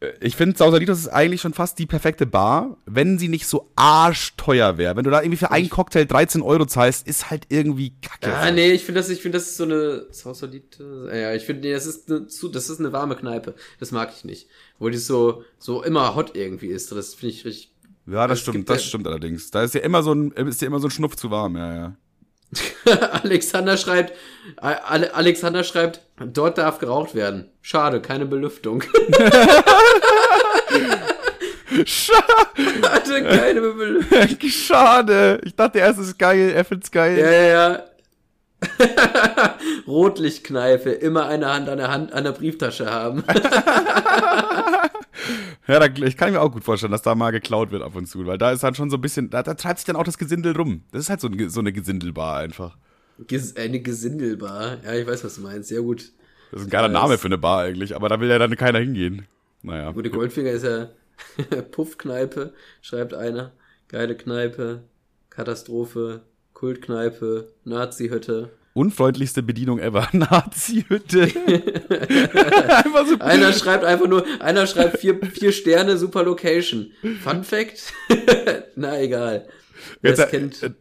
Äh, 0.00 0.12
ich 0.20 0.36
finde, 0.36 0.56
Sausalitos 0.56 0.98
ist 0.98 1.08
eigentlich 1.08 1.40
schon 1.40 1.54
fast 1.54 1.78
die 1.78 1.86
perfekte 1.86 2.26
Bar, 2.26 2.76
wenn 2.86 3.18
sie 3.18 3.28
nicht 3.28 3.46
so 3.46 3.70
arschteuer 3.76 4.78
wäre. 4.78 4.96
Wenn 4.96 5.04
du 5.04 5.10
da 5.10 5.20
irgendwie 5.20 5.38
für 5.38 5.50
einen 5.50 5.70
Cocktail 5.70 6.04
13 6.04 6.42
Euro 6.42 6.66
zahlst, 6.66 7.06
ist 7.06 7.30
halt 7.30 7.46
irgendwie 7.48 7.94
kacke. 8.00 8.34
Ah, 8.34 8.50
nee, 8.50 8.72
ich 8.72 8.84
finde 8.84 9.00
das, 9.00 9.08
ich 9.08 9.20
finde, 9.20 9.38
das 9.38 9.48
ist 9.48 9.56
so 9.56 9.64
eine 9.64 10.06
Sausalitos. 10.10 11.10
Ja, 11.12 11.34
ich 11.34 11.44
finde, 11.44 11.62
nee, 11.62 11.72
das 11.72 11.86
ist 11.86 12.10
eine, 12.10 12.26
das 12.52 12.70
ist 12.70 12.78
eine 12.78 12.92
warme 12.92 13.16
Kneipe. 13.16 13.54
Das 13.80 13.90
mag 13.90 14.12
ich 14.16 14.24
nicht. 14.24 14.48
Wo 14.78 14.88
die 14.88 14.98
so, 14.98 15.44
so 15.58 15.82
immer 15.82 16.14
hot 16.14 16.36
irgendwie 16.36 16.68
ist. 16.68 16.92
Das 16.92 17.14
finde 17.14 17.34
ich 17.34 17.44
richtig 17.44 17.72
ja, 18.06 18.26
das 18.26 18.40
stimmt, 18.40 18.68
das 18.68 18.84
stimmt 18.84 19.06
allerdings. 19.06 19.50
Da 19.50 19.62
ist 19.62 19.74
ja 19.74 19.80
immer 19.80 20.02
so 20.02 20.12
ein, 20.12 20.32
ist 20.32 20.60
ja 20.60 20.66
immer 20.66 20.80
so 20.80 20.88
ein 20.88 20.90
Schnupf 20.90 21.16
zu 21.16 21.30
warm, 21.30 21.56
ja, 21.56 21.74
ja. 21.74 21.96
Alexander 23.22 23.76
schreibt, 23.76 24.12
Alexander 24.56 25.64
schreibt, 25.64 26.02
dort 26.18 26.58
darf 26.58 26.78
geraucht 26.78 27.14
werden. 27.14 27.50
Schade, 27.62 28.00
keine 28.02 28.26
Belüftung. 28.26 28.82
Schade. 31.84 33.24
keine 33.28 33.60
Belüftung. 33.60 34.38
Schade. 34.50 35.40
Ich 35.44 35.54
dachte 35.54 35.78
erst, 35.78 35.98
es 36.00 36.08
ist 36.08 36.18
geil, 36.18 36.52
er 36.54 36.64
find's 36.64 36.90
geil. 36.90 37.18
Ja, 37.18 37.30
ja, 37.30 37.42
ja. 37.42 37.84
Rotlichtkneife, 39.86 40.90
immer 40.90 41.26
eine 41.26 41.52
Hand 41.52 41.68
an 41.68 41.78
der 41.78 41.90
Hand 41.90 42.12
an 42.12 42.24
der 42.24 42.32
Brieftasche 42.32 42.90
haben. 42.90 43.24
Ja, 45.68 45.78
da, 45.78 45.86
ich 45.86 46.16
kann 46.16 46.32
mir 46.32 46.40
auch 46.40 46.50
gut 46.50 46.64
vorstellen, 46.64 46.90
dass 46.90 47.02
da 47.02 47.14
mal 47.14 47.30
geklaut 47.30 47.70
wird 47.70 47.82
ab 47.82 47.94
und 47.94 48.06
zu, 48.06 48.26
weil 48.26 48.36
da 48.36 48.50
ist 48.50 48.64
dann 48.64 48.74
schon 48.74 48.90
so 48.90 48.96
ein 48.96 49.00
bisschen, 49.00 49.30
da, 49.30 49.42
da 49.42 49.54
treibt 49.54 49.78
sich 49.78 49.86
dann 49.86 49.96
auch 49.96 50.04
das 50.04 50.18
Gesindel 50.18 50.56
rum. 50.56 50.82
Das 50.90 51.02
ist 51.02 51.10
halt 51.10 51.20
so, 51.20 51.28
ein, 51.28 51.48
so 51.50 51.60
eine 51.60 51.72
Gesindelbar 51.72 52.38
einfach. 52.38 52.76
Ges 53.28 53.56
eine 53.56 53.80
Gesindelbar. 53.80 54.78
Ja, 54.84 54.94
ich 54.94 55.06
weiß, 55.06 55.22
was 55.24 55.36
du 55.36 55.42
meinst. 55.42 55.68
Sehr 55.68 55.82
gut. 55.82 56.12
Das 56.50 56.60
ist 56.60 56.66
ein 56.66 56.70
geiler 56.70 56.88
Name 56.88 57.16
für 57.16 57.28
eine 57.28 57.38
Bar 57.38 57.60
eigentlich, 57.60 57.94
aber 57.94 58.08
da 58.08 58.20
will 58.20 58.28
ja 58.28 58.38
dann 58.38 58.56
keiner 58.56 58.80
hingehen. 58.80 59.26
Naja. 59.62 59.92
Gute 59.92 60.10
Goldfinger 60.10 60.50
ist 60.50 60.64
ja 60.64 60.88
Puffkneipe, 61.70 62.52
schreibt 62.80 63.14
einer. 63.14 63.52
Geile 63.88 64.16
Kneipe, 64.16 64.82
Katastrophe, 65.30 66.22
Kultkneipe, 66.62 67.48
Nazi-Hütte. 67.64 68.50
Unfreundlichste 68.72 69.42
Bedienung 69.42 69.80
ever. 69.80 70.08
Nazi-Hütte. 70.12 71.26
so 73.08 73.18
einer 73.18 73.52
schreibt 73.52 73.84
einfach 73.84 74.06
nur, 74.06 74.24
einer 74.40 74.68
schreibt 74.68 74.98
vier, 74.98 75.18
vier 75.26 75.50
Sterne, 75.50 75.98
super 75.98 76.22
Location. 76.22 76.92
Fun 77.24 77.42
Fact? 77.42 77.92
Na 78.76 79.00
egal. 79.00 79.48
Wer 80.02 80.10
Jetzt, 80.12 80.30
kennt. 80.30 80.72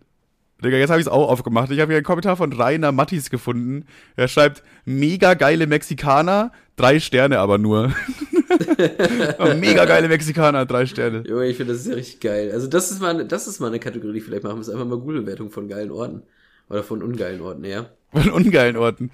Digga, 0.63 0.77
jetzt 0.77 0.89
habe 0.89 0.99
ich 0.99 1.07
es 1.07 1.11
auch 1.11 1.29
aufgemacht. 1.29 1.71
Ich 1.71 1.79
habe 1.79 1.91
hier 1.91 1.97
einen 1.97 2.05
Kommentar 2.05 2.37
von 2.37 2.53
Rainer 2.53 2.91
Mattis 2.91 3.29
gefunden. 3.29 3.85
Er 4.15 4.27
schreibt, 4.27 4.63
mega 4.85 5.33
geile 5.33 5.65
Mexikaner, 5.67 6.51
drei 6.75 6.99
Sterne 6.99 7.39
aber 7.39 7.57
nur. 7.57 7.91
mega 9.59 9.85
geile 9.85 10.07
Mexikaner, 10.07 10.65
drei 10.65 10.85
Sterne. 10.85 11.23
Junge, 11.27 11.47
ich 11.47 11.57
finde 11.57 11.73
das 11.73 11.81
ist 11.81 11.87
ja 11.87 11.95
richtig 11.95 12.19
geil. 12.19 12.51
Also 12.51 12.67
das 12.67 12.91
ist 12.91 13.01
mal, 13.01 13.25
das 13.25 13.47
ist 13.47 13.59
mal 13.59 13.67
eine 13.67 13.79
Kategorie, 13.79 14.13
die 14.13 14.21
vielleicht 14.21 14.43
machen 14.43 14.65
wir. 14.65 14.73
Einfach 14.73 14.85
mal 14.85 14.99
Google-Wertung 14.99 15.49
von 15.49 15.67
geilen 15.67 15.91
Orten. 15.91 16.23
Oder 16.69 16.83
von 16.83 17.03
ungeilen 17.03 17.41
Orten, 17.41 17.65
ja. 17.65 17.87
Von 18.13 18.29
ungeilen 18.29 18.77
Orten. 18.77 19.11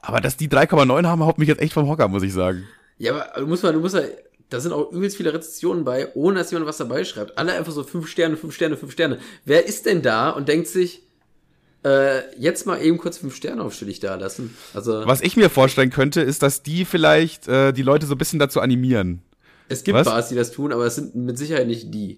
Aber 0.00 0.20
dass 0.20 0.36
die 0.36 0.48
3,9 0.48 1.06
haben, 1.06 1.24
haut 1.24 1.38
mich 1.38 1.48
jetzt 1.48 1.60
echt 1.60 1.72
vom 1.72 1.88
Hocker, 1.88 2.08
muss 2.08 2.22
ich 2.22 2.32
sagen. 2.32 2.64
Ja, 2.98 3.14
aber 3.14 3.40
du 3.40 3.46
musst 3.46 3.62
mal, 3.62 3.72
du 3.72 3.80
musst 3.80 3.94
ja, 3.94 4.02
da 4.48 4.60
sind 4.60 4.72
auch 4.72 4.92
übelst 4.92 5.16
viele 5.16 5.32
Rezensionen 5.32 5.84
bei, 5.84 6.14
ohne 6.14 6.38
dass 6.38 6.50
jemand 6.50 6.68
was 6.68 6.76
dabei 6.76 7.04
schreibt. 7.04 7.36
Alle 7.36 7.52
einfach 7.52 7.72
so 7.72 7.82
fünf 7.82 8.06
Sterne, 8.06 8.36
fünf 8.36 8.54
Sterne, 8.54 8.76
fünf 8.76 8.92
Sterne. 8.92 9.18
Wer 9.44 9.66
ist 9.66 9.86
denn 9.86 10.02
da 10.02 10.30
und 10.30 10.48
denkt 10.48 10.68
sich, 10.68 11.02
äh, 11.84 12.22
jetzt 12.38 12.66
mal 12.66 12.80
eben 12.80 12.98
kurz 12.98 13.18
fünf 13.18 13.34
Sterne 13.34 13.62
aufstellig 13.62 14.00
da 14.00 14.14
lassen? 14.14 14.56
Also 14.72 15.02
was 15.04 15.20
ich 15.20 15.36
mir 15.36 15.50
vorstellen 15.50 15.90
könnte, 15.90 16.20
ist, 16.20 16.42
dass 16.42 16.62
die 16.62 16.84
vielleicht 16.84 17.48
äh, 17.48 17.72
die 17.72 17.82
Leute 17.82 18.06
so 18.06 18.14
ein 18.14 18.18
bisschen 18.18 18.38
dazu 18.38 18.60
animieren. 18.60 19.22
Es 19.68 19.82
gibt 19.82 19.98
was? 19.98 20.06
Bars, 20.06 20.28
die 20.28 20.36
das 20.36 20.52
tun, 20.52 20.72
aber 20.72 20.86
es 20.86 20.94
sind 20.94 21.16
mit 21.16 21.38
Sicherheit 21.38 21.66
nicht 21.66 21.92
die. 21.92 22.16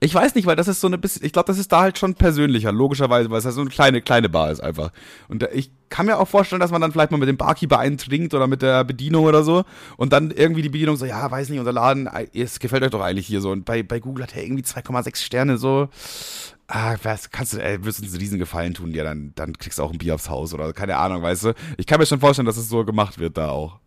Ich 0.00 0.14
weiß 0.14 0.34
nicht, 0.34 0.46
weil 0.46 0.56
das 0.56 0.68
ist 0.68 0.80
so 0.80 0.86
eine 0.86 0.98
bisschen, 0.98 1.24
ich 1.24 1.32
glaube, 1.32 1.46
das 1.46 1.58
ist 1.58 1.72
da 1.72 1.80
halt 1.80 1.98
schon 1.98 2.14
persönlicher, 2.14 2.72
logischerweise, 2.72 3.30
weil 3.30 3.38
es 3.38 3.44
halt 3.44 3.54
so 3.54 3.60
eine 3.60 3.70
kleine, 3.70 4.02
kleine 4.02 4.28
Bar 4.28 4.50
ist 4.50 4.60
einfach. 4.60 4.90
Und 5.28 5.48
ich 5.52 5.70
kann 5.88 6.06
mir 6.06 6.18
auch 6.18 6.28
vorstellen, 6.28 6.60
dass 6.60 6.70
man 6.70 6.80
dann 6.80 6.92
vielleicht 6.92 7.10
mal 7.10 7.18
mit 7.18 7.28
dem 7.28 7.36
Barkeeper 7.36 7.78
eintrinkt 7.78 8.34
oder 8.34 8.46
mit 8.46 8.62
der 8.62 8.84
Bedienung 8.84 9.24
oder 9.24 9.42
so 9.42 9.64
und 9.96 10.12
dann 10.12 10.30
irgendwie 10.30 10.62
die 10.62 10.68
Bedienung 10.68 10.96
so, 10.96 11.06
ja, 11.06 11.30
weiß 11.30 11.48
nicht, 11.48 11.58
unser 11.58 11.72
Laden, 11.72 12.08
es 12.32 12.58
gefällt 12.58 12.82
euch 12.82 12.90
doch 12.90 13.00
eigentlich 13.00 13.26
hier 13.26 13.40
so. 13.40 13.50
Und 13.50 13.64
bei, 13.64 13.82
bei 13.82 14.00
Google 14.00 14.24
hat 14.24 14.36
er 14.36 14.42
irgendwie 14.44 14.64
2,6 14.64 15.22
Sterne 15.22 15.58
so. 15.58 15.88
Ah, 16.66 16.96
was 17.02 17.30
kannst 17.30 17.52
du, 17.52 17.62
ey, 17.62 17.84
wirst 17.84 18.00
uns 18.00 18.12
einen 18.12 18.20
riesen 18.20 18.38
Gefallen 18.38 18.72
tun, 18.72 18.92
ja, 18.92 19.04
dann, 19.04 19.32
dann 19.34 19.52
kriegst 19.58 19.78
du 19.78 19.82
auch 19.82 19.92
ein 19.92 19.98
Bier 19.98 20.14
aufs 20.14 20.30
Haus 20.30 20.54
oder 20.54 20.72
keine 20.72 20.96
Ahnung, 20.96 21.22
weißt 21.22 21.44
du. 21.44 21.54
Ich 21.76 21.86
kann 21.86 22.00
mir 22.00 22.06
schon 22.06 22.20
vorstellen, 22.20 22.46
dass 22.46 22.56
es 22.56 22.68
so 22.68 22.84
gemacht 22.84 23.18
wird 23.18 23.36
da 23.36 23.50
auch 23.50 23.80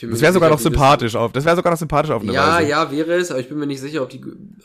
das 0.00 0.20
wäre 0.20 0.32
sogar 0.32 0.50
noch 0.50 0.58
sympathisch 0.58 1.16
auf. 1.16 1.32
Das 1.32 1.44
wäre 1.44 1.56
sogar 1.56 1.72
noch 1.72 1.78
sympathisch 1.78 2.10
auf 2.10 2.22
eine 2.22 2.32
ja, 2.32 2.56
Weise. 2.56 2.68
Ja, 2.68 2.84
ja, 2.84 2.90
wäre 2.90 3.14
es, 3.14 3.30
aber 3.30 3.40
ich 3.40 3.48
bin 3.48 3.58
mir 3.58 3.66
nicht 3.66 3.80
sicher, 3.80 4.02
ob 4.02 4.10
die, 4.10 4.20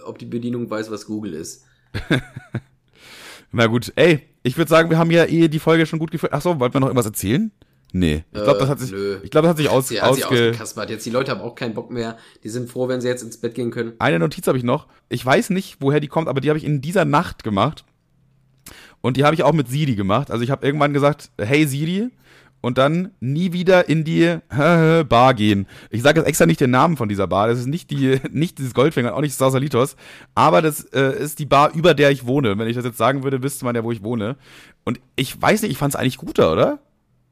ob 0.06 0.18
die 0.18 0.26
Bedienung 0.26 0.70
weiß, 0.70 0.92
was 0.92 1.06
Google 1.06 1.34
ist. 1.34 1.66
Na 3.52 3.68
gut, 3.68 3.92
ey, 3.96 4.22
ich 4.42 4.58
würde 4.58 4.70
sagen, 4.70 4.90
wir 4.90 4.98
haben 4.98 5.12
ja 5.12 5.26
eh 5.26 5.48
die 5.48 5.60
Folge 5.60 5.86
schon 5.86 6.00
gut 6.00 6.12
geführt. 6.12 6.34
Ach 6.34 6.42
so, 6.42 6.60
wollten 6.60 6.74
wir 6.74 6.80
noch 6.80 6.88
irgendwas 6.88 7.06
erzählen? 7.06 7.52
Nee, 7.96 8.24
ich 8.32 8.44
glaube, 8.44 8.60
das 8.60 8.70
hat 8.70 8.80
sich, 8.80 8.92
äh, 8.92 9.18
ich 9.22 9.30
glaube, 9.30 9.46
das 9.46 9.52
hat 9.52 9.58
sich 9.58 9.70
aus, 9.70 9.92
ja, 9.92 10.02
ausge 10.02 10.26
ausgekaspert. 10.26 10.90
Jetzt 10.90 11.06
die 11.06 11.12
Leute 11.12 11.30
haben 11.30 11.42
auch 11.42 11.54
keinen 11.54 11.76
Bock 11.76 11.92
mehr. 11.92 12.18
Die 12.44 12.50
sind 12.50 12.68
froh, 12.68 12.88
wenn 12.88 13.02
sie 13.02 13.08
jetzt 13.08 13.22
ins 13.22 13.38
Bett 13.38 13.54
gehen 13.54 13.70
können. 13.70 13.94
Eine 14.00 14.18
Notiz 14.18 14.48
habe 14.48 14.58
ich 14.58 14.64
noch. 14.64 14.88
Ich 15.10 15.24
weiß 15.24 15.52
nicht, 15.52 15.78
woher 15.80 16.00
die 16.00 16.08
kommt, 16.08 16.28
aber 16.28 16.42
die 16.42 16.50
habe 16.50 16.58
ich 16.58 16.66
in 16.66 16.82
dieser 16.82 17.06
Nacht 17.06 17.44
gemacht. 17.44 17.86
Und 19.02 19.18
die 19.18 19.26
habe 19.26 19.36
ich 19.36 19.44
auch 19.44 19.54
mit 19.54 19.68
Siri 19.68 19.94
gemacht. 19.96 20.32
Also 20.32 20.44
ich 20.44 20.50
habe 20.50 20.66
irgendwann 20.66 20.92
gesagt, 20.92 21.30
hey 21.38 21.68
Siri, 21.68 22.10
und 22.64 22.78
dann 22.78 23.12
nie 23.20 23.52
wieder 23.52 23.90
in 23.90 24.06
die 24.06 24.38
Bar 24.48 25.34
gehen. 25.34 25.68
Ich 25.90 26.02
sage 26.02 26.22
jetzt 26.22 26.28
extra 26.28 26.46
nicht 26.46 26.62
den 26.62 26.72
Namen 26.72 26.96
von 26.96 27.10
dieser 27.10 27.28
Bar. 27.28 27.50
Das 27.50 27.60
ist 27.60 27.68
nicht 27.68 27.92
die, 27.92 28.22
nicht 28.32 28.58
dieses 28.58 28.74
Goldfinger, 28.74 29.14
auch 29.14 29.22
nicht 29.22 29.36
Sausalitos. 29.36 29.98
Aber 30.34 30.62
das 30.62 30.86
äh, 30.94 31.22
ist 31.22 31.40
die 31.40 31.46
Bar, 31.46 31.74
über 31.76 31.94
der 31.94 32.10
ich 32.10 32.26
wohne. 32.26 32.58
Wenn 32.58 32.70
ich 32.70 32.76
das 32.78 32.86
jetzt 32.86 32.98
sagen 32.98 33.24
würde, 33.24 33.44
wüsste 33.44 33.66
man 33.66 33.76
ja, 33.76 33.84
wo 33.84 33.92
ich 33.92 34.02
wohne. 34.02 34.38
Und 34.86 35.02
ich 35.18 35.40
weiß 35.40 35.62
nicht, 35.62 35.72
ich 35.72 35.78
fand 35.78 35.94
es 35.94 36.00
eigentlich 36.00 36.18
guter, 36.18 36.54
oder? 36.54 36.80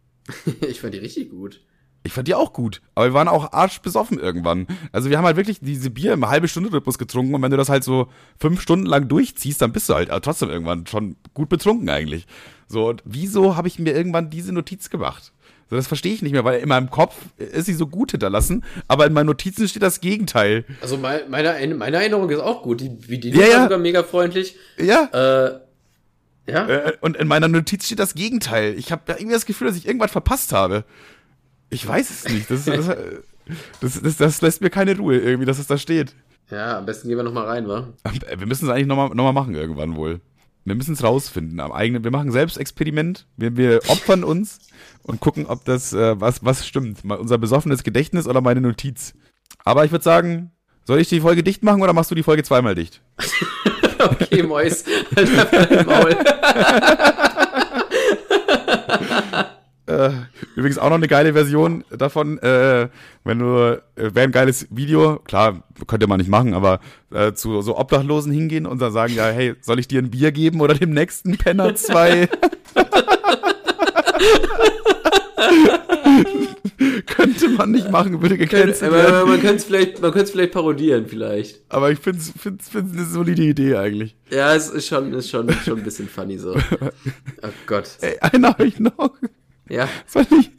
ich 0.68 0.82
fand 0.82 0.94
die 0.94 1.00
richtig 1.00 1.30
gut. 1.30 1.62
Ich 2.04 2.12
fand 2.12 2.28
die 2.28 2.36
auch 2.36 2.52
gut, 2.52 2.82
aber 2.96 3.06
wir 3.06 3.14
waren 3.14 3.28
auch 3.28 3.54
arschbesoffen 3.54 4.20
irgendwann. 4.20 4.66
Also 4.92 5.12
wir 5.12 5.18
haben 5.20 5.26
halt 5.26 5.38
wirklich 5.38 5.60
diese 5.62 5.92
Bier 5.92 6.14
im 6.14 6.28
halbe 6.28 6.48
Stunde 6.48 6.74
Rhythmus 6.74 6.98
getrunken 6.98 7.36
und 7.36 7.42
wenn 7.44 7.52
du 7.52 7.58
das 7.58 7.70
halt 7.70 7.84
so 7.84 8.08
fünf 8.40 8.60
Stunden 8.60 8.88
lang 8.88 9.08
durchziehst, 9.08 9.62
dann 9.62 9.72
bist 9.72 9.88
du 9.88 9.94
halt 9.94 10.10
trotzdem 10.24 10.50
irgendwann 10.50 10.88
schon 10.88 11.16
gut 11.36 11.48
betrunken 11.48 11.90
eigentlich. 11.90 12.26
So, 12.72 12.88
und 12.90 13.04
wieso 13.06 13.56
habe 13.56 13.68
ich 13.68 13.80
mir 13.80 13.94
irgendwann 13.94 14.30
diese 14.30 14.54
Notiz 14.54 14.90
gemacht? 14.90 15.34
So, 15.70 15.76
das 15.76 15.88
verstehe 15.88 16.14
ich 16.14 16.22
nicht 16.22 16.32
mehr, 16.32 16.44
weil 16.44 16.60
in 16.60 16.70
meinem 16.70 16.90
Kopf 16.90 17.16
ist 17.38 17.66
sie 17.66 17.74
so 17.74 17.88
gut 17.88 18.12
hinterlassen, 18.12 18.64
aber 18.88 19.06
in 19.06 19.14
meinen 19.14 19.28
Notizen 19.28 19.68
steht 19.68 19.82
das 19.82 20.02
Gegenteil. 20.02 20.66
Also 20.82 20.98
meine, 20.98 21.28
meine 21.30 21.98
Erinnerung 21.98 22.30
ist 22.30 22.40
auch 22.40 22.64
gut. 22.64 22.82
Die 22.82 22.90
Bedienung 22.90 23.42
ja, 23.42 23.48
ja. 23.48 23.56
war 23.56 23.64
sogar 23.64 23.78
mega 23.78 24.04
freundlich. 24.04 24.56
Ja. 24.78 25.10
Äh, 25.14 26.52
ja. 26.52 26.68
Äh, 26.68 26.94
und 27.02 27.18
in 27.18 27.28
meiner 27.28 27.48
Notiz 27.48 27.86
steht 27.86 28.00
das 28.00 28.16
Gegenteil. 28.16 28.74
Ich 28.78 28.92
habe 28.92 29.04
irgendwie 29.08 29.34
das 29.34 29.46
Gefühl, 29.46 29.68
dass 29.68 29.78
ich 29.78 29.86
irgendwas 29.86 30.12
verpasst 30.12 30.54
habe. 30.54 30.84
Ich 31.70 31.88
weiß 31.88 32.10
es 32.10 32.34
nicht. 32.34 32.52
Das, 32.52 32.66
das, 32.66 32.88
das, 33.80 34.02
das, 34.02 34.18
das 34.18 34.42
lässt 34.42 34.62
mir 34.62 34.70
keine 34.70 34.98
Ruhe 34.98 35.18
irgendwie, 35.18 35.46
dass 35.46 35.60
es 35.60 35.68
da 35.68 35.78
steht. 35.78 36.16
Ja, 36.50 36.80
am 36.80 36.86
besten 36.86 37.08
gehen 37.08 37.18
wir 37.18 37.24
nochmal 37.24 37.46
rein, 37.46 37.68
wa? 37.68 37.88
Wir 38.38 38.46
müssen 38.46 38.66
es 38.66 38.72
eigentlich 38.72 38.88
nochmal 38.88 39.10
noch 39.10 39.24
mal 39.24 39.32
machen 39.32 39.56
irgendwann 39.56 39.96
wohl. 39.96 40.20
Wir 40.64 40.76
müssen 40.76 40.94
es 40.94 41.04
rausfinden 41.04 41.60
am 41.60 41.72
eigenen. 41.72 42.04
Wir 42.04 42.12
machen 42.12 42.32
Selbstexperiment. 42.32 43.26
Wir, 43.36 43.58
wir 43.58 43.80
opfern 43.88 44.24
uns 44.24 44.60
und 45.04 45.20
gucken, 45.20 45.48
ob 45.48 45.66
das 45.66 45.94
äh, 45.94 46.20
was 46.20 46.44
was 46.46 46.68
stimmt. 46.68 47.04
Mal 47.04 47.18
unser 47.18 47.38
besoffenes 47.38 47.84
Gedächtnis 47.84 48.28
oder 48.28 48.42
meine 48.42 48.62
Notiz. 48.62 49.14
Aber 49.64 49.86
ich 49.86 49.92
würde 49.92 50.04
sagen, 50.04 50.52
soll 50.86 51.00
ich 51.00 51.10
die 51.10 51.22
Folge 51.22 51.44
dicht 51.44 51.64
machen 51.64 51.82
oder 51.82 51.94
machst 51.94 52.12
du 52.12 52.16
die 52.16 52.24
Folge 52.24 52.44
zweimal 52.44 52.76
dicht? 52.76 53.02
okay, 54.00 54.44
Mois. 54.44 54.84
Halt 55.16 55.88
Maul. 55.88 56.18
Äh, 59.88 60.12
übrigens 60.56 60.78
auch 60.78 60.90
noch 60.90 60.96
eine 60.96 61.08
geile 61.08 61.34
Version 61.34 61.84
davon, 61.90 62.38
äh, 62.40 62.88
wenn 63.24 63.40
du, 63.40 63.82
äh, 63.96 64.16
wäre 64.16 64.28
ein 64.28 64.32
geiles 64.32 64.68
Video, 64.70 65.18
klar, 65.18 65.64
könnte 65.88 66.08
man 66.08 66.20
nicht 66.20 66.30
machen, 66.30 66.54
aber 66.54 66.80
äh, 67.12 67.34
zu 67.34 67.62
so 67.62 67.78
Obdachlosen 67.78 68.32
hingehen 68.32 68.66
und 68.66 68.80
dann 68.82 68.94
sagen, 68.94 69.14
ja, 69.16 69.28
hey, 69.30 69.56
soll 69.62 69.80
ich 69.80 69.88
dir 69.88 70.02
ein 70.02 70.12
Bier 70.12 70.32
geben 70.32 70.62
oder 70.62 70.76
dem 70.76 70.92
nächsten 70.92 71.38
Penner 71.38 71.76
zwei? 71.76 72.30
könnte 77.06 77.50
man 77.50 77.72
nicht 77.72 77.90
machen, 77.92 78.22
würde 78.22 78.38
gecancelt 78.38 78.92
werden. 78.92 79.30
Man 79.30 79.42
könnte 79.42 79.56
es 79.58 79.64
vielleicht, 79.66 80.02
man 80.02 80.12
könnte 80.12 80.26
es 80.26 80.32
vielleicht 80.32 80.54
parodieren, 80.54 81.08
vielleicht. 81.08 81.62
Aber 81.70 81.92
ich 81.92 82.00
finde 82.00 82.20
es 82.20 82.32
find's, 82.38 82.70
find's 82.70 82.94
eine 82.94 83.06
solide 83.06 83.44
Idee 83.44 83.76
eigentlich. 83.76 84.16
Ja, 84.30 84.56
es 84.56 84.70
ist 84.70 84.88
schon, 84.88 85.14
ist 85.14 85.30
schon, 85.30 85.52
schon 85.66 85.80
ein 85.80 85.84
bisschen 85.84 86.08
funny 86.08 86.38
so. 86.38 86.56
Oh 87.44 87.50
Gott. 87.66 87.90
Ey, 88.02 88.18
einen 88.20 88.46
habe 88.46 88.66
ich 88.66 88.80
noch. 88.80 89.12
Ja. 89.72 89.88
Soll 90.06 90.26
ich, 90.38 90.52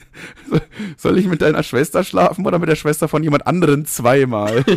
soll 0.97 1.19
ich 1.19 1.27
mit 1.27 1.43
deiner 1.43 1.63
Schwester 1.63 2.03
schlafen 2.05 2.47
oder 2.47 2.59
mit 2.59 2.69
der 2.69 2.77
Schwester 2.77 3.09
von 3.09 3.23
jemand 3.23 3.47
anderen 3.47 3.85
zweimal? 3.85 4.65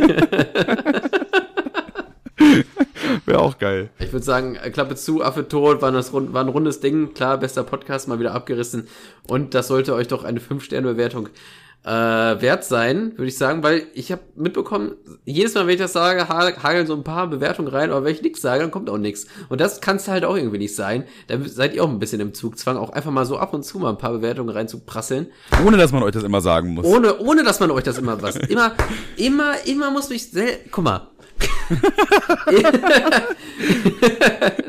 Wäre 3.25 3.39
auch 3.39 3.57
geil. 3.57 3.89
Ich 3.99 4.11
würde 4.11 4.25
sagen, 4.25 4.57
Klappe 4.73 4.95
zu, 4.95 5.23
Affe 5.23 5.47
tot, 5.47 5.81
war, 5.81 5.91
das, 5.91 6.11
war 6.11 6.43
ein 6.43 6.49
rundes 6.49 6.81
Ding. 6.81 7.13
Klar, 7.13 7.37
bester 7.37 7.63
Podcast, 7.63 8.07
mal 8.07 8.19
wieder 8.19 8.33
abgerissen. 8.33 8.87
Und 9.27 9.53
das 9.53 9.67
sollte 9.67 9.93
euch 9.93 10.07
doch 10.07 10.25
eine 10.25 10.39
5-Sterne-Bewertung 10.39 11.29
äh, 11.85 12.41
wert 12.41 12.63
sein, 12.63 13.11
würde 13.15 13.27
ich 13.27 13.37
sagen, 13.37 13.61
weil 13.61 13.83
ich 13.93 14.11
habe 14.11 14.23
mitbekommen, 14.35 14.93
jedes 15.23 15.53
Mal, 15.53 15.67
wenn 15.67 15.75
ich 15.75 15.79
das 15.79 15.93
sage, 15.93 16.27
hageln 16.27 16.87
so 16.87 16.95
ein 16.95 17.03
paar 17.03 17.27
Bewertungen 17.27 17.67
rein, 17.67 17.91
aber 17.91 18.05
wenn 18.05 18.13
ich 18.13 18.23
nichts 18.23 18.41
sage, 18.41 18.61
dann 18.61 18.71
kommt 18.71 18.89
auch 18.89 18.97
nichts. 18.97 19.27
Und 19.49 19.61
das 19.61 19.81
kann 19.81 19.97
es 19.97 20.07
halt 20.07 20.25
auch 20.25 20.35
irgendwie 20.35 20.57
nicht 20.57 20.75
sein. 20.75 21.03
Da 21.27 21.37
seid 21.45 21.75
ihr 21.75 21.83
auch 21.83 21.89
ein 21.89 21.99
bisschen 21.99 22.21
im 22.21 22.33
Zugzwang, 22.33 22.77
auch 22.77 22.89
einfach 22.89 23.11
mal 23.11 23.25
so 23.25 23.37
ab 23.37 23.53
und 23.53 23.63
zu 23.63 23.77
mal 23.77 23.91
ein 23.91 23.99
paar 23.99 24.13
Bewertungen 24.13 24.49
rein 24.49 24.67
zu 24.67 24.79
prasseln. 24.79 25.27
Ohne, 25.63 25.77
dass 25.77 25.91
man 25.91 26.01
euch 26.01 26.13
das 26.13 26.23
immer 26.23 26.41
sagen 26.41 26.69
muss. 26.73 26.85
Ohne, 26.85 27.19
ohne, 27.19 27.43
dass 27.43 27.59
man 27.59 27.69
euch 27.69 27.83
das 27.83 27.99
immer 27.99 28.19
was. 28.19 28.35
Immer, 28.35 28.71
immer, 29.17 29.53
immer 29.65 29.91
muss 29.91 30.09
mich 30.09 30.31
sel 30.31 30.57
Guck 30.71 30.83
mal. 30.85 31.07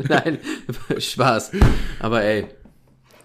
Nein, 0.08 0.38
Spaß. 0.98 1.52
Aber 2.00 2.22
ey. 2.22 2.48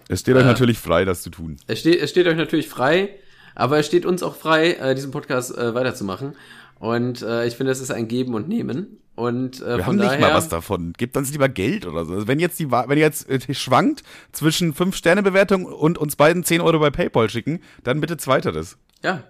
Es 0.07 0.21
steht 0.21 0.35
äh, 0.35 0.39
euch 0.39 0.45
natürlich 0.45 0.77
frei, 0.79 1.03
das 1.03 1.23
zu 1.23 1.29
tun. 1.29 1.57
Es 1.67 1.81
steht, 1.81 1.99
es 1.99 2.09
steht 2.09 2.27
euch 2.27 2.37
natürlich 2.37 2.69
frei. 2.69 3.17
Aber 3.55 3.79
es 3.79 3.85
steht 3.85 4.05
uns 4.05 4.23
auch 4.23 4.35
frei, 4.35 4.73
äh, 4.73 4.95
diesen 4.95 5.11
Podcast 5.11 5.57
äh, 5.57 5.73
weiterzumachen. 5.73 6.35
Und 6.79 7.21
äh, 7.21 7.45
ich 7.45 7.55
finde, 7.55 7.71
es 7.71 7.79
ist 7.79 7.91
ein 7.91 8.07
Geben 8.07 8.33
und 8.33 8.47
Nehmen. 8.47 8.97
Und 9.15 9.61
äh, 9.61 9.77
wir 9.77 9.85
haben 9.85 9.97
nicht 9.97 10.19
mal 10.19 10.33
was 10.33 10.49
davon. 10.49 10.93
Gebt 10.97 11.15
uns 11.15 11.31
lieber 11.31 11.49
Geld 11.49 11.85
oder 11.85 12.05
so. 12.05 12.13
Also 12.13 12.27
wenn 12.27 12.39
jetzt 12.39 12.59
die, 12.59 12.71
wenn 12.71 12.97
ihr 12.97 13.03
jetzt 13.03 13.29
äh, 13.29 13.53
schwankt 13.53 14.03
zwischen 14.31 14.73
5 14.73 14.95
Sterne 14.95 15.21
Bewertung 15.21 15.65
und 15.65 15.97
uns 15.97 16.15
beiden 16.15 16.43
10 16.43 16.61
Euro 16.61 16.79
bei 16.79 16.89
PayPal 16.89 17.29
schicken, 17.29 17.59
dann 17.83 18.01
bitte 18.01 18.17
zweiteres. 18.17 18.77
Ja. 19.03 19.23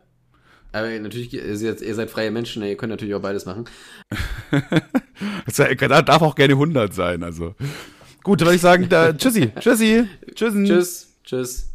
Aber 0.72 0.88
natürlich, 0.88 1.34
ihr 1.34 1.58
seid, 1.58 2.10
freie 2.10 2.32
Menschen, 2.32 2.64
ihr 2.64 2.78
könnt 2.78 2.92
natürlich 2.92 3.14
auch 3.16 3.22
beides 3.22 3.46
machen. 3.46 3.66
das 5.46 5.58
darf 5.58 6.22
auch 6.22 6.36
gerne 6.36 6.54
100 6.54 6.94
sein, 6.94 7.24
also. 7.24 7.56
Gut, 8.24 8.40
dann 8.40 8.48
würde 8.48 8.56
ich 8.56 8.62
sagen, 8.62 8.88
da, 8.88 9.12
tschüssi, 9.12 9.52
tschüssi, 9.60 10.08
tschüssen. 10.34 10.66
Tschüss, 10.66 11.18
tschüss. 11.26 11.71